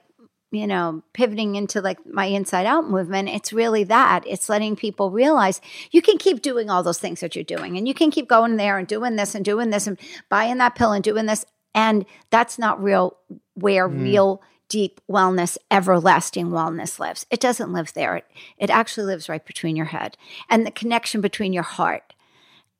you 0.51 0.67
know 0.67 1.01
pivoting 1.13 1.55
into 1.55 1.81
like 1.81 2.05
my 2.05 2.25
inside 2.25 2.65
out 2.65 2.89
movement 2.89 3.29
it's 3.29 3.53
really 3.53 3.83
that. 3.85 4.23
It's 4.27 4.49
letting 4.49 4.75
people 4.75 5.11
realize 5.11 5.61
you 5.91 6.01
can 6.01 6.17
keep 6.17 6.41
doing 6.41 6.69
all 6.69 6.83
those 6.83 6.99
things 6.99 7.21
that 7.21 7.35
you're 7.35 7.43
doing 7.43 7.77
and 7.77 7.87
you 7.87 7.93
can 7.93 8.11
keep 8.11 8.27
going 8.27 8.57
there 8.57 8.77
and 8.77 8.87
doing 8.87 9.15
this 9.15 9.33
and 9.33 9.43
doing 9.43 9.69
this 9.69 9.87
and 9.87 9.99
buying 10.29 10.57
that 10.57 10.75
pill 10.75 10.91
and 10.91 11.03
doing 11.03 11.25
this 11.25 11.45
and 11.73 12.05
that's 12.29 12.59
not 12.59 12.81
real 12.83 13.17
where 13.55 13.87
mm. 13.87 14.01
real 14.01 14.41
deep 14.71 15.01
wellness 15.09 15.57
everlasting 15.69 16.47
wellness 16.47 16.97
lives. 16.97 17.25
It 17.29 17.41
doesn't 17.41 17.73
live 17.73 17.93
there. 17.93 18.15
It, 18.17 18.25
it 18.57 18.69
actually 18.69 19.05
lives 19.05 19.27
right 19.27 19.45
between 19.45 19.75
your 19.75 19.87
head 19.87 20.15
and 20.49 20.65
the 20.65 20.71
connection 20.71 21.19
between 21.19 21.51
your 21.51 21.63
heart 21.63 22.13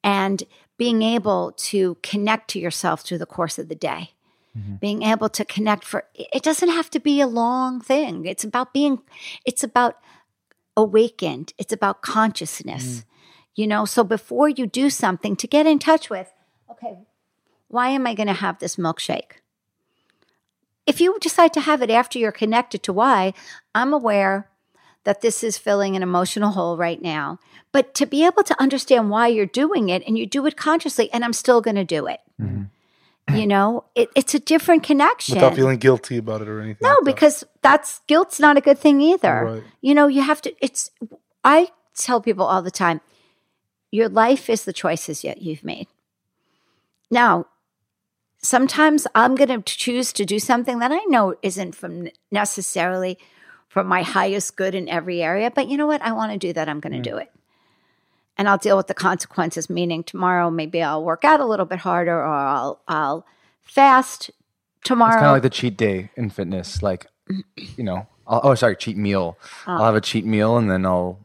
and 0.03 0.43
being 0.77 1.01
able 1.01 1.51
to 1.57 1.97
connect 2.01 2.49
to 2.51 2.59
yourself 2.59 3.01
through 3.01 3.17
the 3.17 3.25
course 3.25 3.59
of 3.59 3.67
the 3.67 3.75
day 3.75 4.11
Mm-hmm. 4.57 4.75
being 4.81 5.03
able 5.03 5.29
to 5.29 5.45
connect 5.45 5.85
for 5.85 6.03
it 6.13 6.43
doesn't 6.43 6.67
have 6.67 6.89
to 6.89 6.99
be 6.99 7.21
a 7.21 7.27
long 7.27 7.79
thing. 7.79 8.25
It's 8.25 8.43
about 8.43 8.73
being 8.73 8.99
it's 9.45 9.63
about 9.63 9.97
awakened. 10.75 11.53
It's 11.57 11.71
about 11.71 12.01
consciousness. 12.01 12.83
Mm. 12.83 13.05
You 13.55 13.67
know 13.67 13.85
so 13.85 14.03
before 14.03 14.49
you 14.49 14.67
do 14.67 14.89
something 14.89 15.37
to 15.37 15.47
get 15.47 15.67
in 15.67 15.79
touch 15.79 16.09
with 16.09 16.33
okay 16.69 16.97
why 17.69 17.89
am 17.89 18.05
i 18.05 18.13
going 18.13 18.27
to 18.27 18.33
have 18.33 18.59
this 18.59 18.75
milkshake? 18.75 19.39
If 20.85 20.99
you 20.99 21.17
decide 21.19 21.53
to 21.53 21.61
have 21.61 21.81
it 21.81 21.89
after 21.89 22.19
you're 22.19 22.33
connected 22.33 22.83
to 22.83 22.91
why 22.91 23.33
i'm 23.73 23.93
aware 23.93 24.49
that 25.05 25.21
this 25.21 25.45
is 25.45 25.57
filling 25.57 25.95
an 25.95 26.03
emotional 26.03 26.51
hole 26.51 26.75
right 26.77 27.01
now. 27.01 27.39
But 27.71 27.93
to 27.95 28.05
be 28.05 28.25
able 28.25 28.43
to 28.43 28.61
understand 28.61 29.09
why 29.09 29.27
you're 29.27 29.45
doing 29.45 29.89
it 29.89 30.03
and 30.05 30.17
you 30.17 30.25
do 30.25 30.45
it 30.45 30.57
consciously 30.57 31.09
and 31.13 31.23
i'm 31.23 31.31
still 31.31 31.61
going 31.61 31.77
to 31.77 31.85
do 31.85 32.05
it 32.05 32.19
mm-hmm. 32.39 32.63
you 33.33 33.47
know 33.47 33.85
it, 33.95 34.09
it's 34.15 34.33
a 34.33 34.39
different 34.39 34.83
connection 34.83 35.35
without 35.35 35.55
feeling 35.55 35.77
guilty 35.77 36.17
about 36.17 36.41
it 36.41 36.47
or 36.47 36.59
anything. 36.59 36.79
no 36.81 36.89
like 36.89 36.97
that. 36.99 37.05
because 37.05 37.43
that's 37.61 38.01
guilt's 38.07 38.39
not 38.39 38.57
a 38.57 38.61
good 38.61 38.77
thing 38.77 39.01
either 39.01 39.43
Right. 39.45 39.63
you 39.81 39.93
know 39.93 40.07
you 40.07 40.21
have 40.21 40.41
to 40.41 40.53
it's 40.61 40.91
i 41.43 41.69
tell 41.95 42.21
people 42.21 42.45
all 42.45 42.61
the 42.61 42.71
time 42.71 43.01
your 43.91 44.09
life 44.09 44.49
is 44.49 44.65
the 44.65 44.73
choices 44.73 45.21
that 45.21 45.41
you've 45.41 45.63
made 45.63 45.87
now 47.09 47.45
sometimes 48.39 49.05
i'm 49.13 49.35
going 49.35 49.49
to 49.49 49.61
choose 49.61 50.11
to 50.13 50.25
do 50.25 50.39
something 50.39 50.79
that 50.79 50.91
i 50.91 51.03
know 51.07 51.35
isn't 51.41 51.75
from 51.75 52.07
necessarily 52.31 53.17
for 53.67 53.83
my 53.83 54.01
highest 54.01 54.55
good 54.57 54.73
in 54.75 54.89
every 54.89 55.21
area 55.21 55.51
but 55.51 55.67
you 55.67 55.77
know 55.77 55.87
what 55.87 56.01
i 56.01 56.11
want 56.11 56.31
to 56.31 56.37
do 56.37 56.51
that 56.51 56.67
i'm 56.67 56.79
going 56.79 56.93
to 56.93 56.99
mm. 56.99 57.13
do 57.13 57.17
it 57.17 57.31
and 58.41 58.49
I'll 58.49 58.57
deal 58.57 58.75
with 58.75 58.87
the 58.87 58.95
consequences. 58.95 59.69
Meaning 59.69 60.03
tomorrow, 60.03 60.49
maybe 60.49 60.81
I'll 60.81 61.03
work 61.03 61.23
out 61.23 61.39
a 61.39 61.45
little 61.45 61.67
bit 61.67 61.79
harder, 61.79 62.17
or 62.17 62.25
I'll 62.25 62.81
I'll 62.87 63.25
fast 63.61 64.31
tomorrow. 64.83 65.11
It's 65.13 65.17
kind 65.17 65.27
of 65.27 65.33
like 65.33 65.43
the 65.43 65.49
cheat 65.51 65.77
day 65.77 66.09
in 66.15 66.29
fitness. 66.31 66.81
Like, 66.81 67.05
you 67.77 67.83
know, 67.83 68.07
I'll, 68.27 68.41
oh, 68.43 68.55
sorry, 68.55 68.75
cheat 68.75 68.97
meal. 68.97 69.37
Uh. 69.67 69.73
I'll 69.73 69.85
have 69.85 69.95
a 69.95 70.01
cheat 70.01 70.25
meal 70.25 70.57
and 70.57 70.69
then 70.71 70.85
I'll 70.85 71.19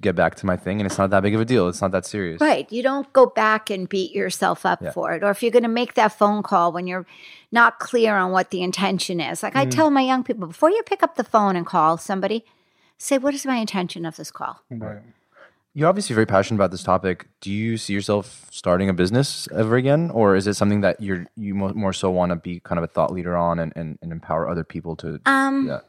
get 0.00 0.16
back 0.16 0.34
to 0.34 0.44
my 0.46 0.56
thing, 0.56 0.80
and 0.80 0.86
it's 0.86 0.98
not 0.98 1.10
that 1.10 1.22
big 1.22 1.34
of 1.34 1.40
a 1.40 1.44
deal. 1.44 1.68
It's 1.68 1.80
not 1.80 1.92
that 1.92 2.04
serious. 2.04 2.40
Right. 2.40 2.70
You 2.72 2.82
don't 2.82 3.10
go 3.12 3.24
back 3.26 3.70
and 3.70 3.88
beat 3.88 4.12
yourself 4.12 4.66
up 4.66 4.82
Yeah. 4.82 4.90
for 4.90 5.12
it. 5.14 5.22
Or 5.22 5.30
if 5.30 5.42
you're 5.42 5.52
going 5.52 5.62
to 5.62 5.68
make 5.68 5.94
that 5.94 6.08
phone 6.08 6.42
call 6.42 6.72
when 6.72 6.86
you're 6.88 7.06
not 7.52 7.78
clear 7.78 8.16
on 8.16 8.32
what 8.32 8.50
the 8.50 8.62
intention 8.62 9.20
is. 9.20 9.42
Like 9.44 9.54
I 9.56 9.66
Mm. 9.66 9.70
tell 9.70 9.90
my 9.90 10.02
young 10.02 10.24
people, 10.24 10.46
before 10.48 10.70
you 10.70 10.82
pick 10.84 11.02
up 11.04 11.14
the 11.14 11.24
phone 11.24 11.54
and 11.56 11.64
call 11.64 11.96
somebody, 11.98 12.44
say, 12.98 13.16
what 13.16 13.32
is 13.32 13.46
my 13.46 13.56
intention 13.56 14.04
of 14.04 14.16
this 14.16 14.30
call? 14.32 14.60
Right. 14.70 14.98
You're 15.72 15.88
obviously 15.88 16.14
very 16.14 16.26
passionate 16.26 16.56
about 16.56 16.72
this 16.72 16.82
topic. 16.82 17.28
Do 17.40 17.50
you 17.52 17.76
see 17.76 17.92
yourself 17.92 18.46
starting 18.50 18.88
a 18.88 18.92
business 18.92 19.46
ever 19.54 19.76
again, 19.76 20.10
or 20.10 20.34
is 20.34 20.48
it 20.48 20.54
something 20.54 20.80
that 20.80 21.00
you're 21.00 21.26
you 21.36 21.54
more 21.54 21.92
so 21.92 22.10
want 22.10 22.30
to 22.30 22.36
be 22.36 22.58
kind 22.60 22.78
of 22.78 22.84
a 22.84 22.88
thought 22.88 23.12
leader 23.12 23.36
on 23.36 23.60
and, 23.60 23.72
and, 23.76 23.98
and 24.02 24.10
empower 24.10 24.48
other 24.48 24.64
people 24.64 24.96
to? 24.96 25.20
Um, 25.26 25.68
yeah. 25.68 25.80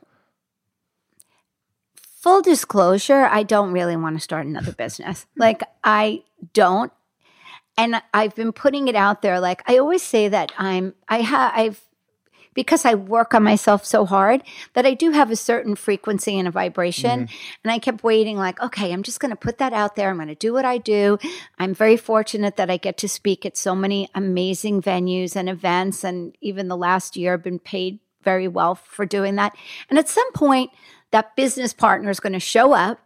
full 1.96 2.44
disclosure, 2.44 3.26
I 3.26 3.42
don't 3.42 3.72
really 3.72 3.96
want 3.96 4.16
to 4.18 4.22
start 4.22 4.46
another 4.46 4.72
business. 4.74 5.26
Like 5.36 5.64
I 5.84 6.24
don't. 6.54 6.92
And 7.76 8.02
I've 8.14 8.36
been 8.36 8.52
putting 8.52 8.88
it 8.88 8.96
out 8.96 9.24
there. 9.24 9.40
Like 9.40 9.64
I 9.68 9.80
always 9.80 10.04
say 10.04 10.28
that 10.28 10.52
I'm 10.60 10.94
I 11.10 11.22
have 11.22 11.54
I've 11.56 11.82
because 12.54 12.86
I 12.86 12.96
work 12.96 13.34
on 13.34 13.44
myself 13.44 13.86
so 13.86 14.06
hard 14.06 14.44
that 14.74 14.86
I 14.86 14.94
do 14.94 15.12
have 15.12 15.32
a 15.32 15.36
certain 15.36 15.76
frequency 15.76 16.38
and 16.38 16.48
a 16.48 16.52
vibration. 16.52 17.30
And 17.64 17.72
I 17.72 17.80
kept 17.80 18.04
waiting, 18.04 18.38
like, 18.38 18.62
okay, 18.62 18.92
I'm 18.92 19.04
just 19.04 19.20
going 19.20 19.30
to 19.30 19.38
put 19.38 19.58
that 19.60 19.74
out 19.74 19.96
there. 19.96 20.10
I'm 20.10 20.18
going 20.18 20.28
to 20.28 20.36
do 20.36 20.54
what 20.54 20.66
I 20.66 20.78
do. 20.78 21.18
I'm 21.60 21.74
very 21.74 21.98
fortunate 21.98 22.58
that 22.58 22.70
I 22.70 22.78
get 22.78 22.98
to 22.98 23.08
speak 23.08 23.46
at 23.46 23.56
so 23.56 23.76
many 23.76 24.10
amazing 24.14 24.82
venues 24.82 25.36
and 25.36 25.48
events. 25.48 26.04
And 26.04 26.36
even 26.42 26.68
the 26.68 26.78
last 26.78 27.16
year, 27.16 27.34
I've 27.34 27.44
been 27.44 27.60
paid 27.60 28.00
very 28.24 28.48
well 28.48 28.76
for 28.76 29.06
doing 29.06 29.36
that. 29.36 29.56
And 29.90 29.98
at 29.98 30.10
some 30.10 30.32
point, 30.34 30.72
that 31.12 31.36
business 31.36 31.74
partner 31.74 32.10
is 32.10 32.20
going 32.20 32.34
to 32.34 32.40
show 32.40 32.74
up 32.74 33.00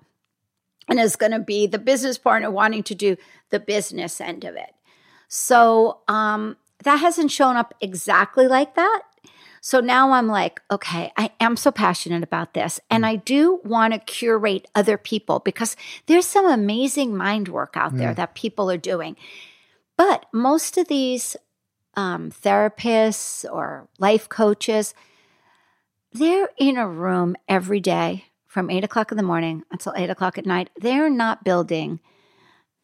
and 0.88 1.00
is 1.00 1.16
going 1.16 1.32
to 1.32 1.40
be 1.40 1.68
the 1.68 1.80
business 1.80 2.18
partner 2.18 2.52
wanting 2.52 2.84
to 2.84 2.96
do 2.96 3.18
the 3.50 3.60
business 3.60 4.20
end 4.22 4.44
of 4.44 4.56
it. 4.56 4.74
So 5.28 6.00
um, 6.08 6.58
that 6.84 6.98
hasn't 6.98 7.32
shown 7.32 7.58
up 7.58 7.74
exactly 7.82 8.48
like 8.48 8.76
that. 8.76 9.02
So 9.66 9.80
now 9.80 10.12
I'm 10.12 10.28
like, 10.28 10.62
okay, 10.70 11.12
I 11.18 11.32
am 11.40 11.58
so 11.58 11.72
passionate 11.72 12.22
about 12.22 12.54
this. 12.54 12.80
And 12.92 13.04
I 13.04 13.16
do 13.16 13.60
want 13.64 13.94
to 13.94 14.00
curate 14.00 14.68
other 14.76 14.96
people 14.96 15.40
because 15.40 15.76
there's 16.06 16.28
some 16.28 16.46
amazing 16.46 17.18
mind 17.18 17.48
work 17.48 17.74
out 17.76 17.98
there 17.98 18.14
that 18.14 18.36
people 18.36 18.70
are 18.70 18.78
doing. 18.78 19.16
But 19.98 20.28
most 20.32 20.78
of 20.78 20.88
these 20.88 21.36
um, 21.96 22.30
therapists 22.30 23.44
or 23.52 23.88
life 23.98 24.30
coaches, 24.30 24.94
they're 26.14 26.50
in 26.60 26.78
a 26.78 26.88
room 26.88 27.36
every 27.50 27.80
day 27.80 28.26
from 28.46 28.70
eight 28.70 28.84
o'clock 28.84 29.10
in 29.10 29.18
the 29.18 29.24
morning 29.24 29.64
until 29.72 29.94
eight 29.98 30.12
o'clock 30.12 30.38
at 30.38 30.46
night. 30.46 30.70
They're 30.78 31.10
not 31.10 31.44
building 31.44 32.02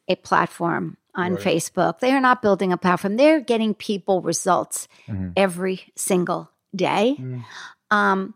a 0.08 0.16
platform 0.16 0.98
on 1.14 1.34
Facebook. 1.38 2.00
They 2.00 2.12
are 2.12 2.22
not 2.22 2.42
building 2.42 2.74
a 2.74 2.78
platform. 2.78 3.18
They're 3.18 3.40
getting 3.40 3.76
people 3.76 4.24
results 4.24 4.88
Mhm. 5.08 5.34
every 5.36 5.92
single 5.96 6.51
day. 6.76 7.16
Mm. 7.20 7.44
Um, 7.90 8.34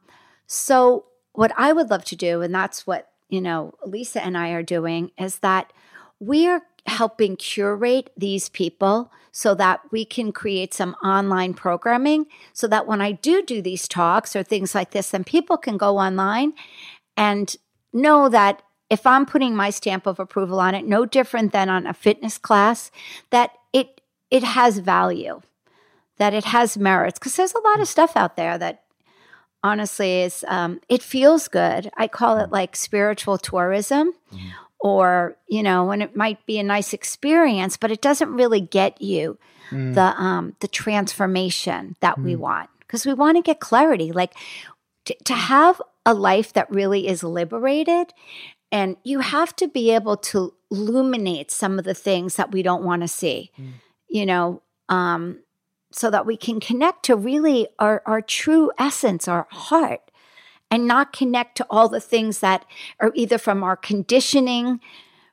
so 0.48 1.06
what 1.34 1.52
I 1.58 1.74
would 1.74 1.90
love 1.90 2.06
to 2.06 2.16
do, 2.16 2.42
and 2.42 2.54
that's 2.54 2.86
what 2.86 3.10
you 3.30 3.42
know, 3.42 3.74
Lisa 3.86 4.24
and 4.24 4.38
I 4.38 4.52
are 4.52 4.64
doing, 4.64 5.12
is 5.18 5.40
that 5.40 5.74
we 6.20 6.48
are 6.48 6.62
helping 6.86 7.36
curate 7.36 8.12
these 8.16 8.50
people 8.50 9.12
so 9.32 9.56
that 9.56 9.82
we 9.92 10.06
can 10.06 10.32
create 10.32 10.74
some 10.74 10.94
online 11.04 11.54
programming 11.54 12.26
so 12.54 12.68
that 12.68 12.88
when 12.88 13.02
I 13.02 13.12
do 13.12 13.42
do 13.42 13.62
these 13.62 13.88
talks 13.88 14.36
or 14.36 14.44
things 14.44 14.76
like 14.76 14.92
this, 14.92 15.10
then 15.10 15.24
people 15.24 15.58
can 15.58 15.78
go 15.78 15.98
online 15.98 16.54
and 17.18 17.56
know 17.92 18.30
that 18.30 18.62
if 18.90 19.06
I'm 19.06 19.26
putting 19.26 19.56
my 19.56 19.72
stamp 19.72 20.06
of 20.06 20.20
approval 20.20 20.60
on 20.60 20.76
it, 20.76 20.86
no 20.86 21.06
different 21.06 21.52
than 21.52 21.70
on 21.70 21.88
a 21.88 21.94
fitness 21.94 22.38
class, 22.38 22.92
that 23.32 23.52
it 23.74 24.00
it 24.32 24.44
has 24.44 24.80
value, 24.80 25.42
that 26.18 26.34
it 26.34 26.46
has 26.46 26.78
merits. 26.78 27.20
Because 27.20 27.36
there's 27.36 27.54
a 27.54 27.60
lot 27.68 27.80
of 27.80 27.88
stuff 27.88 28.16
out 28.16 28.36
there 28.36 28.58
that 28.58 28.84
honestly 29.64 30.22
is 30.22 30.46
um, 30.48 30.80
it 30.90 31.02
feels 31.02 31.48
good. 31.48 31.90
I 31.98 32.08
call 32.08 32.38
it 32.40 32.52
like 32.52 32.76
spiritual 32.76 33.38
tourism. 33.38 34.14
Or, 34.80 35.36
you 35.48 35.64
know, 35.64 35.90
and 35.90 36.04
it 36.04 36.16
might 36.16 36.46
be 36.46 36.60
a 36.60 36.64
nice 36.64 36.94
experience, 36.94 37.76
but 37.76 37.90
it 37.92 38.02
doesn't 38.02 38.32
really 38.34 38.62
get 38.62 39.02
you 39.02 39.38
Mm. 39.72 39.96
the 39.96 40.22
um 40.22 40.56
the 40.60 40.68
transformation 40.68 41.96
that 42.00 42.20
we 42.20 42.36
want 42.36 42.70
because 42.80 43.04
we 43.04 43.16
want 43.16 43.36
to 43.36 43.42
get 43.42 43.60
clarity 43.60 44.12
like 44.12 44.36
to, 45.06 45.16
to 45.24 45.34
have 45.34 45.82
a 46.06 46.14
life 46.14 46.54
that 46.54 46.70
really 46.70 47.08
is 47.08 47.24
liberated 47.24 48.14
and 48.72 48.96
you 49.04 49.22
have 49.22 49.56
to 49.56 49.68
be 49.68 49.90
able 49.90 50.18
to 50.18 50.54
illuminate 50.70 51.50
some 51.50 51.80
of 51.80 51.86
the 51.86 51.96
things 51.96 52.36
that 52.36 52.52
we 52.52 52.62
don't 52.62 52.84
want 52.84 53.02
to 53.02 53.08
see 53.08 53.50
you 54.08 54.24
know 54.24 54.62
um 54.90 55.40
so 55.96 56.12
that 56.12 56.26
we 56.26 56.36
can 56.36 56.60
connect 56.60 57.04
to 57.04 57.16
really 57.16 57.68
our 57.80 58.02
our 58.06 58.22
true 58.22 58.72
essence 58.78 59.28
our 59.28 59.48
heart 59.50 60.12
and 60.70 60.88
not 60.88 61.14
connect 61.14 61.56
to 61.56 61.66
all 61.70 61.88
the 61.88 62.02
things 62.02 62.40
that 62.40 62.66
are 63.00 63.12
either 63.16 63.38
from 63.38 63.64
our 63.64 63.78
conditioning 63.78 64.80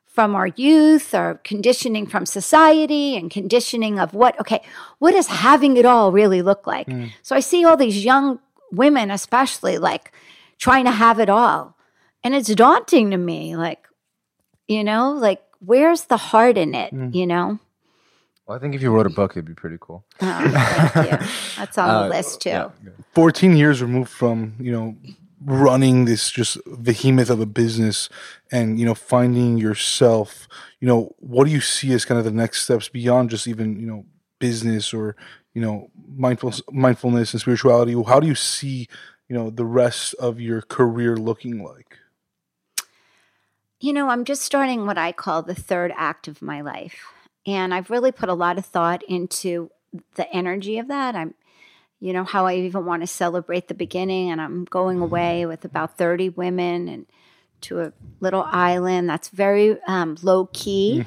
from 0.05 0.35
our 0.35 0.47
youth 0.47 1.13
or 1.15 1.41
conditioning 1.43 2.05
from 2.05 2.25
society 2.25 3.17
and 3.17 3.31
conditioning 3.31 3.99
of 3.99 4.13
what 4.13 4.39
okay 4.39 4.61
what 4.99 5.11
does 5.11 5.27
having 5.27 5.75
it 5.75 5.85
all 5.85 6.11
really 6.11 6.41
look 6.41 6.65
like? 6.65 6.87
Hmm. 6.87 7.07
So 7.23 7.35
i 7.35 7.39
see 7.39 7.65
all 7.65 7.75
these 7.75 8.05
young 8.05 8.39
women 8.71 9.11
especially 9.11 9.77
like 9.77 10.11
trying 10.59 10.85
to 10.85 10.91
have 10.91 11.19
it 11.19 11.29
all. 11.29 11.75
And 12.23 12.33
it's 12.33 12.53
daunting 12.55 13.11
to 13.11 13.17
me 13.17 13.57
like 13.57 13.87
you 14.67 14.83
know 14.83 15.11
like 15.11 15.41
where's 15.59 16.05
the 16.05 16.17
heart 16.17 16.57
in 16.57 16.73
it 16.73 16.91
hmm. 16.91 17.09
you 17.11 17.27
know 17.27 17.59
Well, 18.45 18.57
I 18.57 18.59
think 18.59 18.75
if 18.75 18.81
you 18.81 18.91
wrote 18.91 19.05
a 19.05 19.09
book, 19.09 19.31
it'd 19.31 19.45
be 19.45 19.53
pretty 19.53 19.77
cool. 19.79 20.03
Oh, 20.21 20.49
thank 20.93 21.11
you 21.21 21.27
that's 21.57 21.77
on 21.77 21.89
Uh, 21.89 22.03
the 22.03 22.09
list 22.09 22.41
too 22.41 22.49
yeah. 22.49 22.69
14 23.13 23.55
years 23.55 23.81
removed 23.81 24.09
from 24.11 24.55
you 24.59 24.71
know 24.71 24.95
running 25.45 26.05
this 26.05 26.29
just 26.31 26.57
behemoth 26.81 27.29
of 27.29 27.39
a 27.39 27.45
business 27.45 28.09
and 28.51 28.79
you 28.79 28.85
know 28.85 28.95
finding 28.95 29.57
yourself 29.57 30.47
you 30.79 30.87
know 30.87 31.13
what 31.19 31.45
do 31.45 31.51
you 31.51 31.59
see 31.61 31.93
as 31.93 32.05
kind 32.05 32.17
of 32.19 32.23
the 32.25 32.31
next 32.31 32.63
steps 32.63 32.87
beyond 32.89 33.29
just 33.29 33.47
even 33.47 33.79
you 33.79 33.85
know 33.85 34.05
business 34.39 34.93
or 34.93 35.15
you 35.53 35.61
know 35.61 35.89
mindful 36.15 36.53
mindfulness 36.71 37.33
and 37.33 37.41
spirituality 37.41 37.93
how 38.07 38.19
do 38.19 38.27
you 38.27 38.35
see 38.35 38.87
you 39.29 39.35
know 39.35 39.49
the 39.49 39.65
rest 39.65 40.13
of 40.15 40.39
your 40.39 40.61
career 40.61 41.15
looking 41.17 41.63
like 41.63 41.97
You 43.79 43.91
know, 43.91 44.07
I'm 44.09 44.23
just 44.23 44.43
starting 44.43 44.85
what 44.85 44.97
I 44.97 45.11
call 45.11 45.41
the 45.43 45.55
third 45.55 45.91
act 45.97 46.27
of 46.29 46.41
my 46.41 46.61
life. 46.61 47.11
And 47.45 47.73
I've 47.73 47.89
really 47.89 48.11
put 48.11 48.29
a 48.29 48.33
lot 48.33 48.57
of 48.57 48.65
thought 48.65 49.03
into 49.03 49.69
the 50.15 50.31
energy 50.33 50.77
of 50.77 50.87
that. 50.87 51.15
I'm, 51.15 51.33
you 51.99 52.13
know, 52.13 52.23
how 52.23 52.45
I 52.45 52.55
even 52.55 52.85
want 52.85 53.03
to 53.03 53.07
celebrate 53.07 53.67
the 53.67 53.73
beginning. 53.73 54.31
And 54.31 54.41
I'm 54.41 54.65
going 54.65 54.99
away 54.99 55.45
with 55.45 55.65
about 55.65 55.97
30 55.97 56.29
women 56.29 56.87
and 56.87 57.05
to 57.61 57.81
a 57.81 57.93
little 58.19 58.43
island 58.43 59.09
that's 59.09 59.29
very 59.29 59.81
um, 59.87 60.17
low 60.21 60.47
key, 60.53 61.05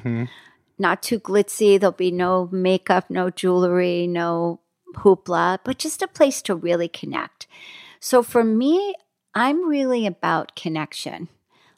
not 0.79 1.03
too 1.03 1.19
glitzy. 1.19 1.79
There'll 1.79 1.91
be 1.91 2.11
no 2.11 2.49
makeup, 2.51 3.09
no 3.09 3.29
jewelry, 3.29 4.07
no 4.07 4.59
hoopla, 4.95 5.59
but 5.63 5.77
just 5.77 6.01
a 6.01 6.07
place 6.07 6.41
to 6.43 6.55
really 6.55 6.87
connect. 6.87 7.47
So 7.99 8.23
for 8.23 8.43
me, 8.43 8.95
I'm 9.35 9.67
really 9.67 10.07
about 10.07 10.55
connection 10.55 11.29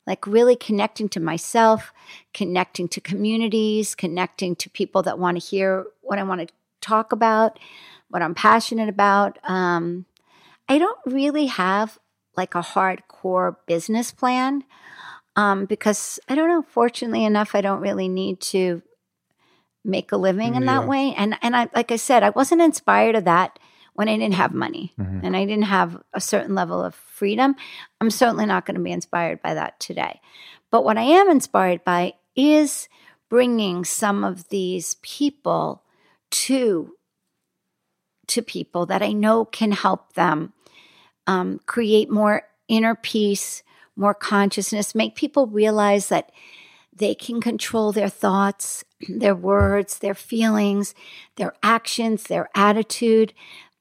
like 0.09 0.25
really 0.25 0.55
connecting 0.55 1.07
to 1.07 1.19
myself, 1.19 1.93
connecting 2.33 2.87
to 2.89 2.99
communities, 2.99 3.93
connecting 3.93 4.55
to 4.55 4.69
people 4.71 5.03
that 5.03 5.19
want 5.19 5.39
to 5.39 5.45
hear 5.47 5.85
what 6.01 6.17
I 6.17 6.23
want 6.23 6.41
to 6.41 6.53
talk 6.81 7.11
about, 7.11 7.59
what 8.09 8.23
I'm 8.23 8.33
passionate 8.33 8.89
about. 8.89 9.37
Um, 9.47 10.07
I 10.67 10.79
don't 10.79 10.97
really 11.05 11.45
have 11.45 11.99
like 12.35 12.55
a 12.55 12.61
hardcore 12.61 13.57
business 13.67 14.11
plan 14.11 14.63
um, 15.35 15.65
because 15.65 16.19
I 16.27 16.33
don't 16.33 16.49
know. 16.49 16.63
Fortunately 16.63 17.23
enough, 17.23 17.53
I 17.53 17.61
don't 17.61 17.81
really 17.81 18.09
need 18.09 18.41
to 18.41 18.81
make 19.85 20.11
a 20.11 20.17
living 20.17 20.55
in 20.55 20.63
Yeah. 20.63 20.79
that 20.79 20.87
way. 20.87 21.13
And 21.15 21.37
and 21.43 21.55
I 21.55 21.69
like 21.75 21.91
I 21.91 21.97
said, 21.97 22.23
I 22.23 22.31
wasn't 22.31 22.61
inspired 22.61 23.15
of 23.15 23.25
that 23.25 23.59
when 23.99 24.07
I 24.07 24.15
didn't 24.15 24.35
have 24.35 24.53
money 24.53 24.93
Mhm. 24.97 25.25
and 25.25 25.35
I 25.35 25.43
didn't 25.43 25.65
have 25.65 26.01
a 26.13 26.21
certain 26.21 26.55
level 26.55 26.81
of 26.81 26.95
freedom. 26.95 27.53
I'm 27.99 28.09
certainly 28.09 28.45
not 28.45 28.65
going 28.65 28.77
to 28.77 28.81
be 28.81 28.93
inspired 28.93 29.41
by 29.41 29.53
that 29.55 29.77
today. 29.81 30.21
But 30.71 30.85
what 30.85 30.97
I 30.97 31.01
am 31.01 31.29
inspired 31.29 31.83
by 31.83 32.13
is 32.33 32.87
bringing 33.29 33.83
some 33.83 34.23
of 34.23 34.47
these 34.47 34.95
people 35.01 35.83
to 36.31 36.95
to 38.27 38.41
people 38.41 38.85
that 38.85 39.01
I 39.01 39.11
know 39.11 39.43
can 39.43 39.73
help 39.73 40.13
them 40.13 40.53
um, 41.27 41.59
create 41.65 42.09
more 42.09 42.43
inner 42.69 42.95
peace, 42.95 43.63
more 43.97 44.13
consciousness, 44.13 44.95
make 44.95 45.15
people 45.15 45.47
realize 45.47 46.07
that 46.07 46.31
they 46.95 47.15
can 47.15 47.41
control 47.41 47.91
their 47.91 48.07
thoughts, 48.07 48.85
their 49.09 49.35
words, 49.35 49.99
their 49.99 50.13
feelings, 50.13 50.95
their 51.35 51.53
actions, 51.61 52.23
their 52.23 52.47
attitude 52.55 53.33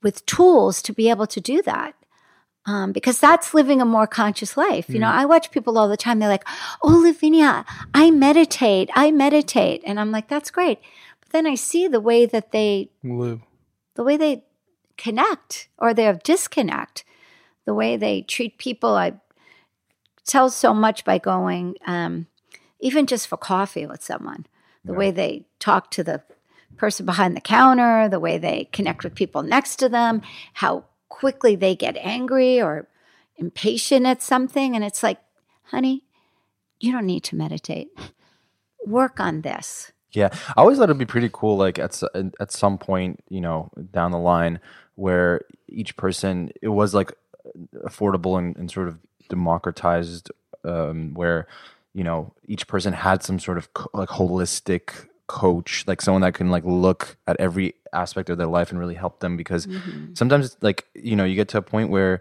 with 0.03 0.25
tools 0.27 0.83
to 0.83 0.93
be 0.93 1.11
able 1.11 1.27
to 1.27 1.41
do 1.41 1.63
that. 1.63 1.95
Um, 2.67 2.93
because 2.93 3.19
that's 3.19 3.55
living 3.55 3.81
a 3.81 3.87
more 3.87 4.07
conscious 4.07 4.55
life. 4.55 4.91
You 4.91 4.99
know, 4.99 5.09
I 5.09 5.25
watch 5.25 5.51
people 5.51 5.79
all 5.79 5.89
the 5.89 5.97
time. 5.97 6.19
They're 6.19 6.29
like, 6.29 6.47
"Oh, 6.83 7.01
Lavinia, 7.03 7.65
I 7.95 8.11
meditate. 8.11 8.91
I 8.95 9.11
meditate," 9.11 9.81
and 9.87 9.99
I'm 9.99 10.11
like, 10.11 10.29
"That's 10.29 10.51
great." 10.51 10.79
But 11.21 11.31
then 11.31 11.47
I 11.47 11.55
see 11.55 11.89
the 11.89 12.01
way 12.01 12.27
that 12.27 12.53
they 12.53 12.91
live 13.03 13.41
the 13.99 14.05
way 14.05 14.17
they 14.17 14.45
connect 14.97 15.69
or 15.79 15.93
they 15.93 16.05
have 16.05 16.23
disconnect, 16.23 17.05
the 17.65 17.75
way 17.75 17.97
they 17.97 18.23
treat 18.23 18.59
people. 18.59 18.91
I 18.97 19.15
tell 20.25 20.51
so 20.51 20.73
much 20.73 21.05
by 21.05 21.19
going, 21.19 21.77
um, 21.87 22.27
even 22.81 23.07
just 23.07 23.27
for 23.27 23.37
coffee 23.37 23.87
with 23.87 24.03
someone, 24.03 24.47
the 24.85 24.93
way 24.95 25.11
they 25.11 25.47
talk 25.59 25.91
to 25.91 26.05
the 26.05 26.23
person 26.79 27.05
behind 27.05 27.37
the 27.37 27.41
counter, 27.41 28.09
the 28.09 28.21
way 28.21 28.39
they 28.39 28.69
connect 28.73 29.05
with 29.05 29.15
people 29.15 29.43
next 29.43 29.77
to 29.77 29.89
them, 29.89 30.23
how 30.55 30.85
quickly 31.09 31.57
they 31.57 31.75
get 31.75 31.97
angry 31.99 32.61
or 32.61 32.89
impatient 33.37 34.07
at 34.07 34.23
something. 34.23 34.75
And 34.75 34.85
it's 34.85 35.03
like, 35.03 35.19
honey, 35.65 36.05
you 36.81 36.93
don't 36.93 37.07
need 37.07 37.25
to 37.25 37.37
meditate. 37.37 37.89
Work 38.87 39.21
on 39.21 39.43
this. 39.43 39.93
Yeah, 40.13 40.31
I 40.57 40.61
always 40.61 40.79
thought 40.79 40.85
it'd 40.85 40.99
be 40.99 41.05
pretty 41.05 41.29
cool, 41.31 41.59
like 41.59 41.79
at 41.79 42.01
at 42.41 42.51
some 42.51 42.79
point, 42.79 43.23
you 43.29 43.43
know, 43.43 43.71
down 43.93 44.11
the 44.11 44.19
line, 44.19 44.59
where 44.95 45.43
each 45.69 45.97
person 45.97 46.51
it 46.63 46.69
was 46.69 46.95
like 46.95 47.13
affordable 47.85 48.39
and, 48.39 48.57
and 48.57 48.71
sort 48.71 48.89
of 48.89 48.99
democratized, 49.29 50.31
um, 50.65 51.13
where 51.13 51.47
you 51.93 52.05
know 52.05 52.33
each 52.47 52.67
person 52.67 52.95
had 52.95 53.23
some 53.23 53.39
sort 53.39 53.59
of 53.59 53.75
co- 53.75 53.91
like 53.93 54.09
holistic 54.09 55.09
coach, 55.29 55.85
like 55.87 56.03
someone 56.03 56.23
that 56.23 56.35
can 56.35 56.51
like 56.51 56.65
look 56.65 57.17
at 57.29 57.39
every 57.39 57.75
aspect 57.93 58.29
of 58.31 58.39
their 58.39 58.49
life 58.49 58.71
and 58.71 58.81
really 58.81 58.95
help 58.95 59.21
them. 59.21 59.37
Because 59.37 59.67
mm-hmm. 59.67 60.15
sometimes, 60.15 60.57
like 60.61 60.87
you 60.95 61.15
know, 61.15 61.25
you 61.25 61.37
get 61.37 61.49
to 61.49 61.59
a 61.59 61.63
point 61.63 61.91
where 61.91 62.21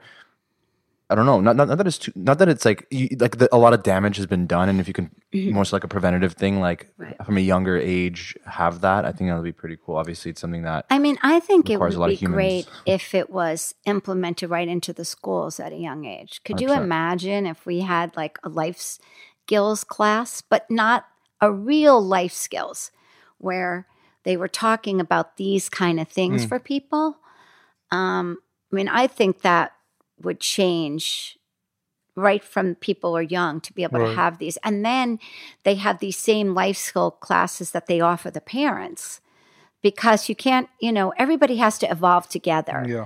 I 1.10 1.16
don't 1.16 1.26
know. 1.26 1.40
Not, 1.40 1.56
not, 1.56 1.70
not 1.70 1.78
that 1.78 1.88
it's 1.88 1.98
too, 1.98 2.12
not 2.16 2.38
that 2.40 2.50
it's 2.50 2.66
like 2.66 2.86
you, 2.92 3.08
like 3.18 3.38
the, 3.38 3.54
a 3.56 3.58
lot 3.58 3.74
of 3.74 3.82
damage 3.82 4.18
has 4.18 4.26
been 4.26 4.46
done, 4.46 4.68
and 4.68 4.82
if 4.82 4.90
you 4.90 4.94
can 4.94 5.10
mm-hmm. 5.34 5.56
most 5.56 5.72
like 5.72 5.86
a 5.86 5.88
preventative 5.88 6.34
thing, 6.34 6.60
like 6.60 6.92
Right. 6.98 7.16
from 7.26 7.38
a 7.38 7.42
younger 7.42 7.78
age, 7.78 8.36
have 8.46 8.82
that. 8.82 9.06
I 9.06 9.14
think 9.14 9.30
that 9.30 9.36
would 9.36 9.44
be 9.44 9.54
pretty 9.54 9.78
cool. 9.84 9.96
Obviously, 9.96 10.32
it's 10.32 10.42
something 10.42 10.64
that 10.64 10.86
I 10.90 11.00
mean, 11.00 11.18
I 11.22 11.40
think 11.40 11.70
it 11.70 11.80
would 11.80 12.10
be 12.10 12.18
great 12.18 12.68
if 12.86 13.16
it 13.16 13.30
was 13.30 13.74
implemented 13.86 14.50
right 14.50 14.68
into 14.68 14.92
the 14.92 15.06
schools 15.06 15.62
at 15.62 15.72
a 15.72 15.78
young 15.78 16.04
age. 16.04 16.42
Could 16.44 16.60
you 16.60 16.70
100%. 16.70 16.84
imagine 16.84 17.46
if 17.46 17.66
we 17.66 17.82
had 17.82 18.16
like 18.18 18.38
a 18.44 18.50
life 18.50 19.00
skills 19.46 19.86
class, 19.86 20.42
but 20.42 20.70
not 20.70 21.06
a 21.40 21.52
real 21.52 22.02
life 22.02 22.34
skills 22.34 22.92
where 23.38 23.88
they 24.24 24.38
were 24.38 24.48
talking 24.48 25.00
about 25.00 25.38
these 25.38 25.70
kind 25.70 26.00
of 26.00 26.08
things 26.08 26.44
Hmm. 26.44 26.50
for 26.50 26.60
people? 26.60 27.18
Um, 27.92 28.40
I 28.72 28.76
mean, 28.76 28.88
I 28.88 29.08
think 29.08 29.42
that 29.42 29.74
would 30.22 30.40
change 30.40 31.38
right 32.16 32.44
from 32.44 32.74
people 32.76 33.16
are 33.16 33.22
young 33.22 33.62
to 33.62 33.72
be 33.74 33.84
able 33.84 34.00
to 34.00 34.16
have 34.16 34.40
these. 34.40 34.58
And 34.64 34.84
then 34.84 35.20
they 35.64 35.76
have 35.76 36.00
these 36.00 36.18
same 36.18 36.56
life 36.56 36.76
skill 36.76 37.12
classes 37.12 37.72
that 37.72 37.86
they 37.86 38.02
offer 38.02 38.32
the 38.32 38.42
parents 38.42 39.22
because 39.84 40.28
you 40.28 40.36
can't, 40.36 40.68
you 40.82 40.92
know, 40.92 41.14
everybody 41.18 41.58
has 41.58 41.78
to 41.78 41.90
evolve 41.92 42.28
together. 42.28 42.84
Yeah. 42.88 43.06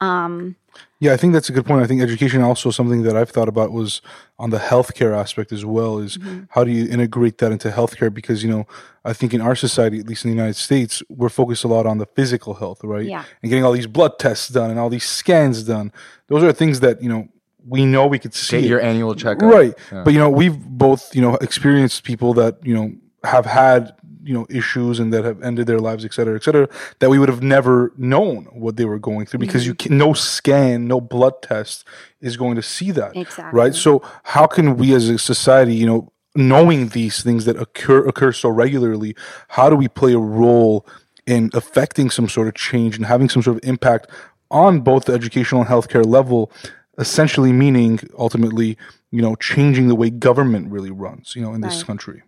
Um, 0.00 0.56
Yeah, 0.98 1.12
I 1.12 1.16
think 1.16 1.32
that's 1.32 1.48
a 1.48 1.52
good 1.52 1.66
point. 1.66 1.82
I 1.82 1.86
think 1.86 2.02
education 2.02 2.42
also 2.42 2.70
something 2.72 3.02
that 3.04 3.16
I've 3.16 3.30
thought 3.30 3.48
about 3.48 3.72
was 3.72 4.02
on 4.38 4.50
the 4.50 4.58
healthcare 4.58 5.16
aspect 5.16 5.50
as 5.52 5.64
well. 5.64 5.98
Is 5.98 6.16
Mm-hmm. 6.18 6.44
how 6.50 6.64
do 6.64 6.70
you 6.70 6.88
integrate 6.88 7.38
that 7.38 7.50
into 7.52 7.70
healthcare? 7.70 8.12
Because 8.12 8.42
you 8.44 8.50
know, 8.50 8.66
I 9.04 9.12
think 9.12 9.34
in 9.34 9.40
our 9.40 9.54
society, 9.56 9.98
at 9.98 10.06
least 10.06 10.24
in 10.24 10.30
the 10.30 10.36
United 10.36 10.54
States, 10.56 11.02
we're 11.08 11.28
focused 11.28 11.64
a 11.64 11.68
lot 11.68 11.86
on 11.86 11.98
the 11.98 12.06
physical 12.06 12.54
health, 12.54 12.82
right? 12.84 13.04
Yeah. 13.06 13.24
And 13.42 13.50
getting 13.50 13.64
all 13.64 13.72
these 13.72 13.86
blood 13.86 14.18
tests 14.18 14.48
done 14.48 14.70
and 14.70 14.78
all 14.78 14.90
these 14.90 15.04
scans 15.04 15.62
done. 15.64 15.92
Those 16.28 16.42
are 16.42 16.52
things 16.52 16.80
that 16.80 17.02
you 17.02 17.08
know 17.08 17.28
we 17.66 17.84
know 17.84 18.06
we 18.06 18.18
could 18.18 18.34
see. 18.34 18.56
Get 18.58 18.64
it. 18.64 18.68
your 18.68 18.80
annual 18.80 19.14
checkup. 19.14 19.42
right 19.50 19.74
but 19.90 20.12
you 20.12 20.18
know 20.18 20.30
we've 20.30 20.58
both 20.58 21.14
you 21.14 21.20
know 21.22 21.34
experienced 21.36 22.04
people 22.04 22.32
that 22.34 22.58
you 22.64 22.74
know 22.74 22.92
have 23.24 23.44
had 23.46 23.92
you 24.28 24.34
know 24.34 24.46
issues 24.50 25.00
and 25.00 25.12
that 25.12 25.24
have 25.24 25.42
ended 25.42 25.66
their 25.66 25.78
lives 25.80 26.04
et 26.04 26.12
cetera 26.12 26.36
et 26.36 26.44
cetera 26.44 26.68
that 26.98 27.08
we 27.08 27.18
would 27.18 27.30
have 27.30 27.42
never 27.42 27.92
known 27.96 28.44
what 28.52 28.76
they 28.76 28.84
were 28.84 28.98
going 28.98 29.24
through 29.24 29.40
because 29.40 29.64
you 29.66 29.72
mm-hmm. 29.74 29.88
can 29.88 29.98
no 29.98 30.12
scan 30.12 30.86
no 30.86 31.00
blood 31.00 31.40
test 31.40 31.84
is 32.20 32.36
going 32.36 32.54
to 32.54 32.62
see 32.62 32.90
that 32.90 33.16
Exactly. 33.16 33.58
right 33.58 33.74
so 33.74 34.02
how 34.24 34.46
can 34.46 34.76
we 34.76 34.94
as 34.94 35.08
a 35.08 35.18
society 35.18 35.74
you 35.74 35.86
know 35.86 36.12
knowing 36.36 36.88
these 36.88 37.22
things 37.22 37.46
that 37.46 37.56
occur 37.56 38.06
occur 38.06 38.30
so 38.32 38.48
regularly 38.50 39.16
how 39.48 39.70
do 39.70 39.76
we 39.76 39.88
play 39.88 40.12
a 40.12 40.18
role 40.18 40.86
in 41.26 41.50
affecting 41.54 42.10
some 42.10 42.28
sort 42.28 42.48
of 42.48 42.54
change 42.54 42.96
and 42.96 43.06
having 43.06 43.28
some 43.28 43.42
sort 43.42 43.56
of 43.56 43.66
impact 43.66 44.06
on 44.50 44.80
both 44.80 45.06
the 45.06 45.12
educational 45.14 45.62
and 45.62 45.70
healthcare 45.70 46.04
level 46.06 46.52
essentially 46.98 47.52
meaning 47.52 47.98
ultimately 48.18 48.76
you 49.10 49.22
know 49.22 49.34
changing 49.36 49.88
the 49.88 49.94
way 49.94 50.10
government 50.10 50.70
really 50.70 50.90
runs 50.90 51.34
you 51.34 51.42
know 51.42 51.54
in 51.54 51.62
this 51.62 51.78
Right. 51.78 51.86
country 51.86 52.22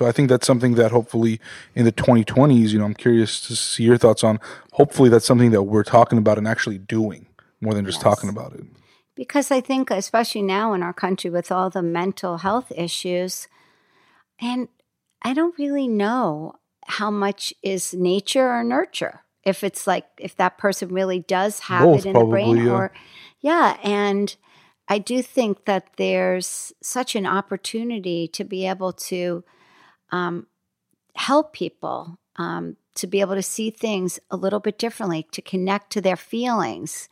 so 0.00 0.06
i 0.06 0.12
think 0.12 0.28
that's 0.30 0.46
something 0.46 0.74
that 0.76 0.90
hopefully 0.90 1.38
in 1.74 1.84
the 1.84 1.92
2020s 1.92 2.70
you 2.70 2.78
know 2.78 2.86
i'm 2.86 2.94
curious 2.94 3.40
to 3.46 3.54
see 3.54 3.82
your 3.84 3.98
thoughts 3.98 4.24
on 4.24 4.40
hopefully 4.72 5.10
that's 5.10 5.26
something 5.26 5.50
that 5.50 5.64
we're 5.64 5.84
talking 5.84 6.16
about 6.16 6.38
and 6.38 6.48
actually 6.48 6.78
doing 6.78 7.26
more 7.60 7.74
than 7.74 7.84
just 7.84 7.98
Yes. 7.98 8.02
talking 8.04 8.30
about 8.30 8.54
it 8.54 8.64
Because 9.16 9.50
I 9.50 9.60
think, 9.60 9.90
especially 9.90 10.40
now 10.40 10.72
in 10.72 10.82
our 10.82 10.94
country 10.94 11.28
with 11.30 11.52
all 11.52 11.68
the 11.68 11.82
mental 11.82 12.38
health 12.38 12.72
issues, 12.74 13.48
and 14.40 14.68
I 15.20 15.34
don't 15.34 15.58
really 15.58 15.88
know 15.88 16.54
how 16.86 17.10
much 17.10 17.52
is 17.62 17.92
nature 17.92 18.48
or 18.48 18.64
nurture. 18.64 19.20
If 19.44 19.62
it's 19.62 19.86
like, 19.86 20.06
if 20.16 20.32
that 20.36 20.56
person 20.56 20.88
really 20.88 21.20
does 21.20 21.60
have 21.68 21.84
Both, 21.84 21.98
it 22.00 22.06
in 22.06 22.12
the 22.14 22.24
brain, 22.24 22.56
yeah. 22.64 22.72
or, 22.72 22.92
yeah. 23.40 23.76
And 23.82 24.34
I 24.88 24.98
do 24.98 25.20
think 25.22 25.66
that 25.66 25.84
there's 25.96 26.72
such 26.82 27.14
an 27.14 27.26
opportunity 27.26 28.26
to 28.28 28.42
be 28.44 28.66
able 28.66 28.92
to 29.12 29.44
um, 30.12 30.46
help 31.14 31.52
people 31.52 32.18
um, 32.36 32.76
to 32.94 33.06
be 33.06 33.20
able 33.20 33.34
to 33.34 33.42
see 33.42 33.70
things 33.70 34.18
a 34.30 34.36
little 34.36 34.60
bit 34.60 34.78
differently, 34.78 35.26
to 35.32 35.42
connect 35.42 35.90
to 35.92 36.00
their 36.00 36.16
feelings 36.16 37.08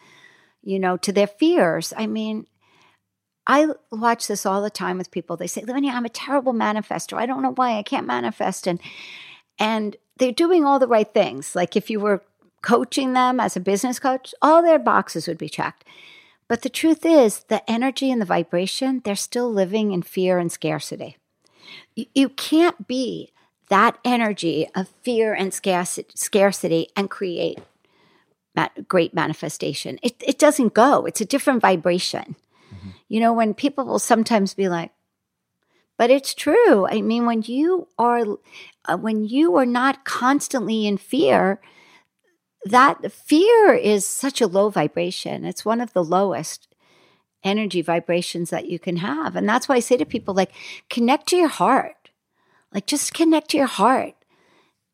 you 0.62 0.78
know, 0.78 0.96
to 0.98 1.12
their 1.12 1.26
fears. 1.26 1.92
I 1.96 2.06
mean, 2.06 2.46
I 3.46 3.68
watch 3.90 4.26
this 4.26 4.44
all 4.44 4.62
the 4.62 4.70
time 4.70 4.98
with 4.98 5.10
people. 5.10 5.36
They 5.36 5.46
say, 5.46 5.62
Lavinia, 5.62 5.92
I'm 5.92 6.04
a 6.04 6.10
terrible 6.10 6.52
manifester. 6.52 7.16
I 7.16 7.26
don't 7.26 7.42
know 7.42 7.54
why 7.54 7.78
I 7.78 7.82
can't 7.82 8.06
manifest. 8.06 8.66
And 8.66 8.80
and 9.58 9.96
they're 10.18 10.30
doing 10.30 10.64
all 10.64 10.78
the 10.78 10.86
right 10.86 11.12
things. 11.12 11.56
Like 11.56 11.74
if 11.74 11.88
you 11.90 12.00
were 12.00 12.22
coaching 12.62 13.12
them 13.12 13.40
as 13.40 13.56
a 13.56 13.60
business 13.60 13.98
coach, 13.98 14.34
all 14.42 14.62
their 14.62 14.78
boxes 14.78 15.26
would 15.26 15.38
be 15.38 15.48
checked. 15.48 15.84
But 16.48 16.62
the 16.62 16.68
truth 16.70 17.04
is, 17.04 17.44
the 17.44 17.68
energy 17.70 18.10
and 18.10 18.20
the 18.20 18.26
vibration, 18.26 19.00
they're 19.04 19.16
still 19.16 19.50
living 19.50 19.92
in 19.92 20.02
fear 20.02 20.38
and 20.38 20.50
scarcity. 20.50 21.16
You, 22.14 22.28
can't 22.30 22.86
be 22.86 23.32
that 23.68 23.98
energy 24.04 24.68
of 24.74 24.88
fear 25.02 25.34
and 25.34 25.52
scarcity, 25.52 26.10
scarcity 26.14 26.88
and 26.96 27.10
create 27.10 27.58
great 28.88 29.14
manifestation. 29.14 29.98
It, 30.02 30.16
it 30.26 30.38
doesn't 30.38 30.74
go. 30.74 31.06
It's 31.06 31.20
a 31.20 31.24
different 31.24 31.62
vibration. 31.62 32.36
You 33.08 33.20
know, 33.20 33.32
when 33.32 33.54
people 33.54 33.84
will 33.86 33.98
sometimes 33.98 34.54
be 34.54 34.68
like, 34.68 34.90
but 35.96 36.10
it's 36.10 36.34
true. 36.34 36.86
I 36.86 37.00
mean, 37.02 37.26
when 37.26 37.42
you 37.42 37.88
are, 37.98 38.24
uh, 38.84 38.96
when 38.96 39.24
you 39.24 39.56
are 39.56 39.66
not 39.66 40.04
constantly 40.04 40.86
in 40.86 40.96
fear, 40.96 41.60
that 42.64 43.10
fear 43.10 43.74
is 43.74 44.06
such 44.06 44.40
a 44.40 44.46
low 44.46 44.70
vibration. 44.70 45.44
It's 45.44 45.64
one 45.64 45.80
of 45.80 45.92
the 45.92 46.04
lowest 46.04 46.67
energy 47.44 47.82
vibrations 47.82 48.50
that 48.50 48.68
you 48.68 48.78
can 48.78 48.96
have. 48.96 49.36
And 49.36 49.48
that's 49.48 49.68
why 49.68 49.76
I 49.76 49.80
say 49.80 49.96
to 49.96 50.04
people, 50.04 50.34
like, 50.34 50.52
connect 50.90 51.28
to 51.28 51.36
your 51.36 51.48
heart. 51.48 52.10
Like, 52.72 52.86
just 52.86 53.14
connect 53.14 53.50
to 53.50 53.56
your 53.56 53.66
heart. 53.66 54.14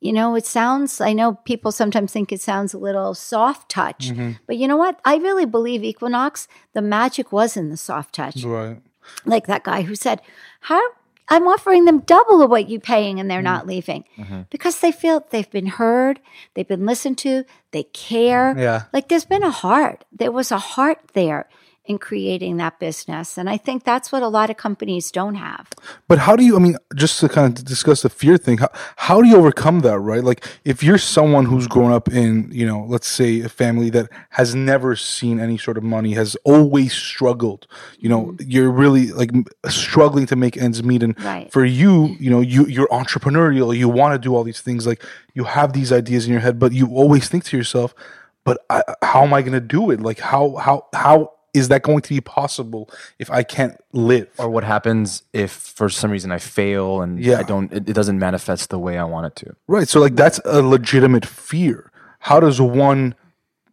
You 0.01 0.13
know, 0.13 0.35
it 0.35 0.45
sounds, 0.45 1.01
I 1.01 1.15
know 1.15 1.35
people 1.47 1.73
sometimes 1.73 2.13
think 2.13 2.31
it 2.31 2.41
sounds 2.41 2.75
a 2.75 2.79
little 2.79 3.15
soft 3.15 3.71
touch, 3.71 4.11
mm-hmm. 4.11 4.33
but 4.47 4.59
you 4.59 4.69
know 4.69 4.77
what? 4.77 5.01
I 5.05 5.17
really 5.17 5.47
believe 5.47 5.83
Equinox, 5.83 6.47
the 6.75 6.83
magic 6.83 7.33
was 7.33 7.57
in 7.57 7.71
the 7.71 7.77
soft 7.79 8.15
touch. 8.15 8.45
right 8.45 8.83
Like 9.25 9.47
that 9.47 9.65
guy 9.65 9.83
who 9.83 9.95
said, 9.95 10.21
How 10.61 10.83
I'm 11.29 11.49
offering 11.49 11.87
them 11.87 12.01
double 12.01 12.43
of 12.43 12.51
what 12.51 12.69
you're 12.69 12.81
paying 12.81 13.19
and 13.19 13.31
they're 13.31 13.39
mm-hmm. 13.39 13.45
not 13.45 13.67
leaving 13.67 14.05
mm-hmm. 14.19 14.43
because 14.51 14.81
they 14.81 14.93
feel 14.93 15.25
they've 15.31 15.51
been 15.51 15.67
heard, 15.67 16.21
they've 16.53 16.69
been 16.69 16.85
listened 16.85 17.17
to, 17.19 17.45
they 17.71 17.85
care. 17.85 18.55
Yeah. 18.59 18.83
Like 18.93 19.09
there's 19.09 19.25
been 19.25 19.43
a 19.43 19.51
heart. 19.51 20.05
There 20.13 20.33
was 20.33 20.53
a 20.53 20.59
heart 20.59 20.99
there 21.15 21.49
in 21.87 21.99
creating 21.99 22.57
that 22.57 22.79
business. 22.81 23.37
And 23.37 23.51
I 23.51 23.59
think 23.59 23.85
that's 23.85 24.11
what 24.11 24.23
a 24.23 24.29
lot 24.29 24.49
of 24.49 24.57
companies 24.57 25.11
don't 25.11 25.35
have. 25.35 25.69
But 26.09 26.19
how 26.19 26.35
do 26.35 26.43
you? 26.43 26.57
I 26.57 26.59
mean, 26.59 26.77
just 26.95 27.21
to 27.21 27.29
kind 27.29 27.47
of 27.47 27.63
discuss 27.65 28.01
the 28.01 28.09
fear 28.09 28.39
thing, 28.39 28.59
how, 28.59 28.71
how 28.97 29.21
do 29.21 29.29
you 29.29 29.37
overcome 29.37 29.81
that? 29.81 29.99
Right? 29.99 30.25
Like, 30.25 30.47
if 30.65 30.83
you're 30.83 30.97
someone 30.97 31.45
who's 31.45 31.67
grown 31.67 31.93
up 31.93 32.09
in, 32.09 32.49
you 32.51 32.67
know, 32.67 32.87
let's 32.89 33.07
say 33.07 33.41
a 33.41 33.51
family 33.51 33.91
that 33.91 34.09
has 34.31 34.55
never 34.55 34.97
seen 34.97 35.39
any 35.39 35.59
sort 35.59 35.77
of 35.77 35.85
money, 35.85 36.15
has 36.15 36.37
always 36.45 36.95
struggled. 36.95 37.67
You 37.99 38.09
know, 38.09 38.27
mm-hmm. 38.27 38.51
you're 38.51 38.71
really 38.71 39.09
like 39.09 39.31
struggling 39.69 40.25
to 40.27 40.37
make 40.37 40.57
ends 40.57 40.83
meet, 40.83 41.03
and 41.03 41.15
Right. 41.23 41.53
for 41.53 41.67
you, 41.67 42.17
you 42.19 42.31
know, 42.31 42.41
you 42.41 42.67
you're 42.67 42.89
entrepreneurial. 42.89 43.77
You 43.77 43.91
want 43.91 44.15
to 44.15 44.19
do 44.19 44.35
all 44.35 44.43
these 44.45 44.63
things. 44.63 44.87
Like, 44.87 45.05
you 45.35 45.45
have 45.45 45.75
these 45.75 45.93
ideas 45.93 46.25
in 46.25 46.33
your 46.33 46.41
head, 46.41 46.59
but 46.59 46.73
you 46.73 46.87
always 46.95 47.29
think 47.29 47.45
to 47.45 47.59
yourself, 47.59 47.95
"But 48.43 48.65
I, 48.71 48.83
how 49.03 49.23
am 49.23 49.35
I 49.35 49.43
going 49.43 49.53
to 49.53 49.61
do 49.61 49.91
it? 49.91 50.01
Like, 50.01 50.21
how 50.21 50.57
how 50.57 50.87
how 50.95 51.34
is 51.55 51.69
that 51.69 51.83
going 51.83 52.01
to 52.03 52.09
be 52.09 52.21
possible 52.21 52.91
if 53.19 53.31
I 53.31 53.43
can't 53.43 53.77
live?" 53.93 54.29
Or 54.39 54.51
what 54.51 54.65
happens 54.65 55.23
if 55.33 55.51
for 55.53 55.89
some 55.89 56.11
reason 56.11 56.33
I 56.33 56.39
fail 56.39 57.01
and 57.01 57.19
Yeah. 57.19 57.39
I 57.39 57.43
don't 57.45 57.73
it, 57.73 57.89
it 57.89 57.93
doesn't 57.95 58.19
manifest 58.19 58.71
the 58.71 58.79
way 58.79 58.99
I 58.99 59.05
want 59.05 59.27
it 59.27 59.37
to. 59.47 59.57
Right. 59.67 59.89
So 59.89 60.01
like 60.01 60.17
that's 60.17 60.41
a 60.45 60.61
legitimate 60.63 61.25
fear. 61.25 61.91
How 62.19 62.41
does 62.41 62.61
one 62.61 63.15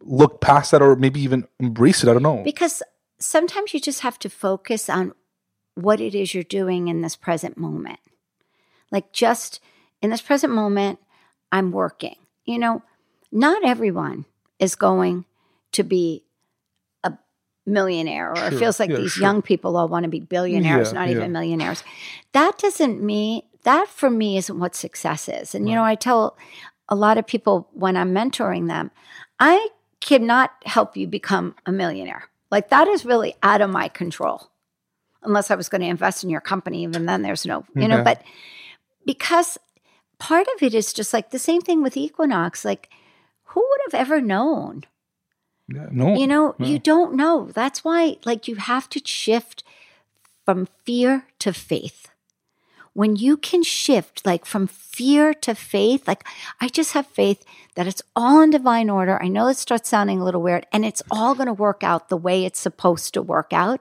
look 0.00 0.40
past 0.40 0.70
that 0.70 0.82
or 0.82 0.96
maybe 0.96 1.20
even 1.20 1.46
embrace 1.58 2.02
it? 2.02 2.08
I 2.08 2.12
don't 2.12 2.22
know. 2.22 2.42
Because 2.42 2.82
sometimes 3.18 3.72
you 3.74 3.80
just 3.80 4.00
have 4.00 4.18
to 4.20 4.28
focus 4.28 4.88
on 4.88 5.12
what 5.74 6.00
it 6.00 6.14
is 6.14 6.34
you're 6.34 6.42
doing 6.44 6.88
in 6.88 7.00
this 7.00 7.16
present 7.16 7.56
moment. 7.56 7.98
Like 8.90 9.12
just 9.12 9.60
in 10.02 10.10
this 10.10 10.20
present 10.20 10.52
moment, 10.52 10.98
I'm 11.50 11.72
working. 11.72 12.16
You 12.44 12.58
know, 12.58 12.82
not 13.30 13.64
everyone 13.64 14.26
is 14.58 14.74
going 14.74 15.24
to 15.72 15.82
be 15.82 16.24
a 16.24 16.31
millionaire, 17.66 18.30
or 18.30 18.44
it 18.46 18.58
feels 18.58 18.80
like 18.80 18.90
Yeah, 18.90 18.98
these 18.98 19.12
sure. 19.12 19.22
young 19.22 19.42
people 19.42 19.76
all 19.76 19.88
want 19.88 20.04
to 20.04 20.08
be 20.08 20.20
billionaires, 20.20 20.88
Yeah, 20.88 20.98
not 20.98 21.08
yeah. 21.08 21.16
even 21.16 21.32
millionaires. 21.32 21.84
That 22.32 22.58
doesn't 22.58 23.02
mean 23.02 23.42
that 23.64 23.88
for 23.88 24.10
me 24.10 24.36
isn't 24.36 24.58
what 24.58 24.74
success 24.74 25.28
is. 25.28 25.54
And 25.54 25.68
you 25.68 25.74
know, 25.74 25.84
I 25.84 25.94
tell 25.94 26.36
a 26.88 26.96
lot 26.96 27.18
of 27.18 27.26
people 27.26 27.68
when 27.72 27.96
I'm 27.96 28.12
mentoring 28.12 28.68
them, 28.68 28.90
I 29.38 29.68
cannot 30.00 30.50
help 30.64 30.96
you 30.96 31.06
become 31.06 31.54
a 31.64 31.72
millionaire. 31.72 32.28
Like 32.50 32.68
that 32.70 32.88
is 32.88 33.04
really 33.04 33.34
out 33.42 33.60
of 33.60 33.70
my 33.70 33.88
control. 33.88 34.50
Unless 35.22 35.52
I 35.52 35.54
was 35.54 35.68
going 35.68 35.82
to 35.82 35.86
invest 35.86 36.24
in 36.24 36.30
your 36.30 36.40
company, 36.40 36.82
even 36.82 37.06
then 37.06 37.22
there's 37.22 37.46
no, 37.46 37.64
you 37.76 37.86
know, 37.86 37.96
mm-hmm. 37.96 38.04
but 38.04 38.22
because 39.06 39.56
part 40.18 40.46
of 40.56 40.62
it 40.62 40.74
is 40.74 40.92
just 40.92 41.12
like 41.12 41.30
the 41.30 41.38
same 41.38 41.60
thing 41.60 41.82
with 41.82 41.96
Equinox. 41.96 42.64
Like, 42.64 42.88
who 43.44 43.60
would 43.60 43.80
have 43.92 44.00
ever 44.00 44.20
known? 44.20 44.84
Yeah, 45.74 45.88
no. 45.90 46.14
You 46.14 46.26
know, 46.26 46.54
no. 46.58 46.66
you 46.66 46.78
don't 46.78 47.14
know. 47.14 47.50
That's 47.52 47.82
why, 47.84 48.16
like, 48.24 48.46
you 48.48 48.56
have 48.56 48.88
to 48.90 49.00
shift 49.04 49.64
from 50.44 50.68
fear 50.84 51.26
to 51.38 51.52
faith. 51.52 52.08
When 52.94 53.16
you 53.16 53.38
can 53.38 53.62
shift, 53.62 54.26
like, 54.26 54.44
from 54.44 54.66
fear 54.66 55.32
to 55.32 55.54
faith, 55.54 56.06
like, 56.06 56.24
I 56.60 56.68
just 56.68 56.92
have 56.92 57.06
faith 57.06 57.42
that 57.74 57.86
it's 57.86 58.02
all 58.14 58.42
in 58.42 58.50
divine 58.50 58.90
order. 58.90 59.22
I 59.22 59.28
know 59.28 59.48
it 59.48 59.56
starts 59.56 59.88
sounding 59.88 60.20
a 60.20 60.24
little 60.24 60.42
weird, 60.42 60.66
and 60.72 60.84
it's 60.84 61.02
all 61.10 61.34
going 61.34 61.46
to 61.46 61.54
work 61.54 61.82
out 61.82 62.10
the 62.10 62.18
way 62.18 62.44
it's 62.44 62.60
supposed 62.60 63.14
to 63.14 63.22
work 63.22 63.52
out. 63.52 63.80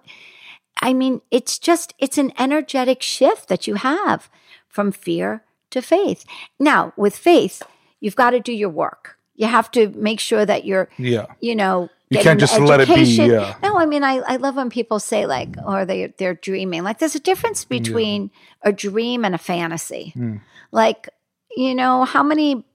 I 0.82 0.94
mean, 0.94 1.22
it's 1.30 1.60
just, 1.60 1.94
it's 2.00 2.18
an 2.18 2.32
energetic 2.40 3.02
shift 3.02 3.50
that 3.50 3.68
you 3.68 3.76
have 3.76 4.30
from 4.70 4.94
fear 4.94 5.44
to 5.72 5.82
faith. 5.82 6.24
Now, 6.58 6.94
with 6.96 7.16
faith, 7.16 7.62
you've 8.00 8.16
got 8.16 8.30
to 8.30 8.40
do 8.40 8.54
your 8.54 8.70
work. 8.70 9.18
You 9.36 9.48
have 9.48 9.72
to 9.72 9.90
make 9.90 10.20
sure 10.20 10.46
that 10.46 10.66
you're 10.66 10.90
yeah. 10.98 11.28
you 11.40 11.56
know, 11.56 11.90
You 12.10 12.20
can't 12.20 12.40
just 12.40 12.60
let 12.60 12.82
it 12.82 12.88
be, 12.88 13.04
yeah. 13.04 13.56
No, 13.64 13.78
I 13.78 13.86
mean 13.86 14.04
I, 14.04 14.18
I 14.18 14.36
love 14.38 14.56
when 14.56 14.70
people 14.70 15.00
say 15.00 15.26
like 15.26 15.56
or 15.66 15.86
they 15.86 16.14
they're 16.18 16.36
dreaming. 16.36 16.84
Like 16.84 17.00
there's 17.00 17.16
a 17.16 17.20
difference 17.20 17.66
between 17.66 18.32
a 18.62 18.72
dream 18.72 19.26
and 19.26 19.34
a 19.34 19.40
fantasy. 19.40 20.12
Hmm. 20.16 20.38
Like, 20.72 21.10
you 21.56 21.76
know, 21.76 22.06
how 22.06 22.24
many 22.24 22.66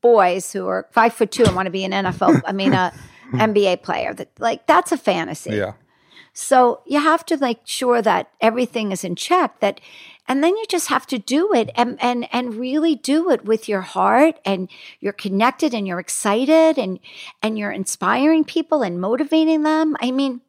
boys 0.00 0.52
who 0.52 0.66
are 0.66 0.86
five 0.92 1.12
foot 1.12 1.30
two 1.30 1.44
and 1.44 1.54
want 1.54 1.66
to 1.66 1.70
be 1.70 1.84
an 1.84 1.92
NFL, 1.92 2.42
I 2.46 2.52
mean 2.52 2.72
a 2.72 2.92
NBA 3.32 3.82
player 3.82 4.14
that 4.14 4.30
like 4.38 4.66
that's 4.66 4.92
a 4.92 4.96
fantasy. 4.96 5.56
Yeah. 5.56 5.72
So 6.32 6.82
you 6.86 7.00
have 7.00 7.26
to 7.26 7.36
make 7.36 7.62
sure 7.64 8.00
that 8.00 8.30
everything 8.40 8.92
is 8.92 9.02
in 9.02 9.16
check 9.16 9.58
that 9.58 9.80
and 10.28 10.44
then 10.44 10.56
you 10.56 10.64
just 10.68 10.88
have 10.88 11.06
to 11.06 11.18
do 11.18 11.52
it 11.54 11.70
and 11.74 11.96
and 12.00 12.28
and 12.32 12.54
really 12.54 12.94
do 12.94 13.30
it 13.30 13.46
with 13.46 13.68
your 13.68 13.80
heart 13.80 14.38
and 14.44 14.68
you're 15.00 15.12
connected 15.12 15.74
and 15.74 15.88
you're 15.88 15.98
excited 15.98 16.78
and 16.78 17.00
and 17.42 17.58
you're 17.58 17.72
inspiring 17.72 18.44
people 18.44 18.82
and 18.82 19.00
motivating 19.00 19.62
them. 19.62 19.96
I 20.00 20.10
mean 20.10 20.42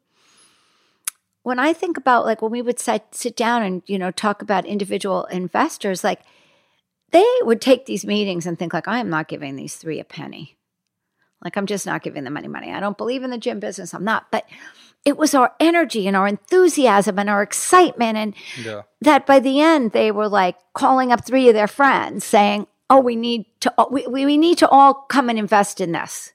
when 1.44 1.58
I 1.58 1.74
think 1.74 1.98
about 1.98 2.26
like 2.26 2.42
when 2.42 2.52
we 2.52 2.62
would 2.62 2.80
sit 2.80 3.06
sit 3.12 3.36
down 3.36 3.64
and 3.64 3.82
you 3.88 3.98
know 3.98 4.12
talk 4.12 4.42
about 4.42 4.66
individual 4.66 5.26
investors 5.26 6.04
like 6.04 6.22
they 7.12 7.26
would 7.42 7.62
take 7.62 7.86
these 7.86 8.06
meetings 8.06 8.46
and 8.46 8.60
think 8.60 8.74
like 8.74 8.88
I 8.88 9.00
am 9.00 9.10
not 9.10 9.28
giving 9.28 9.56
these 9.56 9.76
three 9.76 10.00
a 10.00 10.04
penny. 10.04 10.58
Like 11.44 11.56
I'm 11.56 11.66
just 11.66 11.86
not 11.86 12.04
giving 12.04 12.24
them 12.24 12.38
any 12.38 12.50
money. 12.50 12.72
I 12.72 12.80
don't 12.80 12.98
believe 12.98 13.24
in 13.24 13.30
the 13.30 13.38
gym 13.38 13.60
business. 13.60 13.94
I'm 13.94 14.04
not. 14.04 14.30
But 14.30 14.46
it 15.06 15.18
was 15.18 15.34
our 15.34 15.54
energy 15.60 16.08
and 16.08 16.16
our 16.16 16.28
enthusiasm 16.28 17.18
and 17.18 17.30
our 17.30 17.42
excitement 17.42 18.18
and 18.18 18.34
Yeah. 18.64 18.82
that 19.02 19.26
by 19.26 19.40
the 19.40 19.62
end 19.62 19.92
they 19.92 20.12
were 20.12 20.28
like 20.28 20.58
calling 20.74 21.12
up 21.12 21.26
three 21.26 21.48
of 21.48 21.54
their 21.56 21.68
friends 21.68 22.26
saying, 22.26 22.68
"Oh, 22.90 23.00
we 23.00 23.16
need 23.16 23.46
to 23.62 23.74
we, 23.92 24.06
we 24.08 24.26
we 24.26 24.38
need 24.38 24.58
to 24.60 24.68
all 24.70 24.94
come 24.94 25.30
and 25.30 25.40
invest 25.40 25.80
in 25.82 25.92
this." 25.94 26.34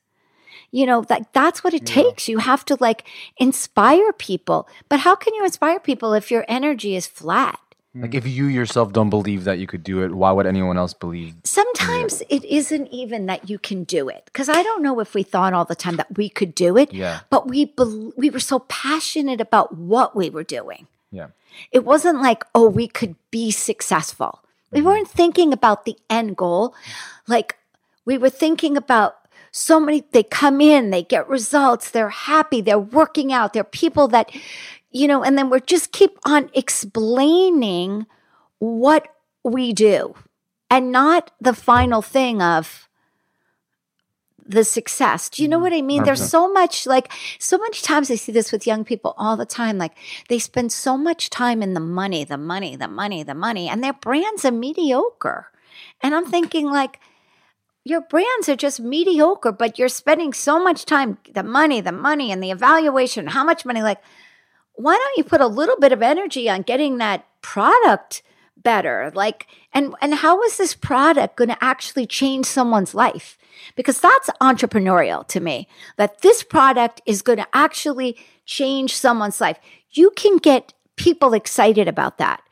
You 0.70 0.86
know, 0.86 1.02
that 1.02 1.32
that's 1.32 1.62
what 1.62 1.72
it 1.74 1.86
takes. 1.86 2.28
You 2.28 2.38
have 2.38 2.64
to 2.64 2.76
like 2.80 3.06
inspire 3.36 4.12
people. 4.12 4.68
But 4.88 5.00
how 5.00 5.14
can 5.14 5.32
you 5.34 5.44
inspire 5.44 5.78
people 5.78 6.14
if 6.14 6.32
your 6.32 6.44
energy 6.48 6.96
is 6.96 7.06
flat? 7.06 7.60
Like 7.94 8.14
if 8.14 8.26
you 8.26 8.46
yourself 8.46 8.92
don't 8.92 9.10
believe 9.10 9.44
that 9.44 9.58
you 9.58 9.68
could 9.68 9.84
do 9.84 10.02
it, 10.02 10.12
why 10.12 10.32
would 10.32 10.46
anyone 10.46 10.76
else 10.76 10.92
believe? 10.92 11.36
Sometimes 11.44 12.22
it 12.28 12.44
isn't 12.44 12.88
even 12.88 13.26
that 13.26 13.48
you 13.48 13.58
can 13.58 13.84
do 13.84 14.08
it 14.08 14.22
because 14.24 14.48
I 14.48 14.64
don't 14.64 14.82
know 14.82 14.98
if 14.98 15.14
we 15.14 15.22
thought 15.22 15.52
all 15.52 15.64
the 15.64 15.76
time 15.76 15.96
that 15.96 16.16
we 16.16 16.28
could 16.28 16.56
do 16.56 16.76
it. 16.76 16.92
Yeah. 16.92 17.20
But 17.30 17.46
we 17.46 17.66
bel 17.66 18.12
we 18.16 18.30
were 18.30 18.40
so 18.40 18.60
passionate 18.60 19.40
about 19.40 19.76
what 19.76 20.16
we 20.16 20.28
were 20.28 20.42
doing. 20.42 20.88
Yeah. 21.12 21.28
It 21.70 21.84
wasn't 21.84 22.20
like, 22.20 22.44
oh, 22.52 22.68
we 22.68 22.88
could 22.88 23.14
be 23.30 23.52
successful. 23.52 24.42
We 24.72 24.78
mm-hmm. 24.78 24.88
weren't 24.88 25.08
thinking 25.08 25.52
about 25.52 25.84
the 25.84 25.96
end 26.10 26.36
goal. 26.36 26.74
Like 27.28 27.58
we 28.04 28.18
were 28.18 28.30
thinking 28.30 28.76
about 28.76 29.16
so 29.52 29.78
many, 29.78 30.02
they 30.10 30.24
come 30.24 30.60
in, 30.60 30.90
they 30.90 31.04
get 31.04 31.28
results, 31.28 31.90
they're 31.90 32.08
happy, 32.08 32.60
they're 32.60 32.76
working 32.76 33.32
out, 33.32 33.52
they're 33.52 33.62
people 33.62 34.08
that, 34.08 34.32
you 34.94 35.08
know, 35.08 35.24
and 35.24 35.36
then 35.36 35.50
we're 35.50 35.58
just 35.58 35.90
keep 35.90 36.18
on 36.24 36.48
explaining 36.54 38.06
what 38.60 39.08
we 39.42 39.72
do 39.72 40.14
and 40.70 40.92
not 40.92 41.32
the 41.40 41.52
final 41.52 42.00
thing 42.00 42.40
of 42.40 42.88
the 44.46 44.62
success. 44.62 45.28
Do 45.28 45.42
you 45.42 45.48
know 45.48 45.56
mm-hmm. 45.56 45.62
what 45.64 45.72
I 45.72 45.82
mean? 45.82 46.04
There's 46.04 46.24
so 46.24 46.50
much 46.52 46.86
like 46.86 47.12
so 47.40 47.58
many 47.58 47.78
times 47.78 48.08
I 48.08 48.14
see 48.14 48.30
this 48.30 48.52
with 48.52 48.68
young 48.68 48.84
people 48.84 49.14
all 49.18 49.36
the 49.36 49.44
time. 49.44 49.78
Like 49.78 49.96
they 50.28 50.38
spend 50.38 50.70
so 50.70 50.96
much 50.96 51.28
time 51.28 51.60
in 51.60 51.74
the 51.74 51.80
money, 51.80 52.22
the 52.22 52.38
money, 52.38 52.76
the 52.76 52.88
money, 52.88 53.24
the 53.24 53.34
money, 53.34 53.68
and 53.68 53.82
their 53.82 53.94
brands 53.94 54.44
are 54.44 54.52
mediocre. 54.52 55.48
And 56.02 56.14
I'm 56.14 56.26
thinking 56.26 56.66
like 56.70 57.00
your 57.84 58.00
brands 58.00 58.48
are 58.48 58.56
just 58.56 58.78
mediocre, 58.78 59.50
but 59.50 59.76
you're 59.76 59.88
spending 59.88 60.32
so 60.32 60.62
much 60.62 60.84
time, 60.84 61.18
the 61.32 61.42
money, 61.42 61.80
the 61.80 61.92
money, 61.92 62.30
and 62.30 62.40
the 62.40 62.52
evaluation, 62.52 63.26
how 63.26 63.42
much 63.42 63.64
money, 63.64 63.82
like 63.82 64.00
why 64.74 64.96
don't 64.96 65.16
you 65.16 65.24
put 65.24 65.40
a 65.40 65.46
little 65.46 65.76
bit 65.78 65.92
of 65.92 66.02
energy 66.02 66.48
on 66.48 66.62
getting 66.62 66.98
that 66.98 67.26
product 67.42 68.22
better? 68.56 69.12
Like 69.14 69.46
and 69.72 69.94
and 70.00 70.14
how 70.14 70.42
is 70.42 70.56
this 70.56 70.74
product 70.74 71.36
going 71.36 71.50
to 71.50 71.64
actually 71.64 72.06
change 72.06 72.46
someone's 72.46 72.94
life? 72.94 73.38
Because 73.76 74.00
that's 74.00 74.30
entrepreneurial 74.40 75.26
to 75.28 75.40
me 75.40 75.68
that 75.96 76.22
this 76.22 76.42
product 76.42 77.00
is 77.06 77.22
going 77.22 77.38
to 77.38 77.46
actually 77.52 78.16
change 78.46 78.96
someone's 78.96 79.40
life. 79.40 79.58
You 79.90 80.10
can 80.16 80.38
get 80.38 80.74
people 80.96 81.34
excited 81.34 81.88
about 81.88 82.18
that. 82.18 82.42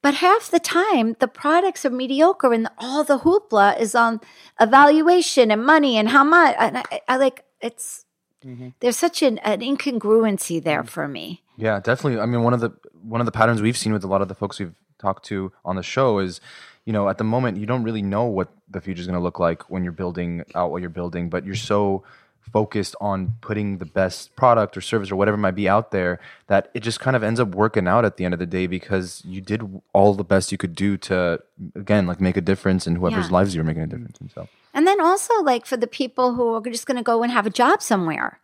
But 0.00 0.14
half 0.14 0.50
the 0.50 0.58
time 0.58 1.16
the 1.20 1.28
products 1.28 1.84
are 1.84 1.90
mediocre 1.90 2.52
and 2.52 2.68
all 2.76 3.04
the 3.04 3.20
hoopla 3.20 3.78
is 3.80 3.94
on 3.94 4.20
evaluation 4.60 5.50
and 5.50 5.64
money 5.64 5.96
and 5.96 6.08
how 6.08 6.24
much 6.24 6.56
and 6.58 6.78
I, 6.78 7.00
I 7.08 7.16
like 7.16 7.44
it's 7.60 8.04
Mm-hmm. 8.44 8.68
there's 8.80 8.96
such 8.96 9.22
an, 9.22 9.38
an 9.38 9.60
incongruency 9.60 10.62
there 10.62 10.80
mm-hmm. 10.80 10.88
for 10.88 11.08
me. 11.08 11.42
Yeah, 11.56 11.80
definitely. 11.80 12.20
I 12.20 12.26
mean, 12.26 12.42
one 12.42 12.54
of 12.54 12.60
the 12.60 12.72
one 13.02 13.20
of 13.20 13.24
the 13.24 13.32
patterns 13.32 13.60
we've 13.60 13.76
seen 13.76 13.92
with 13.92 14.04
a 14.04 14.08
lot 14.08 14.22
of 14.22 14.28
the 14.28 14.34
folks 14.34 14.58
we've 14.58 14.74
talked 14.98 15.24
to 15.26 15.52
on 15.64 15.76
the 15.76 15.82
show 15.82 16.18
is, 16.18 16.40
you 16.84 16.92
know, 16.92 17.08
at 17.08 17.18
the 17.18 17.24
moment 17.24 17.58
you 17.58 17.66
don't 17.66 17.82
really 17.82 18.02
know 18.02 18.24
what 18.24 18.48
the 18.70 18.80
future 18.80 19.00
is 19.00 19.06
going 19.06 19.18
to 19.18 19.22
look 19.22 19.38
like 19.38 19.68
when 19.70 19.82
you're 19.82 19.92
building 19.92 20.44
out 20.54 20.70
what 20.70 20.80
you're 20.80 20.90
building, 20.90 21.28
but 21.28 21.44
you're 21.44 21.54
so 21.54 22.04
focused 22.52 22.94
on 23.00 23.34
putting 23.40 23.78
the 23.78 23.84
best 23.84 24.34
product 24.36 24.76
or 24.76 24.80
service 24.80 25.10
or 25.10 25.16
whatever 25.16 25.36
might 25.36 25.54
be 25.54 25.68
out 25.68 25.90
there 25.90 26.20
that 26.48 26.70
it 26.74 26.80
just 26.80 27.00
kind 27.00 27.16
of 27.16 27.22
ends 27.22 27.40
up 27.40 27.48
working 27.54 27.86
out 27.88 28.04
at 28.04 28.16
the 28.16 28.24
end 28.24 28.34
of 28.34 28.40
the 28.40 28.46
day 28.46 28.66
because 28.66 29.22
you 29.24 29.40
did 29.40 29.62
all 29.94 30.12
the 30.14 30.24
best 30.24 30.52
you 30.52 30.58
could 30.58 30.74
do 30.74 30.96
to 30.98 31.40
again 31.74 32.06
like 32.06 32.20
make 32.20 32.36
a 32.36 32.40
difference 32.42 32.86
in 32.86 32.96
whoever's 32.96 33.26
Yeah. 33.28 33.32
lives 33.32 33.54
you 33.54 33.60
were 33.60 33.66
making 33.66 33.82
a 33.84 33.86
difference 33.86 34.18
in. 34.20 34.28
So 34.28 34.48
And 34.74 34.86
then 34.86 35.00
also, 35.00 35.34
like, 35.42 35.66
for 35.66 35.76
the 35.76 35.86
people 35.86 36.34
who 36.34 36.54
are 36.54 36.60
just 36.62 36.86
going 36.86 36.96
to 36.96 37.02
go 37.02 37.22
and 37.22 37.30
have 37.32 37.46
a 37.46 37.50
job 37.50 37.82
somewhere, 37.82 38.40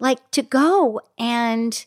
like 0.00 0.28
to 0.32 0.42
go 0.42 1.00
and, 1.18 1.84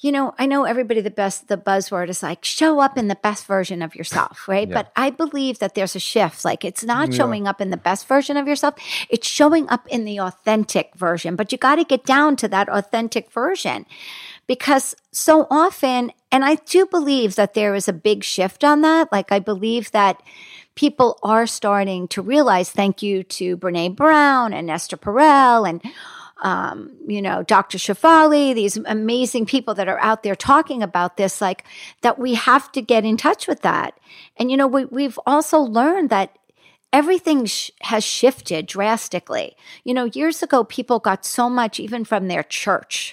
you 0.00 0.12
know, 0.12 0.32
I 0.38 0.46
know 0.46 0.64
everybody, 0.64 1.00
the 1.00 1.10
best, 1.10 1.48
the 1.48 1.56
buzzword 1.56 2.08
is 2.08 2.22
like, 2.22 2.44
show 2.44 2.78
up 2.78 2.96
in 2.96 3.08
the 3.08 3.16
best 3.16 3.46
version 3.46 3.82
of 3.82 3.96
yourself, 3.96 4.46
right? 4.46 4.68
Yeah. 4.68 4.74
But 4.74 4.92
I 4.94 5.10
believe 5.10 5.58
that 5.58 5.74
there's 5.74 5.96
a 5.96 6.00
shift. 6.00 6.44
Like, 6.44 6.64
it's 6.64 6.84
not 6.84 7.12
showing 7.12 7.48
up 7.48 7.60
in 7.60 7.70
the 7.70 7.76
best 7.76 8.06
version 8.06 8.36
of 8.36 8.46
yourself, 8.46 8.74
it's 9.10 9.26
showing 9.26 9.68
up 9.68 9.86
in 9.88 10.04
the 10.04 10.20
authentic 10.20 10.94
version. 10.94 11.34
But 11.34 11.50
you 11.50 11.58
got 11.58 11.76
to 11.76 11.84
get 11.84 12.04
down 12.04 12.36
to 12.36 12.48
that 12.48 12.68
authentic 12.68 13.32
version 13.32 13.86
because 14.46 14.94
so 15.10 15.48
often, 15.50 16.12
and 16.30 16.44
I 16.44 16.56
do 16.56 16.86
believe 16.86 17.34
that 17.34 17.54
there 17.54 17.74
is 17.74 17.88
a 17.88 17.92
big 17.92 18.22
shift 18.22 18.62
on 18.62 18.82
that. 18.82 19.10
Like, 19.10 19.32
I 19.32 19.40
believe 19.40 19.90
that 19.90 20.22
people 20.76 21.18
are 21.24 21.46
starting 21.46 22.06
to 22.06 22.22
realize, 22.22 22.70
thank 22.70 23.02
you 23.02 23.24
to 23.24 23.56
Brene 23.56 23.96
Brown 23.96 24.52
and 24.52 24.70
Esther 24.70 24.96
Perel 24.96 25.68
and 25.68 25.82
um, 26.40 26.92
you 27.06 27.20
know, 27.20 27.42
Dr. 27.42 27.78
Shefali, 27.78 28.54
these 28.54 28.76
amazing 28.76 29.46
people 29.46 29.74
that 29.74 29.88
are 29.88 29.98
out 29.98 30.22
there 30.22 30.36
talking 30.36 30.82
about 30.82 31.16
this, 31.16 31.40
like 31.40 31.64
that 32.02 32.18
we 32.18 32.34
have 32.34 32.70
to 32.72 32.82
get 32.82 33.04
in 33.04 33.16
touch 33.16 33.48
with 33.48 33.62
that. 33.62 33.98
And, 34.36 34.50
you 34.50 34.56
know, 34.56 34.66
we, 34.66 34.84
we've 34.84 35.18
also 35.26 35.58
learned 35.58 36.10
that 36.10 36.36
everything 36.92 37.44
sh- 37.44 37.70
has 37.82 38.04
shifted 38.04 38.66
drastically. 38.66 39.56
You 39.84 39.94
know, 39.94 40.04
years 40.04 40.42
ago, 40.42 40.64
people 40.64 40.98
got 40.98 41.24
so 41.24 41.50
much 41.50 41.78
even 41.80 42.04
from 42.04 42.28
their 42.28 42.42
church. 42.44 43.12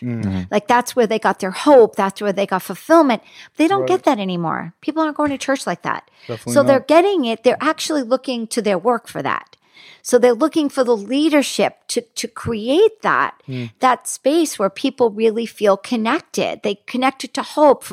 Like 0.52 0.68
that's 0.68 0.96
where 0.96 1.08
they 1.08 1.20
got 1.20 1.40
their 1.40 1.52
hope. 1.52 1.96
That's 1.96 2.22
where 2.22 2.32
they 2.34 2.46
got 2.46 2.62
fulfillment. 2.62 3.24
They 3.58 3.68
don't 3.68 3.86
get 3.88 4.04
that 4.04 4.20
anymore. 4.20 4.74
People 4.82 5.02
aren't 5.04 5.18
going 5.18 5.32
to 5.32 5.38
church 5.38 5.68
like 5.68 5.82
that. 5.82 6.10
Definitely 6.28 6.54
so 6.54 6.64
they're 6.64 6.80
getting 6.80 7.26
it. 7.26 7.44
They're 7.44 7.58
actually 7.60 8.04
looking 8.04 8.48
to 8.48 8.62
their 8.62 8.78
work 8.78 9.08
for 9.08 9.22
that. 9.22 9.55
So 10.02 10.18
they're 10.18 10.34
looking 10.34 10.70
for 10.70 10.84
the 10.84 10.96
leadership 10.96 11.80
to, 11.90 12.02
to 12.02 12.28
create 12.28 13.02
that, 13.02 13.42
mm. 13.48 13.72
that 13.80 14.08
space 14.08 14.60
where 14.60 14.70
people 14.70 15.10
really 15.10 15.46
feel 15.46 15.78
connected. 15.78 16.62
They 16.64 16.76
connected 16.86 17.34
to 17.36 17.44
hope. 17.44 17.86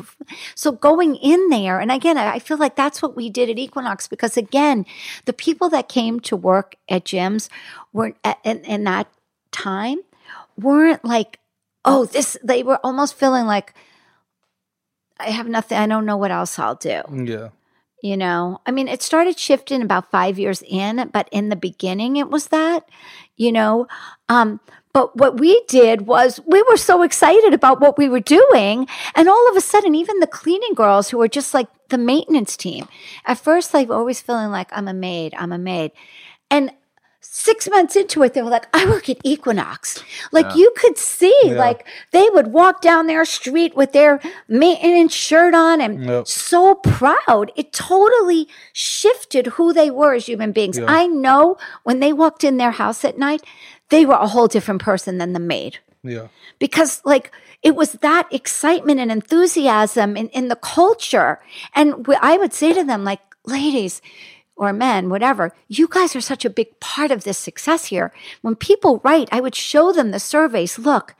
So 0.55 0.71
going 0.71 1.15
in 1.15 1.49
there, 1.49 1.79
and 1.79 1.91
again, 1.91 2.17
I 2.17 2.39
feel 2.39 2.57
like 2.57 2.75
that's 2.75 3.01
what 3.01 3.15
we 3.15 3.29
did 3.29 3.49
at 3.49 3.59
Equinox 3.59 4.07
because 4.07 4.37
again, 4.37 4.85
the 5.25 5.33
people 5.33 5.69
that 5.69 5.89
came 5.89 6.19
to 6.21 6.35
work 6.35 6.75
at 6.89 7.05
gyms 7.05 7.49
were 7.91 8.13
at, 8.23 8.39
in, 8.43 8.59
in 8.59 8.83
that 8.83 9.07
time 9.51 9.99
weren't 10.57 11.03
like, 11.03 11.39
oh, 11.85 12.05
this, 12.05 12.37
they 12.43 12.63
were 12.63 12.79
almost 12.83 13.15
feeling 13.15 13.45
like, 13.45 13.73
I 15.19 15.29
have 15.29 15.47
nothing, 15.47 15.77
I 15.77 15.87
don't 15.87 16.05
know 16.05 16.17
what 16.17 16.31
else 16.31 16.59
I'll 16.59 16.75
do 16.75 17.01
Yeah. 17.11 17.49
You 18.03 18.15
know? 18.15 18.59
I 18.67 18.71
mean 18.71 18.87
it 18.87 19.01
started 19.01 19.39
shifting 19.39 19.81
about 19.81 20.11
five 20.11 20.37
years 20.37 20.61
in 20.67 21.09
but 21.11 21.27
in 21.31 21.49
the 21.49 21.55
beginning 21.55 22.17
it 22.17 22.29
was 22.29 22.47
that 22.47 22.87
you 23.35 23.51
know? 23.51 23.87
Um 24.29 24.59
but 24.93 25.15
what 25.17 25.39
we 25.39 25.59
did 25.67 26.05
was 26.05 26.39
we 26.45 26.61
were 26.69 26.77
so 26.77 27.01
excited 27.01 27.51
about 27.51 27.81
what 27.81 27.97
we 27.97 28.07
were 28.07 28.19
doing 28.19 28.87
and 29.15 29.27
all 29.27 29.49
of 29.49 29.57
a 29.57 29.61
sudden 29.61 29.95
even 29.95 30.19
the 30.19 30.27
cleaning 30.27 30.75
girls 30.75 31.09
who 31.09 31.17
were 31.17 31.27
just 31.27 31.53
like 31.55 31.67
the 31.89 31.97
maintenance 31.97 32.55
team 32.55 32.87
at 33.25 33.39
first 33.39 33.73
like 33.73 33.89
always 33.89 34.21
feeling 34.21 34.51
like 34.51 34.69
i'm 34.71 34.87
a 34.87 34.93
maid 34.93 35.33
i'm 35.37 35.51
a 35.51 35.57
maid. 35.57 35.91
And 36.51 36.71
six 37.25 37.69
months 37.69 37.95
into 37.95 38.21
it, 38.23 38.33
they 38.33 38.41
were 38.41 38.49
like, 38.49 38.67
I 38.73 38.85
work 38.85 39.09
at 39.09 39.17
Equinox. 39.23 40.03
Like 40.31 40.55
you 40.55 40.71
could 40.77 40.97
see, 40.97 41.33
like 41.45 41.85
they 42.11 42.29
would 42.31 42.47
walk 42.47 42.81
down 42.81 43.07
their 43.07 43.25
street 43.25 43.75
with 43.75 43.91
their 43.93 44.19
maintenance 44.47 45.13
shirt 45.13 45.53
on 45.55 45.81
and 45.81 46.03
Yep. 46.05 46.27
so 46.27 46.75
proud. 46.75 47.51
It 47.55 47.71
totally 47.73 48.47
shifted 48.73 49.47
who 49.47 49.73
they 49.73 49.89
were 49.89 50.13
as 50.13 50.25
human 50.27 50.51
beings. 50.51 50.77
I 50.79 51.07
know 51.07 51.57
when 51.83 51.99
they 51.99 52.13
walked 52.13 52.43
in 52.43 52.57
their 52.57 52.71
house 52.71 53.03
at 53.05 53.17
night, 53.17 53.41
they 53.89 54.05
were 54.05 54.15
a 54.15 54.27
whole 54.27 54.47
different 54.47 54.81
person 54.81 55.17
than 55.17 55.33
the 55.33 55.39
maid. 55.39 55.79
Yeah. 56.05 56.27
because 56.59 57.01
like 57.05 57.31
it 57.61 57.77
was 57.77 57.93
that 57.93 58.27
excitement 58.29 58.99
and 58.99 59.09
enthusiasm 59.09 60.17
in, 60.17 60.27
in 60.29 60.49
the 60.49 60.57
culture 60.57 61.39
and 61.73 62.05
i 62.19 62.37
would 62.37 62.51
say 62.53 62.73
to 62.73 62.83
them 62.83 63.05
like 63.05 63.21
ladies 63.45 64.01
or 64.55 64.73
men 64.73 65.09
whatever. 65.09 65.53
You 65.67 65.87
guys 65.87 66.15
are 66.15 66.21
such 66.21 66.45
a 66.45 66.49
big 66.49 66.79
part 66.79 67.11
of 67.11 67.23
this 67.23 67.37
success 67.37 67.85
here. 67.85 68.13
When 68.41 68.55
people 68.55 69.01
write 69.03 69.29
i 69.31 69.39
would 69.39 69.55
show 69.55 69.91
them 69.91 70.11
the 70.11 70.19
surveys. 70.19 70.79
Look 70.79 71.15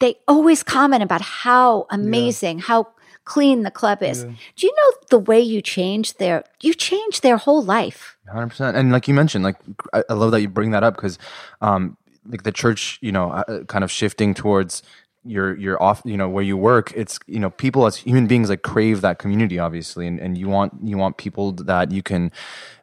they 0.00 0.16
always 0.28 0.62
comment 0.62 1.02
about 1.02 1.20
how 1.20 1.86
amazing 1.90 2.58
how 2.58 2.88
clean 3.24 3.62
the 3.62 3.70
club 3.70 4.02
is. 4.02 4.24
Do 4.24 4.66
you 4.66 4.74
know 4.76 4.92
the 5.10 5.18
way 5.18 5.40
you 5.40 5.62
change 5.62 6.14
their 6.14 6.44
you 6.60 6.74
change 6.74 7.22
their 7.22 7.36
whole 7.36 7.62
life? 7.62 8.16
Hundred 8.30 8.48
percent, 8.48 8.76
and 8.76 8.92
like 8.92 9.08
you 9.08 9.14
mentioned, 9.14 9.44
like 9.44 9.56
I, 9.92 10.02
I 10.08 10.12
love 10.14 10.30
that 10.32 10.40
you 10.40 10.48
bring 10.48 10.72
that 10.72 10.82
up 10.82 10.94
because, 10.94 11.18
um, 11.60 11.96
like 12.26 12.42
the 12.42 12.52
church, 12.52 12.98
you 13.00 13.12
know, 13.12 13.30
uh, 13.30 13.64
kind 13.64 13.84
of 13.84 13.90
shifting 13.90 14.34
towards 14.34 14.82
your 15.24 15.56
your 15.56 15.82
off, 15.82 16.02
you 16.04 16.16
know, 16.16 16.28
where 16.28 16.44
you 16.44 16.56
work. 16.56 16.92
It's 16.94 17.18
you 17.26 17.38
know, 17.38 17.50
people 17.50 17.86
as 17.86 17.96
human 17.96 18.26
beings 18.26 18.48
like 18.48 18.62
crave 18.62 19.00
that 19.00 19.18
community, 19.18 19.58
obviously, 19.58 20.06
and, 20.06 20.20
and 20.20 20.36
you 20.38 20.48
want 20.48 20.74
you 20.82 20.98
want 20.98 21.16
people 21.16 21.52
that 21.52 21.90
you 21.90 22.02
can, 22.02 22.32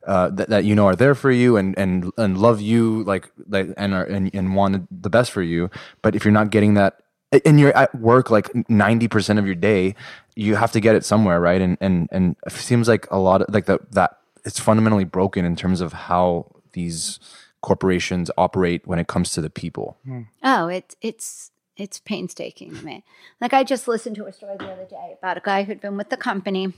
uh, 0.06 0.30
that, 0.32 0.50
that 0.50 0.64
you 0.66 0.76
know 0.76 0.88
are 0.88 0.96
there 0.96 1.16
for 1.16 1.32
you 1.32 1.58
and 1.58 1.78
and 1.78 2.12
and 2.18 2.38
love 2.38 2.62
you 2.62 3.04
like 3.04 3.32
like 3.48 3.70
and 3.78 3.94
are 3.94 4.04
and, 4.04 4.30
and 4.34 4.56
want 4.56 4.88
the 5.04 5.10
best 5.10 5.32
for 5.32 5.42
you. 5.42 5.70
But 6.02 6.16
if 6.16 6.26
you're 6.26 6.32
not 6.32 6.50
getting 6.50 6.74
that 6.76 6.98
and 7.46 7.60
you're 7.60 7.76
at 7.78 7.94
work 7.96 8.30
like 8.30 8.52
90% 8.54 9.40
of 9.40 9.46
your 9.46 9.56
day 9.56 9.96
you 10.36 10.56
have 10.56 10.72
to 10.74 10.80
get 10.80 10.96
it 10.96 11.06
somewhere 11.06 11.40
right 11.40 11.62
and 11.62 11.78
and 11.80 12.10
and 12.12 12.36
it 12.46 12.52
seems 12.52 12.88
like 12.88 13.10
a 13.10 13.18
lot 13.18 13.42
of 13.42 13.54
like 13.54 13.66
that 13.66 13.92
that 13.94 14.18
it's 14.44 14.60
fundamentally 14.60 15.06
broken 15.06 15.46
in 15.46 15.56
terms 15.56 15.82
of 15.82 15.94
how 15.94 16.52
these 16.74 17.20
corporations 17.62 18.32
operate 18.38 18.86
when 18.86 19.00
it 19.00 19.08
comes 19.08 19.32
to 19.32 19.42
the 19.42 19.50
people 19.50 19.98
Oh, 20.44 20.68
it's 20.68 20.96
it's 21.02 21.51
it's 21.82 22.00
painstaking 22.00 22.76
to 22.76 22.86
me. 22.86 23.04
Like 23.40 23.54
I 23.54 23.64
just 23.64 23.88
listened 23.88 24.16
to 24.18 24.26
a 24.26 24.32
story 24.32 24.56
the 24.58 24.72
other 24.72 24.86
day 24.86 25.16
about 25.18 25.38
a 25.38 25.42
guy 25.44 25.64
who'd 25.64 25.82
been 25.82 25.98
with 25.98 26.10
the 26.10 26.18
company 26.18 26.74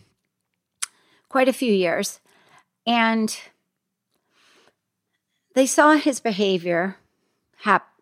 quite 1.28 1.50
a 1.50 1.54
few 1.54 1.74
years, 1.74 2.22
and 2.88 3.38
they 5.56 5.66
saw 5.66 5.96
his 5.96 6.20
behavior 6.20 6.98
hap- 7.58 8.00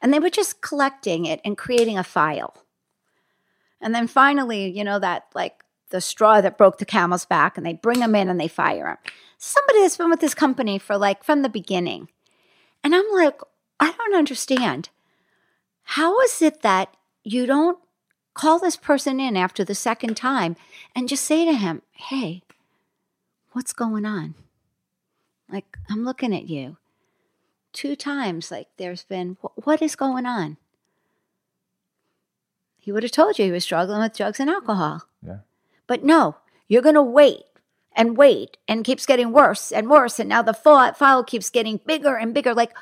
and 0.00 0.12
they 0.12 0.18
were 0.18 0.30
just 0.30 0.60
collecting 0.60 1.24
it 1.24 1.40
and 1.44 1.56
creating 1.56 1.96
a 1.96 2.04
file. 2.04 2.54
And 3.80 3.94
then 3.94 4.06
finally, 4.06 4.68
you 4.68 4.84
know 4.84 4.98
that 4.98 5.24
like 5.34 5.64
the 5.88 6.00
straw 6.00 6.40
that 6.40 6.58
broke 6.58 6.78
the 6.78 6.84
camel's 6.84 7.24
back, 7.24 7.56
and 7.56 7.64
they 7.64 7.72
bring 7.72 8.00
him 8.00 8.14
in 8.14 8.28
and 8.28 8.38
they 8.38 8.48
fire 8.48 8.88
him. 8.88 8.98
Somebody 9.38 9.80
that's 9.80 9.96
been 9.96 10.10
with 10.10 10.20
this 10.20 10.34
company 10.34 10.78
for 10.78 10.98
like 10.98 11.24
from 11.24 11.42
the 11.42 11.48
beginning. 11.48 12.08
And 12.84 12.94
I'm 12.94 13.10
like, 13.14 13.40
I 13.80 13.90
don't 13.90 14.14
understand. 14.14 14.90
How 15.84 16.20
is 16.20 16.40
it 16.42 16.62
that 16.62 16.94
you 17.24 17.46
don't 17.46 17.78
call 18.34 18.58
this 18.58 18.76
person 18.76 19.20
in 19.20 19.36
after 19.36 19.64
the 19.64 19.74
second 19.74 20.16
time 20.16 20.56
and 20.94 21.08
just 21.08 21.24
say 21.24 21.44
to 21.44 21.52
him, 21.52 21.82
hey, 21.92 22.42
what's 23.52 23.72
going 23.72 24.04
on? 24.06 24.34
Like, 25.50 25.76
I'm 25.90 26.04
looking 26.04 26.34
at 26.34 26.48
you. 26.48 26.78
Two 27.72 27.94
times, 27.96 28.50
like, 28.50 28.68
there's 28.76 29.04
been, 29.04 29.36
"Wh- 29.42 29.66
what 29.66 29.82
is 29.82 29.96
going 29.96 30.24
on? 30.26 30.56
He 32.78 32.90
would 32.92 33.02
have 33.02 33.12
told 33.12 33.38
you 33.38 33.44
he 33.46 33.52
was 33.52 33.64
struggling 33.64 34.00
with 34.00 34.16
drugs 34.16 34.40
and 34.40 34.50
alcohol. 34.50 35.02
yeah 35.22 35.38
But 35.86 36.04
no, 36.04 36.36
you're 36.68 36.82
going 36.82 36.94
to 36.96 37.02
wait 37.02 37.44
and 37.94 38.16
wait 38.16 38.56
and 38.66 38.84
keeps 38.84 39.06
getting 39.06 39.32
worse 39.32 39.70
and 39.70 39.88
worse. 39.90 40.18
And 40.18 40.28
now 40.28 40.42
the 40.42 40.54
file 40.54 41.22
keeps 41.24 41.50
getting 41.50 41.80
bigger 41.86 42.16
and 42.16 42.34
bigger. 42.34 42.54
Like, 42.54 42.72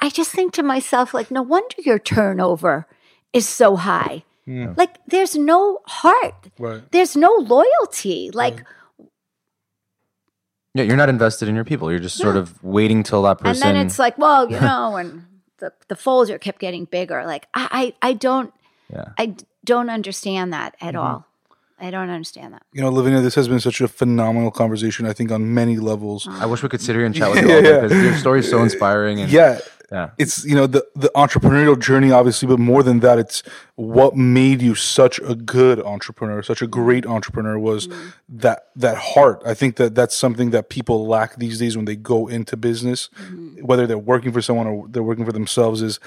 I 0.00 0.10
just 0.10 0.30
think 0.30 0.52
to 0.54 0.62
myself, 0.62 1.12
like, 1.12 1.30
no 1.30 1.42
wonder 1.42 1.76
your 1.78 1.98
turnover 1.98 2.86
is 3.32 3.48
so 3.48 3.76
high. 3.76 4.24
Like, 4.46 4.96
there's 5.06 5.36
no 5.36 5.80
heart, 5.86 6.48
Right. 6.58 6.80
there's 6.90 7.14
no 7.14 7.30
loyalty. 7.36 8.30
Like, 8.32 8.64
yeah 10.74 10.84
you're 10.84 10.96
not 10.96 11.08
invested 11.08 11.48
in 11.48 11.54
your 11.54 11.64
people 11.64 11.90
you're 11.90 12.00
just 12.00 12.16
sort 12.16 12.36
of 12.36 12.62
waiting 12.62 13.02
till 13.02 13.22
that 13.22 13.38
person. 13.38 13.50
and 13.50 13.76
then 13.76 13.86
it's 13.86 13.98
like, 13.98 14.16
well, 14.16 14.50
you 14.50 14.60
know, 14.70 14.96
and 14.96 15.24
the, 15.58 15.72
the 15.88 15.96
folder 15.96 16.38
kept 16.38 16.60
getting 16.60 16.84
bigger. 16.86 17.26
Like, 17.26 17.46
I, 17.52 17.94
I, 18.02 18.10
I 18.10 18.12
don't, 18.14 18.52
yeah 18.90 19.06
I 19.18 19.26
d- 19.26 19.44
don't 19.64 19.90
understand 19.90 20.52
that 20.52 20.76
at 20.80 20.94
mm-hmm. 20.94 20.98
all. 20.98 21.26
I 21.80 21.90
don't 21.90 22.10
understand 22.10 22.54
that. 22.54 22.62
You 22.72 22.80
know, 22.80 22.90
Lavinia, 22.90 23.20
this 23.20 23.34
has 23.36 23.48
been 23.48 23.60
such 23.60 23.80
a 23.80 23.86
phenomenal 23.88 24.50
conversation, 24.50 25.06
I 25.06 25.12
think, 25.12 25.30
on 25.30 25.52
many 25.54 25.76
levels. 25.76 26.26
i 26.28 26.46
wish 26.46 26.62
we 26.62 26.68
could 26.68 26.80
sit 26.80 26.96
here 26.96 27.04
and 27.04 27.14
chat 27.14 27.30
with 27.30 27.42
you 27.44 27.54
all 27.54 27.62
day 27.62 27.82
because 27.82 28.02
your 28.02 28.16
story 28.16 28.40
is 28.40 28.50
so 28.50 28.62
inspiring 28.62 29.20
and 29.20 29.30
Yeah. 29.30 29.60
Yeah 29.90 30.10
It's, 30.18 30.44
you 30.44 30.54
know, 30.54 30.66
the, 30.66 30.86
the 30.94 31.10
entrepreneurial 31.14 31.78
journey, 31.78 32.10
obviously, 32.10 32.46
but 32.46 32.58
more 32.58 32.82
than 32.82 33.00
that, 33.00 33.18
it's 33.18 33.42
what 33.76 34.16
made 34.16 34.60
you 34.60 34.74
such 34.74 35.18
a 35.20 35.34
good 35.34 35.80
entrepreneur, 35.80 36.42
such 36.42 36.62
a 36.62 36.66
great 36.66 37.06
entrepreneur 37.06 37.58
was 37.58 37.88
mm-hmm. 37.88 38.08
that, 38.28 38.68
that 38.76 38.96
heart. 38.98 39.42
I 39.46 39.54
think 39.54 39.76
that 39.76 39.94
that's 39.94 40.14
something 40.14 40.50
that 40.50 40.68
people 40.68 41.06
lack 41.06 41.36
these 41.36 41.58
days 41.58 41.76
when 41.76 41.86
they 41.86 41.96
go 41.96 42.28
into 42.28 42.56
business, 42.56 43.08
mm-hmm. 43.20 43.64
whether 43.64 43.86
they're 43.86 43.98
working 43.98 44.32
for 44.32 44.42
someone 44.42 44.66
or 44.66 44.88
they're 44.88 45.02
working 45.02 45.24
for 45.24 45.32
themselves 45.32 45.82
is 45.82 46.00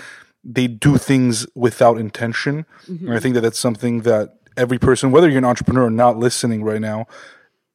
they 0.44 0.68
do 0.68 0.98
things 0.98 1.48
without 1.56 1.98
intention. 1.98 2.66
And 2.88 3.00
I 3.00 3.04
mm-hmm. 3.04 3.18
think 3.18 3.36
that 3.36 3.42
that's 3.42 3.60
something 3.60 4.02
that 4.02 4.36
every 4.58 4.80
person, 4.80 5.12
whether 5.12 5.30
you're 5.30 5.38
an 5.38 5.46
entrepreneur 5.46 5.86
or 5.86 5.92
not 5.92 6.18
listening 6.18 6.64
right 6.64 6.82
now, 6.82 7.08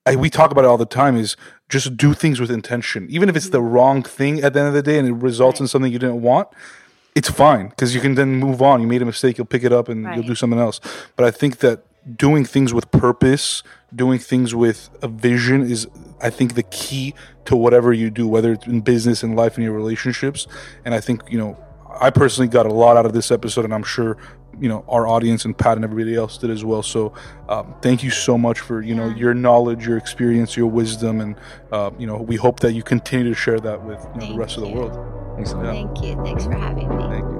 I, 0.06 0.16
we 0.16 0.30
talk 0.30 0.50
about 0.50 0.64
it 0.64 0.68
all 0.68 0.78
the 0.78 0.86
time 0.86 1.16
is 1.16 1.36
just 1.68 1.96
do 1.96 2.14
things 2.14 2.40
with 2.40 2.50
intention. 2.50 3.06
Even 3.10 3.28
if 3.28 3.36
it's 3.36 3.50
the 3.50 3.60
wrong 3.60 4.02
thing 4.02 4.42
at 4.42 4.52
the 4.52 4.60
end 4.60 4.68
of 4.68 4.74
the 4.74 4.82
day 4.82 4.98
and 4.98 5.08
it 5.08 5.12
results 5.12 5.60
in 5.60 5.66
something 5.66 5.92
you 5.92 5.98
didn't 5.98 6.22
want 6.22 6.48
it's 7.16 7.30
fine 7.30 7.70
because 7.70 7.94
you 7.94 8.00
can 8.00 8.14
then 8.14 8.36
move 8.36 8.60
on. 8.60 8.82
You 8.82 8.86
made 8.86 9.02
a 9.02 9.06
mistake 9.06 9.38
you'll 9.38 9.46
pick 9.46 9.64
it 9.64 9.72
up 9.72 9.88
and 9.88 10.04
you'll 10.14 10.26
do 10.26 10.36
something 10.36 10.60
else. 10.60 10.80
But 11.16 11.24
i 11.24 11.32
think 11.32 11.58
that 11.58 11.82
doing 12.16 12.44
things 12.44 12.72
with 12.72 12.88
purpose 12.92 13.64
doing 13.92 14.18
things 14.18 14.54
with 14.54 14.90
a 15.02 15.08
vision 15.08 15.68
is 15.68 15.88
i 16.20 16.30
think 16.30 16.54
the 16.54 16.62
key 16.64 17.14
to 17.44 17.56
whatever 17.56 17.92
you 17.92 18.10
do 18.10 18.28
whether 18.28 18.52
it's 18.52 18.66
in 18.66 18.80
business 18.80 19.24
and 19.24 19.34
life 19.34 19.56
and 19.56 19.64
your 19.64 19.72
relationships. 19.72 20.46
And 20.84 20.94
i 20.94 21.00
think 21.00 21.22
you 21.28 21.38
know 21.38 21.58
i 21.98 22.10
personally 22.10 22.48
got 22.48 22.66
a 22.66 22.72
lot 22.72 22.96
out 22.98 23.06
of 23.06 23.14
this 23.14 23.30
episode 23.30 23.64
and 23.64 23.72
i'm 23.74 23.82
sure 23.82 24.18
you 24.60 24.68
know 24.68 24.84
our 24.88 25.06
audience 25.06 25.44
and 25.44 25.56
pat 25.56 25.76
and 25.76 25.84
everybody 25.84 26.14
else 26.16 26.38
did 26.38 26.50
as 26.50 26.64
well 26.64 26.82
so 26.82 27.12
um, 27.48 27.74
thank 27.82 28.02
you 28.02 28.10
so 28.10 28.36
much 28.38 28.60
for 28.60 28.80
you 28.82 28.94
know 28.94 29.08
your 29.08 29.34
knowledge 29.34 29.86
your 29.86 29.96
experience 29.96 30.56
your 30.56 30.66
wisdom 30.66 31.20
and 31.20 31.36
uh, 31.72 31.90
you 31.98 32.06
know 32.06 32.16
we 32.16 32.36
hope 32.36 32.60
that 32.60 32.72
you 32.72 32.82
continue 32.82 33.28
to 33.28 33.34
share 33.34 33.60
that 33.60 33.82
with 33.84 34.00
you 34.14 34.20
know, 34.20 34.20
the 34.20 34.26
Thank 34.26 34.38
rest 34.38 34.56
of 34.56 34.62
the 34.62 34.68
you. 34.68 34.74
world 34.76 35.38
excellent 35.38 35.66
Thank 35.66 36.02
you. 36.04 36.24
Thanks 36.24 36.44
for 36.44 36.52
having 36.52 36.88
me. 36.88 37.04
thank 37.08 37.24
you 37.24 37.35